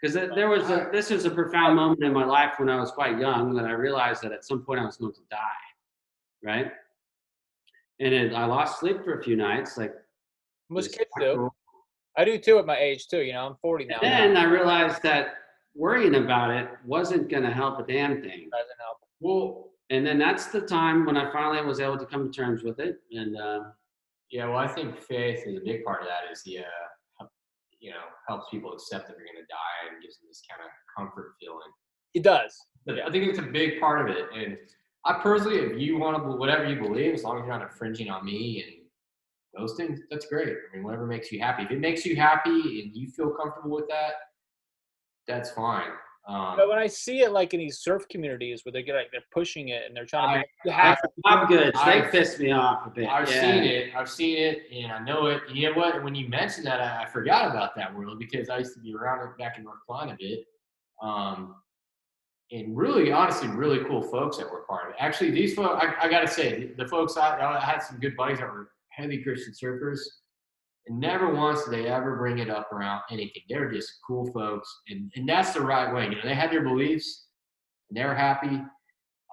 because 0.00 0.14
there 0.14 0.48
was 0.48 0.70
a 0.70 0.88
this 0.92 1.10
was 1.10 1.24
a 1.24 1.30
profound 1.30 1.76
moment 1.76 2.02
in 2.02 2.12
my 2.12 2.24
life 2.24 2.54
when 2.58 2.68
i 2.68 2.78
was 2.78 2.90
quite 2.90 3.18
young 3.18 3.54
that 3.54 3.64
i 3.66 3.72
realized 3.72 4.22
that 4.22 4.32
at 4.32 4.44
some 4.44 4.64
point 4.64 4.80
i 4.80 4.84
was 4.84 4.96
going 4.96 5.12
to 5.12 5.20
die 5.30 5.66
right 6.42 6.70
and 8.00 8.14
it, 8.14 8.32
i 8.34 8.44
lost 8.44 8.80
sleep 8.80 9.02
for 9.04 9.18
a 9.18 9.22
few 9.22 9.36
nights 9.36 9.76
like 9.76 9.94
Most 10.68 10.96
kids 10.96 11.10
do. 11.18 11.50
I 12.16 12.24
do 12.24 12.38
too 12.38 12.58
at 12.58 12.66
my 12.66 12.76
age 12.76 13.06
too. 13.08 13.22
You 13.22 13.32
know, 13.34 13.46
I'm 13.46 13.56
40 13.62 13.84
now. 13.86 13.98
and 14.02 14.36
then 14.36 14.36
i 14.36 14.44
realized 14.44 15.02
that 15.02 15.34
worrying 15.74 16.16
about 16.16 16.50
it 16.50 16.68
wasn't 16.84 17.28
going 17.28 17.44
to 17.44 17.50
help 17.52 17.78
a 17.78 17.84
damn 17.92 18.20
thing 18.20 18.48
doesn't 18.50 18.80
help. 18.86 18.98
well, 19.20 19.70
and 19.90 20.04
then 20.06 20.18
that's 20.18 20.46
the 20.46 20.60
time 20.60 21.04
when 21.06 21.16
i 21.16 21.30
finally 21.32 21.64
was 21.64 21.78
able 21.80 21.98
to 21.98 22.06
come 22.06 22.30
to 22.30 22.32
terms 22.40 22.62
with 22.62 22.78
it 22.80 22.96
and 23.12 23.36
uh, 23.36 23.60
yeah. 24.30 24.46
Well, 24.46 24.58
I 24.58 24.68
think 24.68 25.00
faith 25.00 25.40
is 25.46 25.56
a 25.56 25.60
big 25.60 25.84
part 25.84 26.02
of 26.02 26.06
that. 26.08 26.30
Is 26.32 26.42
the 26.44 26.58
uh, 26.58 26.62
help- 26.62 26.89
you 27.80 27.90
know 27.90 28.04
helps 28.28 28.48
people 28.50 28.72
accept 28.72 29.08
that 29.08 29.16
they're 29.16 29.26
going 29.26 29.42
to 29.42 29.48
die 29.48 29.90
and 29.90 30.02
gives 30.02 30.18
them 30.18 30.28
this 30.28 30.42
kind 30.48 30.60
of 30.62 30.70
comfort 30.96 31.34
feeling. 31.40 31.72
It 32.14 32.22
does. 32.22 32.56
Yeah. 32.86 33.06
I 33.06 33.10
think 33.10 33.28
it's 33.28 33.38
a 33.38 33.42
big 33.42 33.80
part 33.80 34.00
of 34.00 34.16
it. 34.16 34.26
And 34.34 34.56
I 35.04 35.20
personally, 35.22 35.58
if 35.58 35.78
you 35.78 35.98
want 35.98 36.16
to, 36.16 36.22
whatever 36.36 36.68
you 36.68 36.80
believe, 36.80 37.14
as 37.14 37.24
long 37.24 37.38
as 37.38 37.46
you're 37.46 37.58
not 37.58 37.62
infringing 37.62 38.10
on 38.10 38.24
me 38.24 38.64
and 38.64 38.76
those 39.54 39.76
things, 39.76 40.00
that's 40.10 40.26
great. 40.26 40.48
I 40.48 40.76
mean, 40.76 40.84
whatever 40.84 41.06
makes 41.06 41.32
you 41.32 41.40
happy. 41.40 41.62
If 41.62 41.70
it 41.70 41.80
makes 41.80 42.04
you 42.04 42.16
happy 42.16 42.82
and 42.82 42.94
you 42.94 43.08
feel 43.08 43.30
comfortable 43.30 43.70
with 43.70 43.88
that, 43.88 44.12
that's 45.26 45.50
fine. 45.50 45.90
Um, 46.30 46.54
But 46.56 46.68
when 46.68 46.78
I 46.78 46.86
see 46.86 47.22
it 47.22 47.32
like 47.32 47.54
in 47.54 47.60
these 47.60 47.78
surf 47.80 48.08
communities 48.08 48.64
where 48.64 48.72
they 48.72 48.82
get 48.82 48.94
like 48.94 49.10
they're 49.10 49.20
pushing 49.32 49.68
it 49.68 49.82
and 49.86 49.96
they're 49.96 50.06
trying 50.06 50.28
to 50.28 50.34
I- 50.38 50.44
make 50.64 50.74
half 50.74 50.98
i'm 51.24 51.46
good 51.48 51.74
they 51.74 51.78
I've- 51.80 52.10
pissed 52.10 52.38
me 52.38 52.52
off 52.52 52.86
a 52.86 52.90
bit 52.90 53.08
I've 53.08 53.28
yeah. 53.30 53.40
seen 53.40 53.62
it. 53.64 53.94
I've 53.96 54.08
seen 54.08 54.36
it, 54.38 54.62
and 54.72 54.92
I 54.92 55.00
know 55.00 55.26
it. 55.26 55.42
And 55.48 55.56
you 55.56 55.68
know 55.70 55.76
what? 55.76 56.02
When 56.04 56.14
you 56.14 56.28
mentioned 56.28 56.66
that, 56.66 56.80
I, 56.80 57.02
I 57.02 57.06
forgot 57.06 57.50
about 57.50 57.74
that 57.76 57.92
world 57.94 58.18
because 58.18 58.48
I 58.48 58.58
used 58.58 58.74
to 58.74 58.80
be 58.80 58.94
around 58.94 59.26
it 59.26 59.36
back 59.38 59.58
in 59.58 59.64
North 59.64 59.78
Carolina 59.86 60.12
a 60.12 60.16
bit. 60.16 60.44
Um, 61.02 61.56
and 62.52 62.76
really, 62.76 63.10
honestly, 63.12 63.48
really 63.48 63.84
cool 63.84 64.02
folks 64.02 64.36
that 64.38 64.50
were 64.50 64.62
part 64.68 64.88
of 64.88 64.90
it. 64.90 64.96
Actually, 65.00 65.30
these 65.30 65.54
folks, 65.54 65.82
I, 65.84 66.06
I 66.06 66.08
got 66.08 66.20
to 66.20 66.28
say, 66.28 66.66
the, 66.76 66.84
the 66.84 66.88
folks 66.88 67.16
I, 67.16 67.38
I 67.40 67.60
had 67.60 67.80
some 67.82 67.98
good 67.98 68.16
buddies 68.16 68.38
that 68.38 68.48
were 68.48 68.70
heavy 68.90 69.22
Christian 69.22 69.52
surfers, 69.52 69.98
and 69.98 70.00
never 70.90 71.34
once 71.34 71.64
did 71.64 71.72
they 71.72 71.86
ever 71.86 72.16
bring 72.16 72.38
it 72.38 72.50
up 72.50 72.72
around 72.72 73.02
anything. 73.10 73.42
They 73.48 73.58
were 73.58 73.70
just 73.70 73.98
cool 74.06 74.30
folks, 74.32 74.80
and, 74.88 75.10
and 75.16 75.28
that's 75.28 75.52
the 75.52 75.60
right 75.60 75.92
way. 75.94 76.04
You 76.04 76.16
know, 76.16 76.22
they 76.24 76.34
had 76.34 76.50
their 76.50 76.62
beliefs, 76.62 77.26
and 77.88 77.96
they 77.96 78.04
were 78.04 78.14
happy 78.14 78.60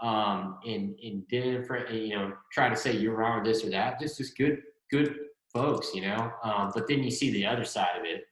um, 0.02 0.60
and 0.66 0.96
and 1.04 1.28
different, 1.28 1.92
you 1.92 2.16
know, 2.16 2.34
try 2.52 2.70
to 2.70 2.76
say 2.76 2.96
you're 2.96 3.16
wrong 3.16 3.40
or 3.40 3.44
this 3.44 3.64
or 3.64 3.70
that. 3.72 4.00
Just 4.00 4.18
just 4.18 4.38
good 4.38 4.62
good 4.92 5.16
folks, 5.54 5.94
you 5.94 6.02
know. 6.02 6.32
Um, 6.44 6.72
but 6.74 6.88
then 6.88 7.04
you 7.04 7.12
see 7.12 7.32
the 7.32 7.46
other 7.46 7.66
side 7.66 7.98
of 8.00 8.06
it, 8.06 8.26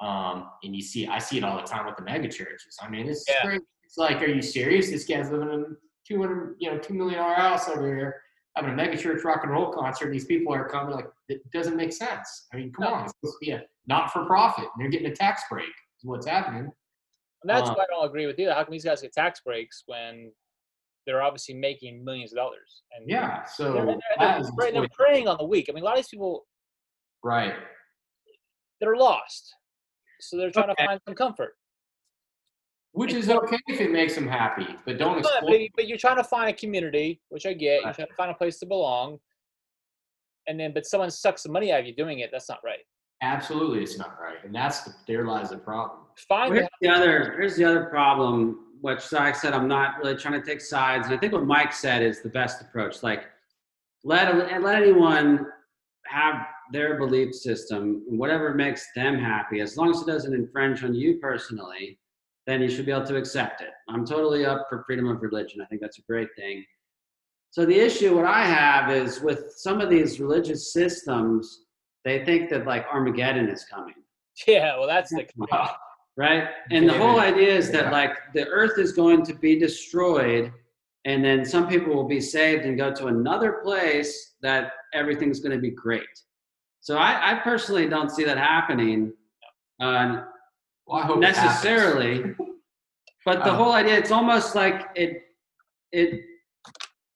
um, 0.00 0.48
and 0.62 0.74
you 0.74 0.82
see 0.82 1.06
I 1.06 1.18
see 1.18 1.38
it 1.38 1.44
all 1.44 1.56
the 1.56 1.62
time 1.62 1.86
with 1.86 1.96
the 1.96 2.04
mega 2.04 2.28
churches. 2.28 2.76
I 2.80 2.88
mean, 2.88 3.08
it's 3.08 3.24
Yeah. 3.28 3.58
It's 3.84 3.98
like, 3.98 4.22
are 4.22 4.26
you 4.26 4.40
serious? 4.40 4.90
This 4.90 5.04
guy's 5.04 5.30
living 5.30 5.52
in 5.52 5.60
a 5.60 5.64
two 6.08 6.18
hundred, 6.20 6.56
you 6.58 6.70
know, 6.70 6.78
two 6.78 6.94
million 6.94 7.18
dollar 7.18 7.34
house 7.34 7.68
over 7.68 7.94
here, 7.94 8.21
having 8.56 8.70
a 8.72 8.74
mega 8.76 8.96
church 8.96 9.24
rock 9.24 9.40
and 9.42 9.52
roll 9.52 9.72
concert. 9.72 10.06
And 10.06 10.14
these 10.14 10.24
people 10.26 10.52
are 10.52 10.68
coming 10.68 10.94
like 10.94 11.06
it 11.28 11.40
doesn't 11.52 11.76
make 11.76 11.92
sense. 11.92 12.46
I 12.52 12.56
mean, 12.56 12.72
come 12.72 12.84
No. 12.84 12.94
on, 12.94 13.04
it's 13.04 13.12
supposed 13.20 13.36
to 13.40 13.46
be 13.46 13.50
a 13.52 13.64
not 13.86 14.12
for 14.12 14.24
profit, 14.26 14.64
and 14.64 14.72
they're 14.82 14.90
getting 14.90 15.08
a 15.10 15.14
tax 15.14 15.42
break. 15.50 15.64
Is 15.66 16.04
what's 16.04 16.26
happening. 16.26 16.62
And 17.42 17.48
that's 17.50 17.68
Uh, 17.70 17.74
why 17.74 17.84
I 17.84 17.86
don't 17.88 18.04
agree 18.06 18.26
with 18.26 18.38
you. 18.38 18.50
How 18.50 18.62
come 18.64 18.72
these 18.72 18.84
guys 18.84 19.02
get 19.02 19.12
tax 19.12 19.40
breaks 19.40 19.82
when 19.86 20.32
they're 21.06 21.22
obviously 21.22 21.54
making 21.54 22.04
millions 22.04 22.32
of 22.32 22.36
dollars? 22.36 22.82
And 22.92 23.08
Yeah. 23.08 23.44
So 23.44 23.72
they're, 23.72 23.86
they're, 23.86 23.96
they're, 24.18 24.38
is 24.40 24.50
pray- 24.56 24.70
they're 24.72 24.86
preying 24.92 25.26
on 25.28 25.36
the 25.38 25.44
weak. 25.44 25.68
I 25.68 25.72
mean, 25.72 25.82
a 25.82 25.84
lot 25.84 25.92
of 25.94 25.98
these 25.98 26.08
people 26.08 26.46
right. 27.24 27.54
they're 28.80 28.96
lost, 28.96 29.54
so 30.20 30.36
they're 30.36 30.50
trying 30.50 30.70
Okay. 30.70 30.82
to 30.84 30.86
find 30.86 31.00
some 31.06 31.14
comfort. 31.14 31.56
Which 32.92 33.14
is 33.14 33.30
okay 33.30 33.58
if 33.68 33.80
it 33.80 33.90
makes 33.90 34.14
them 34.14 34.28
happy, 34.28 34.66
but 34.84 34.98
don't 34.98 35.22
But, 35.22 35.36
exploit. 35.36 35.70
but 35.74 35.88
you're 35.88 35.96
trying 35.98 36.16
to 36.18 36.24
find 36.24 36.50
a 36.50 36.52
community, 36.52 37.20
which 37.30 37.46
I 37.46 37.54
get. 37.54 37.76
You're 37.76 37.84
Right. 37.86 37.94
trying 37.94 38.08
to 38.08 38.14
find 38.14 38.30
a 38.30 38.34
place 38.34 38.58
to 38.58 38.66
belong, 38.66 39.18
and 40.46 40.60
then 40.60 40.74
but 40.74 40.84
someone 40.84 41.10
sucks 41.10 41.42
the 41.42 41.48
money 41.50 41.72
out 41.72 41.80
of 41.80 41.86
you 41.86 41.94
doing 41.94 42.18
it. 42.18 42.30
That's 42.30 42.48
not 42.50 42.60
right. 42.62 42.84
Absolutely, 43.22 43.82
it's 43.82 43.96
not 43.98 44.20
right, 44.20 44.42
and 44.44 44.54
that's 44.54 44.82
the, 44.82 44.92
there 45.06 45.24
lies 45.24 45.50
the 45.50 45.58
problem. 45.58 46.00
Find 46.28 46.50
Well, 46.52 46.58
here's 46.60 46.68
the 46.82 46.88
other 46.88 47.32
here's 47.32 47.56
the 47.56 47.64
other 47.64 47.84
problem, 47.86 48.74
which 48.82 49.10
like 49.12 49.34
I 49.34 49.38
said 49.38 49.54
I'm 49.54 49.68
not 49.68 49.96
really 49.98 50.16
trying 50.16 50.38
to 50.40 50.46
take 50.46 50.60
sides, 50.60 51.06
and 51.06 51.14
I 51.16 51.18
think 51.18 51.32
what 51.32 51.46
Mike 51.46 51.72
said 51.72 52.02
is 52.02 52.20
the 52.20 52.28
best 52.28 52.60
approach. 52.60 53.02
Like 53.02 53.24
let 54.04 54.60
let 54.60 54.82
anyone 54.82 55.46
have 56.08 56.46
their 56.72 56.98
belief 56.98 57.34
system, 57.34 58.02
whatever 58.06 58.52
makes 58.52 58.92
them 58.94 59.16
happy, 59.18 59.60
as 59.60 59.78
long 59.78 59.88
as 59.90 60.02
it 60.02 60.06
doesn't 60.06 60.34
infringe 60.34 60.84
on 60.84 60.94
you 60.94 61.18
personally, 61.18 61.98
then 62.46 62.60
you 62.60 62.68
should 62.68 62.86
be 62.86 62.92
able 62.92 63.06
to 63.06 63.16
accept 63.16 63.60
it. 63.60 63.70
I'm 63.88 64.04
totally 64.04 64.44
up 64.44 64.66
for 64.68 64.82
freedom 64.84 65.08
of 65.08 65.22
religion. 65.22 65.60
I 65.60 65.66
think 65.66 65.80
that's 65.80 65.98
a 65.98 66.02
great 66.02 66.28
thing. 66.36 66.64
So 67.50 67.66
the 67.66 67.78
issue 67.78 68.16
what 68.16 68.24
I 68.24 68.44
have 68.44 68.90
is 68.90 69.20
with 69.20 69.52
some 69.56 69.80
of 69.80 69.90
these 69.90 70.20
religious 70.20 70.72
systems, 70.72 71.64
they 72.04 72.24
think 72.24 72.50
that 72.50 72.66
like 72.66 72.86
Armageddon 72.86 73.48
is 73.48 73.64
coming 73.64 73.94
yeah. 74.46 74.78
Well, 74.78 74.86
that's 74.86 75.10
the 75.10 75.26
right? 76.16 76.48
And 76.70 76.88
the 76.88 76.96
whole 76.96 77.20
idea 77.20 77.56
is 77.56 77.70
that 77.72 77.92
like 77.92 78.16
the 78.34 78.46
earth 78.48 78.78
is 78.78 78.92
going 78.92 79.24
to 79.24 79.34
be 79.34 79.58
destroyed 79.58 80.52
and 81.04 81.24
then 81.24 81.44
some 81.44 81.68
people 81.68 81.94
will 81.94 82.08
be 82.08 82.20
saved 82.20 82.64
and 82.64 82.78
go 82.78 82.92
to 82.94 83.06
another 83.06 83.60
place 83.64 84.34
that 84.40 84.72
everything's 84.94 85.40
going 85.40 85.54
to 85.54 85.60
be 85.60 85.70
great. 85.70 86.06
So 86.80 86.96
I, 86.96 87.32
I 87.32 87.40
personally 87.40 87.88
don't 87.88 88.10
see 88.10 88.24
that 88.24 88.38
happening 88.38 89.12
Well, 90.86 91.02
I 91.02 91.06
hope 91.06 91.18
necessarily. 91.18 92.34
But 93.24 93.44
the 93.44 93.52
Um, 93.52 93.56
whole 93.56 93.72
idea, 93.72 93.96
it's 93.96 94.10
almost 94.10 94.56
like 94.56 94.88
it 94.96 95.22
it 95.92 96.24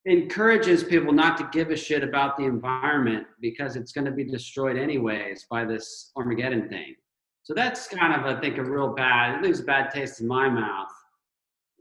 encourages 0.05 0.85
people 0.85 1.13
not 1.13 1.37
to 1.39 1.49
give 1.53 1.71
a 1.71 1.77
shit 1.77 2.05
about 2.05 2.37
the 2.37 2.45
environment 2.45 3.27
because 3.41 3.75
it's 3.75 3.91
going 3.91 4.05
to 4.05 4.13
be 4.13 4.23
destroyed 4.23 4.77
anyways 4.77 5.47
by 5.51 5.65
this 5.65 6.13
Armageddon 6.17 6.69
thing. 6.69 6.95
So 7.43 7.55
that's 7.55 7.89
kind 7.89 8.13
of, 8.15 8.25
I 8.25 8.41
think, 8.41 8.59
a 8.59 8.63
real 8.63 8.95
bad, 8.95 9.37
it 9.39 9.43
leaves 9.43 9.59
a 9.61 9.65
bad 9.65 9.91
taste 9.91 10.21
in 10.21 10.29
my 10.29 10.49
mouth 10.49 10.93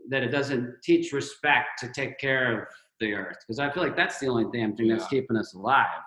that 0.09 0.23
it 0.23 0.29
doesn't 0.29 0.75
teach 0.83 1.11
respect 1.13 1.79
to 1.79 1.89
take 1.89 2.17
care 2.17 2.61
of 2.61 2.67
the 2.99 3.13
earth. 3.13 3.37
Because 3.41 3.59
I 3.59 3.69
feel 3.69 3.83
like 3.83 3.95
that's 3.95 4.19
the 4.19 4.27
only 4.27 4.45
damn 4.51 4.75
thing 4.75 4.87
that's 4.87 5.07
keeping 5.07 5.37
us 5.37 5.53
alive 5.53 6.01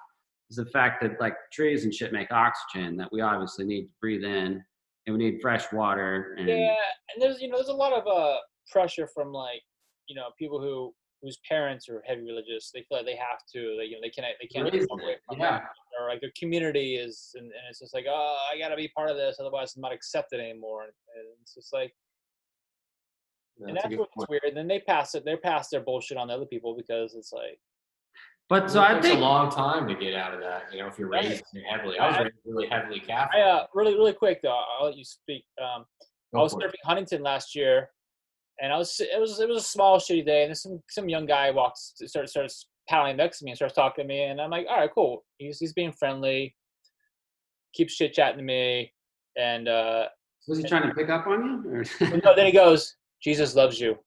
is 0.50 0.56
the 0.56 0.66
fact 0.66 1.02
that 1.02 1.20
like 1.20 1.34
trees 1.52 1.84
and 1.84 1.94
shit 1.94 2.12
make 2.12 2.32
oxygen 2.32 2.96
that 2.96 3.12
we 3.12 3.20
obviously 3.20 3.64
need 3.64 3.82
to 3.82 3.90
breathe 4.00 4.24
in 4.24 4.64
and 5.08 5.18
we 5.18 5.24
need 5.24 5.40
fresh 5.40 5.72
water 5.72 6.36
and 6.38 6.48
Yeah, 6.48 6.74
and 7.14 7.22
there's 7.22 7.40
you 7.40 7.48
know 7.48 7.56
there's 7.56 7.68
a 7.68 7.72
lot 7.72 7.92
of 7.92 8.06
uh 8.06 8.38
pressure 8.70 9.08
from 9.14 9.32
like 9.32 9.62
you 10.06 10.14
know 10.14 10.28
people 10.38 10.60
who 10.60 10.94
whose 11.22 11.38
parents 11.48 11.88
are 11.88 12.02
heavy 12.06 12.22
religious, 12.22 12.70
they 12.72 12.84
feel 12.88 12.98
like 12.98 13.06
they 13.06 13.16
have 13.16 13.40
to, 13.52 13.76
they, 13.78 13.86
you 13.86 13.92
know, 13.92 13.98
they 14.02 14.10
can't, 14.10 14.26
they 14.40 14.46
can't 14.46 14.68
away 14.68 15.16
from 15.26 15.40
yeah. 15.40 15.56
it. 15.56 15.62
or 16.00 16.08
like 16.08 16.20
their 16.20 16.30
community 16.38 16.94
is, 16.94 17.30
and, 17.34 17.46
and 17.46 17.62
it's 17.68 17.80
just 17.80 17.94
like, 17.94 18.04
oh, 18.08 18.36
I 18.52 18.58
gotta 18.58 18.76
be 18.76 18.88
part 18.96 19.10
of 19.10 19.16
this, 19.16 19.38
otherwise 19.40 19.74
I'm 19.74 19.82
not 19.82 19.92
accepted 19.92 20.40
anymore. 20.40 20.82
And, 20.82 20.92
and 21.16 21.26
it's 21.42 21.54
just 21.54 21.72
like, 21.72 21.92
and 23.60 23.76
That's 23.76 23.86
a 23.86 23.88
that's 23.88 23.98
what's 23.98 24.14
point. 24.14 24.30
weird. 24.30 24.54
Then 24.54 24.68
they 24.68 24.78
pass 24.78 25.16
it, 25.16 25.24
they 25.24 25.34
pass 25.34 25.68
their 25.68 25.80
bullshit 25.80 26.16
on 26.16 26.28
to 26.28 26.34
other 26.34 26.46
people 26.46 26.76
because 26.76 27.14
it's 27.14 27.32
like, 27.32 27.58
But 28.48 28.70
so 28.70 28.80
it 28.82 28.84
I 28.86 28.94
takes 28.94 29.06
think 29.08 29.18
a 29.18 29.22
long 29.22 29.50
time 29.50 29.86
to 29.88 29.94
get 29.94 30.14
out 30.14 30.32
of 30.32 30.40
that. 30.40 30.72
You 30.72 30.80
know, 30.80 30.86
if 30.88 30.98
you're 30.98 31.08
Right. 31.08 31.24
raised 31.24 31.44
heavily, 31.68 31.98
I 31.98 32.06
was 32.08 32.16
I- 32.16 32.22
raised 32.22 32.36
really 32.46 32.66
heavily 32.68 33.00
Catholic. 33.00 33.36
I, 33.36 33.42
uh, 33.42 33.66
really, 33.74 33.94
really 33.94 34.14
quick 34.14 34.40
though, 34.42 34.56
I'll 34.78 34.86
let 34.86 34.96
you 34.96 35.04
speak. 35.04 35.44
Um, 35.62 35.84
I 36.34 36.38
was 36.38 36.52
for 36.54 36.62
it. 36.62 36.70
surfing 36.70 36.84
Huntington 36.84 37.22
last 37.22 37.54
year, 37.54 37.90
and 38.60 38.72
I 38.72 38.78
was 38.78 38.98
it 39.00 39.20
was 39.20 39.38
it 39.40 39.48
was 39.48 39.58
a 39.62 39.66
small 39.66 39.98
shitty 39.98 40.24
day, 40.24 40.44
and 40.44 40.56
some 40.56 40.82
some 40.88 41.08
young 41.08 41.26
guy 41.26 41.50
walks 41.50 41.94
starts 42.06 42.30
starts 42.32 42.68
paddling 42.88 43.18
next 43.18 43.38
to 43.40 43.44
me 43.44 43.50
and 43.50 43.56
starts 43.58 43.74
talking 43.74 44.04
to 44.04 44.08
me, 44.08 44.22
and 44.24 44.40
I'm 44.40 44.50
like, 44.50 44.66
all 44.68 44.78
right, 44.78 44.90
cool. 44.94 45.24
He's 45.36 45.58
he's 45.58 45.74
being 45.74 45.92
friendly, 45.92 46.54
keeps 47.74 47.96
chit 47.96 48.14
chatting 48.14 48.38
to 48.38 48.44
me, 48.44 48.92
and 49.36 49.68
uh, 49.68 50.06
was 50.46 50.56
he 50.58 50.64
trying 50.64 50.88
to 50.88 50.94
pick 50.94 51.10
up 51.10 51.26
on 51.26 51.44
you? 51.64 51.70
Or? 51.70 52.16
no, 52.24 52.34
then 52.34 52.46
he 52.46 52.52
goes, 52.52 52.96
Jesus 53.22 53.54
loves 53.54 53.78
you. 53.78 53.98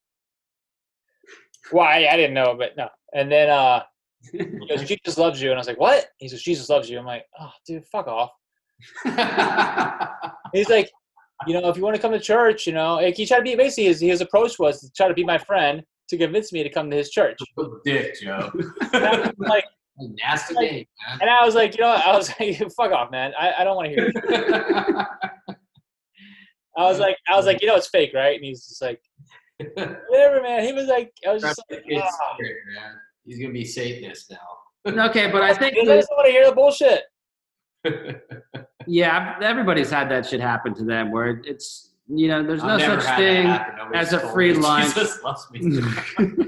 Why 1.70 2.06
I 2.08 2.16
didn't 2.16 2.34
know, 2.34 2.56
but 2.58 2.76
no. 2.76 2.88
And 3.14 3.30
then 3.30 3.48
uh, 3.48 3.82
he 4.30 4.66
goes, 4.68 4.84
Jesus 4.84 5.18
loves 5.18 5.40
you, 5.42 5.50
and 5.50 5.58
I 5.58 5.60
was 5.60 5.66
like, 5.66 5.80
what? 5.80 6.06
He 6.18 6.28
says, 6.28 6.42
Jesus 6.42 6.68
loves 6.68 6.88
you. 6.88 6.98
I'm 6.98 7.04
like, 7.06 7.24
oh, 7.40 7.50
dude, 7.66 7.84
fuck 7.86 8.06
off. 8.06 8.30
He's 10.52 10.68
like, 10.68 10.90
you 11.46 11.54
know, 11.54 11.68
if 11.68 11.76
you 11.76 11.82
want 11.82 11.96
to 11.96 12.02
come 12.02 12.12
to 12.12 12.20
church, 12.20 12.66
you 12.66 12.72
know, 12.72 12.94
like 12.96 13.16
he 13.16 13.26
tried 13.26 13.38
to 13.38 13.42
be 13.42 13.56
basically 13.56 13.84
his, 13.84 14.00
his 14.00 14.20
approach 14.20 14.58
was 14.58 14.80
to 14.80 14.90
try 14.92 15.08
to 15.08 15.14
be 15.14 15.24
my 15.24 15.38
friend 15.38 15.82
to 16.08 16.18
convince 16.18 16.52
me 16.52 16.62
to 16.62 16.70
come 16.70 16.90
to 16.90 16.96
his 16.96 17.10
church. 17.10 17.38
Dick, 17.84 18.14
Joe. 18.20 18.50
And 18.92 19.04
I 19.04 19.18
was 19.18 19.32
like, 19.38 19.64
Nasty 19.98 20.54
Like- 20.54 20.70
game, 20.70 20.86
and 21.20 21.28
I 21.30 21.44
was 21.44 21.54
like, 21.54 21.76
you 21.76 21.82
know, 21.82 21.88
what? 21.90 22.06
I 22.06 22.16
was 22.16 22.32
like, 22.40 22.56
fuck 22.76 22.92
off, 22.92 23.10
man. 23.10 23.32
I, 23.38 23.52
I 23.58 23.64
don't 23.64 23.76
want 23.76 23.88
to 23.88 23.94
hear 23.94 24.10
it. 24.14 25.56
I 26.76 26.84
was 26.84 26.98
like, 26.98 27.16
I 27.28 27.36
was 27.36 27.44
like, 27.44 27.60
you 27.60 27.68
know, 27.68 27.76
it's 27.76 27.88
fake, 27.88 28.12
right? 28.14 28.34
And 28.34 28.44
he's 28.44 28.66
just 28.66 28.80
like, 28.80 29.00
whatever, 30.08 30.42
man. 30.42 30.64
He 30.64 30.72
was 30.72 30.86
like, 30.86 31.12
I 31.28 31.32
was 31.34 31.42
just 31.42 31.60
like, 31.70 31.82
It's 31.86 32.02
ah. 32.22 32.36
man. 32.40 32.92
He's 33.24 33.38
gonna 33.38 33.52
be 33.52 33.64
Satanist 33.64 34.30
now. 34.30 35.04
okay, 35.08 35.30
but 35.30 35.42
I 35.42 35.54
think 35.58 35.76
I 35.78 35.84
just 35.84 36.08
want 36.10 36.26
to 36.26 36.32
hear 36.32 36.46
the 36.46 36.54
bullshit. 36.54 37.02
yeah, 38.86 39.36
everybody's 39.42 39.90
had 39.90 40.08
that 40.10 40.26
shit 40.26 40.40
happen 40.40 40.74
to 40.74 40.84
them 40.84 41.10
where 41.10 41.40
it's 41.44 41.94
you 42.08 42.28
know 42.28 42.42
there's 42.42 42.62
no 42.62 42.78
such 42.78 43.04
thing. 43.16 43.46
as 43.94 44.12
a 44.12 44.20
free 44.32 44.52
me 44.54 44.58
lunch. 44.60 44.94
Jesus 44.94 45.22
loves 45.22 45.48
me. 45.50 45.80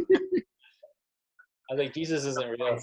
I 1.70 1.76
think 1.76 1.94
Jesus 1.94 2.24
isn't 2.24 2.48
real. 2.58 2.78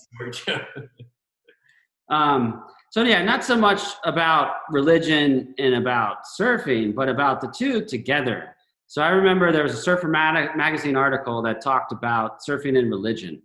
Um, 2.09 2.65
so 2.91 3.03
yeah, 3.03 3.23
not 3.23 3.43
so 3.45 3.55
much 3.55 3.81
about 4.03 4.55
religion 4.69 5.53
and 5.59 5.75
about 5.75 6.17
surfing, 6.39 6.93
but 6.93 7.07
about 7.07 7.39
the 7.39 7.47
two 7.47 7.85
together. 7.85 8.55
So 8.87 9.01
I 9.01 9.09
remember 9.09 9.53
there 9.53 9.63
was 9.63 9.73
a 9.73 9.77
Surfer 9.77 10.09
Mag- 10.09 10.57
magazine 10.57 10.97
article 10.97 11.41
that 11.43 11.61
talked 11.61 11.93
about 11.93 12.39
surfing 12.41 12.77
and 12.77 12.89
religion. 12.89 13.41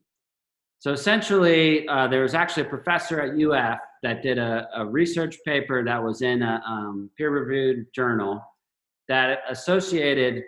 So 0.79 0.93
essentially, 0.93 1.89
uh, 1.89 2.07
there 2.09 2.23
was 2.23 2.35
actually 2.35 2.65
a 2.65 2.69
professor 2.69 3.21
at 3.21 3.41
UF 3.41 3.79
that 4.03 4.23
did 4.23 4.39
a, 4.39 4.69
a 4.75 4.87
research 4.87 5.39
paper 5.45 5.85
that 5.85 6.03
was 6.03 6.23
in 6.23 6.43
a 6.43 6.63
um, 6.67 7.11
peer-reviewed 7.17 7.87
journal 7.95 8.41
that 9.09 9.41
associated 9.49 10.43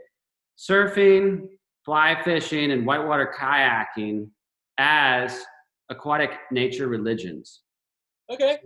surfing, 0.58 1.48
fly 1.84 2.20
fishing, 2.22 2.72
and 2.72 2.84
whitewater 2.86 3.32
kayaking 3.38 4.28
as 4.78 5.44
aquatic 5.90 6.30
nature 6.50 6.86
religions 6.88 7.62
Okay. 8.30 8.58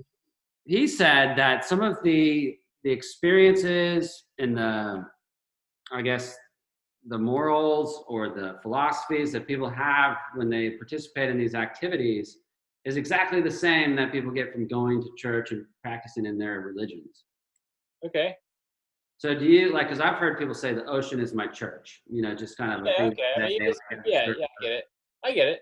he 0.64 0.86
said 0.88 1.36
that 1.36 1.64
some 1.64 1.80
of 1.82 1.96
the 2.02 2.56
the 2.84 2.90
experiences 2.90 4.24
and 4.38 4.56
the 4.56 5.04
i 5.92 6.02
guess 6.02 6.36
the 7.08 7.18
morals 7.18 8.04
or 8.06 8.28
the 8.28 8.58
philosophies 8.62 9.32
that 9.32 9.46
people 9.46 9.68
have 9.68 10.16
when 10.36 10.48
they 10.48 10.70
participate 10.70 11.28
in 11.30 11.38
these 11.38 11.54
activities 11.54 12.38
is 12.84 12.96
exactly 12.96 13.40
the 13.40 13.50
same 13.50 13.96
that 13.96 14.12
people 14.12 14.30
get 14.30 14.52
from 14.52 14.66
going 14.68 15.02
to 15.02 15.08
church 15.16 15.50
and 15.52 15.64
practicing 15.82 16.26
in 16.26 16.38
their 16.38 16.60
religions 16.60 17.24
Okay. 18.04 18.36
so 19.18 19.34
do 19.34 19.44
you 19.46 19.72
like 19.72 19.86
because 19.88 20.00
i've 20.00 20.16
heard 20.16 20.38
people 20.38 20.54
say 20.54 20.74
the 20.74 20.84
ocean 20.86 21.18
is 21.20 21.34
my 21.34 21.46
church 21.46 22.02
you 22.08 22.22
know 22.22 22.34
just 22.34 22.56
kind 22.56 22.72
of 22.72 22.80
okay. 22.86 23.12
that 23.36 23.50
You 23.52 23.58
they 23.60 23.66
just- 23.66 23.80
Yeah, 24.04 24.26
yeah, 24.38 24.46
I 24.46 24.62
get 24.62 24.72
it. 24.72 24.84
I 25.24 25.32
get 25.32 25.48
it. 25.48 25.60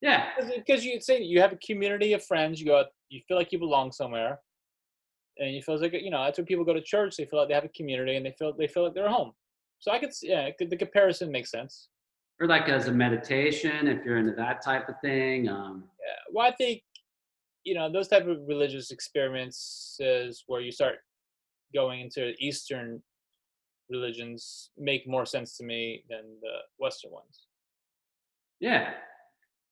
yeah 0.00 0.26
Because 0.56 0.84
you 0.84 1.00
say 1.00 1.22
you 1.22 1.40
have 1.40 1.52
a 1.52 1.56
community 1.56 2.12
of 2.12 2.24
friends. 2.24 2.60
You 2.60 2.66
go, 2.66 2.78
out, 2.80 2.86
you 3.08 3.20
feel 3.26 3.36
like 3.36 3.50
you 3.52 3.58
belong 3.58 3.90
somewhere, 3.90 4.38
and 5.38 5.52
you 5.54 5.60
feel 5.62 5.80
like 5.80 5.92
you 5.92 6.10
know 6.10 6.22
that's 6.24 6.38
when 6.38 6.46
people 6.46 6.64
go 6.64 6.72
to 6.74 6.80
church. 6.82 7.16
They 7.16 7.24
feel 7.26 7.40
like 7.40 7.48
they 7.48 7.54
have 7.54 7.64
a 7.64 7.68
community, 7.80 8.14
and 8.16 8.24
they 8.24 8.34
feel 8.38 8.52
they 8.56 8.68
feel 8.68 8.84
like 8.84 8.94
they're 8.94 9.08
home. 9.08 9.32
So 9.84 9.92
I 9.92 9.98
could, 9.98 10.12
yeah, 10.22 10.48
the 10.58 10.78
comparison 10.78 11.30
makes 11.30 11.50
sense. 11.50 11.88
or 12.40 12.46
like 12.46 12.70
as 12.70 12.88
a 12.88 12.92
meditation 12.92 13.86
if 13.86 14.02
you're 14.02 14.16
into 14.16 14.32
that 14.44 14.62
type 14.62 14.88
of 14.88 14.94
thing 15.02 15.46
um 15.56 15.74
Yeah. 16.06 16.20
Well, 16.32 16.46
I 16.50 16.52
think 16.56 16.82
you 17.64 17.74
know 17.74 17.92
those 17.92 18.08
type 18.08 18.26
of 18.26 18.38
religious 18.54 18.90
experiences 18.90 20.44
where 20.46 20.62
you 20.62 20.72
start 20.72 20.96
going 21.74 22.00
into 22.00 22.32
Eastern 22.38 23.02
religions 23.90 24.70
make 24.78 25.06
more 25.06 25.26
sense 25.26 25.58
to 25.58 25.64
me 25.64 25.82
than 26.08 26.24
the 26.40 26.54
Western 26.78 27.10
ones. 27.20 27.36
Yeah. 28.60 28.94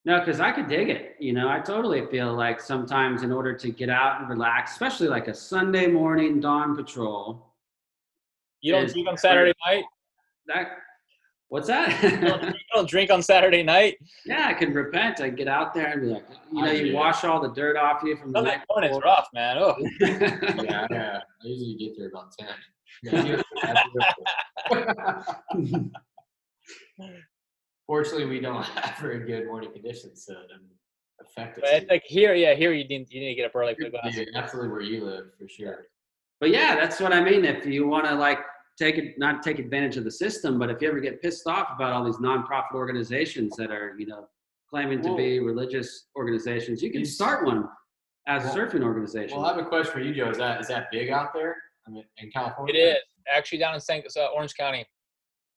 No, 0.05 0.19
because 0.19 0.41
I 0.41 0.51
could 0.53 0.69
dig 0.69 0.91
it. 0.91 1.17
You 1.21 1.33
know, 1.33 1.49
I 1.49 1.59
totally 1.61 2.05
feel 2.15 2.35
like 2.35 2.61
sometimes 2.61 3.23
in 3.23 3.33
order 3.33 3.55
to 3.65 3.71
get 3.71 3.89
out 3.89 4.21
and 4.21 4.29
relax, 4.29 4.73
especially 4.73 5.09
like 5.09 5.29
a 5.29 5.35
Sunday 5.35 5.87
morning 5.87 6.39
dawn 6.41 6.77
patrol, 6.77 7.25
You 8.61 8.73
don't 8.73 8.85
Is- 8.85 8.93
drink 8.93 9.09
on 9.09 9.17
Saturday 9.17 9.55
night. 9.67 9.85
That 10.47 10.69
what's 11.49 11.69
You 11.69 11.75
don't, 11.75 12.01
that? 12.01 12.43
you 12.55 12.61
don't 12.75 12.89
drink 12.89 13.11
on 13.11 13.23
Saturday 13.23 13.63
night. 13.63 13.99
yeah, 14.27 14.47
I 14.49 14.55
can 14.55 14.73
repent. 14.73 15.21
I 15.21 15.29
could 15.29 15.37
get 15.39 15.49
out 15.49 15.75
there 15.75 15.87
and 15.93 16.01
be 16.03 16.07
like, 16.09 16.25
you 16.53 16.63
know, 16.63 16.69
I 16.69 16.73
you 16.73 16.85
do. 16.87 16.95
wash 16.95 17.25
all 17.25 17.41
the 17.41 17.53
dirt 17.53 17.77
off 17.77 18.03
you 18.03 18.17
from 18.17 18.33
the 18.33 18.39
Sunday 18.39 18.57
night 18.57 18.65
morning's 18.71 18.97
before. 18.97 19.11
rough, 19.11 19.29
man. 19.35 19.59
Oh, 19.59 19.75
yeah, 20.01 20.87
yeah. 20.91 21.21
I 21.43 21.47
usually 21.47 21.75
get 21.77 21.93
there 21.99 22.09
about 22.09 22.33
ten. 22.39 22.49
Yeah, 23.03 23.25
you- 23.25 23.43
that's 23.63 23.81
beautiful. 24.71 25.91
Fortunately, 27.87 28.27
we 28.27 28.41
don't 28.41 28.63
have 28.65 28.97
very 28.99 29.27
good 29.27 29.47
morning 29.47 29.73
conditions, 29.73 30.25
so 30.25 30.33
it 30.35 30.49
doesn't 30.49 30.71
affect 31.21 31.59
us. 31.59 31.63
but 31.65 31.75
it's 31.83 31.91
like 31.91 32.03
here, 32.07 32.35
yeah, 32.35 32.55
here 32.55 32.73
you 32.73 32.87
need 32.87 33.07
you 33.11 33.21
need 33.21 33.31
to 33.31 33.35
get 33.35 33.47
up 33.47 33.55
early 33.57 33.75
for 33.75 33.85
the 33.91 33.99
class. 33.99 34.17
Yeah, 34.17 34.25
absolutely 34.35 34.71
where 34.71 34.81
you 34.81 35.05
live 35.05 35.27
for 35.39 35.49
sure. 35.49 35.87
But 36.41 36.51
yeah, 36.51 36.75
that's 36.77 37.01
what 37.01 37.13
I 37.13 37.23
mean. 37.23 37.45
If 37.45 37.67
you 37.67 37.87
want 37.87 38.07
to 38.07 38.15
like 38.15 38.39
take 38.79 38.97
it, 38.97 39.19
not 39.19 39.43
take 39.43 39.59
advantage 39.59 39.97
of 39.97 40.05
the 40.05 40.11
system, 40.11 40.59
but 40.59 40.71
if 40.71 40.81
you 40.81 40.89
ever 40.89 41.01
get 41.01 41.21
pissed 41.23 41.47
off 41.47 41.69
about 41.75 41.93
all 41.93 42.05
these 42.05 42.17
nonprofit 42.17 42.75
organizations 42.75 43.57
that 43.57 43.71
are, 43.71 43.95
you 43.99 44.07
know, 44.07 44.27
claiming 44.71 45.03
to 45.03 45.15
be 45.17 45.39
religious 45.39 46.07
organizations, 46.17 46.83
you 46.83 46.91
can 46.91 47.05
start 47.05 47.45
one 47.45 47.69
as 48.27 48.45
a 48.45 48.49
surfing 48.49 48.83
organization. 48.83 49.37
Well, 49.37 49.47
I 49.47 49.55
have 49.55 49.65
a 49.65 49.69
question 49.69 49.93
for 49.93 50.01
you, 50.01 50.15
Joe. 50.15 50.31
Is 50.31 50.39
that 50.39 50.61
is 50.61 50.69
that 50.69 50.87
big 50.91 51.11
out 51.11 51.35
there? 51.35 51.57
I 51.87 51.91
mean, 51.91 52.05
in 52.19 52.31
California. 52.31 52.75
It 52.75 52.79
is 52.79 52.97
actually 53.35 53.59
down 53.59 53.75
in 53.75 53.81
San, 53.81 54.03
uh, 54.17 54.27
Orange 54.35 54.55
County. 54.55 54.87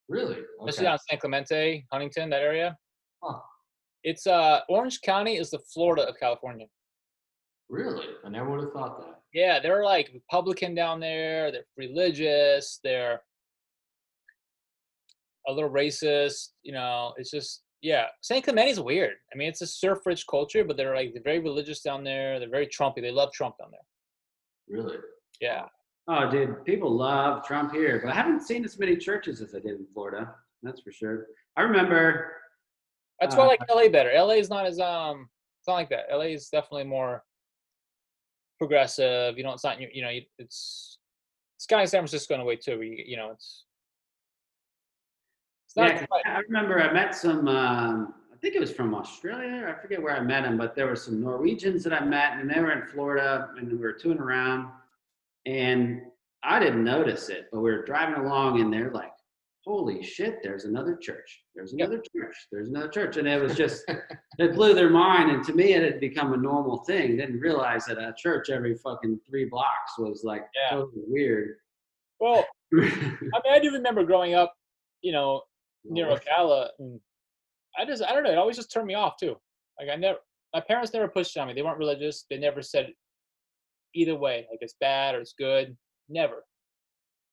really. 0.08 0.38
This 0.66 0.76
is 0.76 0.82
down 0.82 0.94
in 0.94 0.98
San 1.10 1.18
Clemente, 1.18 1.86
Huntington, 1.92 2.30
that 2.30 2.42
area. 2.42 2.76
Huh. 3.22 3.38
It's 4.04 4.26
uh 4.26 4.60
Orange 4.68 5.00
County 5.00 5.36
is 5.36 5.50
the 5.50 5.58
Florida 5.72 6.02
of 6.08 6.16
California. 6.18 6.66
Really, 7.68 8.06
I 8.24 8.28
never 8.28 8.50
would 8.50 8.60
have 8.60 8.72
thought 8.72 8.98
that. 9.00 9.15
Yeah, 9.36 9.60
they're 9.60 9.84
like 9.84 10.08
Republican 10.14 10.74
down 10.74 10.98
there. 10.98 11.52
They're 11.52 11.66
religious. 11.76 12.80
They're 12.82 13.20
a 15.46 15.52
little 15.52 15.68
racist. 15.68 16.52
You 16.62 16.72
know, 16.72 17.12
it's 17.18 17.30
just 17.30 17.64
yeah. 17.82 18.06
San 18.22 18.40
Clemente's 18.40 18.80
weird. 18.80 19.16
I 19.30 19.36
mean, 19.36 19.50
it's 19.50 19.60
a 19.60 19.66
surf-rich 19.66 20.24
culture, 20.26 20.64
but 20.64 20.78
they're 20.78 20.96
like 20.96 21.12
they're 21.12 21.22
very 21.22 21.40
religious 21.40 21.82
down 21.82 22.02
there. 22.02 22.38
They're 22.40 22.48
very 22.48 22.66
Trumpy. 22.66 23.02
They 23.02 23.10
love 23.10 23.30
Trump 23.30 23.56
down 23.58 23.68
there. 23.72 24.78
Really. 24.80 24.96
Yeah. 25.42 25.66
oh, 26.08 26.30
dude, 26.30 26.64
people 26.64 26.90
love 26.90 27.46
Trump 27.46 27.72
here, 27.72 28.00
but 28.02 28.10
I 28.12 28.14
haven't 28.14 28.40
seen 28.40 28.64
as 28.64 28.78
many 28.78 28.96
churches 28.96 29.42
as 29.42 29.54
I 29.54 29.58
did 29.58 29.78
in 29.78 29.86
Florida. 29.92 30.34
That's 30.62 30.80
for 30.80 30.92
sure. 30.92 31.26
I 31.58 31.60
remember. 31.60 32.32
That's 33.20 33.36
why 33.36 33.42
I 33.42 33.46
Uh, 33.46 33.48
like 33.48 33.60
LA 33.68 33.88
better. 33.90 34.12
LA 34.16 34.36
is 34.36 34.48
not 34.48 34.64
as 34.64 34.80
um, 34.80 35.28
it's 35.60 35.68
not 35.68 35.74
like 35.74 35.90
that. 35.90 36.06
LA 36.10 36.32
is 36.38 36.48
definitely 36.48 36.84
more 36.84 37.22
progressive. 38.58 39.36
You 39.36 39.44
know, 39.44 39.52
it's 39.52 39.64
not 39.64 39.80
you, 39.80 39.88
you 39.92 40.02
know, 40.02 40.10
it's 40.38 40.98
it's 41.56 41.66
kind 41.66 41.82
of 41.82 41.88
San 41.88 42.00
Francisco 42.00 42.34
in 42.34 42.40
a 42.40 42.44
way 42.44 42.56
too. 42.56 42.78
Where 42.78 42.84
you, 42.84 43.04
you 43.06 43.16
know, 43.16 43.30
it's 43.30 43.64
it's 45.66 45.76
not 45.76 45.90
Yeah, 45.90 46.36
I 46.36 46.40
remember 46.40 46.80
I 46.80 46.92
met 46.92 47.14
some. 47.14 47.48
Um, 47.48 48.14
I 48.32 48.38
think 48.38 48.54
it 48.54 48.60
was 48.60 48.70
from 48.72 48.94
Australia. 48.94 49.66
I 49.66 49.80
forget 49.80 50.00
where 50.00 50.14
I 50.14 50.20
met 50.20 50.42
them, 50.42 50.58
but 50.58 50.76
there 50.76 50.86
were 50.86 50.96
some 50.96 51.22
Norwegians 51.22 51.82
that 51.84 51.94
I 51.94 52.04
met, 52.04 52.34
and 52.38 52.50
they 52.50 52.60
were 52.60 52.72
in 52.72 52.86
Florida, 52.86 53.48
and 53.56 53.72
we 53.72 53.78
were 53.78 53.92
touring 53.92 54.18
around, 54.18 54.68
and 55.46 56.02
I 56.42 56.58
didn't 56.58 56.84
notice 56.84 57.30
it, 57.30 57.48
but 57.50 57.60
we 57.60 57.70
were 57.70 57.84
driving 57.84 58.22
along, 58.22 58.60
and 58.60 58.70
they're 58.72 58.90
like 58.90 59.15
holy 59.66 60.00
shit, 60.02 60.38
there's 60.42 60.64
another 60.64 60.96
church. 60.96 61.42
There's 61.54 61.74
Yep. 61.76 61.88
another 61.88 62.02
church. 62.16 62.36
There's 62.52 62.68
another 62.68 62.88
church. 62.88 63.16
And 63.16 63.26
it 63.26 63.42
was 63.42 63.56
just, 63.56 63.84
it 64.38 64.54
blew 64.54 64.74
their 64.74 64.90
mind. 64.90 65.30
And 65.30 65.44
to 65.44 65.52
me, 65.52 65.72
it 65.74 65.82
had 65.82 65.98
become 66.00 66.32
a 66.32 66.36
normal 66.36 66.84
thing. 66.84 67.16
Didn't 67.16 67.40
realize 67.40 67.84
that 67.86 67.98
a 67.98 68.14
church 68.16 68.48
every 68.48 68.76
fucking 68.76 69.20
three 69.28 69.46
blocks 69.46 69.98
was 69.98 70.22
like 70.24 70.46
Yeah. 70.54 70.76
totally 70.76 71.02
weird. 71.08 71.56
Well, 72.20 72.44
I 72.74 72.76
mean, 72.78 73.30
I 73.50 73.58
do 73.58 73.72
remember 73.72 74.04
growing 74.04 74.34
up, 74.34 74.54
you 75.02 75.12
know, 75.12 75.42
near 75.84 76.06
Ocala, 76.06 76.68
and 76.78 77.00
I 77.78 77.84
just, 77.84 78.02
I 78.02 78.12
don't 78.12 78.22
know, 78.24 78.30
it 78.32 78.38
always 78.38 78.56
just 78.56 78.72
turned 78.72 78.86
me 78.86 78.94
off 78.94 79.16
too. 79.18 79.36
Like 79.80 79.88
I 79.90 79.96
never, 79.96 80.18
my 80.54 80.60
parents 80.60 80.92
never 80.94 81.08
pushed 81.08 81.36
it 81.36 81.40
on 81.40 81.48
me. 81.48 81.54
They 81.54 81.62
weren't 81.62 81.78
religious. 81.78 82.24
They 82.30 82.38
never 82.38 82.62
said 82.62 82.92
either 83.94 84.14
way, 84.16 84.46
like 84.50 84.58
it's 84.62 84.74
bad 84.80 85.14
or 85.14 85.20
it's 85.20 85.34
good. 85.38 85.76
Never. 86.08 86.44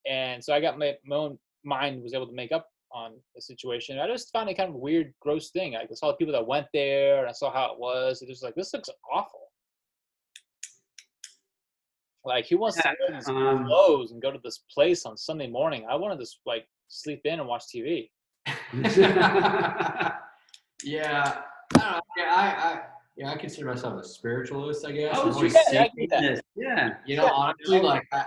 And 0.05 0.43
so 0.43 0.53
I 0.53 0.59
got 0.59 0.77
my, 0.77 0.95
my 1.05 1.15
own 1.15 1.39
mind 1.63 2.01
was 2.03 2.13
able 2.13 2.27
to 2.27 2.33
make 2.33 2.51
up 2.51 2.67
on 2.91 3.13
the 3.35 3.41
situation. 3.41 3.97
I 3.99 4.07
just 4.07 4.31
found 4.31 4.49
it 4.49 4.55
kind 4.55 4.69
of 4.69 4.75
a 4.75 4.79
weird, 4.79 5.13
gross 5.19 5.49
thing. 5.49 5.73
Like 5.73 5.89
I 5.91 5.93
saw 5.95 6.07
the 6.07 6.17
people 6.17 6.33
that 6.33 6.45
went 6.45 6.67
there 6.73 7.19
and 7.21 7.29
I 7.29 7.31
saw 7.31 7.51
how 7.51 7.73
it 7.73 7.79
was. 7.79 8.21
It 8.21 8.29
was 8.29 8.43
like, 8.43 8.55
this 8.55 8.73
looks 8.73 8.89
awful. 9.11 9.39
Like 12.25 12.45
he 12.45 12.55
wants 12.55 12.77
Yeah, 12.77 12.91
to 12.91 12.97
wear 13.09 13.17
these 13.19 13.27
um, 13.29 13.65
clothes 13.65 14.11
and 14.11 14.21
go 14.21 14.31
to 14.31 14.39
this 14.43 14.59
place 14.73 15.05
on 15.05 15.17
Sunday 15.17 15.47
morning? 15.47 15.85
I 15.89 15.95
wanted 15.95 16.19
to 16.23 16.27
like 16.45 16.67
sleep 16.87 17.21
in 17.25 17.39
and 17.39 17.47
watch 17.49 17.63
TV. 17.73 18.09
yeah, 20.83 21.41
I. 21.75 21.99
Yeah, 22.17 22.23
I, 22.35 22.45
I, 22.45 22.81
yeah, 23.17 23.31
I 23.31 23.37
consider 23.37 23.67
myself 23.67 23.99
a 24.01 24.07
spiritualist. 24.07 24.85
I 24.85 24.91
guess. 24.91 25.17
I 25.17 25.21
I'm 25.21 25.33
always 25.33 25.53
just 25.53 25.73
Yeah, 25.73 25.81
I 25.81 25.83
thinking 25.89 26.07
get 26.09 26.21
that. 26.21 26.21
this. 26.21 26.41
Yeah. 26.55 26.97
you 27.05 27.15
know, 27.17 27.23
Yeah. 27.25 27.31
honestly, 27.31 27.79
like 27.81 28.07
I, 28.11 28.25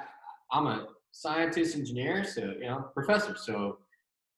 I'm 0.53 0.67
a 0.67 0.89
scientist, 1.21 1.75
engineers, 1.77 2.35
so 2.35 2.43
you 2.61 2.67
know, 2.67 2.91
professors. 2.95 3.45
so 3.45 3.79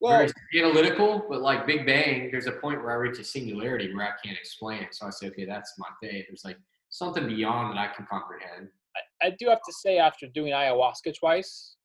Well, 0.00 0.18
very 0.18 0.64
analytical. 0.64 1.24
But 1.28 1.40
like 1.40 1.66
Big 1.66 1.84
Bang, 1.86 2.30
there's 2.30 2.46
a 2.46 2.52
point 2.52 2.82
where 2.82 2.92
I 2.92 2.94
reach 2.96 3.18
a 3.18 3.24
singularity 3.24 3.92
where 3.94 4.06
I 4.06 4.12
can't 4.24 4.38
explain 4.38 4.82
it. 4.82 4.94
So 4.94 5.06
I 5.06 5.10
say, 5.10 5.26
okay, 5.28 5.44
that's 5.44 5.74
my 5.78 5.88
thing. 6.00 6.24
There's 6.28 6.44
like 6.44 6.59
something 6.90 7.26
beyond 7.26 7.76
that 7.76 7.78
I 7.80 7.88
can 7.94 8.06
comprehend. 8.06 8.68
I 9.22 9.30
do 9.38 9.48
have 9.48 9.62
to 9.62 9.72
say, 9.72 9.98
after 9.98 10.26
doing 10.28 10.52
ayahuasca 10.52 11.14
twice, 11.18 11.76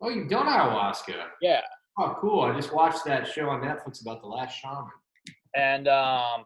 Oh, 0.00 0.08
you've 0.08 0.28
done 0.28 0.46
ayahuasca. 0.46 1.14
yeah, 1.40 1.60
Oh, 1.98 2.16
cool. 2.20 2.40
I 2.42 2.54
just 2.56 2.72
watched 2.74 3.04
that 3.04 3.26
show 3.26 3.48
on 3.50 3.60
Netflix 3.60 4.00
about 4.02 4.20
the 4.22 4.26
last 4.28 4.58
shaman. 4.58 4.90
and 5.54 5.86
um, 5.88 6.44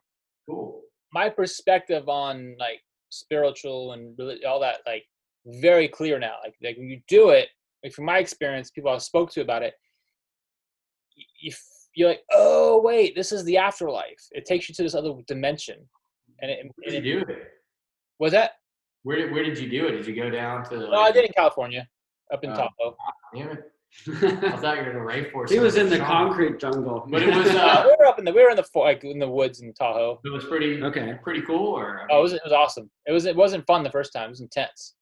Cool. 0.48 0.82
my 1.12 1.28
perspective 1.28 2.08
on 2.08 2.54
like 2.58 2.80
spiritual 3.10 3.92
and 3.92 4.18
all 4.46 4.60
that, 4.60 4.78
like 4.86 5.04
very 5.46 5.86
clear 5.88 6.18
now. 6.18 6.36
Like, 6.44 6.54
like 6.62 6.76
when 6.76 6.88
you 6.88 7.00
do 7.08 7.30
it, 7.30 7.48
like 7.86 7.92
from 7.94 8.04
my 8.04 8.18
experience, 8.18 8.70
people 8.70 8.90
I 8.90 8.98
spoke 8.98 9.30
to 9.32 9.40
about 9.42 9.62
it, 9.62 9.74
you 11.40 11.50
f- 11.52 11.62
you're 11.94 12.08
like, 12.08 12.22
oh 12.32 12.80
wait, 12.82 13.14
this 13.14 13.32
is 13.32 13.44
the 13.44 13.56
afterlife. 13.56 14.22
It 14.32 14.44
takes 14.44 14.68
you 14.68 14.74
to 14.74 14.82
this 14.82 14.94
other 14.94 15.12
dimension, 15.28 15.78
and 16.42 16.50
it, 16.50 16.58
Where 16.64 16.72
and 16.86 16.92
did 16.92 17.04
you 17.06 17.20
do 17.24 17.32
it? 17.32 17.48
was 18.18 18.32
that. 18.32 18.52
Where 19.04 19.16
did, 19.18 19.30
where 19.32 19.44
did 19.44 19.56
you 19.58 19.68
do 19.70 19.86
it? 19.86 19.92
Did 19.92 20.06
you 20.08 20.16
go 20.16 20.28
down 20.30 20.64
to? 20.68 20.76
Like, 20.78 20.90
No, 20.90 21.00
I 21.00 21.12
did 21.12 21.24
in 21.26 21.32
California, 21.32 21.86
up 22.32 22.42
in 22.42 22.50
Oh. 22.50 22.54
Tahoe. 22.56 22.96
Damn 23.34 23.50
it! 23.50 23.72
I 24.08 24.56
thought 24.56 24.76
you 24.78 24.82
were 24.82 24.90
in 24.90 24.96
a 24.96 25.00
rainforest. 25.30 25.50
he 25.50 25.60
was 25.60 25.76
in 25.76 25.88
the 25.88 25.96
Shaman. 25.96 26.06
concrete 26.10 26.58
jungle. 26.58 27.06
But 27.08 27.22
it 27.22 27.34
was, 27.34 27.46
Uh, 27.54 27.58
uh, 27.60 27.84
we 27.86 27.94
were 28.00 28.06
up 28.06 28.18
in 28.18 28.24
the 28.24 28.32
we 28.32 28.42
were 28.42 28.50
in 28.50 28.56
the 28.56 28.66
like 28.74 29.04
in 29.04 29.20
the 29.20 29.30
woods 29.30 29.60
in 29.62 29.72
Tahoe. 29.74 30.20
It 30.24 30.28
was 30.30 30.44
pretty 30.44 30.82
Okay. 30.82 31.14
pretty 31.22 31.42
cool. 31.42 31.68
Or 31.68 32.00
I 32.02 32.06
Oh, 32.10 32.18
it 32.18 32.22
was 32.22 32.32
it 32.32 32.40
was 32.44 32.52
awesome. 32.52 32.90
It 33.06 33.12
was 33.12 33.26
it 33.26 33.36
wasn't 33.36 33.64
fun 33.66 33.84
the 33.84 33.90
first 33.90 34.12
time. 34.12 34.26
It 34.26 34.30
was 34.30 34.40
intense, 34.40 34.96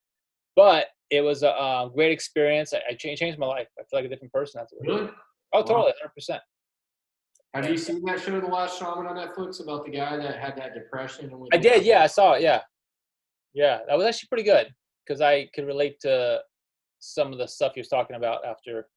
but 0.55 0.89
it 1.16 1.23
was 1.23 1.43
a 1.43 1.51
uh, 1.51 1.89
great 1.89 2.12
experience. 2.12 2.73
I, 2.73 2.81
I 2.91 2.95
changed 2.95 3.20
changed 3.20 3.39
my 3.39 3.47
life. 3.47 3.69
I 3.78 3.82
feel 3.82 4.01
like 4.01 4.07
a 4.07 4.09
different 4.09 4.32
person 4.32 4.61
afterwards. 4.61 4.86
really? 4.86 5.11
Oh, 5.53 5.62
totally, 5.62 5.93
hundred 6.01 6.15
percent. 6.15 6.43
Have 7.55 7.70
you 7.70 7.77
seen 7.77 8.05
that 8.07 8.20
show, 8.20 8.41
The 8.41 8.47
Last 8.47 8.81
Shaman, 8.81 9.07
on 9.07 9.16
Netflix 9.16 9.62
about 9.62 9.85
the 9.85 9.93
guy 9.93 10.16
that 10.16 10.41
had 10.41 10.57
that 10.57 10.74
depression? 10.74 11.31
And 11.31 11.49
I 11.53 11.57
did. 11.57 11.85
Yeah, 11.85 12.03
I 12.03 12.09
saw 12.09 12.32
it. 12.32 12.43
Yeah, 12.43 12.62
yeah, 13.55 13.78
that 13.89 13.97
was 13.97 14.07
actually 14.07 14.28
pretty 14.28 14.43
good 14.43 14.69
because 15.07 15.20
I 15.20 15.49
could 15.55 15.66
relate 15.66 16.01
to 16.01 16.41
some 16.99 17.32
of 17.32 17.39
the 17.39 17.47
stuff 17.47 17.73
he 17.74 17.81
was 17.81 17.89
talking 17.89 18.16
about 18.16 18.45
after. 18.45 18.89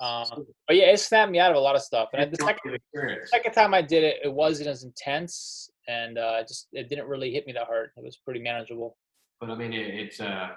Um, 0.00 0.46
but 0.66 0.76
yeah, 0.76 0.86
it 0.86 1.00
snapped 1.00 1.30
me 1.30 1.38
out 1.38 1.50
of 1.50 1.56
a 1.56 1.60
lot 1.60 1.74
of 1.74 1.82
stuff. 1.82 2.08
And 2.12 2.32
the 2.32 2.36
second, 2.36 2.74
experience. 2.74 3.30
second 3.30 3.52
time 3.52 3.74
I 3.74 3.82
did 3.82 4.04
it, 4.04 4.16
it 4.24 4.32
wasn't 4.32 4.68
as 4.68 4.84
intense, 4.84 5.70
and 5.88 6.18
uh, 6.18 6.38
it 6.40 6.48
just 6.48 6.68
it 6.72 6.88
didn't 6.88 7.08
really 7.08 7.32
hit 7.32 7.46
me 7.46 7.52
that 7.52 7.66
hard. 7.66 7.90
It 7.96 8.04
was 8.04 8.16
pretty 8.16 8.40
manageable. 8.40 8.96
But 9.40 9.50
I 9.50 9.54
mean, 9.54 9.72
it, 9.72 9.94
it's 9.94 10.20
uh, 10.20 10.48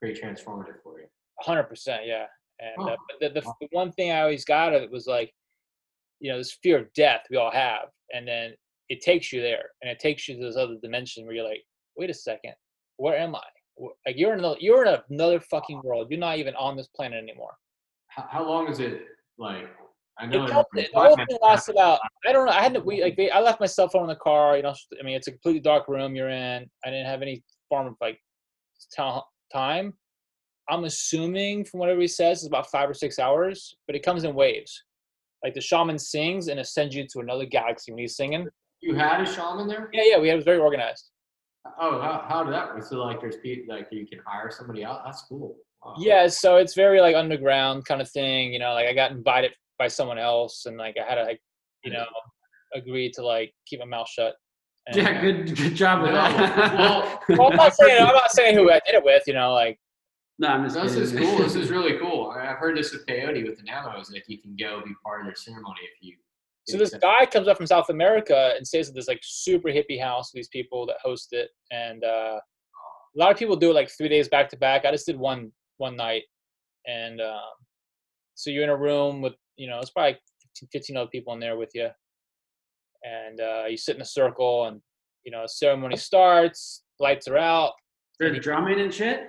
pretty 0.00 0.20
transformative 0.20 0.82
for 0.82 1.00
you. 1.00 1.06
hundred 1.40 1.64
percent, 1.64 2.02
yeah. 2.06 2.26
And 2.60 2.88
uh, 2.88 2.92
Oh. 2.92 2.96
but 3.20 3.34
the, 3.34 3.40
the, 3.40 3.52
the 3.60 3.68
one 3.72 3.90
thing 3.92 4.12
I 4.12 4.20
always 4.20 4.44
got 4.44 4.72
of 4.74 4.82
it 4.82 4.90
was 4.90 5.06
like, 5.06 5.32
you 6.20 6.30
know, 6.30 6.38
this 6.38 6.56
fear 6.62 6.78
of 6.78 6.92
death 6.94 7.22
we 7.30 7.36
all 7.36 7.50
have, 7.50 7.88
and 8.14 8.26
then 8.26 8.52
it 8.88 9.00
takes 9.00 9.32
you 9.32 9.40
there, 9.42 9.70
and 9.82 9.90
it 9.90 9.98
takes 9.98 10.28
you 10.28 10.36
to 10.36 10.42
this 10.42 10.56
other 10.56 10.76
dimension 10.82 11.24
where 11.26 11.34
you're 11.34 11.48
like, 11.48 11.64
wait 11.96 12.10
a 12.10 12.14
second, 12.14 12.54
where 12.98 13.18
am 13.18 13.34
I? 13.34 13.42
Like 14.06 14.16
you're 14.16 14.32
in 14.34 14.38
another, 14.38 14.56
you're 14.60 14.84
in 14.86 14.96
another 15.10 15.40
fucking 15.40 15.80
world. 15.82 16.06
You're 16.10 16.20
not 16.20 16.38
even 16.38 16.54
on 16.54 16.76
this 16.76 16.86
planet 16.94 17.20
anymore. 17.20 17.54
How, 18.06 18.26
how 18.30 18.46
long 18.48 18.68
is 18.68 18.78
it? 18.78 19.02
Like, 19.36 19.66
I 20.20 20.26
know 20.26 20.44
It 20.44 20.50
felt- 20.50 20.68
the 20.72 20.86
whole 20.94 21.16
thing 21.16 21.26
lasts 21.42 21.68
about 21.68 21.98
I 22.24 22.30
don't 22.30 22.46
know. 22.46 22.52
I 22.52 22.62
had 22.62 22.74
to 22.74 22.80
we 22.80 23.02
like 23.02 23.18
I 23.34 23.40
left 23.40 23.58
my 23.58 23.66
cell 23.66 23.88
phone 23.88 24.02
in 24.02 24.08
the 24.10 24.14
car. 24.16 24.56
You 24.56 24.62
know, 24.62 24.74
I 25.00 25.02
mean 25.02 25.16
it's 25.16 25.26
a 25.26 25.32
completely 25.32 25.60
dark 25.60 25.88
room 25.88 26.14
you're 26.14 26.28
in. 26.28 26.70
I 26.84 26.90
didn't 26.90 27.06
have 27.06 27.20
any 27.22 27.42
form 27.68 27.88
of 27.88 27.94
like 28.00 28.20
tel- 28.92 29.28
time. 29.54 29.94
I'm 30.68 30.84
assuming 30.84 31.64
from 31.64 31.80
whatever 31.80 32.00
he 32.00 32.08
says 32.08 32.38
it's 32.38 32.46
about 32.46 32.70
five 32.70 32.88
or 32.88 32.94
six 32.94 33.18
hours, 33.18 33.76
but 33.86 33.94
it 33.94 34.02
comes 34.02 34.24
in 34.24 34.34
waves. 34.34 34.82
Like 35.42 35.54
the 35.54 35.60
shaman 35.60 35.98
sings 35.98 36.48
and 36.48 36.58
it 36.58 36.66
sends 36.66 36.94
you 36.94 37.06
to 37.12 37.20
another 37.20 37.44
galaxy 37.44 37.92
when 37.92 37.98
he's 37.98 38.16
singing. 38.16 38.46
You 38.80 38.94
had 38.94 39.20
a 39.20 39.26
shaman 39.26 39.68
there? 39.68 39.90
Yeah, 39.92 40.02
yeah, 40.06 40.18
we 40.18 40.28
had, 40.28 40.34
it 40.34 40.36
was 40.36 40.44
very 40.44 40.58
organized. 40.58 41.10
Oh, 41.80 42.00
how, 42.00 42.24
how 42.28 42.44
did 42.44 42.54
that 42.54 42.74
work? 42.74 42.84
So 42.84 42.96
like, 42.96 43.20
there's 43.20 43.36
people 43.36 43.74
like 43.74 43.88
you 43.90 44.06
can 44.06 44.20
hire 44.26 44.50
somebody 44.50 44.84
out. 44.84 45.02
That's 45.04 45.22
cool. 45.28 45.56
Wow. 45.84 45.94
Yeah, 45.98 46.28
so 46.28 46.56
it's 46.56 46.74
very 46.74 47.00
like 47.00 47.14
underground 47.14 47.84
kind 47.84 48.00
of 48.00 48.10
thing. 48.10 48.52
You 48.52 48.58
know, 48.58 48.72
like 48.72 48.86
I 48.86 48.94
got 48.94 49.10
invited 49.10 49.52
by 49.78 49.88
someone 49.88 50.18
else, 50.18 50.64
and 50.66 50.78
like 50.78 50.96
I 50.98 51.06
had 51.06 51.16
to 51.16 51.24
like, 51.24 51.40
you 51.84 51.92
know, 51.92 52.06
agree 52.74 53.10
to 53.12 53.24
like 53.24 53.52
keep 53.66 53.80
my 53.80 53.86
mouth 53.86 54.08
shut. 54.08 54.34
And, 54.86 54.96
Yeah, 54.96 55.18
uh, 55.18 55.20
good 55.22 55.56
good 55.56 55.74
job 55.74 56.02
with 56.02 56.10
No, 56.12 56.16
that. 56.16 56.74
well, 56.78 57.22
well, 57.30 57.50
I'm 57.50 57.56
not 57.56 57.74
saying 57.74 58.02
I'm 58.02 58.14
not 58.14 58.30
saying 58.32 58.54
who 58.56 58.70
I 58.70 58.80
did 58.86 58.94
it 58.96 59.04
with. 59.04 59.22
You 59.26 59.34
know, 59.34 59.52
like 59.52 59.78
no, 60.38 60.48
I'm 60.48 60.64
just 60.64 60.74
This 60.76 61.12
kidding. 61.12 61.22
is 61.22 61.30
cool. 61.30 61.38
This 61.38 61.54
is 61.54 61.70
really 61.76 61.98
cool. 61.98 62.30
I- 62.36 62.48
I've 62.50 62.58
heard 62.58 62.76
this 62.76 62.92
with 62.92 63.06
peyote 63.06 63.46
with 63.46 63.56
the 63.56 63.62
Navajos 63.62 64.08
that 64.08 64.22
you 64.28 64.38
can 64.38 64.56
go 64.56 64.82
be 64.84 64.92
part 65.04 65.20
of 65.20 65.26
their 65.26 65.36
ceremony 65.36 65.78
if 65.84 66.02
you. 66.02 66.16
so. 66.68 66.76
This 66.76 66.94
guy 66.96 67.24
comes 67.26 67.48
up 67.48 67.56
from 67.56 67.66
South 67.66 67.88
America 67.88 68.52
and 68.56 68.66
stays 68.66 68.88
at 68.88 68.94
this 68.94 69.08
like 69.08 69.20
super 69.22 69.68
hippie 69.68 70.00
house. 70.00 70.30
These 70.34 70.48
people 70.48 70.86
that 70.86 70.96
host 71.02 71.28
it, 71.32 71.50
and 71.70 72.04
uh, 72.04 72.38
a 72.38 73.16
lot 73.16 73.30
of 73.30 73.38
people 73.38 73.56
do 73.56 73.70
it 73.70 73.74
like 73.74 73.90
three 73.90 74.08
days 74.08 74.28
back 74.28 74.48
to 74.50 74.56
back. 74.58 74.84
I 74.84 74.90
just 74.90 75.06
did 75.06 75.16
one 75.18 75.50
one 75.78 75.96
night, 75.96 76.24
and 76.86 77.20
um, 77.22 77.40
so 78.34 78.50
you're 78.50 78.64
in 78.64 78.70
a 78.70 78.76
room 78.76 79.22
with 79.22 79.34
you 79.56 79.68
know 79.70 79.78
it's 79.78 79.90
probably 79.90 80.18
15, 80.60 80.68
15 80.72 80.96
other 80.96 81.08
people 81.10 81.32
in 81.32 81.40
there 81.40 81.56
with 81.56 81.70
you, 81.74 81.88
and 83.04 83.40
uh, 83.40 83.64
you 83.68 83.76
sit 83.76 83.96
in 83.96 84.02
a 84.02 84.06
circle, 84.06 84.64
and 84.66 84.80
you 85.24 85.30
know 85.32 85.44
ceremony 85.46 85.96
starts, 85.96 86.82
lights 86.98 87.28
are 87.28 87.36
out, 87.38 87.72
There's 88.18 88.38
drumming 88.40 88.80
and 88.80 88.92
shit. 88.92 89.28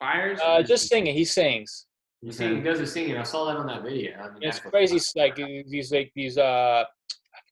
Fires. 0.00 0.38
uh, 0.44 0.62
just 0.62 0.88
singing. 0.88 1.14
He 1.14 1.24
sings. 1.24 1.86
Sing, 2.30 2.56
he 2.56 2.62
does 2.62 2.78
the 2.80 2.86
singing. 2.86 3.16
I 3.16 3.22
saw 3.22 3.44
that 3.46 3.56
on 3.56 3.66
that 3.66 3.82
video. 3.82 4.12
It's 4.40 4.58
crazy. 4.60 4.96
s- 4.96 5.12
Like 5.16 5.36
these 5.36 5.90
like 5.92 6.10
these 6.16 6.36
uh, 6.38 6.42
I 6.42 6.84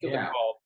forget 0.01 0.15
Yeah. 0.15 0.23
they're 0.23 0.31
called. 0.33 0.57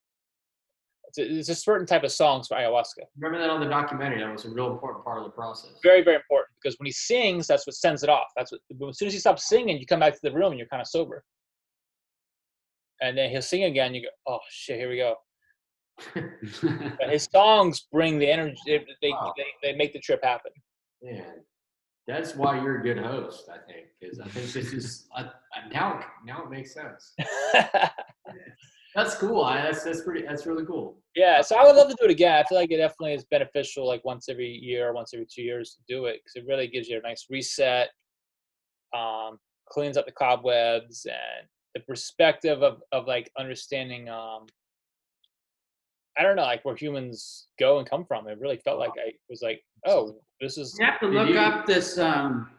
It's 1.07 1.17
a, 1.17 1.37
it's 1.39 1.49
a 1.49 1.55
certain 1.55 1.85
type 1.85 2.03
of 2.03 2.11
songs 2.11 2.47
for 2.47 2.55
ayahuasca. 2.55 3.03
Remember 3.19 3.37
that 3.39 3.49
on 3.51 3.59
the 3.59 3.67
documentary? 3.67 4.19
That 4.21 4.31
was 4.31 4.45
a 4.45 4.49
real 4.49 4.71
important 4.71 5.03
part 5.03 5.17
of 5.19 5.25
the 5.25 5.29
process. 5.31 5.71
Very 5.83 6.03
very 6.03 6.15
important 6.17 6.47
because 6.61 6.77
when 6.79 6.85
he 6.85 6.91
sings, 6.91 7.47
that's 7.47 7.67
what 7.67 7.75
sends 7.75 8.01
it 8.03 8.09
off. 8.09 8.27
That's 8.37 8.51
what. 8.51 8.61
As 8.89 8.97
soon 8.97 9.07
as 9.07 9.13
he 9.13 9.19
stops 9.19 9.47
singing, 9.49 9.77
you 9.77 9.85
come 9.85 9.99
back 9.99 10.13
to 10.13 10.19
the 10.23 10.31
room 10.31 10.51
and 10.51 10.57
you're 10.59 10.67
kind 10.69 10.81
of 10.81 10.87
sober. 10.87 11.23
And 13.01 13.17
then 13.17 13.29
he'll 13.29 13.41
sing 13.41 13.63
again. 13.63 13.93
You 13.95 14.03
go, 14.03 14.07
oh 14.27 14.39
shit, 14.49 14.77
here 14.79 14.89
we 14.89 14.97
go. 14.97 15.15
But 16.15 17.09
his 17.09 17.27
songs 17.31 17.87
bring 17.91 18.19
the 18.19 18.29
energy. 18.29 18.57
They 18.65 18.85
they, 19.01 19.09
Wow. 19.09 19.33
they, 19.37 19.71
they 19.71 19.77
make 19.77 19.93
the 19.93 19.99
trip 19.99 20.23
happen. 20.23 20.51
Man, 21.01 21.23
that's 22.07 22.35
why 22.35 22.61
you're 22.61 22.79
a 22.79 22.83
good 22.83 22.97
host. 22.97 23.49
I 23.49 23.57
think 23.71 23.87
because 23.99 24.19
I 24.19 24.27
think 24.29 24.51
this 24.51 24.73
is 24.73 25.07
I, 25.15 25.21
I, 25.53 25.67
now. 25.71 26.03
Now 26.25 26.43
it 26.43 26.49
makes 26.49 26.73
sense. 26.73 27.13
That's 28.93 29.15
cool. 29.15 29.41
I, 29.43 29.61
that's 29.61 29.83
that's 29.85 30.01
pretty. 30.01 30.23
That's 30.27 30.45
really 30.45 30.65
cool. 30.65 30.97
Yeah, 31.15 31.41
so 31.41 31.55
I 31.57 31.63
would 31.63 31.77
love 31.77 31.87
to 31.89 31.95
do 31.97 32.05
it 32.05 32.11
again. 32.11 32.37
I 32.37 32.43
feel 32.43 32.57
like 32.57 32.71
it 32.71 32.77
definitely 32.77 33.13
is 33.13 33.23
beneficial, 33.23 33.87
like 33.87 34.03
once 34.03 34.27
every 34.27 34.49
year, 34.49 34.93
once 34.93 35.13
every 35.13 35.27
two 35.33 35.43
years 35.43 35.75
to 35.75 35.93
do 35.93 36.05
it, 36.07 36.19
because 36.21 36.35
it 36.35 36.45
really 36.45 36.67
gives 36.67 36.89
you 36.89 36.97
a 36.97 37.01
nice 37.01 37.27
reset, 37.29 37.89
um, 38.93 39.37
cleans 39.69 39.95
up 39.95 40.05
the 40.05 40.11
cobwebs, 40.11 41.05
and 41.05 41.47
the 41.73 41.79
perspective 41.81 42.61
of 42.63 42.81
of 42.91 43.07
like 43.07 43.31
understanding. 43.37 44.09
Um, 44.09 44.47
I 46.17 46.23
don't 46.23 46.35
know, 46.35 46.41
like 46.43 46.65
where 46.65 46.75
humans 46.75 47.47
go 47.57 47.79
and 47.79 47.89
come 47.89 48.03
from. 48.05 48.27
It 48.27 48.37
really 48.39 48.57
felt 48.57 48.79
like 48.79 48.91
I 48.97 49.13
was 49.29 49.41
like, 49.41 49.63
oh, 49.85 50.15
this 50.41 50.57
is 50.57 50.75
you 50.77 50.85
have 50.85 50.99
to 50.99 51.07
look 51.07 51.29
you- 51.29 51.37
up 51.39 51.65
this 51.65 51.97
um 51.97 52.49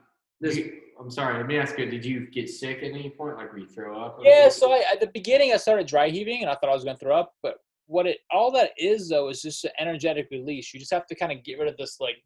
this 0.40 0.56
You- 0.56 0.78
I'm 1.00 1.10
sorry. 1.10 1.36
Let 1.36 1.46
me 1.46 1.58
ask 1.58 1.76
you. 1.78 1.86
Did 1.90 2.04
you 2.04 2.28
get 2.30 2.48
sick 2.48 2.78
at 2.78 2.84
any 2.92 3.10
point? 3.10 3.36
Like, 3.36 3.52
were 3.52 3.58
you 3.58 3.66
throw 3.66 4.00
up? 4.00 4.18
or 4.20 4.24
Yeah, 4.24 4.48
so 4.48 4.72
I, 4.72 4.84
at 4.92 5.00
the 5.00 5.08
beginning 5.08 5.52
I 5.52 5.56
started 5.56 5.86
dry 5.88 6.08
heaving 6.10 6.42
and 6.42 6.50
I 6.50 6.54
thought 6.54 6.70
I 6.70 6.74
was 6.74 6.84
going 6.84 6.96
to 6.96 7.04
throw 7.04 7.16
up, 7.16 7.34
but 7.42 7.56
what 7.86 8.06
it 8.06 8.18
all 8.30 8.52
that 8.52 8.70
is 8.78 9.08
though 9.08 9.28
is 9.28 9.42
just 9.42 9.64
an 9.64 9.72
energetic 9.80 10.28
release. 10.30 10.72
You 10.72 10.78
just 10.80 10.92
have 10.92 11.06
to 11.08 11.14
kind 11.16 11.32
of 11.32 11.42
get 11.42 11.58
rid 11.58 11.68
of 11.68 11.76
this 11.76 11.98
like 12.00 12.22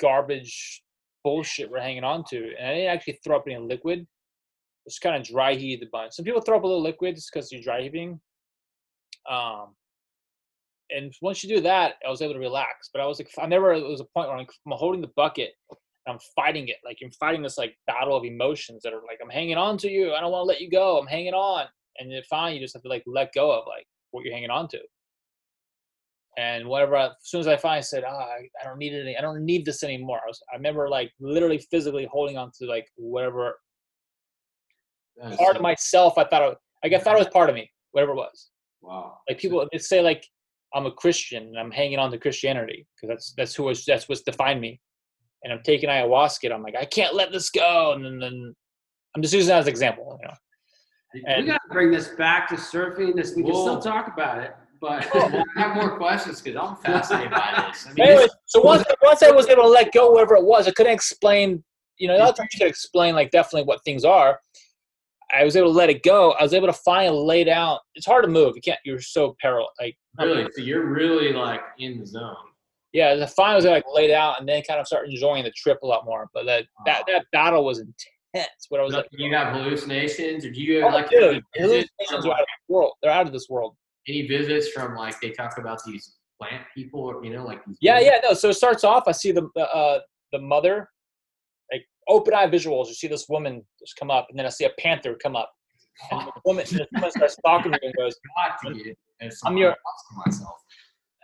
garbage 0.00 0.82
bullshit 1.24 1.70
we're 1.70 1.80
hanging 1.80 2.04
on 2.04 2.24
to. 2.30 2.54
And 2.58 2.68
I 2.68 2.74
didn't 2.74 2.94
actually 2.94 3.18
throw 3.24 3.36
up 3.36 3.44
any 3.46 3.58
liquid. 3.58 4.06
Just 4.86 5.00
kind 5.00 5.16
of 5.16 5.26
dry 5.26 5.54
heat 5.54 5.80
the 5.80 5.86
bunch. 5.92 6.14
Some 6.14 6.24
people 6.24 6.40
throw 6.40 6.58
up 6.58 6.64
a 6.64 6.66
little 6.66 6.82
liquid 6.82 7.14
just 7.14 7.30
because 7.32 7.50
you're 7.50 7.62
dry 7.62 7.82
heaving. 7.82 8.20
Um, 9.30 9.74
and 10.90 11.12
once 11.22 11.42
you 11.42 11.54
do 11.54 11.62
that, 11.62 11.94
I 12.06 12.10
was 12.10 12.20
able 12.20 12.34
to 12.34 12.38
relax. 12.38 12.90
But 12.92 13.00
I 13.00 13.06
was 13.06 13.18
like, 13.18 13.30
I 13.38 13.46
never. 13.46 13.72
It 13.72 13.82
was 13.82 14.00
a 14.00 14.04
point 14.04 14.28
where 14.28 14.36
I'm, 14.36 14.46
I'm 14.66 14.72
holding 14.76 15.00
the 15.00 15.10
bucket. 15.16 15.52
And 15.70 16.12
I'm 16.14 16.18
fighting 16.36 16.68
it. 16.68 16.76
Like 16.84 16.98
I'm 17.02 17.10
fighting 17.12 17.42
this 17.42 17.56
like 17.56 17.74
battle 17.86 18.14
of 18.14 18.24
emotions 18.24 18.82
that 18.82 18.92
are 18.92 19.00
like, 19.06 19.20
I'm 19.22 19.30
hanging 19.30 19.56
on 19.56 19.78
to 19.78 19.90
you. 19.90 20.12
I 20.12 20.20
don't 20.20 20.32
want 20.32 20.42
to 20.42 20.48
let 20.48 20.60
you 20.60 20.70
go. 20.70 20.98
I'm 20.98 21.06
hanging 21.06 21.32
on. 21.32 21.64
And 21.98 22.12
then 22.12 22.20
finally, 22.28 22.56
you 22.56 22.60
just 22.60 22.74
have 22.74 22.82
to 22.82 22.88
like 22.88 23.04
let 23.06 23.32
go 23.32 23.50
of 23.52 23.64
like 23.66 23.86
what 24.10 24.24
you're 24.24 24.34
hanging 24.34 24.50
on 24.50 24.68
to. 24.68 24.80
And 26.36 26.66
whatever, 26.66 26.96
I, 26.96 27.06
as 27.06 27.12
soon 27.22 27.40
as 27.40 27.46
I 27.46 27.56
finally 27.56 27.82
said, 27.82 28.04
ah, 28.06 28.18
I, 28.18 28.48
I 28.60 28.64
don't 28.64 28.78
need 28.78 28.92
it. 28.92 29.02
Any, 29.02 29.16
I 29.16 29.20
don't 29.20 29.44
need 29.44 29.64
this 29.64 29.82
anymore. 29.82 30.20
I, 30.24 30.26
was, 30.26 30.42
I 30.52 30.56
remember 30.56 30.88
like 30.88 31.12
literally 31.20 31.64
physically 31.70 32.08
holding 32.10 32.36
on 32.36 32.50
to 32.58 32.66
like 32.66 32.86
whatever 32.96 33.56
That 35.16 35.32
is 35.32 35.38
part 35.38 35.52
so- 35.52 35.56
of 35.56 35.62
myself 35.62 36.18
I 36.18 36.24
thought 36.24 36.42
I, 36.42 36.54
like 36.84 36.92
I 36.92 36.98
thought 36.98 37.16
it 37.16 37.20
was 37.20 37.28
part 37.28 37.48
of 37.48 37.54
me, 37.54 37.70
whatever 37.92 38.12
it 38.12 38.16
was. 38.16 38.50
Wow. 38.82 39.18
Like 39.28 39.38
people 39.38 39.66
they 39.72 39.78
say 39.78 40.00
like 40.02 40.26
I'm 40.74 40.86
a 40.86 40.90
Christian 40.90 41.44
and 41.44 41.58
I'm 41.58 41.70
hanging 41.70 41.98
on 41.98 42.10
to 42.10 42.18
Christianity 42.18 42.86
because 42.94 43.08
that's 43.08 43.34
that's 43.36 43.54
who 43.54 43.64
was 43.64 43.84
that's 43.84 44.08
what's 44.08 44.22
defined 44.22 44.60
me. 44.60 44.80
And 45.42 45.52
I'm 45.52 45.62
taking 45.62 45.88
ayahuasca. 45.88 46.44
And 46.44 46.54
I'm 46.54 46.62
like 46.62 46.76
I 46.76 46.84
can't 46.84 47.14
let 47.14 47.32
this 47.32 47.50
go. 47.50 47.92
And 47.92 48.04
then, 48.04 48.18
then 48.18 48.54
I'm 49.14 49.22
just 49.22 49.32
using 49.32 49.48
that 49.48 49.58
as 49.58 49.66
an 49.66 49.70
example. 49.70 50.18
You 50.20 50.28
know. 50.28 51.40
we 51.40 51.46
got 51.46 51.60
to 51.66 51.72
bring 51.72 51.90
this 51.90 52.08
back 52.08 52.48
to 52.48 52.56
surfing. 52.56 53.14
This 53.14 53.34
we 53.36 53.44
can 53.44 53.52
still 53.52 53.80
talk 53.80 54.08
about 54.08 54.38
it, 54.38 54.54
but 54.80 55.06
I 55.14 55.44
have 55.56 55.76
more 55.76 55.96
questions 55.96 56.42
because 56.42 56.60
I'm 56.60 56.76
fascinated 56.76 57.30
by 57.30 57.68
this. 57.68 57.86
I 57.86 57.92
mean, 57.92 58.08
Anyway, 58.08 58.26
so 58.46 58.60
once 58.60 58.84
once 59.02 59.22
I 59.22 59.30
was 59.30 59.48
able 59.48 59.62
to 59.62 59.68
let 59.68 59.92
go 59.92 60.10
whatever 60.10 60.34
it 60.34 60.44
was, 60.44 60.66
I 60.66 60.72
couldn't 60.72 60.92
explain. 60.92 61.62
You 61.98 62.08
know, 62.08 62.18
not 62.18 62.36
that 62.36 62.48
you 62.52 62.58
could 62.58 62.66
explain 62.66 63.14
like 63.14 63.30
definitely 63.30 63.62
what 63.64 63.84
things 63.84 64.04
are. 64.04 64.40
I 65.34 65.44
was 65.44 65.56
able 65.56 65.68
to 65.68 65.76
let 65.76 65.90
it 65.90 66.02
go. 66.02 66.32
I 66.32 66.42
was 66.42 66.54
able 66.54 66.66
to 66.68 66.72
finally 66.72 67.18
lay 67.24 67.44
down. 67.44 67.78
It's 67.94 68.06
hard 68.06 68.24
to 68.24 68.30
move. 68.30 68.54
You 68.56 68.62
can't. 68.62 68.78
You're 68.84 69.00
so 69.00 69.36
paralyzed. 69.40 69.70
Like 69.80 69.96
really, 70.18 70.46
so 70.54 70.62
you're 70.62 70.86
really 70.86 71.32
like 71.32 71.60
in 71.78 71.98
the 71.98 72.06
zone. 72.06 72.36
yeah, 72.92 73.14
the 73.14 73.26
finally 73.26 73.56
was 73.56 73.64
like 73.64 73.84
laid 73.92 74.10
out 74.12 74.38
and 74.40 74.48
then 74.48 74.62
kind 74.66 74.78
of 74.80 74.86
start 74.86 75.08
enjoying 75.08 75.44
the 75.44 75.50
trip 75.52 75.78
a 75.82 75.86
lot 75.86 76.04
more. 76.04 76.28
But 76.32 76.46
that 76.46 76.66
that, 76.86 77.04
that 77.08 77.26
battle 77.32 77.64
was 77.64 77.78
intense. 77.80 78.48
What 78.68 78.80
I 78.80 78.84
was 78.84 78.94
like, 78.94 79.08
Do 79.10 79.22
you 79.22 79.34
have 79.34 79.52
hallucinations, 79.54 80.44
or 80.44 80.50
do 80.50 80.60
you 80.60 80.82
oh, 80.84 80.88
like 80.88 81.08
dude, 81.10 81.22
any 81.22 81.34
the 81.54 81.60
visits 81.68 81.90
hallucinations 82.00 82.26
are 82.26 82.32
out 82.34 82.40
of 82.40 82.46
this 82.46 82.68
world. 82.68 82.92
They're 83.02 83.12
out 83.12 83.26
of 83.26 83.32
this 83.32 83.48
world. 83.48 83.76
any 84.08 84.26
visits 84.26 84.68
from 84.70 84.94
like 84.96 85.20
they 85.20 85.30
talk 85.30 85.58
about 85.58 85.80
these 85.86 86.16
plant 86.40 86.64
people, 86.74 87.00
or 87.00 87.24
you 87.24 87.32
know, 87.32 87.44
like 87.44 87.60
Yeah, 87.80 87.98
visits? 87.98 88.12
yeah, 88.24 88.28
no. 88.28 88.34
So 88.34 88.48
it 88.50 88.54
starts 88.54 88.84
off. 88.84 89.04
I 89.06 89.12
see 89.12 89.32
the 89.32 89.48
the, 89.54 89.62
uh, 89.74 90.00
the 90.32 90.38
mother, 90.40 90.76
like 90.76 90.88
open 92.08 92.34
eye 92.34 92.46
visuals. 92.48 92.88
You 92.88 92.94
see 92.94 93.08
this 93.08 93.28
woman 93.28 93.62
just 93.78 93.96
come 93.96 94.10
up, 94.10 94.26
and 94.30 94.38
then 94.38 94.46
I 94.46 94.50
see 94.50 94.64
a 94.64 94.70
panther 94.78 95.14
come 95.14 95.36
up. 95.36 95.52
And 96.10 96.20
the 96.26 96.32
woman, 96.44 96.64
this 96.68 96.86
woman 96.92 97.10
starts 97.10 97.36
talking 97.44 97.72
to 97.72 97.78
me 97.80 97.86
and 97.88 97.94
goes, 97.96 98.14
Got 98.36 98.58
to 98.72 98.82
get 98.82 98.98
as 99.20 99.40
I'm 99.44 99.56
your- 99.56 99.72
to. 99.74 100.46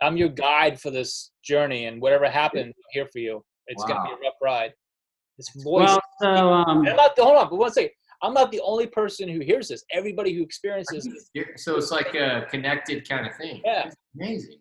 I'm 0.01 0.17
your 0.17 0.29
guide 0.29 0.79
for 0.81 0.89
this 0.89 1.31
journey, 1.43 1.85
and 1.85 2.01
whatever 2.01 2.27
happens, 2.29 2.67
I'm 2.75 2.83
here 2.91 3.07
for 3.11 3.19
you. 3.19 3.43
It's 3.67 3.83
gonna 3.85 4.03
be 4.03 4.11
a 4.11 4.15
rough 4.15 4.33
ride. 4.41 4.73
This 5.37 5.49
voice. 5.63 5.87
well, 5.87 6.01
so 6.21 6.27
um, 6.27 6.87
I'm 6.87 6.95
not. 6.95 7.11
Hold 7.17 7.37
on, 7.37 7.49
but 7.49 7.55
one 7.57 7.71
second. 7.71 7.91
I'm 8.23 8.33
not 8.33 8.51
the 8.51 8.61
only 8.61 8.85
person 8.87 9.27
who 9.27 9.39
hears 9.39 9.67
this. 9.67 9.83
Everybody 9.91 10.33
who 10.33 10.43
experiences 10.43 11.09
this. 11.33 11.47
So 11.63 11.75
it's 11.77 11.89
like 11.91 12.13
a 12.13 12.45
connected 12.51 13.07
kind 13.09 13.25
of 13.25 13.35
thing. 13.35 13.61
Yeah. 13.65 13.87
It's 13.87 13.95
amazing. 14.15 14.59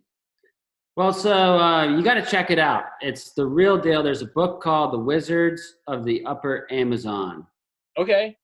Well, 0.97 1.13
so 1.13 1.59
uh, 1.59 1.85
you 1.87 2.03
got 2.03 2.15
to 2.15 2.23
check 2.27 2.51
it 2.51 2.59
out. 2.59 2.85
It's 3.01 3.33
the 3.33 3.47
real 3.47 3.79
deal. 3.79 4.03
There's 4.03 4.23
a 4.23 4.27
book 4.27 4.61
called 4.63 4.93
The 4.93 4.99
Wizards 4.99 5.77
of 5.87 6.05
the 6.05 6.25
Upper 6.27 6.67
Amazon, 6.71 7.47
Okay. 7.99 8.37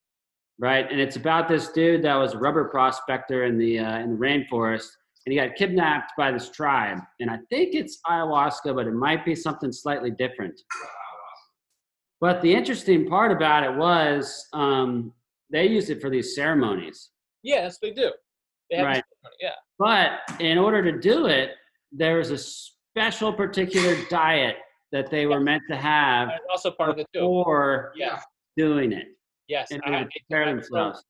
right? 0.58 0.90
And 0.90 1.00
it's 1.00 1.16
about 1.16 1.48
this 1.48 1.68
dude 1.72 2.02
that 2.02 2.14
was 2.14 2.34
a 2.34 2.38
rubber 2.38 2.64
prospector 2.68 3.44
in 3.44 3.58
the 3.58 3.80
uh, 3.80 3.98
in 3.98 4.12
the 4.12 4.16
rainforest, 4.16 4.88
and 5.26 5.32
he 5.32 5.36
got 5.38 5.56
kidnapped 5.56 6.12
by 6.16 6.30
this 6.30 6.48
tribe. 6.50 6.98
And 7.20 7.28
I 7.30 7.38
think 7.50 7.74
it's 7.74 7.98
ayahuasca, 8.06 8.74
but 8.74 8.86
it 8.86 8.94
might 8.94 9.24
be 9.24 9.34
something 9.34 9.72
slightly 9.72 10.10
different. 10.12 10.58
But 12.20 12.40
the 12.42 12.54
interesting 12.54 13.06
part 13.08 13.32
about 13.32 13.64
it 13.64 13.76
was 13.76 14.46
um, 14.54 15.12
they 15.50 15.66
used 15.66 15.90
it 15.90 16.00
for 16.00 16.08
these 16.10 16.34
ceremonies. 16.34 17.10
Yes, 17.42 17.78
they 17.82 17.90
do. 17.92 18.12
They 18.70 18.78
have 18.78 18.86
Right. 18.86 19.04
Yeah. 19.40 19.50
But 19.78 20.40
in 20.40 20.56
order 20.58 20.82
to 20.90 20.98
do 20.98 21.26
it, 21.26 21.50
there 21.92 22.18
was 22.18 22.30
a 22.30 22.38
special 22.38 23.32
particular 23.32 23.96
diet 24.08 24.56
that 24.92 25.10
they 25.10 25.26
were 25.26 25.40
meant 25.40 25.62
to 25.68 25.76
have 25.76 26.28
That's 26.28 26.42
also 26.50 26.70
part 26.70 26.90
of 26.90 26.98
it 26.98 27.06
too. 27.12 27.20
before 27.20 27.92
Yeah. 27.96 28.20
doing 28.56 28.92
it 28.92 29.08
Yes. 29.48 29.70
in 29.70 29.80
I 29.84 29.86
order 29.86 29.98
have- 29.98 30.08
prepare 30.10 30.44
I- 30.44 30.52
themselves. 30.52 31.04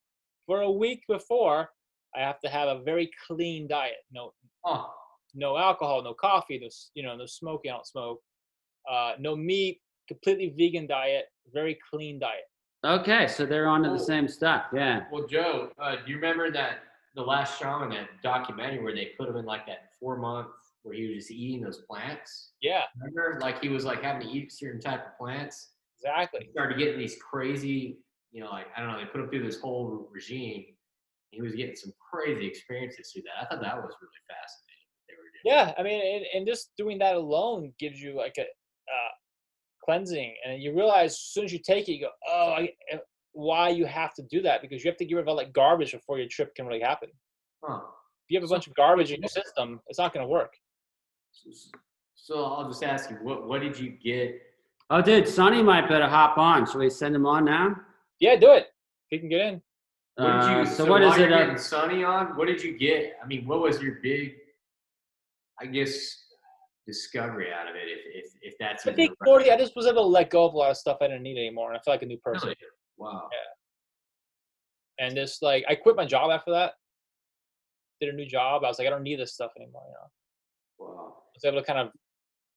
For 0.46 0.60
a 0.62 0.70
week 0.70 1.02
before, 1.08 1.70
I 2.14 2.20
have 2.20 2.40
to 2.40 2.48
have 2.48 2.68
a 2.68 2.82
very 2.82 3.10
clean 3.26 3.66
diet. 3.68 3.98
No, 4.10 4.32
Oh, 4.64 4.92
no 5.34 5.56
alcohol, 5.58 6.02
no 6.02 6.14
coffee, 6.14 6.58
no 6.58 6.68
you 6.94 7.02
know, 7.02 7.14
no 7.16 7.26
smoking. 7.26 7.70
I 7.70 7.74
don't 7.74 7.86
smoke. 7.86 8.22
Uh, 8.88 9.14
no 9.18 9.36
meat. 9.36 9.80
Completely 10.08 10.50
vegan 10.50 10.86
diet. 10.86 11.26
Very 11.52 11.74
clean 11.90 12.18
diet. 12.18 12.44
Okay, 12.84 13.26
so 13.26 13.44
they're 13.44 13.66
onto 13.68 13.88
the 13.88 13.96
Oh. 13.96 13.98
same 13.98 14.28
stuff. 14.28 14.66
Yeah. 14.72 15.06
well, 15.10 15.26
Joe, 15.26 15.72
uh, 15.78 15.96
do 15.96 16.10
you 16.10 16.16
remember 16.16 16.50
that 16.52 16.78
the 17.14 17.22
last 17.22 17.58
shaman 17.58 17.90
that 17.90 18.08
documentary 18.22 18.82
where 18.82 18.94
they 18.94 19.06
put 19.18 19.28
him 19.28 19.36
in 19.36 19.44
like 19.44 19.66
that 19.66 19.92
four 19.98 20.16
month 20.16 20.48
where 20.86 20.94
he 20.94 21.06
was 21.06 21.16
just 21.16 21.30
eating 21.32 21.60
those 21.60 21.82
plants? 21.90 22.52
Yeah. 22.62 22.82
Remember, 22.96 23.40
like 23.40 23.60
he 23.60 23.68
was 23.68 23.84
like 23.84 24.02
having 24.02 24.28
to 24.28 24.32
eat 24.32 24.52
certain 24.52 24.80
type 24.80 25.04
of 25.04 25.18
plants. 25.18 25.72
Exactly. 25.98 26.40
He 26.44 26.52
started 26.52 26.78
getting 26.78 26.98
these 26.98 27.16
crazy, 27.28 27.98
you 28.30 28.42
know, 28.42 28.50
like 28.50 28.66
I 28.76 28.80
don't 28.80 28.92
know, 28.92 28.98
they 28.98 29.06
put 29.06 29.20
him 29.20 29.28
through 29.28 29.44
this 29.44 29.60
whole 29.60 30.08
regime. 30.12 30.64
He 31.30 31.42
was 31.42 31.54
getting 31.54 31.74
some 31.74 31.92
crazy 32.12 32.46
experiences 32.46 33.10
through 33.12 33.22
that. 33.22 33.44
I 33.44 33.48
thought 33.48 33.62
that 33.62 33.76
was 33.76 33.94
really 34.00 34.22
fascinating. 34.28 34.86
What 34.94 35.06
they 35.08 35.14
were 35.18 35.30
doing. 35.34 35.44
Yeah. 35.44 35.74
I 35.76 35.82
mean, 35.82 36.16
and, 36.16 36.24
and 36.34 36.46
just 36.46 36.70
doing 36.78 36.98
that 37.00 37.16
alone 37.16 37.72
gives 37.80 38.00
you 38.00 38.16
like 38.16 38.36
a 38.38 38.42
uh, 38.42 39.12
cleansing, 39.84 40.34
and 40.46 40.62
you 40.62 40.72
realize 40.72 41.12
as 41.12 41.18
soon 41.18 41.44
as 41.44 41.52
you 41.52 41.58
take 41.58 41.88
it, 41.88 41.94
you 41.94 42.02
go, 42.02 42.10
oh, 42.28 42.52
I, 42.58 42.68
uh, 42.92 42.98
why 43.32 43.68
you 43.68 43.86
have 43.86 44.14
to 44.14 44.22
do 44.30 44.40
that 44.42 44.62
because 44.62 44.84
you 44.84 44.90
have 44.90 44.96
to 44.98 45.04
get 45.04 45.14
rid 45.14 45.22
of 45.22 45.28
all 45.28 45.36
that 45.36 45.52
garbage 45.52 45.92
before 45.92 46.18
your 46.18 46.28
trip 46.28 46.54
can 46.54 46.66
really 46.66 46.80
happen. 46.80 47.08
Huh. 47.62 47.80
If 48.26 48.30
you 48.30 48.40
have 48.40 48.48
a 48.48 48.52
bunch 48.52 48.66
of 48.66 48.74
garbage 48.74 49.12
in 49.12 49.20
your 49.20 49.28
system, 49.28 49.80
it's 49.88 49.98
not 49.98 50.12
going 50.12 50.24
to 50.24 50.28
work. 50.28 50.54
So, 51.44 51.50
so 52.14 52.44
I'll 52.44 52.68
just 52.68 52.82
ask 52.82 53.10
you, 53.10 53.16
what 53.22 53.46
what 53.46 53.60
did 53.60 53.78
you 53.78 53.90
get? 53.90 54.40
Oh, 54.90 55.02
dude, 55.02 55.28
Sonny 55.28 55.62
might 55.62 55.88
better 55.88 56.06
hop 56.06 56.38
on. 56.38 56.66
Should 56.66 56.78
we 56.78 56.90
send 56.90 57.14
him 57.14 57.26
on 57.26 57.44
now? 57.44 57.76
Yeah, 58.20 58.36
do 58.36 58.52
it. 58.52 58.68
He 59.08 59.18
can 59.18 59.28
get 59.28 59.40
in. 59.40 59.62
What 60.16 60.26
did 60.40 60.50
you? 60.50 60.56
Uh, 60.58 60.64
so, 60.64 60.84
so 60.84 60.90
what 60.90 61.02
while 61.02 61.12
is 61.12 61.18
it? 61.18 61.32
uh, 61.32 61.38
Getting 61.38 61.58
Sunny 61.58 62.04
on. 62.04 62.36
What 62.36 62.46
did 62.46 62.62
you 62.62 62.78
get? 62.78 63.16
I 63.22 63.26
mean, 63.26 63.46
what 63.46 63.60
was 63.60 63.82
your 63.82 63.96
big? 64.02 64.34
I 65.60 65.66
guess 65.66 66.22
discovery 66.86 67.48
out 67.52 67.68
of 67.68 67.74
it, 67.76 67.82
if 67.88 68.24
if, 68.24 68.32
if 68.42 68.54
that's. 68.58 68.86
I 68.86 68.90
even 68.90 68.96
think 68.96 69.10
the 69.10 69.16
right- 69.20 69.26
forty. 69.28 69.50
I 69.50 69.56
just 69.58 69.76
was 69.76 69.86
able 69.86 70.02
to 70.02 70.08
let 70.08 70.30
go 70.30 70.44
of 70.46 70.54
a 70.54 70.56
lot 70.56 70.70
of 70.70 70.76
stuff 70.76 70.98
I 71.00 71.08
didn't 71.08 71.22
need 71.22 71.36
anymore, 71.38 71.70
and 71.70 71.78
I 71.78 71.80
feel 71.82 71.92
like 71.94 72.02
a 72.02 72.06
new 72.06 72.18
person. 72.18 72.48
Really? 72.48 72.56
Wow. 72.96 73.28
Yeah. 74.98 75.06
And 75.06 75.14
just 75.14 75.42
like 75.42 75.64
I 75.68 75.74
quit 75.74 75.96
my 75.96 76.06
job 76.06 76.30
after 76.30 76.50
that, 76.52 76.72
did 78.00 78.08
a 78.12 78.16
new 78.16 78.26
job. 78.26 78.64
I 78.64 78.68
was 78.68 78.78
like, 78.78 78.86
I 78.86 78.90
don't 78.90 79.02
need 79.02 79.18
this 79.20 79.34
stuff 79.34 79.50
anymore. 79.56 79.82
You 79.88 79.92
know, 79.94 80.08
Wow. 80.78 81.16
Was 81.36 81.44
able 81.44 81.60
to 81.60 81.66
kind 81.66 81.78
of 81.78 81.88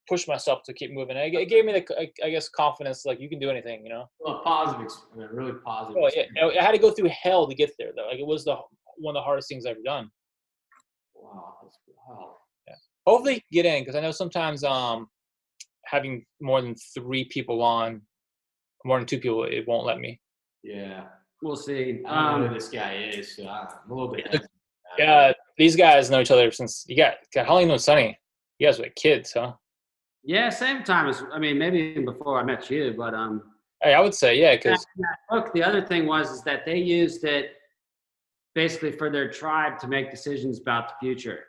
push 0.07 0.27
myself 0.27 0.61
to 0.65 0.73
keep 0.73 0.91
moving. 0.91 1.17
And 1.17 1.33
it, 1.33 1.37
it 1.37 1.49
gave 1.49 1.65
me 1.65 1.73
the, 1.73 1.99
I- 1.99 2.25
I 2.27 2.29
guess, 2.31 2.49
confidence. 2.49 3.05
Like 3.05 3.19
you 3.19 3.29
can 3.29 3.39
do 3.39 3.49
anything. 3.49 3.83
You 3.83 3.89
know. 3.89 4.05
Well, 4.19 4.41
positive, 4.43 4.83
ex- 4.85 5.01
I 5.13 5.17
mean, 5.19 5.27
really 5.31 5.53
positive. 5.65 6.01
Well, 6.01 6.11
yeah. 6.15 6.59
I 6.61 6.63
had 6.63 6.71
to 6.71 6.77
go 6.79 6.91
through 6.91 7.09
hell 7.09 7.47
to 7.47 7.55
get 7.55 7.71
there. 7.77 7.91
Though. 7.95 8.07
Like 8.07 8.19
it 8.19 8.25
was 8.27 8.45
the 8.45 8.55
one 8.97 9.15
of 9.15 9.19
the 9.21 9.23
hardest 9.23 9.47
things 9.49 9.65
I've 9.65 9.71
ever 9.71 9.79
done. 9.85 10.09
Wow. 11.15 11.55
Wow. 12.07 12.35
Yeah. 12.67 12.75
Hopefully, 13.05 13.43
get 13.51 13.65
in 13.65 13.81
because 13.83 13.95
I 13.95 14.01
know 14.01 14.11
sometimes 14.11 14.63
um 14.63 15.07
having 15.85 16.25
more 16.41 16.61
than 16.61 16.75
three 16.93 17.25
people 17.25 17.61
on, 17.61 18.01
more 18.85 18.99
than 18.99 19.07
two 19.07 19.19
people, 19.19 19.43
it 19.43 19.67
won't 19.67 19.85
let 19.85 19.99
me. 19.99 20.19
Yeah. 20.63 21.05
We'll 21.41 21.55
see. 21.55 22.01
I 22.05 22.21
know 22.37 22.43
Um, 22.43 22.47
who 22.47 22.53
this 22.53 22.69
guy 22.69 22.95
is, 22.95 23.35
so 23.35 23.47
I'm 23.47 23.67
a 23.89 23.93
little 23.93 24.09
bit. 24.11 24.25
hesitant 24.27 24.49
about 24.97 24.99
it. 24.99 25.03
Yeah, 25.03 25.33
these 25.57 25.75
guys 25.75 26.09
know 26.11 26.19
each 26.19 26.31
other 26.31 26.51
since 26.51 26.83
you 26.87 26.97
got 26.97 27.13
got 27.33 27.45
how 27.47 27.53
long 27.53 27.61
you 27.63 27.67
know 27.69 27.77
Sonny? 27.77 28.17
You 28.59 28.67
guys 28.67 28.79
were 28.79 28.89
kids, 28.95 29.33
huh? 29.33 29.53
yeah, 30.23 30.49
same 30.49 30.83
time 30.83 31.07
as 31.07 31.23
I 31.33 31.39
mean, 31.39 31.57
maybe 31.57 31.79
even 31.79 32.05
before 32.05 32.39
I 32.39 32.43
met 32.43 32.69
you, 32.69 32.93
but 32.97 33.13
um, 33.13 33.41
Hey, 33.81 33.93
I 33.93 34.01
would 34.01 34.13
say 34.13 34.37
yeah, 34.39 34.55
because 34.57 34.85
look, 35.31 35.53
the 35.53 35.63
other 35.63 35.81
thing 35.85 36.05
was 36.05 36.29
is 36.31 36.43
that 36.43 36.65
they 36.65 36.77
used 36.77 37.23
it 37.23 37.53
basically 38.53 38.91
for 38.91 39.09
their 39.09 39.31
tribe 39.31 39.79
to 39.79 39.87
make 39.87 40.11
decisions 40.11 40.59
about 40.59 40.89
the 40.89 40.93
future, 40.99 41.45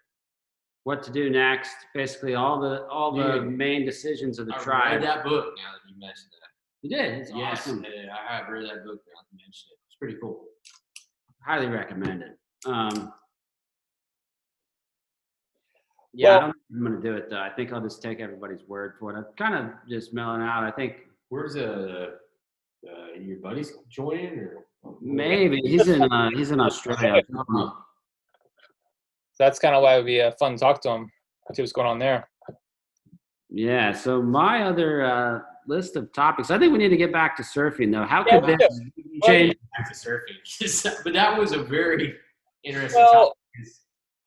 what 0.84 1.02
to 1.02 1.10
do 1.10 1.28
next. 1.30 1.74
Basically, 1.94 2.36
all 2.36 2.60
the 2.60 2.86
all 2.86 3.12
the 3.12 3.40
Dude, 3.40 3.50
main 3.52 3.84
decisions 3.84 4.38
of 4.38 4.46
the 4.46 4.54
I 4.54 4.58
read 4.58 4.62
tribe. 4.64 5.02
that 5.02 5.24
book 5.24 5.46
now 5.56 5.72
that 5.72 5.92
you 5.92 5.98
mentioned 5.98 6.30
that. 6.40 6.46
You 6.82 6.90
did. 6.96 7.20
It's 7.20 7.32
Yes, 7.34 7.62
awesome. 7.62 7.84
I 7.84 8.36
have 8.36 8.48
read 8.48 8.64
that 8.64 8.84
book. 8.84 9.00
I 9.04 9.22
mentioned 9.32 9.72
it. 9.72 9.78
It's 9.88 9.96
pretty 9.98 10.16
cool. 10.22 10.44
Highly 11.44 11.66
recommend 11.66 12.22
it. 12.22 12.38
Um, 12.66 13.12
yeah, 16.12 16.28
I 16.28 16.30
Well- 16.32 16.40
don't 16.40 16.52
think 16.52 16.64
I'm 16.76 16.82
gonna 16.84 17.00
do 17.00 17.14
it 17.16 17.30
though. 17.30 17.38
I 17.40 17.50
think 17.50 17.72
I'll 17.72 17.80
just 17.80 18.02
take 18.02 18.20
everybody's 18.20 18.62
word 18.64 18.94
for 18.98 19.12
it. 19.12 19.16
I'm 19.18 19.26
kind 19.36 19.54
of 19.54 19.72
just 19.88 20.12
milling 20.14 20.42
out. 20.42 20.64
I 20.64 20.70
think 20.70 20.96
Where's 21.28 21.54
uh, 21.56 22.10
uh 22.84 23.12
your 23.16 23.38
buddies 23.38 23.72
joining 23.88 24.36
or 24.40 24.64
maybe 25.00 25.60
he's 25.60 25.86
in 25.86 26.02
uh, 26.02 26.30
he's 26.34 26.50
in 26.50 26.58
Australia. 26.60 27.22
So 27.28 27.72
that's 29.38 29.58
kind 29.60 29.74
of 29.76 29.82
why 29.82 29.94
it'd 29.94 30.06
be 30.06 30.20
uh, 30.20 30.32
fun 30.38 30.52
to 30.52 30.58
talk 30.58 30.80
to 30.82 30.90
him. 30.90 31.12
See 31.54 31.62
what's 31.62 31.72
going 31.72 31.86
on 31.86 31.98
there. 32.00 32.28
Yeah. 33.48 33.92
So 33.92 34.20
my 34.22 34.64
other 34.64 35.02
uh, 35.04 35.40
list 35.66 35.96
of 35.96 36.12
topics. 36.12 36.50
I 36.50 36.58
think 36.58 36.72
we 36.72 36.78
need 36.78 36.88
to 36.88 36.96
get 36.96 37.12
back 37.12 37.36
to 37.36 37.42
surfing 37.42 37.92
though. 37.92 38.04
How 38.04 38.24
Yeah, 38.26 38.40
could 38.40 38.48
we 38.50 38.56
this 38.56 38.80
change? 39.24 39.54
back 39.76 39.88
to 39.88 39.94
surfing? 39.94 41.00
but 41.04 41.12
that 41.12 41.38
was 41.38 41.52
a 41.52 41.62
very 41.62 42.16
interesting. 42.64 43.00
Well, 43.00 43.26
topic, 43.26 43.36
'cause 43.56 43.80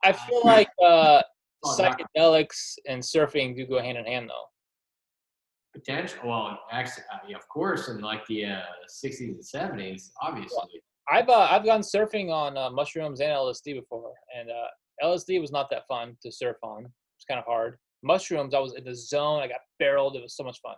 I 0.04 0.12
feel 0.14 0.42
like 0.46 0.70
uh, 0.84 1.18
that- 1.18 1.26
psychedelics 1.66 2.76
and 2.88 3.02
surfing 3.02 3.56
do 3.56 3.66
go 3.66 3.82
hand 3.82 3.98
in 3.98 4.06
hand, 4.06 4.30
though. 4.30 4.46
potential. 5.74 6.20
Well, 6.26 6.60
actually, 6.72 7.04
uh, 7.14 7.18
yeah, 7.28 7.38
of 7.38 7.48
course, 7.50 7.88
in 7.90 8.00
like 8.00 8.26
the 8.28 8.46
uh, 8.46 8.62
60s 9.04 9.20
and 9.20 9.42
70s, 9.42 10.10
obviously. 10.22 10.82
I've 11.12 11.28
uh, 11.28 11.48
I've 11.52 11.66
gone 11.66 11.82
surfing 11.82 12.30
on 12.32 12.58
uh, 12.58 12.70
mushrooms 12.70 13.20
and 13.20 13.30
LSD 13.30 13.76
before, 13.76 14.14
and 14.38 14.50
uh, 14.50 15.06
LSD 15.06 15.42
was 15.42 15.52
not 15.52 15.70
that 15.72 15.86
fun 15.88 16.16
to 16.22 16.32
surf 16.32 16.58
on. 16.64 16.86
It 16.86 16.92
was 17.18 17.26
kind 17.28 17.40
of 17.40 17.46
hard. 17.46 17.78
Mushrooms, 18.04 18.54
I 18.54 18.60
was 18.60 18.74
in 18.76 18.84
the 18.86 18.96
zone. 18.96 19.42
I 19.42 19.48
got 19.48 19.62
barreled. 19.80 20.16
It 20.16 20.22
was 20.22 20.36
so 20.36 20.44
much 20.44 20.60
fun. 20.62 20.76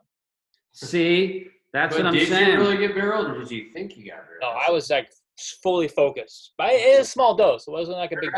See, 0.73 1.47
that's 1.73 1.95
but 1.95 2.03
what 2.05 2.07
I'm 2.07 2.13
did 2.13 2.29
saying. 2.29 2.53
you 2.53 2.57
really 2.57 2.77
get 2.77 2.95
barreled, 2.95 3.27
or 3.27 3.39
did 3.39 3.51
you 3.51 3.71
think 3.71 3.97
you 3.97 4.05
got 4.05 4.25
barreled? 4.25 4.41
No, 4.41 4.47
I 4.47 4.71
was 4.71 4.89
like 4.89 5.09
fully 5.61 5.87
focused. 5.87 6.53
But 6.57 6.69
it 6.71 6.81
is 6.81 7.07
a 7.07 7.09
small 7.09 7.35
dose. 7.35 7.67
It 7.67 7.71
wasn't 7.71 7.97
like 7.97 8.11
a 8.11 8.17
big. 8.19 8.31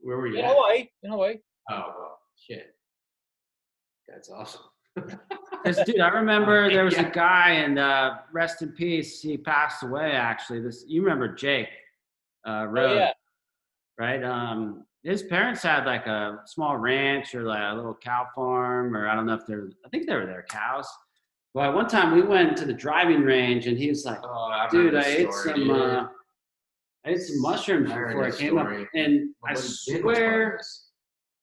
Where 0.00 0.16
were 0.16 0.26
you? 0.26 0.38
In 0.38 0.44
at? 0.46 0.52
Hawaii, 0.52 0.88
in 1.02 1.10
Hawaii. 1.10 1.36
Oh 1.70 1.94
well, 1.98 2.18
shit. 2.36 2.74
That's 4.08 4.30
awesome. 4.30 4.62
dude, 5.86 6.00
I 6.00 6.08
remember 6.14 6.68
there 6.68 6.84
was 6.84 6.96
a 6.98 7.04
guy, 7.04 7.50
and 7.50 7.78
uh, 7.78 8.16
rest 8.32 8.62
in 8.62 8.70
peace. 8.72 9.20
He 9.22 9.36
passed 9.36 9.82
away. 9.82 10.12
Actually, 10.12 10.60
this 10.60 10.84
you 10.88 11.02
remember 11.02 11.28
Jake 11.28 11.68
uh, 12.46 12.66
Oh, 12.68 12.94
yeah. 12.96 13.12
right? 13.98 14.22
Um, 14.24 14.84
his 15.04 15.22
parents 15.22 15.62
had 15.62 15.86
like 15.86 16.06
a 16.06 16.40
small 16.46 16.76
ranch 16.76 17.34
or 17.34 17.44
like 17.44 17.62
a 17.72 17.74
little 17.74 17.94
cow 17.94 18.26
farm, 18.34 18.96
or 18.96 19.08
I 19.08 19.14
don't 19.14 19.26
know 19.26 19.34
if 19.34 19.46
they're. 19.46 19.70
I 19.86 19.88
think 19.90 20.06
they 20.06 20.14
were 20.14 20.26
their 20.26 20.44
cows. 20.48 20.88
Well, 21.54 21.72
one 21.72 21.88
time 21.88 22.12
we 22.14 22.22
went 22.22 22.56
to 22.58 22.64
the 22.64 22.72
driving 22.74 23.22
range, 23.22 23.66
and 23.66 23.76
he 23.78 23.88
was 23.88 24.04
like, 24.04 24.18
Oh, 24.22 24.28
I 24.52 24.68
"Dude, 24.70 24.94
I 24.94 25.04
ate 25.04 25.32
story, 25.32 25.54
some. 25.66 25.70
Uh, 25.70 26.06
I 27.04 27.10
ate 27.10 27.20
some 27.20 27.40
mushrooms 27.42 27.90
I 27.90 27.94
before 28.06 28.24
I 28.26 28.30
came 28.30 28.58
up, 28.58 28.68
and 28.94 29.30
What 29.40 29.52
I 29.52 29.54
swear." 29.54 30.60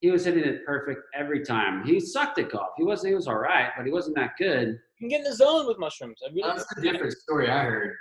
he 0.00 0.10
was 0.10 0.24
hitting 0.24 0.44
it 0.44 0.64
perfect 0.66 1.00
every 1.14 1.44
time. 1.44 1.84
He 1.84 2.00
sucked 2.00 2.38
at 2.38 2.50
golf. 2.50 2.68
He 2.76 2.84
was 2.84 3.02
he 3.04 3.14
was 3.14 3.26
all 3.26 3.38
right, 3.38 3.70
but 3.76 3.86
he 3.86 3.92
wasn't 3.92 4.16
that 4.16 4.32
good. 4.38 4.68
You 4.68 4.78
can 5.00 5.08
get 5.08 5.18
in 5.18 5.30
the 5.30 5.36
zone 5.36 5.66
with 5.66 5.78
mushrooms. 5.78 6.18
I 6.24 6.32
really, 6.32 6.42
That's 6.48 6.64
a 6.76 6.80
different 6.80 7.12
story 7.12 7.50
I 7.50 7.62
heard. 7.62 7.94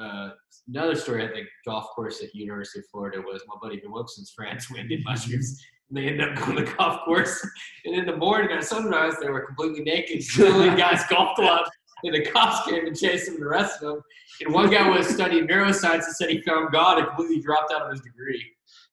Uh, 0.00 0.30
another 0.68 0.94
story 0.94 1.24
at 1.24 1.34
the 1.34 1.42
golf 1.64 1.86
course 1.94 2.22
at 2.22 2.34
University 2.34 2.80
of 2.80 2.86
Florida 2.90 3.20
was 3.20 3.42
my 3.48 3.54
buddy 3.60 3.80
Ben 3.80 3.92
Wilson's 3.92 4.30
friends 4.30 4.70
went 4.74 4.88
did 4.88 5.04
mushrooms. 5.04 5.60
And 5.88 5.98
they 5.98 6.06
ended 6.06 6.28
up 6.28 6.36
going 6.36 6.56
to 6.56 6.64
the 6.64 6.72
golf 6.76 7.04
course. 7.04 7.44
And 7.84 7.96
in 7.96 8.06
the 8.06 8.16
morning 8.16 8.56
at 8.56 8.64
sunrise, 8.64 9.14
they 9.20 9.28
were 9.28 9.44
completely 9.44 9.82
naked, 9.82 10.22
stealing 10.22 10.76
guys' 10.76 11.02
golf 11.10 11.34
clubs. 11.34 11.70
And 12.02 12.14
the 12.14 12.30
cops 12.30 12.66
came 12.68 12.86
and 12.86 12.98
chased 12.98 13.26
them, 13.26 13.40
the 13.40 13.46
rest 13.46 13.82
of 13.82 13.94
them. 13.94 14.02
And 14.40 14.54
one 14.54 14.70
guy 14.70 14.88
was 14.88 15.08
studying 15.08 15.46
neuroscience 15.46 16.04
and 16.04 16.16
said 16.16 16.30
he 16.30 16.40
found 16.42 16.72
God 16.72 16.98
and 16.98 17.08
completely 17.08 17.40
dropped 17.42 17.72
out 17.72 17.82
of 17.82 17.90
his 17.90 18.00
degree. 18.00 18.42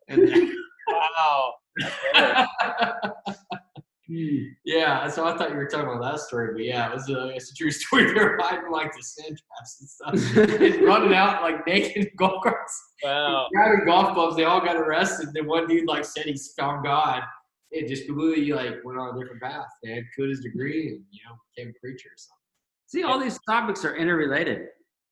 And 0.09 0.29
wow. 0.89 1.53
Yeah, 4.63 5.09
so 5.09 5.27
I 5.27 5.37
thought 5.37 5.49
you 5.49 5.57
were 5.57 5.65
talking 5.67 5.87
about 5.89 6.01
that 6.01 6.19
story, 6.21 6.53
but 6.53 6.63
yeah, 6.63 6.87
it 6.89 6.93
was 6.93 7.09
a, 7.09 7.27
it's 7.29 7.51
a 7.51 7.55
true 7.55 7.71
story. 7.81 8.05
They 8.05 8.13
were 8.13 8.37
hiding 8.41 8.71
like 8.71 8.93
the 8.95 9.03
sand 9.03 9.37
traps 9.37 9.77
and 9.81 9.89
stuff, 10.23 10.61
and 10.61 10.81
running 10.85 11.13
out 11.13 11.41
like 11.41 11.65
naked 11.67 12.09
golf 12.17 12.41
carts, 12.43 12.81
Wow. 13.03 13.47
grabbing 13.53 13.85
golf 13.85 14.13
clubs. 14.13 14.37
They 14.37 14.45
all 14.45 14.61
got 14.61 14.77
arrested. 14.77 15.29
Then 15.33 15.45
one 15.45 15.67
dude 15.67 15.87
like 15.87 16.05
said 16.05 16.25
he's 16.25 16.53
found 16.57 16.85
God. 16.85 17.21
It 17.71 17.89
just 17.89 18.05
completely 18.05 18.53
like 18.53 18.75
went 18.85 18.97
on 18.97 19.13
a 19.15 19.19
different 19.19 19.41
path. 19.41 19.65
They 19.83 19.91
had 19.91 20.03
quit 20.15 20.29
his 20.29 20.39
degree 20.39 20.87
and 20.89 21.01
you 21.11 21.19
know 21.27 21.35
became 21.55 21.73
a 21.75 21.79
preacher 21.81 22.07
or 22.07 22.15
something. 22.15 22.37
See, 22.87 23.03
all 23.03 23.19
these 23.19 23.37
topics 23.49 23.83
are 23.83 23.97
interrelated. 23.97 24.67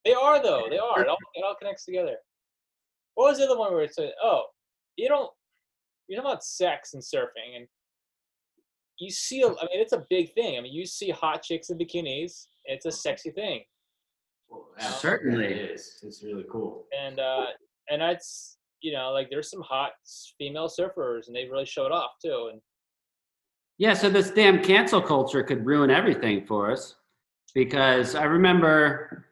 They 0.05 0.13
are 0.13 0.41
though. 0.41 0.67
They 0.69 0.77
are. 0.77 1.01
It 1.01 1.09
all, 1.09 1.17
it 1.33 1.43
all 1.43 1.55
connects 1.55 1.83
together. 1.83 2.15
What 3.15 3.31
was 3.31 3.39
the 3.39 3.43
other 3.45 3.57
one 3.57 3.73
where 3.73 3.83
it 3.83 3.93
said, 3.93 4.11
"Oh, 4.23 4.43
you 4.95 5.09
don't, 5.09 5.29
you're 6.07 6.21
talking 6.21 6.31
about 6.31 6.43
sex 6.43 6.93
and 6.93 7.01
surfing, 7.03 7.55
and 7.57 7.67
you 8.99 9.09
see, 9.09 9.43
I 9.43 9.47
mean, 9.47 9.57
it's 9.73 9.93
a 9.93 10.05
big 10.09 10.33
thing. 10.33 10.57
I 10.57 10.61
mean, 10.61 10.73
you 10.73 10.85
see 10.85 11.09
hot 11.09 11.41
chicks 11.43 11.69
in 11.69 11.77
bikinis. 11.77 12.47
It's 12.65 12.85
a 12.85 12.91
sexy 12.91 13.31
thing, 13.31 13.61
Well, 14.49 14.65
Certainly. 14.79 15.45
it 15.45 15.71
is. 15.71 15.99
It's 16.03 16.23
really 16.23 16.45
cool. 16.51 16.85
and 16.97 17.19
uh, 17.19 17.47
and 17.89 18.01
that's 18.01 18.57
you 18.81 18.91
know, 18.93 19.11
like 19.11 19.29
there's 19.29 19.49
some 19.49 19.61
hot 19.61 19.91
female 20.37 20.67
surfers, 20.69 21.27
and 21.27 21.35
they 21.35 21.45
really 21.45 21.65
showed 21.65 21.91
off 21.91 22.11
too. 22.23 22.49
And 22.51 22.61
Yeah, 23.77 23.93
so 23.93 24.09
this 24.09 24.31
damn 24.31 24.61
cancel 24.63 25.01
culture 25.01 25.43
could 25.43 25.65
ruin 25.65 25.89
everything 25.89 26.45
for 26.45 26.71
us. 26.71 26.95
Because 27.53 28.15
I 28.15 28.25
remember 28.25 29.25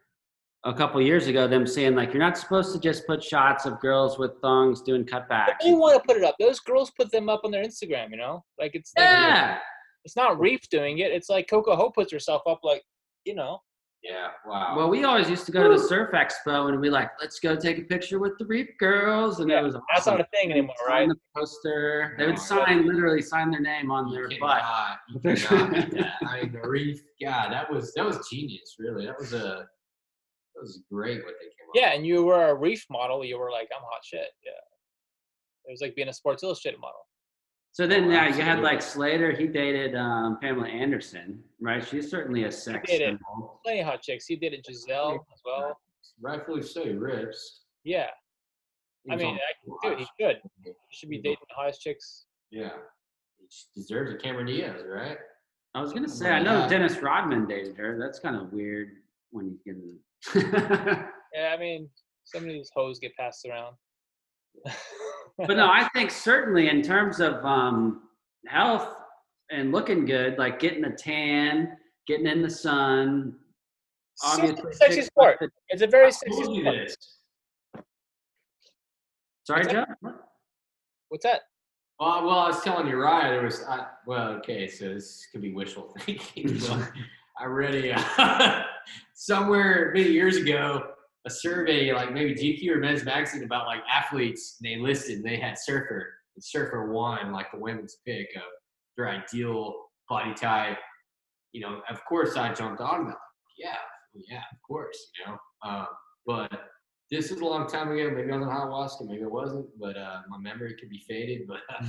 a 0.66 0.72
couple 0.72 1.00
years 1.02 1.26
ago 1.26 1.46
them 1.46 1.66
saying 1.66 1.94
like 1.94 2.12
you're 2.12 2.22
not 2.22 2.38
supposed 2.38 2.72
to 2.72 2.80
just 2.80 3.06
put 3.06 3.22
shots 3.22 3.66
of 3.66 3.78
girls 3.80 4.18
with 4.18 4.32
thongs 4.40 4.80
doing 4.82 5.04
but 5.10 5.28
cutbacks. 5.28 5.54
they 5.62 5.72
want 5.74 5.94
to 6.00 6.06
put 6.06 6.16
it 6.16 6.24
up. 6.24 6.34
Those 6.40 6.58
girls 6.60 6.90
put 6.98 7.10
them 7.12 7.28
up 7.28 7.42
on 7.44 7.50
their 7.50 7.64
Instagram. 7.64 8.10
You 8.10 8.16
know, 8.16 8.44
like 8.58 8.74
it's 8.74 8.92
like, 8.96 9.04
Yeah. 9.04 9.58
it's 10.04 10.16
not 10.16 10.38
Reef 10.40 10.60
doing 10.70 10.98
it. 10.98 11.12
It's 11.12 11.28
like 11.28 11.48
Coco 11.48 11.76
Ho 11.76 11.90
puts 11.90 12.12
herself 12.12 12.42
up, 12.46 12.60
like 12.62 12.82
you 13.24 13.34
know. 13.34 13.58
Yeah. 14.02 14.28
Wow. 14.46 14.74
Well, 14.76 14.90
we 14.90 15.02
always 15.04 15.30
used 15.30 15.46
to 15.46 15.52
go 15.52 15.62
to 15.62 15.80
the 15.80 15.88
surf 15.88 16.10
expo 16.12 16.68
and 16.68 16.82
be 16.82 16.90
like, 16.90 17.08
let's 17.22 17.40
go 17.40 17.56
take 17.56 17.78
a 17.78 17.82
picture 17.82 18.18
with 18.18 18.32
the 18.38 18.44
Reef 18.44 18.68
girls, 18.78 19.40
and 19.40 19.50
Yeah, 19.50 19.60
it 19.60 19.64
was 19.64 19.72
That's 19.74 19.84
awesome. 20.06 20.18
not 20.18 20.20
a 20.20 20.28
thing 20.36 20.50
anymore, 20.50 20.74
Sign 20.86 21.08
right? 21.08 21.08
the 21.08 21.16
poster. 21.40 22.14
They 22.18 22.26
would 22.26 22.34
No. 22.36 22.40
sign, 22.42 22.86
literally 22.86 23.22
sign 23.22 23.50
their 23.50 23.62
name 23.62 23.90
on 23.90 24.08
You 24.08 24.14
their 24.14 24.28
cannot- 24.28 24.98
butt. 25.24 25.24
you 25.24 25.36
cannot 25.46 25.90
beat. 25.90 26.04
I 26.26 26.42
mean, 26.42 26.52
the 26.52 26.68
reef. 26.68 27.00
God, 27.22 27.50
that 27.52 27.70
was 27.72 27.94
that 27.94 28.04
was 28.04 28.28
genius. 28.30 28.76
Really, 28.78 29.06
that 29.06 29.18
was 29.18 29.32
a 29.32 29.66
that 30.54 30.60
was 30.62 30.82
great 30.90 31.24
what 31.24 31.34
they 31.40 31.46
came 31.46 31.68
up. 31.68 31.74
Yeah, 31.74 31.92
and 31.94 32.06
you 32.06 32.24
were 32.24 32.48
a 32.48 32.54
reef 32.54 32.84
model. 32.90 33.24
You 33.24 33.38
were 33.38 33.50
like, 33.50 33.68
I'm 33.74 33.82
hot 33.82 34.04
shit. 34.04 34.28
Yeah. 34.44 34.52
It 35.66 35.70
was 35.70 35.80
like 35.80 35.94
being 35.94 36.08
a 36.08 36.12
Sports 36.12 36.42
Illustrated 36.42 36.80
model. 36.80 37.00
So 37.72 37.88
then, 37.88 38.08
yeah, 38.08 38.28
you 38.28 38.40
had 38.42 38.60
like 38.60 38.80
Slater. 38.80 39.32
He 39.32 39.48
dated 39.48 39.96
um, 39.96 40.38
Pamela 40.40 40.68
Anderson, 40.68 41.42
right? 41.60 41.84
She's 41.84 42.08
certainly 42.08 42.44
a 42.44 42.52
sex 42.52 42.88
He 42.88 42.98
dated. 42.98 43.18
symbol. 43.18 43.60
Plenty 43.64 43.80
of 43.80 43.86
hot 43.86 44.02
chicks. 44.02 44.26
He 44.26 44.34
it 44.34 44.64
Gisele 44.64 45.14
as 45.32 45.40
well. 45.44 45.76
rightfully 46.20 46.62
so. 46.62 46.84
He 46.84 46.90
rips. 46.90 47.62
Yeah. 47.82 48.06
He 49.04 49.12
I 49.12 49.16
mean, 49.16 49.36
I, 49.36 49.88
dude, 49.88 49.98
he 49.98 50.06
should. 50.20 50.36
He 50.64 50.72
should 50.92 51.08
be 51.10 51.18
dating 51.18 51.38
the 51.48 51.54
hottest 51.56 51.80
chicks. 51.80 52.26
Yeah, 52.50 52.70
he 53.38 53.46
deserves 53.80 54.12
a 54.12 54.16
Cameron 54.16 54.46
Diaz, 54.46 54.82
right? 54.86 55.18
I 55.74 55.80
was 55.80 55.92
gonna 55.92 56.08
say, 56.08 56.30
I 56.30 56.40
know 56.40 56.68
Dennis 56.68 56.98
Rodman 56.98 57.46
dated 57.46 57.76
her. 57.76 57.98
That's 57.98 58.20
kind 58.20 58.36
of 58.36 58.52
weird 58.52 58.92
when 59.34 59.58
you 59.64 60.00
get. 60.34 61.04
Yeah, 61.34 61.52
I 61.52 61.56
mean, 61.58 61.88
some 62.24 62.44
of 62.44 62.48
these 62.48 62.70
hoes 62.76 63.00
get 63.00 63.12
passed 63.16 63.44
around. 63.44 63.74
but 65.36 65.56
no, 65.56 65.66
I 65.66 65.88
think 65.94 66.12
certainly 66.12 66.68
in 66.68 66.80
terms 66.80 67.18
of 67.18 67.44
um, 67.44 68.02
health 68.46 68.94
and 69.50 69.72
looking 69.72 70.04
good, 70.04 70.38
like 70.38 70.60
getting 70.60 70.84
a 70.84 70.94
tan, 70.94 71.76
getting 72.06 72.28
in 72.28 72.40
the 72.40 72.48
sun. 72.48 73.34
Obviously, 74.24 74.72
sexy 74.74 75.02
sport. 75.02 75.38
the- 75.40 75.50
It's 75.70 75.82
a 75.82 75.88
very 75.88 76.06
I 76.06 76.10
sexy 76.10 76.44
sport. 76.44 76.64
this. 76.64 76.96
Sorry, 79.44 79.66
Joe. 79.66 79.84
What's 81.08 81.24
that? 81.24 81.42
Well, 81.98 82.24
well, 82.26 82.38
I 82.38 82.46
was 82.48 82.62
telling 82.62 82.86
you, 82.86 82.96
right? 82.96 83.30
There 83.30 83.42
was, 83.42 83.64
I, 83.64 83.86
well, 84.06 84.28
okay, 84.38 84.68
so 84.68 84.94
this 84.94 85.26
could 85.32 85.42
be 85.42 85.52
wishful 85.52 85.92
thinking. 86.00 86.60
I 87.38 87.46
read 87.46 87.74
a 87.74 87.94
uh, 87.94 88.62
somewhere 89.14 89.92
many 89.94 90.10
years 90.10 90.36
ago 90.36 90.90
a 91.26 91.30
survey, 91.30 91.92
like 91.92 92.12
maybe 92.12 92.34
GQ 92.34 92.70
or 92.70 92.78
Men's 92.78 93.04
Magazine, 93.04 93.44
about 93.44 93.66
like 93.66 93.80
athletes. 93.90 94.56
And 94.60 94.70
they 94.70 94.80
listed, 94.80 95.16
and 95.16 95.24
they 95.24 95.36
had 95.36 95.58
surfer, 95.58 96.12
and 96.36 96.44
surfer 96.44 96.92
won 96.92 97.32
like 97.32 97.50
the 97.50 97.58
women's 97.58 97.96
pick 98.06 98.28
of 98.36 98.42
their 98.96 99.08
ideal 99.08 99.74
body 100.08 100.34
type. 100.34 100.78
You 101.52 101.62
know, 101.62 101.80
of 101.88 102.04
course, 102.04 102.36
I 102.36 102.52
jumped 102.52 102.80
on 102.80 103.06
that. 103.06 103.16
Yeah, 103.58 103.76
yeah, 104.28 104.42
of 104.52 104.58
course, 104.66 104.98
you 105.18 105.26
know. 105.26 105.38
Um, 105.68 105.86
but 106.26 106.50
this 107.10 107.30
is 107.30 107.40
a 107.40 107.44
long 107.44 107.68
time 107.68 107.90
ago. 107.90 108.10
Maybe 108.10 108.30
I 108.30 108.36
was 108.36 108.46
on 108.46 108.54
ayahuasca, 108.54 109.08
maybe 109.08 109.22
it 109.22 109.30
wasn't, 109.30 109.66
but 109.78 109.96
uh, 109.96 110.22
my 110.28 110.38
memory 110.38 110.74
could 110.78 110.90
be 110.90 111.02
faded. 111.08 111.46
But 111.46 111.60
uh, 111.70 111.86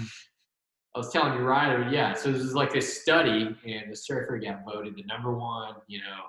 I 0.96 0.98
was 0.98 1.12
telling 1.12 1.34
you, 1.34 1.40
Ryan, 1.42 1.92
yeah. 1.92 2.14
So 2.14 2.32
this 2.32 2.42
is 2.42 2.54
like 2.54 2.74
a 2.76 2.82
study, 2.82 3.54
and 3.68 3.92
the 3.92 3.96
surfer 3.96 4.38
got 4.40 4.64
voted 4.64 4.96
the 4.96 5.04
number 5.04 5.36
one, 5.38 5.76
you 5.88 6.00
know, 6.00 6.22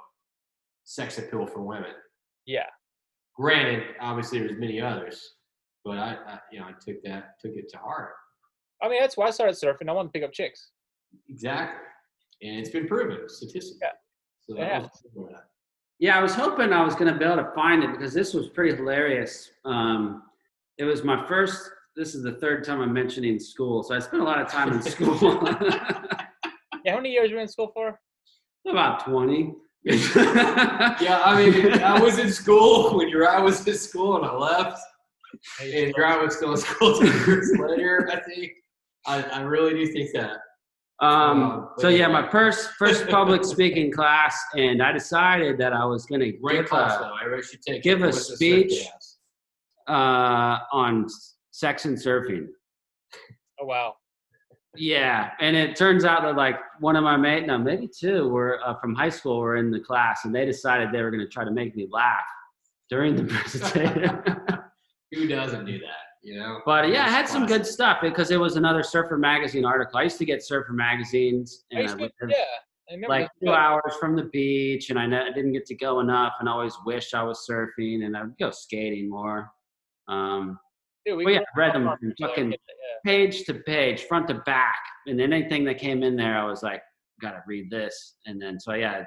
sex 0.85 1.19
appeal 1.19 1.47
for 1.47 1.63
women. 1.63 1.93
Yeah. 2.47 2.67
Granted, 3.37 3.85
obviously 4.01 4.41
there's 4.41 4.59
many 4.59 4.81
others, 4.81 5.35
but 5.85 5.99
I, 5.99 6.17
I 6.27 6.39
you 6.51 6.59
know 6.59 6.67
I 6.67 6.73
took 6.73 7.01
that 7.05 7.39
took 7.41 7.53
it 7.53 7.69
to 7.71 7.79
heart. 7.79 8.13
I 8.83 8.89
mean, 8.89 9.01
that's 9.01 9.17
why 9.17 9.27
I 9.27 9.31
started 9.31 9.55
surfing. 9.57 9.89
I 9.89 9.93
wanted 9.93 10.09
to 10.09 10.13
pick 10.13 10.25
up 10.25 10.33
chicks. 10.33 10.71
Exactly, 11.29 11.79
and 12.43 12.59
it's 12.59 12.71
been 12.71 12.89
proven 12.89 13.29
statistically. 13.29 13.79
Yeah. 13.83 13.91
So 14.49 14.57
Yeah. 14.57 14.81
was- 15.15 15.33
Yeah, 15.99 16.19
I 16.19 16.23
was 16.23 16.35
hoping 16.35 16.73
I 16.73 16.85
was 16.85 16.95
going 16.95 17.13
to 17.13 17.19
be 17.19 17.25
able 17.25 17.37
to 17.37 17.53
find 17.55 17.85
it 17.85 17.91
because 17.93 18.13
this 18.13 18.35
was 18.35 18.49
pretty 18.49 18.75
hilarious. 18.77 19.51
Um, 19.65 20.25
it 20.79 20.85
was 20.85 21.05
my 21.05 21.25
first. 21.27 21.71
This 21.97 22.15
is 22.15 22.23
the 22.23 22.33
third 22.33 22.63
time 22.65 22.81
I'm 22.83 22.93
mentioning 22.93 23.39
school, 23.39 23.83
so 23.83 23.95
I 23.95 24.01
spent 24.01 24.21
a 24.23 24.25
lot 24.25 24.41
of 24.41 24.49
time 24.49 24.73
in 24.73 24.83
school. 24.95 25.19
Yeah, 26.85 26.93
how 26.93 26.99
many 26.99 27.11
years 27.11 27.31
were 27.33 27.39
you 27.39 27.43
in 27.43 27.49
school 27.49 27.73
for? 27.75 27.99
About 28.69 29.05
twenty. 29.05 29.53
Yeah, 29.85 31.21
I 31.25 31.35
mean, 31.51 31.73
I 31.83 32.01
was 32.01 32.19
in 32.21 32.31
school 32.31 32.97
when 32.97 33.09
your 33.09 33.29
I 33.29 33.41
was 33.41 33.67
in 33.67 33.75
school 33.75 34.15
and 34.17 34.25
I 34.25 34.33
left, 34.33 34.81
and 35.61 35.93
your 35.97 36.07
I 36.07 36.23
was 36.23 36.37
still 36.37 36.53
in 36.53 36.59
school 36.59 36.97
two 36.97 37.07
years 37.07 37.51
later. 37.59 38.09
I 38.13 38.21
think 38.21 38.53
I, 39.05 39.21
I 39.23 39.41
really 39.41 39.75
do 39.75 39.93
think 39.93 40.11
that. 40.15 40.37
Um, 41.05 41.71
so 41.79 41.89
yeah, 41.89 42.07
my 42.07 42.29
first 42.31 42.71
first 42.79 43.09
public 43.09 43.45
speaking 43.55 43.91
class, 43.91 44.39
and 44.55 44.81
I 44.81 44.93
decided 44.93 45.59
that 45.59 45.73
I 45.73 45.85
was 45.85 46.07
going 46.07 46.21
to 46.21 46.31
give 46.31 46.67
class 46.69 46.97
a, 46.97 47.01
though. 47.01 47.17
Everybody 47.21 47.43
should 47.49 47.63
take. 47.63 47.83
give 47.83 48.03
a 48.03 48.13
speech. 48.13 48.85
circus. 48.85 49.19
uh, 49.89 50.59
on 50.73 51.07
sex 51.57 51.87
and 51.87 51.97
surfing. 51.97 52.49
Oh 53.59 53.65
wow. 53.65 53.95
Yeah, 54.77 55.31
and 55.41 55.57
it 55.57 55.75
turns 55.75 56.05
out 56.05 56.21
that 56.23 56.37
like 56.37 56.57
one 56.81 56.97
of 56.97 57.03
my 57.03 57.17
mates, 57.17 57.47
no, 57.47 57.57
maybe 57.57 57.89
two, 57.89 58.29
were 58.29 58.61
uh, 58.63 58.79
from 58.79 58.95
high 58.95 59.09
school 59.09 59.39
were 59.39 59.57
in 59.57 59.71
the 59.71 59.81
class, 59.81 60.27
and 60.27 60.35
they 60.35 60.45
decided 60.45 60.93
they 60.93 61.01
were 61.01 61.11
going 61.11 61.25
to 61.25 61.29
try 61.31 61.45
to 61.45 61.51
make 61.51 61.75
me 61.75 61.89
laugh 61.91 62.27
during 62.91 63.17
the 63.17 63.25
presentation. 63.33 64.23
Who 65.13 65.27
doesn't 65.29 65.65
do 65.65 65.79
that? 65.79 66.03
You 66.23 66.41
know. 66.41 66.61
but 66.67 66.89
yeah, 66.89 67.07
I 67.07 67.09
had 67.09 67.27
some 67.29 67.47
good 67.47 67.65
stuff 67.65 67.99
because 68.03 68.31
it 68.33 68.37
was 68.39 68.57
another 68.57 68.83
Surfer 68.83 69.17
magazine 69.17 69.65
article. 69.65 69.99
I 69.99 70.03
used 70.03 70.19
to 70.19 70.27
get 70.27 70.43
Surfer 70.43 70.73
magazines, 70.75 71.65
and 71.71 71.89
I 71.89 71.95
to- 71.95 72.11
yeah. 72.29 72.37
I 72.91 72.95
remember 72.95 73.09
like 73.09 73.31
two 73.43 73.51
hours 73.51 73.95
from 73.99 74.15
the 74.15 74.25
beach, 74.25 74.91
and 74.91 74.99
I 74.99 75.07
ne- 75.07 75.33
didn't 75.33 75.53
get 75.53 75.65
to 75.67 75.75
go 75.75 76.01
enough, 76.01 76.35
and 76.41 76.49
I 76.51 76.53
always 76.53 76.77
wished 76.85 77.15
I 77.15 77.23
was 77.23 77.47
surfing, 77.49 78.05
and 78.05 78.15
I'd 78.15 78.37
go 78.39 78.51
skating 78.51 79.09
more. 79.09 79.51
Um, 80.09 80.59
Dude, 81.07 81.17
we 81.19 81.25
well, 81.25 81.35
yeah, 81.35 81.41
grew 81.55 81.65
I 81.65 81.69
up 81.69 81.75
read 81.75 81.83
them 81.83 81.97
from 82.01 82.15
fucking 82.21 82.51
yeah. 82.51 82.57
page 83.05 83.45
to 83.45 83.55
page, 83.55 84.03
front 84.03 84.27
to 84.29 84.35
back, 84.47 84.81
and 85.07 85.21
anything 85.21 85.65
that 85.65 85.79
came 85.79 86.03
in 86.03 86.17
there, 86.17 86.37
I 86.37 86.45
was 86.45 86.63
like, 86.63 86.83
gotta 87.23 87.43
read 87.47 87.71
this, 87.71 88.17
and 88.27 88.43
then 88.43 88.59
so 88.59 88.75
yeah, 88.75 88.93
I 88.93 89.05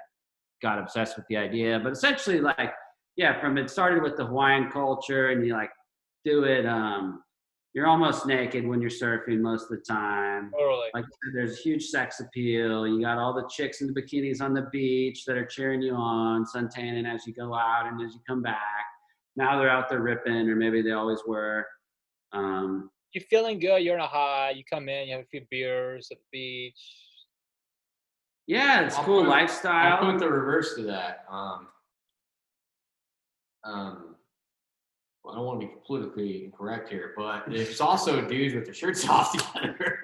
got 0.62 0.80
obsessed 0.80 1.18
with 1.18 1.26
the 1.30 1.38
idea. 1.38 1.80
But 1.84 1.92
essentially, 1.92 2.40
like, 2.40 2.72
yeah, 3.18 3.40
from 3.42 3.58
it 3.58 3.70
started 3.70 4.02
with 4.02 4.16
the 4.16 4.26
Hawaiian 4.26 4.72
culture, 4.72 5.30
and 5.30 5.46
you 5.46 5.54
like 5.54 5.72
do 6.24 6.44
it. 6.44 6.66
Um, 6.66 7.22
you're 7.74 7.88
almost 7.88 8.26
naked 8.26 8.66
when 8.66 8.82
you're 8.82 8.90
surfing 8.90 9.42
most 9.42 9.64
of 9.64 9.70
the 9.70 9.84
time. 9.88 10.52
Totally. 10.52 10.88
Like 10.94 11.06
there's 11.36 11.60
huge 11.60 11.86
sex 11.86 12.20
appeal. 12.20 12.88
You 12.88 13.02
got 13.02 13.20
all 13.20 13.34
the 13.34 13.48
chicks 13.48 13.82
in 13.82 13.88
the 13.88 13.94
bikinis 13.94 14.42
on 14.42 14.54
the 14.54 14.68
beach 14.72 15.24
that 15.26 15.38
are 15.38 15.46
cheering 15.46 15.82
you 15.82 15.94
on, 15.94 16.46
suntanning 16.46 17.06
as 17.06 17.28
you 17.28 17.34
go 17.34 17.54
out 17.54 17.86
and 17.86 18.02
as 18.02 18.14
you 18.14 18.22
come 18.28 18.42
back. 18.42 18.58
Now 19.36 19.60
they're 19.60 19.70
out 19.70 19.88
there 19.88 20.02
ripping, 20.02 20.50
or 20.50 20.56
maybe 20.56 20.82
they 20.82 20.92
always 20.92 21.20
were. 21.28 21.66
Um, 22.34 22.90
You're 23.14 23.24
feeling 23.30 23.60
good. 23.60 23.82
You're 23.84 23.96
in 23.96 24.02
a 24.02 24.08
high. 24.08 24.52
You 24.52 24.64
come 24.72 24.90
in. 24.90 25.08
You 25.08 25.16
have 25.16 25.26
a 25.26 25.28
few 25.28 25.42
beers 25.50 26.10
at 26.12 26.18
the 26.18 26.24
beach. 26.32 26.80
yeah, 28.48 28.82
it's 28.86 28.98
I'll 28.98 29.04
cool 29.04 29.22
put- 29.22 29.30
lifestyle. 29.30 29.98
I'll 30.04 30.12
put 30.12 30.20
the 30.20 30.30
reverse 30.30 30.76
to 30.76 30.84
that. 30.84 31.26
Um, 31.30 31.68
um, 33.64 34.16
well, 35.24 35.34
I 35.34 35.38
don't 35.38 35.46
want 35.46 35.62
to 35.62 35.68
be 35.68 35.74
politically 35.86 36.46
incorrect 36.46 36.90
here, 36.90 37.14
but 37.18 37.44
there's 37.50 37.82
also 37.90 38.22
dudes 38.22 38.56
with 38.56 38.66
their 38.66 38.74
shirts 38.74 39.08
off 39.10 39.32
together, 39.34 40.00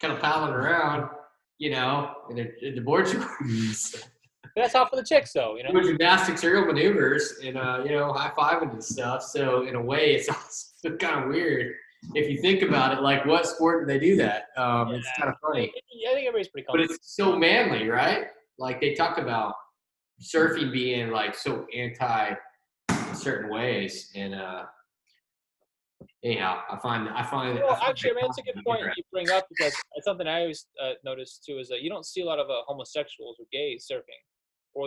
kind 0.00 0.12
of 0.14 0.20
palling 0.20 0.52
around, 0.52 1.10
you 1.58 1.70
know, 1.70 2.14
in, 2.30 2.36
their, 2.36 2.52
in 2.62 2.74
the 2.76 2.80
board 2.80 3.08
shorts, 3.08 4.04
that's 4.56 4.74
all 4.74 4.86
for 4.86 4.96
the 4.96 5.04
chicks, 5.04 5.32
though. 5.32 5.56
You 5.56 5.64
know. 5.64 5.72
doing 5.72 5.86
gymnastics, 5.86 6.42
aerial 6.44 6.66
maneuvers, 6.66 7.34
and 7.44 7.56
uh, 7.56 7.82
you 7.84 7.92
know, 7.92 8.12
high 8.12 8.32
fiving 8.36 8.72
and 8.72 8.82
stuff. 8.82 9.22
So 9.22 9.66
in 9.66 9.74
a 9.74 9.82
way, 9.82 10.14
it's 10.14 10.28
also 10.82 10.96
kind 10.96 11.24
of 11.24 11.28
weird 11.28 11.74
if 12.14 12.30
you 12.30 12.40
think 12.40 12.62
about 12.62 12.96
it. 12.96 13.02
Like, 13.02 13.26
what 13.26 13.46
sport 13.46 13.86
do 13.86 13.92
they 13.92 13.98
do 13.98 14.16
that? 14.16 14.46
Um, 14.56 14.94
It's 14.94 15.08
kind 15.18 15.30
of 15.30 15.36
funny. 15.40 15.68
I 15.68 16.14
think 16.14 16.26
everybody's 16.26 16.48
pretty 16.48 16.66
but 16.70 16.80
it's 16.80 16.98
so 17.02 17.36
manly, 17.36 17.88
right? 17.88 18.26
Like 18.58 18.80
they 18.80 18.94
talk 18.94 19.18
about 19.18 19.54
surfing 20.22 20.72
being 20.72 21.10
like 21.10 21.34
so 21.34 21.66
anti 21.74 22.34
in 22.90 23.14
certain 23.14 23.50
ways, 23.50 24.10
and 24.14 24.34
uh, 24.34 24.64
anyhow, 26.22 26.60
I 26.70 26.76
find 26.76 27.08
I 27.08 27.22
find. 27.22 27.58
I 27.58 27.68
find 27.68 27.82
actually, 27.82 28.10
I 28.10 28.14
mean, 28.14 28.24
it's 28.26 28.38
a 28.38 28.42
good 28.42 28.62
point 28.64 28.82
you 28.96 29.02
bring 29.12 29.30
up 29.30 29.46
because 29.48 29.74
it's 29.94 30.04
something 30.04 30.26
I 30.26 30.42
always 30.42 30.66
uh, 30.82 30.92
notice 31.04 31.40
too 31.44 31.58
is 31.58 31.68
that 31.68 31.82
you 31.82 31.90
don't 31.90 32.04
see 32.04 32.20
a 32.20 32.26
lot 32.26 32.38
of 32.38 32.50
uh, 32.50 32.62
homosexuals 32.66 33.36
or 33.38 33.46
gays 33.52 33.86
surfing. 33.90 34.20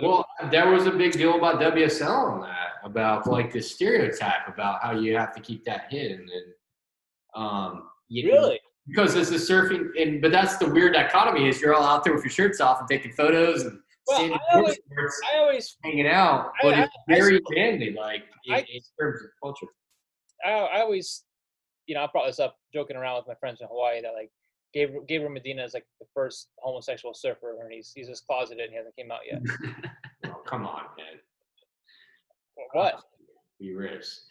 Well, 0.02 0.26
there 0.52 0.70
was 0.72 0.88
a 0.88 0.92
big 0.92 1.12
deal 1.14 1.36
about 1.36 1.60
WSL 1.62 2.10
on 2.32 2.42
that, 2.42 2.72
about 2.84 3.28
like 3.28 3.52
the 3.52 3.62
stereotype 3.62 4.48
about 4.48 4.82
how 4.82 4.92
you 4.92 5.16
have 5.16 5.34
to 5.36 5.42
keep 5.42 5.64
that 5.66 5.86
hidden, 5.92 6.22
and 6.22 7.42
um, 7.44 7.90
you 8.10 8.32
really, 8.32 8.60
because 8.88 9.14
this 9.14 9.30
is 9.32 9.48
surfing, 9.50 9.90
and 10.02 10.22
but 10.22 10.32
that's 10.32 10.58
the 10.58 10.68
weird 10.70 10.94
dichotomy 10.94 11.48
is 11.48 11.62
you're 11.62 11.74
all 11.74 11.84
out 11.84 12.04
there 12.04 12.14
with 12.14 12.24
your 12.24 12.32
shirts 12.32 12.60
off 12.62 12.80
and 12.80 12.88
taking 12.90 13.12
photos 13.14 13.64
and 13.64 13.80
Well, 14.08 14.18
standing 14.18 14.40
I 14.52 14.56
always-. 14.58 14.78
I 15.34 15.38
always, 15.40 15.78
hanging 15.84 16.08
out, 16.08 16.52
but 16.62 16.74
I- 16.74 16.84
it's 16.84 16.94
very 17.08 17.40
manly, 17.52 17.92
like 17.94 18.24
in, 18.46 18.54
I- 18.56 18.60
in 18.60 18.82
terms 19.00 19.22
of 19.24 19.30
culture. 19.42 19.68
I, 20.46 20.52
I 20.52 20.82
always, 20.82 21.24
you 21.86 21.96
know, 21.96 22.04
I 22.04 22.08
brought 22.12 22.26
this 22.28 22.40
up 22.40 22.58
joking 22.74 22.96
around 22.98 23.18
with 23.18 23.28
my 23.28 23.36
friends 23.36 23.62
in 23.62 23.68
Hawaii 23.68 24.02
that 24.02 24.14
like 24.14 24.30
Gabriel, 24.74 25.04
Gabriel 25.08 25.32
Medina 25.32 25.64
is 25.64 25.74
like 25.74 25.86
the 26.00 26.08
first 26.14 26.50
homosexual 26.58 27.14
surfer, 27.14 27.58
and 27.62 27.72
he's 27.72 27.92
he's 27.96 28.08
just 28.08 28.26
closeted 28.26 28.60
and 28.62 28.72
he 28.72 28.76
hasn't 28.78 28.96
came 28.96 29.12
out 29.12 29.22
yet. 29.30 29.42
Oh, 30.26 30.42
come 30.48 30.66
on, 30.66 30.84
man. 30.98 31.20
what? 32.74 32.96
He 33.60 33.72
rips. 33.74 34.26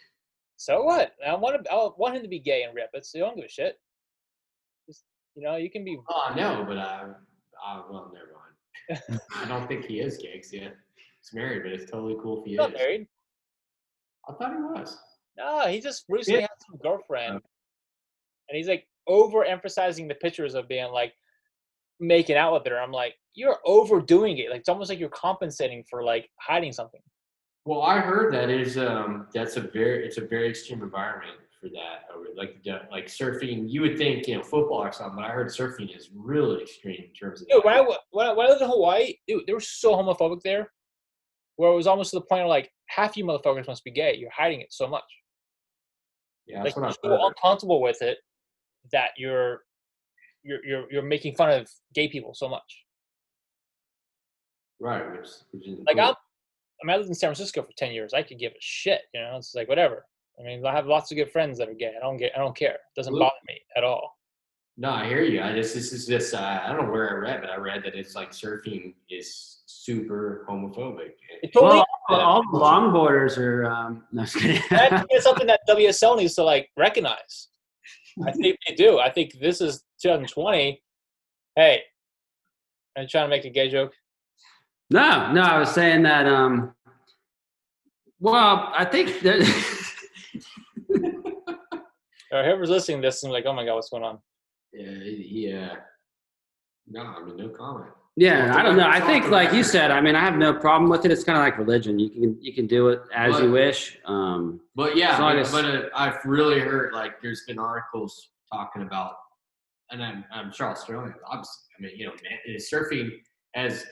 So 0.57 0.83
what? 0.83 1.13
I 1.27 1.35
want 1.35 1.65
to, 1.65 1.73
I 1.73 1.89
want 1.97 2.17
him 2.17 2.23
to 2.23 2.29
be 2.29 2.39
gay 2.39 2.65
and 2.65 2.75
rip. 2.75 2.91
It's 2.93 3.15
you 3.15 3.21
don't 3.21 3.37
give 3.37 3.45
a 3.45 3.49
shit. 3.49 3.79
Just, 4.87 5.05
you 5.35 5.43
know, 5.43 5.57
you 5.57 5.71
can 5.71 5.85
be. 5.85 5.97
Oh, 6.11 6.33
no, 6.37 6.65
but 6.67 6.77
I, 6.77 7.13
I 7.65 7.83
well, 7.91 8.13
never 8.13 8.33
mind. 8.99 9.21
I 9.37 9.49
don't 9.49 9.67
think 9.69 9.85
he 9.87 10.01
is 10.01 10.19
gay 10.19 10.39
'cause 10.39 10.53
yeah, 10.53 10.69
He's 11.21 11.33
married, 11.33 11.63
but 11.63 11.73
it's 11.73 11.91
totally 11.91 12.17
cool 12.23 12.41
if 12.41 12.45
he 12.45 12.51
He's 12.53 12.59
is. 12.61 12.67
not 12.67 12.73
married. 12.75 13.07
I 14.29 14.33
thought 14.35 14.53
he 14.55 14.61
was. 14.61 14.99
No, 15.39 15.67
he 15.69 15.81
just 15.81 16.05
recently 16.09 16.41
Yeah. 16.41 16.49
had 16.49 16.67
some 16.67 16.79
girlfriend, 16.83 17.35
oh. 17.43 17.49
and 18.49 18.57
he's 18.57 18.69
like 18.69 18.87
overemphasizing 19.09 20.09
the 20.09 20.15
pictures 20.15 20.55
of 20.55 20.69
being 20.69 20.91
like 20.93 21.13
making 22.01 22.37
out 22.37 22.53
with 22.53 22.67
her. 22.67 22.81
I'm 22.81 22.93
like, 22.93 23.15
you're 23.35 23.59
overdoing 23.65 24.39
it. 24.39 24.51
Like 24.51 24.61
it's 24.61 24.69
almost 24.69 24.91
like 24.91 24.99
you're 24.99 25.09
compensating 25.09 25.85
for 25.89 26.03
like 26.03 26.29
hiding 26.41 26.73
something. 26.73 27.01
Well, 27.65 27.83
I 27.83 28.01
heard 28.01 28.35
that 28.35 28.51
is 28.51 28.77
um 28.77 29.29
that's 29.33 29.57
a 29.57 29.61
very 29.61 30.05
it's 30.05 30.19
a 30.19 30.27
very 30.27 30.51
extreme 30.51 30.83
environment 30.83 31.39
for 31.61 31.69
that. 31.69 32.07
Like 32.37 32.57
like 32.91 33.07
surfing, 33.07 33.71
you 33.71 33.83
would 33.83 33.97
think 33.97 34.27
you 34.27 34.37
know 34.37 34.43
football 34.43 34.83
or 34.83 34.93
something, 34.93 35.17
but 35.17 35.25
I 35.25 35.29
heard 35.29 35.49
surfing 35.49 35.97
is 35.97 36.11
really 36.15 36.63
extreme 36.63 37.05
in 37.05 37.13
terms 37.13 37.41
of. 37.41 37.49
Dude, 37.49 37.65
when 37.65 37.75
I, 37.75 37.81
when 38.11 38.27
I 38.27 38.33
when 38.33 38.47
I 38.47 38.51
lived 38.51 38.63
in 38.63 38.69
Hawaii, 38.69 39.15
dude, 39.29 39.47
they 39.47 39.53
were 39.53 39.61
so 39.61 39.95
homophobic 39.95 40.43
there, 40.43 40.71
where 41.57 41.71
it 41.71 41.77
was 41.77 41.87
almost 41.87 42.11
to 42.11 42.17
the 42.17 42.27
point 42.27 42.43
of 42.43 42.49
like 42.49 42.71
half 42.87 43.17
you 43.17 43.25
motherfuckers 43.25 43.69
must 43.69 43.85
be 43.85 43.93
gay. 43.93 44.17
You're 44.17 44.31
hiding 44.37 44.61
it 44.61 44.73
so 44.73 44.89
much. 44.89 45.05
yeah, 46.47 46.63
like 46.63 46.65
that's 46.65 46.77
what 46.77 46.85
I've 46.87 46.97
you're 47.05 47.19
so 47.19 47.29
uncomfortable 47.29 47.81
with 47.81 48.03
it 48.03 48.19
that 48.91 49.11
you're 49.17 49.63
you're 50.43 50.65
you're 50.65 50.93
you're 50.93 51.03
making 51.03 51.35
fun 51.35 51.51
of 51.51 51.69
gay 51.95 52.09
people 52.09 52.35
so 52.35 52.49
much. 52.49 52.85
Right, 54.81 55.11
which, 55.13 55.29
which 55.53 55.69
is 55.69 55.79
Like 55.87 55.97
cool. 55.97 56.07
I'm, 56.07 56.15
I 56.83 56.87
mean, 56.87 56.95
I 56.95 56.97
lived 56.97 57.09
in 57.09 57.15
San 57.15 57.29
Francisco 57.29 57.63
for 57.63 57.73
ten 57.77 57.93
years. 57.93 58.13
I 58.13 58.23
could 58.23 58.39
give 58.39 58.53
a 58.53 58.61
shit, 58.61 59.03
you 59.15 59.21
know. 59.21 59.37
It's 59.37 59.55
like 59.55 59.69
whatever. 59.69 60.05
I 60.41 60.43
mean, 60.43 60.65
I 60.67 60.73
have 60.73 60.87
lots 60.87 61.13
of 61.13 61.17
good 61.17 61.31
friends 61.31 61.59
that 61.59 61.69
are 61.69 61.75
gay. 61.75 61.95
I 61.97 62.01
don't 62.01 62.17
get. 62.17 62.33
I 62.35 62.39
don't 62.39 62.57
care. 62.57 62.75
It 62.75 62.97
doesn't 62.97 63.13
bother 63.13 63.35
me 63.47 63.61
at 63.77 63.85
all. 63.85 64.19
No, 64.79 64.91
I 64.91 65.07
hear 65.07 65.23
you. 65.23 65.43
I 65.43 65.53
just 65.53 65.75
this 65.75 65.93
is 65.93 66.07
this. 66.07 66.35
uh, 66.35 66.61
I 66.65 66.69
don't 66.69 66.87
know 66.87 66.93
where 66.93 67.11
I 67.11 67.15
read, 67.15 67.41
but 67.43 67.51
I 67.51 67.57
read 67.57 67.85
that 67.85 67.95
it's 67.95 68.15
like 68.17 68.33
surfing 68.33 68.95
is 69.11 69.63
super 69.67 70.47
homophobic. 70.49 71.13
It 71.43 71.53
totally. 71.53 71.85
well, 72.09 72.21
all 72.21 72.43
the 72.51 72.59
longboarders 72.59 73.37
are. 73.39 73.67
Um, 73.67 74.05
no. 74.13 74.25
It's 74.25 75.25
something 75.25 75.47
that 75.47 75.61
WSL 75.69 76.17
needs 76.17 76.35
to 76.35 76.43
like 76.43 76.71
recognize. 76.77 77.49
I 78.27 78.33
think 78.33 78.59
they 78.67 78.75
do. 78.75 78.99
I 78.99 79.11
think 79.11 79.33
this 79.41 79.61
is 79.61 79.85
2020. 80.03 80.83
Hey, 81.57 81.83
are 82.97 83.03
you 83.03 83.09
trying 83.09 83.25
to 83.25 83.29
make 83.29 83.45
a 83.45 83.51
gay 83.51 83.69
joke? 83.69 83.93
no, 84.91 85.33
no, 85.33 85.43
I 85.43 85.59
was 85.59 85.71
saying 85.71 86.03
that. 86.03 86.27
Um, 86.27 86.75
well, 88.21 88.73
I 88.77 88.85
think 88.85 89.21
that. 89.21 89.41
Or 92.33 92.43
whoever's 92.43 92.71
listening 92.71 93.03
to 93.03 93.09
this 93.09 93.23
is 93.23 93.25
like, 93.25 93.45
oh 93.47 93.53
my 93.53 93.65
god, 93.67 93.75
what's 93.75 93.91
going 93.91 94.05
on? 94.05 94.19
Yeah, 94.73 94.89
yeah. 94.89 95.75
No, 96.89 97.03
I 97.03 97.23
mean 97.23 97.37
no 97.37 97.51
comment. 97.51 97.91
Yeah, 98.17 98.55
I 98.55 98.63
don't 98.63 98.77
know. 98.77 98.87
I 98.87 99.01
think, 99.01 99.29
like 99.29 99.53
you 99.55 99.63
said, 99.65 99.91
I 99.91 100.01
mean, 100.03 100.15
I 100.15 100.21
have 100.21 100.37
no 100.37 100.53
problem 100.53 100.91
with 100.91 101.07
it. 101.07 101.11
It's 101.11 101.25
kind 101.25 101.39
of 101.39 101.43
like 101.45 101.57
religion. 101.57 101.99
You 101.99 102.11
can 102.11 102.37
you 102.43 102.53
can 102.53 102.67
do 102.67 102.89
it 102.89 103.01
as 103.15 103.39
you 103.41 103.51
wish. 103.51 103.99
Um, 104.05 104.61
But 104.75 104.97
yeah, 104.97 105.17
but, 105.19 105.39
as- 105.39 105.51
but 105.51 105.65
uh, 105.65 105.83
I've 105.95 106.19
really 106.27 106.61
heard 106.61 106.93
like 106.93 107.23
there's 107.23 107.45
been 107.47 107.59
articles 107.59 108.29
talking 108.53 108.83
about, 108.83 109.15
and 109.91 110.03
I'm 110.05 110.25
I'm 110.31 110.53
sure 110.53 110.69
Australia. 110.69 111.15
Obviously, 111.27 111.55
I 111.79 111.83
mean, 111.83 111.93
you 111.97 112.07
know, 112.07 112.13
man, 112.13 112.57
surfing 112.59 113.09
as 113.55 113.87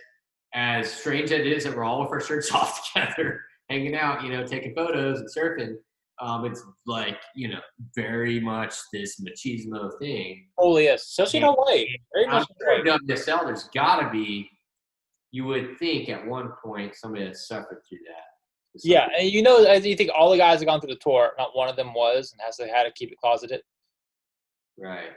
as 0.53 0.93
strange 0.93 1.33
as 1.33 1.41
it 1.41 1.47
is 1.47 1.65
that 1.65 1.75
we're 1.75 1.85
all 1.85 2.01
with 2.03 2.11
our 2.11 2.21
shirts 2.21 2.53
off 2.53 2.91
together, 2.93 3.41
hanging 3.71 3.97
out, 3.97 4.23
you 4.23 4.31
know, 4.31 4.47
taking 4.47 4.75
photos 4.75 5.21
and 5.21 5.29
surfing. 5.35 5.77
Um, 6.21 6.45
it's 6.45 6.63
like 6.87 7.19
you 7.35 7.49
know, 7.49 7.61
very 7.95 8.41
much 8.41 8.75
this 8.93 9.21
machismo 9.21 9.91
thing. 9.99 10.47
Holy 10.59 10.85
yes, 10.85 11.03
especially 11.03 11.41
in 11.41 11.47
Hawaii. 11.47 11.87
Very 12.15 12.27
I'm 12.27 12.33
much 12.33 12.49
sure 12.61 12.83
Hawaii. 12.83 12.99
WSL, 13.07 13.47
there's 13.47 13.69
got 13.75 14.01
to 14.01 14.11
be. 14.11 14.51
You 15.33 15.45
would 15.45 15.79
think 15.79 16.09
at 16.09 16.27
one 16.27 16.51
point 16.63 16.97
somebody 16.97 17.27
has 17.27 17.47
suffered 17.47 17.81
through 17.89 17.99
that. 18.09 18.25
Yeah, 18.83 19.09
and 19.19 19.31
you 19.31 19.43
know, 19.43 19.65
as 19.65 19.85
you 19.85 19.97
think 19.97 20.11
all 20.15 20.31
the 20.31 20.37
guys 20.37 20.61
have 20.61 20.67
gone 20.67 20.81
through 20.81 20.95
the 20.95 21.01
tour, 21.01 21.33
not 21.39 21.57
one 21.57 21.69
of 21.69 21.77
them 21.77 21.95
was, 21.95 22.33
and 22.33 22.41
has 22.45 22.57
to 22.57 22.67
had 22.67 22.85
to 22.85 22.93
keep 22.93 23.11
it 23.11 23.19
closeted. 23.19 23.63
Right. 24.79 25.11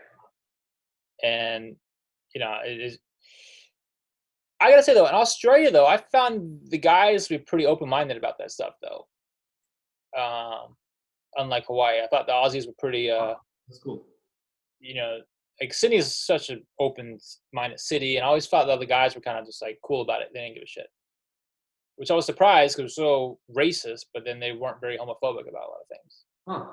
And 1.24 1.76
you 2.34 2.42
know, 2.42 2.58
it 2.66 2.82
is. 2.82 2.98
I 4.60 4.70
gotta 4.70 4.84
say 4.84 4.94
though, 4.94 5.08
in 5.08 5.14
Australia 5.14 5.72
though, 5.72 5.86
I 5.86 5.98
found 5.98 6.60
the 6.70 6.78
guys 6.78 7.28
to 7.28 7.38
be 7.38 7.44
pretty 7.44 7.66
open 7.66 7.90
minded 7.90 8.18
about 8.18 8.38
that 8.40 8.52
stuff 8.52 8.76
though. 8.82 9.08
Um, 10.20 10.76
unlike 11.38 11.66
Hawaii, 11.68 12.02
I 12.04 12.08
thought 12.08 12.28
the 12.28 12.34
Aussies 12.34 12.68
were 12.68 12.74
pretty. 12.80 13.10
Uh, 13.12 13.36
That's 13.68 13.80
cool. 13.80 14.06
you 14.80 14.96
know, 14.96 15.20
like 15.62 15.74
Sydney 15.74 15.98
is 15.98 16.16
such 16.16 16.50
an 16.50 16.66
open-minded 16.80 17.80
city, 17.80 18.18
and 18.18 18.24
I 18.26 18.28
always 18.28 18.48
thought 18.48 18.66
the 18.66 18.74
other 18.74 18.86
guys 18.86 19.16
were 19.16 19.22
kind 19.22 19.40
of 19.40 19.46
just 19.46 19.62
like 19.62 19.80
cool 19.84 20.02
about 20.02 20.22
it. 20.22 20.30
They 20.34 20.42
didn't 20.42 20.56
give 20.56 20.64
a 20.64 20.68
shit, 20.68 20.88
which 21.96 22.12
I 22.12 22.16
was 22.16 22.26
surprised 22.26 22.76
because 22.78 22.84
was 22.92 22.96
so 22.96 23.40
racist. 23.56 24.06
But 24.14 24.26
then 24.26 24.40
they 24.40 24.52
weren't 24.52 24.82
very 24.82 24.98
homophobic 24.98 25.48
about 25.48 25.68
a 25.68 25.72
lot 25.72 25.82
of 25.82 25.88
things. 25.90 26.24
Huh. 26.48 26.66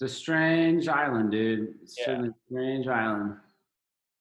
it's 0.00 0.12
a 0.12 0.16
strange 0.16 0.88
island, 0.88 1.30
dude. 1.32 1.74
It's 1.82 1.96
Yeah. 1.98 2.22
a 2.22 2.28
strange 2.50 2.86
island. 2.88 3.36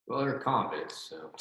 Well, 0.07 0.19
they're 0.21 0.39
convicts, 0.39 1.09
so. 1.11 1.31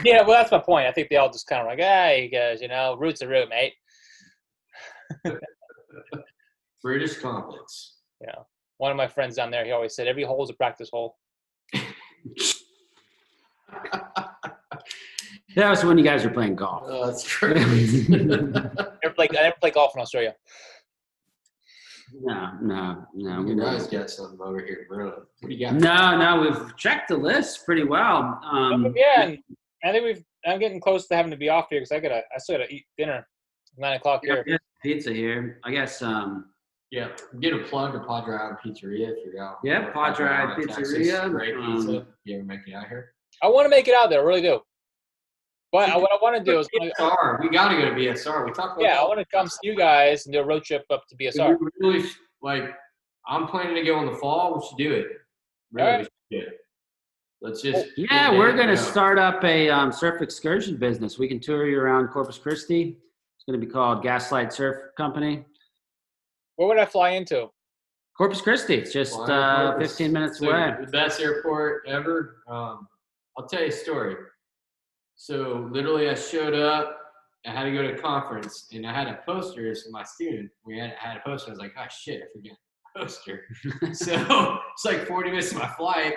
Yeah, 0.04 0.22
well, 0.22 0.30
that's 0.30 0.50
my 0.50 0.58
point. 0.58 0.86
I 0.86 0.92
think 0.92 1.08
they 1.10 1.16
all 1.16 1.30
just 1.30 1.46
kind 1.46 1.60
of 1.60 1.66
like, 1.68 1.78
hey, 1.78 2.24
you 2.24 2.30
guys, 2.30 2.60
you 2.62 2.68
know, 2.68 2.96
roots 2.96 3.20
are 3.22 3.28
root, 3.28 3.48
mate. 3.50 3.74
British 6.82 7.18
convicts. 7.18 7.96
One 8.78 8.92
of 8.92 8.96
my 8.96 9.08
friends 9.08 9.34
down 9.34 9.50
there, 9.50 9.64
he 9.64 9.72
always 9.72 9.94
said, 9.94 10.06
every 10.06 10.22
hole's 10.22 10.50
a 10.50 10.54
practice 10.54 10.88
hole. 10.92 11.16
That 15.56 15.70
was 15.70 15.84
when 15.84 15.98
you 15.98 16.04
guys 16.04 16.24
were 16.24 16.30
playing 16.30 16.54
golf. 16.54 16.84
Oh, 16.86 17.06
that's 17.06 17.36
crazy. 17.36 18.06
Never 18.12 19.14
played, 19.16 19.36
I 19.36 19.42
never 19.42 19.56
played 19.60 19.74
golf 19.74 19.92
in 19.96 20.02
Australia. 20.02 20.36
No, 22.12 22.52
no, 22.62 23.06
no. 23.14 23.42
we 23.42 23.50
you 23.50 23.60
guys 23.60 23.86
got 23.88 24.08
something 24.08 24.38
over 24.40 24.60
here, 24.60 24.86
bro. 24.88 25.06
What 25.40 25.48
do 25.48 25.54
you 25.54 25.66
got? 25.66 25.74
No, 25.74 26.16
no, 26.16 26.40
we've 26.42 26.76
checked 26.76 27.08
the 27.08 27.16
list 27.16 27.66
pretty 27.66 27.82
well. 27.82 28.38
Um, 28.44 28.94
yeah, 28.96 29.22
and 29.22 29.38
I 29.84 29.90
think 29.90 30.04
we've. 30.04 30.24
I'm 30.46 30.60
getting 30.60 30.80
close 30.80 31.08
to 31.08 31.16
having 31.16 31.32
to 31.32 31.36
be 31.36 31.48
off 31.48 31.66
here 31.70 31.80
because 31.80 31.92
I 31.92 31.98
gotta. 32.00 32.22
I 32.34 32.38
still 32.38 32.58
gotta 32.58 32.72
eat 32.72 32.86
dinner. 32.96 33.26
Nine 33.76 33.96
o'clock 33.96 34.22
here. 34.24 34.44
pizza 34.82 35.12
here. 35.12 35.60
I 35.64 35.72
guess. 35.72 36.02
Um, 36.02 36.46
Yeah, 36.90 37.08
get 37.40 37.52
a 37.52 37.58
plug 37.58 37.92
to 37.92 38.00
Padre 38.00 38.34
Island 38.34 38.58
Pizzeria 38.64 39.10
if 39.10 39.18
you're 39.24 39.42
out. 39.42 39.58
Yeah, 39.62 39.90
Padre 39.90 40.26
Island 40.26 40.52
Island, 40.52 40.70
Pizzeria, 40.70 41.30
Great 41.30 41.54
um, 41.54 41.76
pizza. 41.76 42.06
You 42.24 42.36
ever 42.36 42.44
make 42.44 42.60
it 42.66 42.74
out 42.74 42.88
here? 42.88 43.12
I 43.42 43.48
want 43.48 43.66
to 43.66 43.68
make 43.68 43.88
it 43.88 43.94
out 43.94 44.08
there, 44.08 44.20
I 44.20 44.24
really 44.24 44.40
do. 44.40 44.60
But 45.70 45.90
I- 45.90 45.96
what 45.98 46.10
I 46.10 46.18
want 46.22 46.42
to 46.42 46.50
do 46.50 46.58
is, 46.58 46.68
BSR. 46.74 47.42
We 47.42 47.50
got 47.50 47.68
to 47.68 47.76
go 47.76 47.84
to 47.84 47.90
BSR. 47.90 48.46
We 48.46 48.52
talked 48.52 48.78
about 48.78 48.80
yeah, 48.80 48.94
that. 48.94 49.02
I 49.02 49.04
want 49.04 49.20
to 49.20 49.26
come 49.26 49.48
see 49.48 49.58
you 49.62 49.76
guys 49.76 50.24
and 50.24 50.32
do 50.32 50.40
a 50.40 50.44
road 50.44 50.64
trip 50.64 50.86
up 50.90 51.06
to 51.08 51.16
BSR. 51.16 51.58
we 51.60 51.68
really 51.80 52.08
like. 52.42 52.74
I'm 53.26 53.46
planning 53.46 53.74
to 53.74 53.82
go 53.82 54.00
in 54.00 54.06
the 54.06 54.16
fall. 54.16 54.54
We 54.54 54.66
should 54.66 54.78
do 54.78 54.94
it. 54.94 55.06
Really, 55.72 55.86
Alright. 55.86 56.08
we 56.30 56.38
should 56.38 56.44
do 56.44 56.50
it. 56.50 56.58
Let's 57.42 57.60
just. 57.60 57.88
yeah, 57.96 58.32
we're 58.32 58.56
gonna 58.56 58.76
start 58.76 59.18
up 59.18 59.44
a 59.44 59.68
um, 59.68 59.92
surf 59.92 60.22
excursion 60.22 60.76
business. 60.76 61.18
We 61.18 61.28
can 61.28 61.38
tour 61.38 61.68
you 61.68 61.78
around 61.78 62.08
Corpus 62.08 62.38
Christi. 62.38 62.96
It's 63.36 63.44
gonna 63.46 63.58
be 63.58 63.70
called 63.70 64.02
Gaslight 64.02 64.52
Surf 64.52 64.94
Company. 64.96 65.44
Where 66.58 66.66
would 66.66 66.78
I 66.78 66.86
fly 66.86 67.10
into? 67.10 67.48
Corpus 68.16 68.40
Christi. 68.40 68.74
It's 68.74 68.92
just 68.92 69.16
uh, 69.16 69.70
Corpus. 69.70 69.92
15 69.92 70.12
minutes 70.12 70.40
So, 70.40 70.50
away. 70.50 70.74
The 70.80 70.88
best 70.90 71.20
airport 71.20 71.84
ever. 71.86 72.42
Um, 72.48 72.88
I'll 73.38 73.46
tell 73.46 73.60
you 73.60 73.68
a 73.68 73.72
story. 73.72 74.16
So 75.14 75.68
literally, 75.70 76.08
I 76.10 76.14
showed 76.14 76.54
up. 76.54 76.98
I 77.46 77.52
had 77.52 77.62
to 77.62 77.70
go 77.70 77.82
to 77.82 77.94
a 77.94 77.96
conference, 77.98 78.66
and 78.72 78.84
I 78.84 78.92
had 78.92 79.06
a 79.06 79.20
poster. 79.24 79.72
So 79.76 79.88
my 79.90 80.02
student, 80.02 80.50
we 80.66 80.80
had, 80.80 80.94
I 81.02 81.08
had 81.10 81.16
a 81.18 81.20
poster. 81.20 81.50
I 81.50 81.52
was 81.52 81.60
like, 81.60 81.74
"Oh 81.78 81.86
shit, 81.96 82.22
I 82.24 82.26
forget 82.36 82.54
the 82.96 83.00
poster." 83.02 83.44
so 83.92 84.58
it's 84.72 84.84
like 84.84 85.06
40 85.06 85.30
minutes 85.30 85.52
of 85.52 85.58
my 85.58 85.68
flight. 85.68 86.14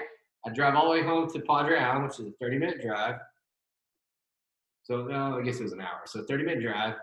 I 0.47 0.49
drive 0.49 0.73
all 0.73 0.85
the 0.85 0.89
way 0.99 1.03
home 1.03 1.29
to 1.31 1.39
Padre 1.41 1.77
Island, 1.77 2.05
which 2.05 2.19
is 2.19 2.25
a 2.25 2.31
30 2.41 2.57
minute 2.57 2.81
drive. 2.81 3.15
So 4.81 5.03
no, 5.05 5.37
I 5.37 5.43
guess 5.43 5.59
it 5.59 5.63
was 5.63 5.73
an 5.73 5.81
hour. 5.81 6.01
So 6.05 6.23
30 6.23 6.43
minute 6.45 6.63
drive. 6.63 6.95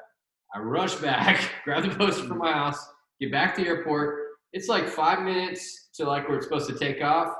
I 0.52 0.58
rush 0.58 0.96
back, 0.96 1.48
grab 1.64 1.84
the 1.84 1.90
poster 1.94 2.24
from 2.26 2.38
my 2.38 2.50
house, 2.52 2.84
get 3.20 3.32
back 3.32 3.54
to 3.56 3.62
the 3.62 3.68
airport. 3.68 4.20
It's 4.52 4.68
like 4.68 4.88
five 4.88 5.22
minutes 5.22 5.90
to 5.94 6.04
like 6.04 6.28
where 6.28 6.38
it's 6.38 6.46
supposed 6.46 6.68
to 6.70 6.78
take 6.78 7.02
off. 7.02 7.34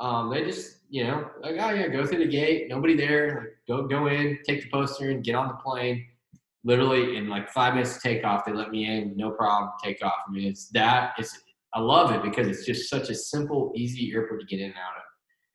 Um, 0.00 0.30
they 0.30 0.44
just, 0.44 0.78
you 0.90 1.04
know, 1.04 1.30
like, 1.40 1.54
oh 1.58 1.70
yeah, 1.70 1.88
go 1.88 2.04
through 2.06 2.18
the 2.18 2.30
gate, 2.30 2.66
nobody 2.68 2.96
there. 2.96 3.28
Like, 3.38 3.48
go 3.68 3.86
go 3.86 4.06
in, 4.08 4.38
take 4.46 4.62
the 4.62 4.70
poster, 4.70 5.10
and 5.10 5.22
get 5.24 5.34
on 5.34 5.48
the 5.48 5.54
plane. 5.54 6.04
Literally 6.64 7.16
in 7.16 7.28
like 7.28 7.48
five 7.50 7.74
minutes 7.74 7.94
to 7.94 8.00
take 8.00 8.24
off, 8.24 8.44
they 8.44 8.52
let 8.52 8.70
me 8.70 8.84
in, 8.86 9.16
no 9.16 9.30
problem, 9.30 9.72
take 9.82 10.04
off. 10.04 10.12
I 10.28 10.30
mean, 10.32 10.48
it's 10.48 10.68
that. 10.70 11.14
It's 11.18 11.38
I 11.74 11.80
love 11.80 12.12
it 12.12 12.22
because 12.22 12.48
it's 12.48 12.66
just 12.66 12.90
such 12.90 13.08
a 13.08 13.14
simple, 13.14 13.72
easy 13.74 14.12
airport 14.12 14.40
to 14.40 14.46
get 14.46 14.60
in 14.60 14.66
and 14.66 14.74
out 14.74 14.96
of. 14.96 15.02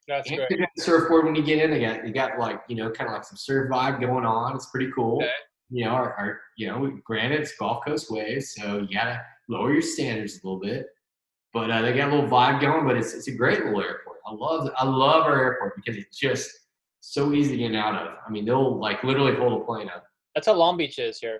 That's 0.07 0.29
And 0.29 0.37
great. 0.37 0.49
they 0.49 0.81
surfboard 0.81 1.25
when 1.25 1.35
you 1.35 1.43
get 1.43 1.59
in. 1.59 1.69
They 1.69 1.81
got 1.81 2.07
you 2.07 2.13
got 2.13 2.39
like 2.39 2.61
you 2.69 2.75
know 2.77 2.89
kind 2.89 3.09
of 3.09 3.13
like 3.13 3.25
some 3.25 3.37
surf 3.37 3.69
vibe 3.69 3.99
going 4.01 4.25
on. 4.25 4.55
It's 4.55 4.67
pretty 4.67 4.89
cool. 4.95 5.17
Okay. 5.17 5.29
You 5.69 5.85
know, 5.85 5.91
our, 5.91 6.13
our 6.13 6.39
you 6.57 6.67
know 6.67 6.97
granted 7.03 7.41
it's 7.41 7.55
Gulf 7.57 7.83
Coast 7.85 8.09
waves, 8.09 8.55
so 8.57 8.77
you 8.89 8.97
gotta 8.97 9.21
lower 9.47 9.73
your 9.73 9.81
standards 9.81 10.39
a 10.43 10.47
little 10.47 10.59
bit. 10.59 10.87
But 11.53 11.71
uh, 11.71 11.81
they 11.81 11.93
got 11.93 12.09
a 12.09 12.15
little 12.15 12.29
vibe 12.29 12.61
going. 12.61 12.85
But 12.85 12.97
it's 12.97 13.13
it's 13.13 13.27
a 13.27 13.31
great 13.31 13.63
little 13.65 13.81
airport. 13.81 14.17
I 14.27 14.33
love 14.33 14.69
I 14.77 14.85
love 14.85 15.23
our 15.23 15.41
airport 15.41 15.75
because 15.75 15.97
it's 15.97 16.17
just 16.17 16.49
so 16.99 17.33
easy 17.33 17.57
to 17.57 17.69
get 17.69 17.75
out 17.75 17.95
of. 17.95 18.13
I 18.25 18.29
mean, 18.29 18.45
they'll 18.45 18.77
like 18.79 19.03
literally 19.03 19.35
hold 19.35 19.61
a 19.61 19.65
plane 19.65 19.89
up. 19.89 20.03
That's 20.35 20.47
how 20.47 20.53
Long 20.53 20.77
Beach 20.77 20.99
is 20.99 21.19
here. 21.19 21.39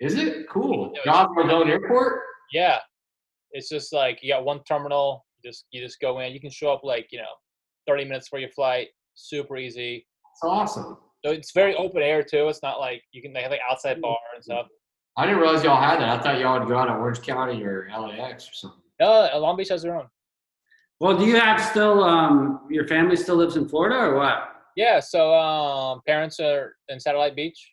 Is 0.00 0.14
it 0.14 0.48
cool? 0.48 0.92
Yeah, 0.94 1.00
it's- 1.00 1.14
Job 1.36 1.68
Airport. 1.68 2.20
Yeah, 2.52 2.78
it's 3.52 3.68
just 3.68 3.92
like 3.92 4.22
you 4.22 4.32
got 4.32 4.44
one 4.44 4.62
terminal. 4.64 5.24
You 5.42 5.50
just 5.50 5.64
you 5.70 5.80
just 5.80 5.98
go 6.00 6.20
in. 6.20 6.32
You 6.32 6.40
can 6.40 6.50
show 6.50 6.72
up 6.72 6.84
like 6.84 7.08
you 7.10 7.18
know, 7.18 7.24
thirty 7.86 8.04
minutes 8.04 8.28
for 8.28 8.38
your 8.38 8.50
flight. 8.50 8.88
Super 9.14 9.56
easy. 9.56 10.06
It's 10.32 10.44
awesome. 10.44 10.98
So 11.24 11.32
it's 11.32 11.52
very 11.52 11.74
open 11.74 12.02
air 12.02 12.22
too. 12.22 12.46
It's 12.48 12.62
not 12.62 12.78
like 12.78 13.02
you 13.12 13.22
can 13.22 13.32
they 13.32 13.40
have 13.42 13.50
like 13.50 13.60
outside 13.68 14.00
bar 14.02 14.18
and 14.34 14.44
stuff. 14.44 14.66
I 15.16 15.24
didn't 15.24 15.40
realize 15.40 15.64
y'all 15.64 15.80
had 15.80 16.00
that. 16.00 16.08
I 16.08 16.22
thought 16.22 16.38
y'all 16.38 16.58
would 16.58 16.68
go 16.68 16.76
out 16.76 16.86
to 16.86 16.92
Orange 16.92 17.22
County 17.22 17.62
or 17.64 17.88
LAX 17.96 18.48
or 18.48 18.52
something. 18.52 18.80
No, 19.00 19.28
Long 19.36 19.56
Beach 19.56 19.68
has 19.70 19.82
their 19.82 19.96
own. 19.96 20.06
Well, 21.00 21.16
do 21.18 21.24
you 21.24 21.36
have 21.36 21.60
still 21.60 22.02
um, 22.04 22.60
your 22.70 22.86
family 22.86 23.16
still 23.16 23.36
lives 23.36 23.56
in 23.56 23.68
Florida 23.68 23.96
or 23.96 24.16
what? 24.16 24.52
Yeah, 24.76 25.00
so 25.00 25.34
um, 25.34 26.00
parents 26.06 26.38
are 26.40 26.76
in 26.88 27.00
Satellite 27.00 27.34
Beach. 27.34 27.72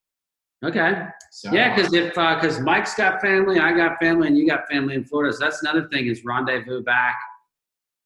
Okay. 0.64 1.06
So, 1.32 1.52
Yeah, 1.52 1.76
because 1.76 1.94
if 1.94 2.10
because 2.14 2.60
Mike's 2.62 2.96
got 2.96 3.22
family, 3.22 3.60
I 3.60 3.76
got 3.76 4.00
family, 4.00 4.28
and 4.28 4.38
you 4.38 4.48
got 4.48 4.68
family 4.70 4.96
in 4.96 5.04
Florida, 5.04 5.34
so 5.34 5.40
that's 5.40 5.62
another 5.62 5.90
thing 5.90 6.08
is 6.08 6.24
rendezvous 6.24 6.82
back. 6.84 7.18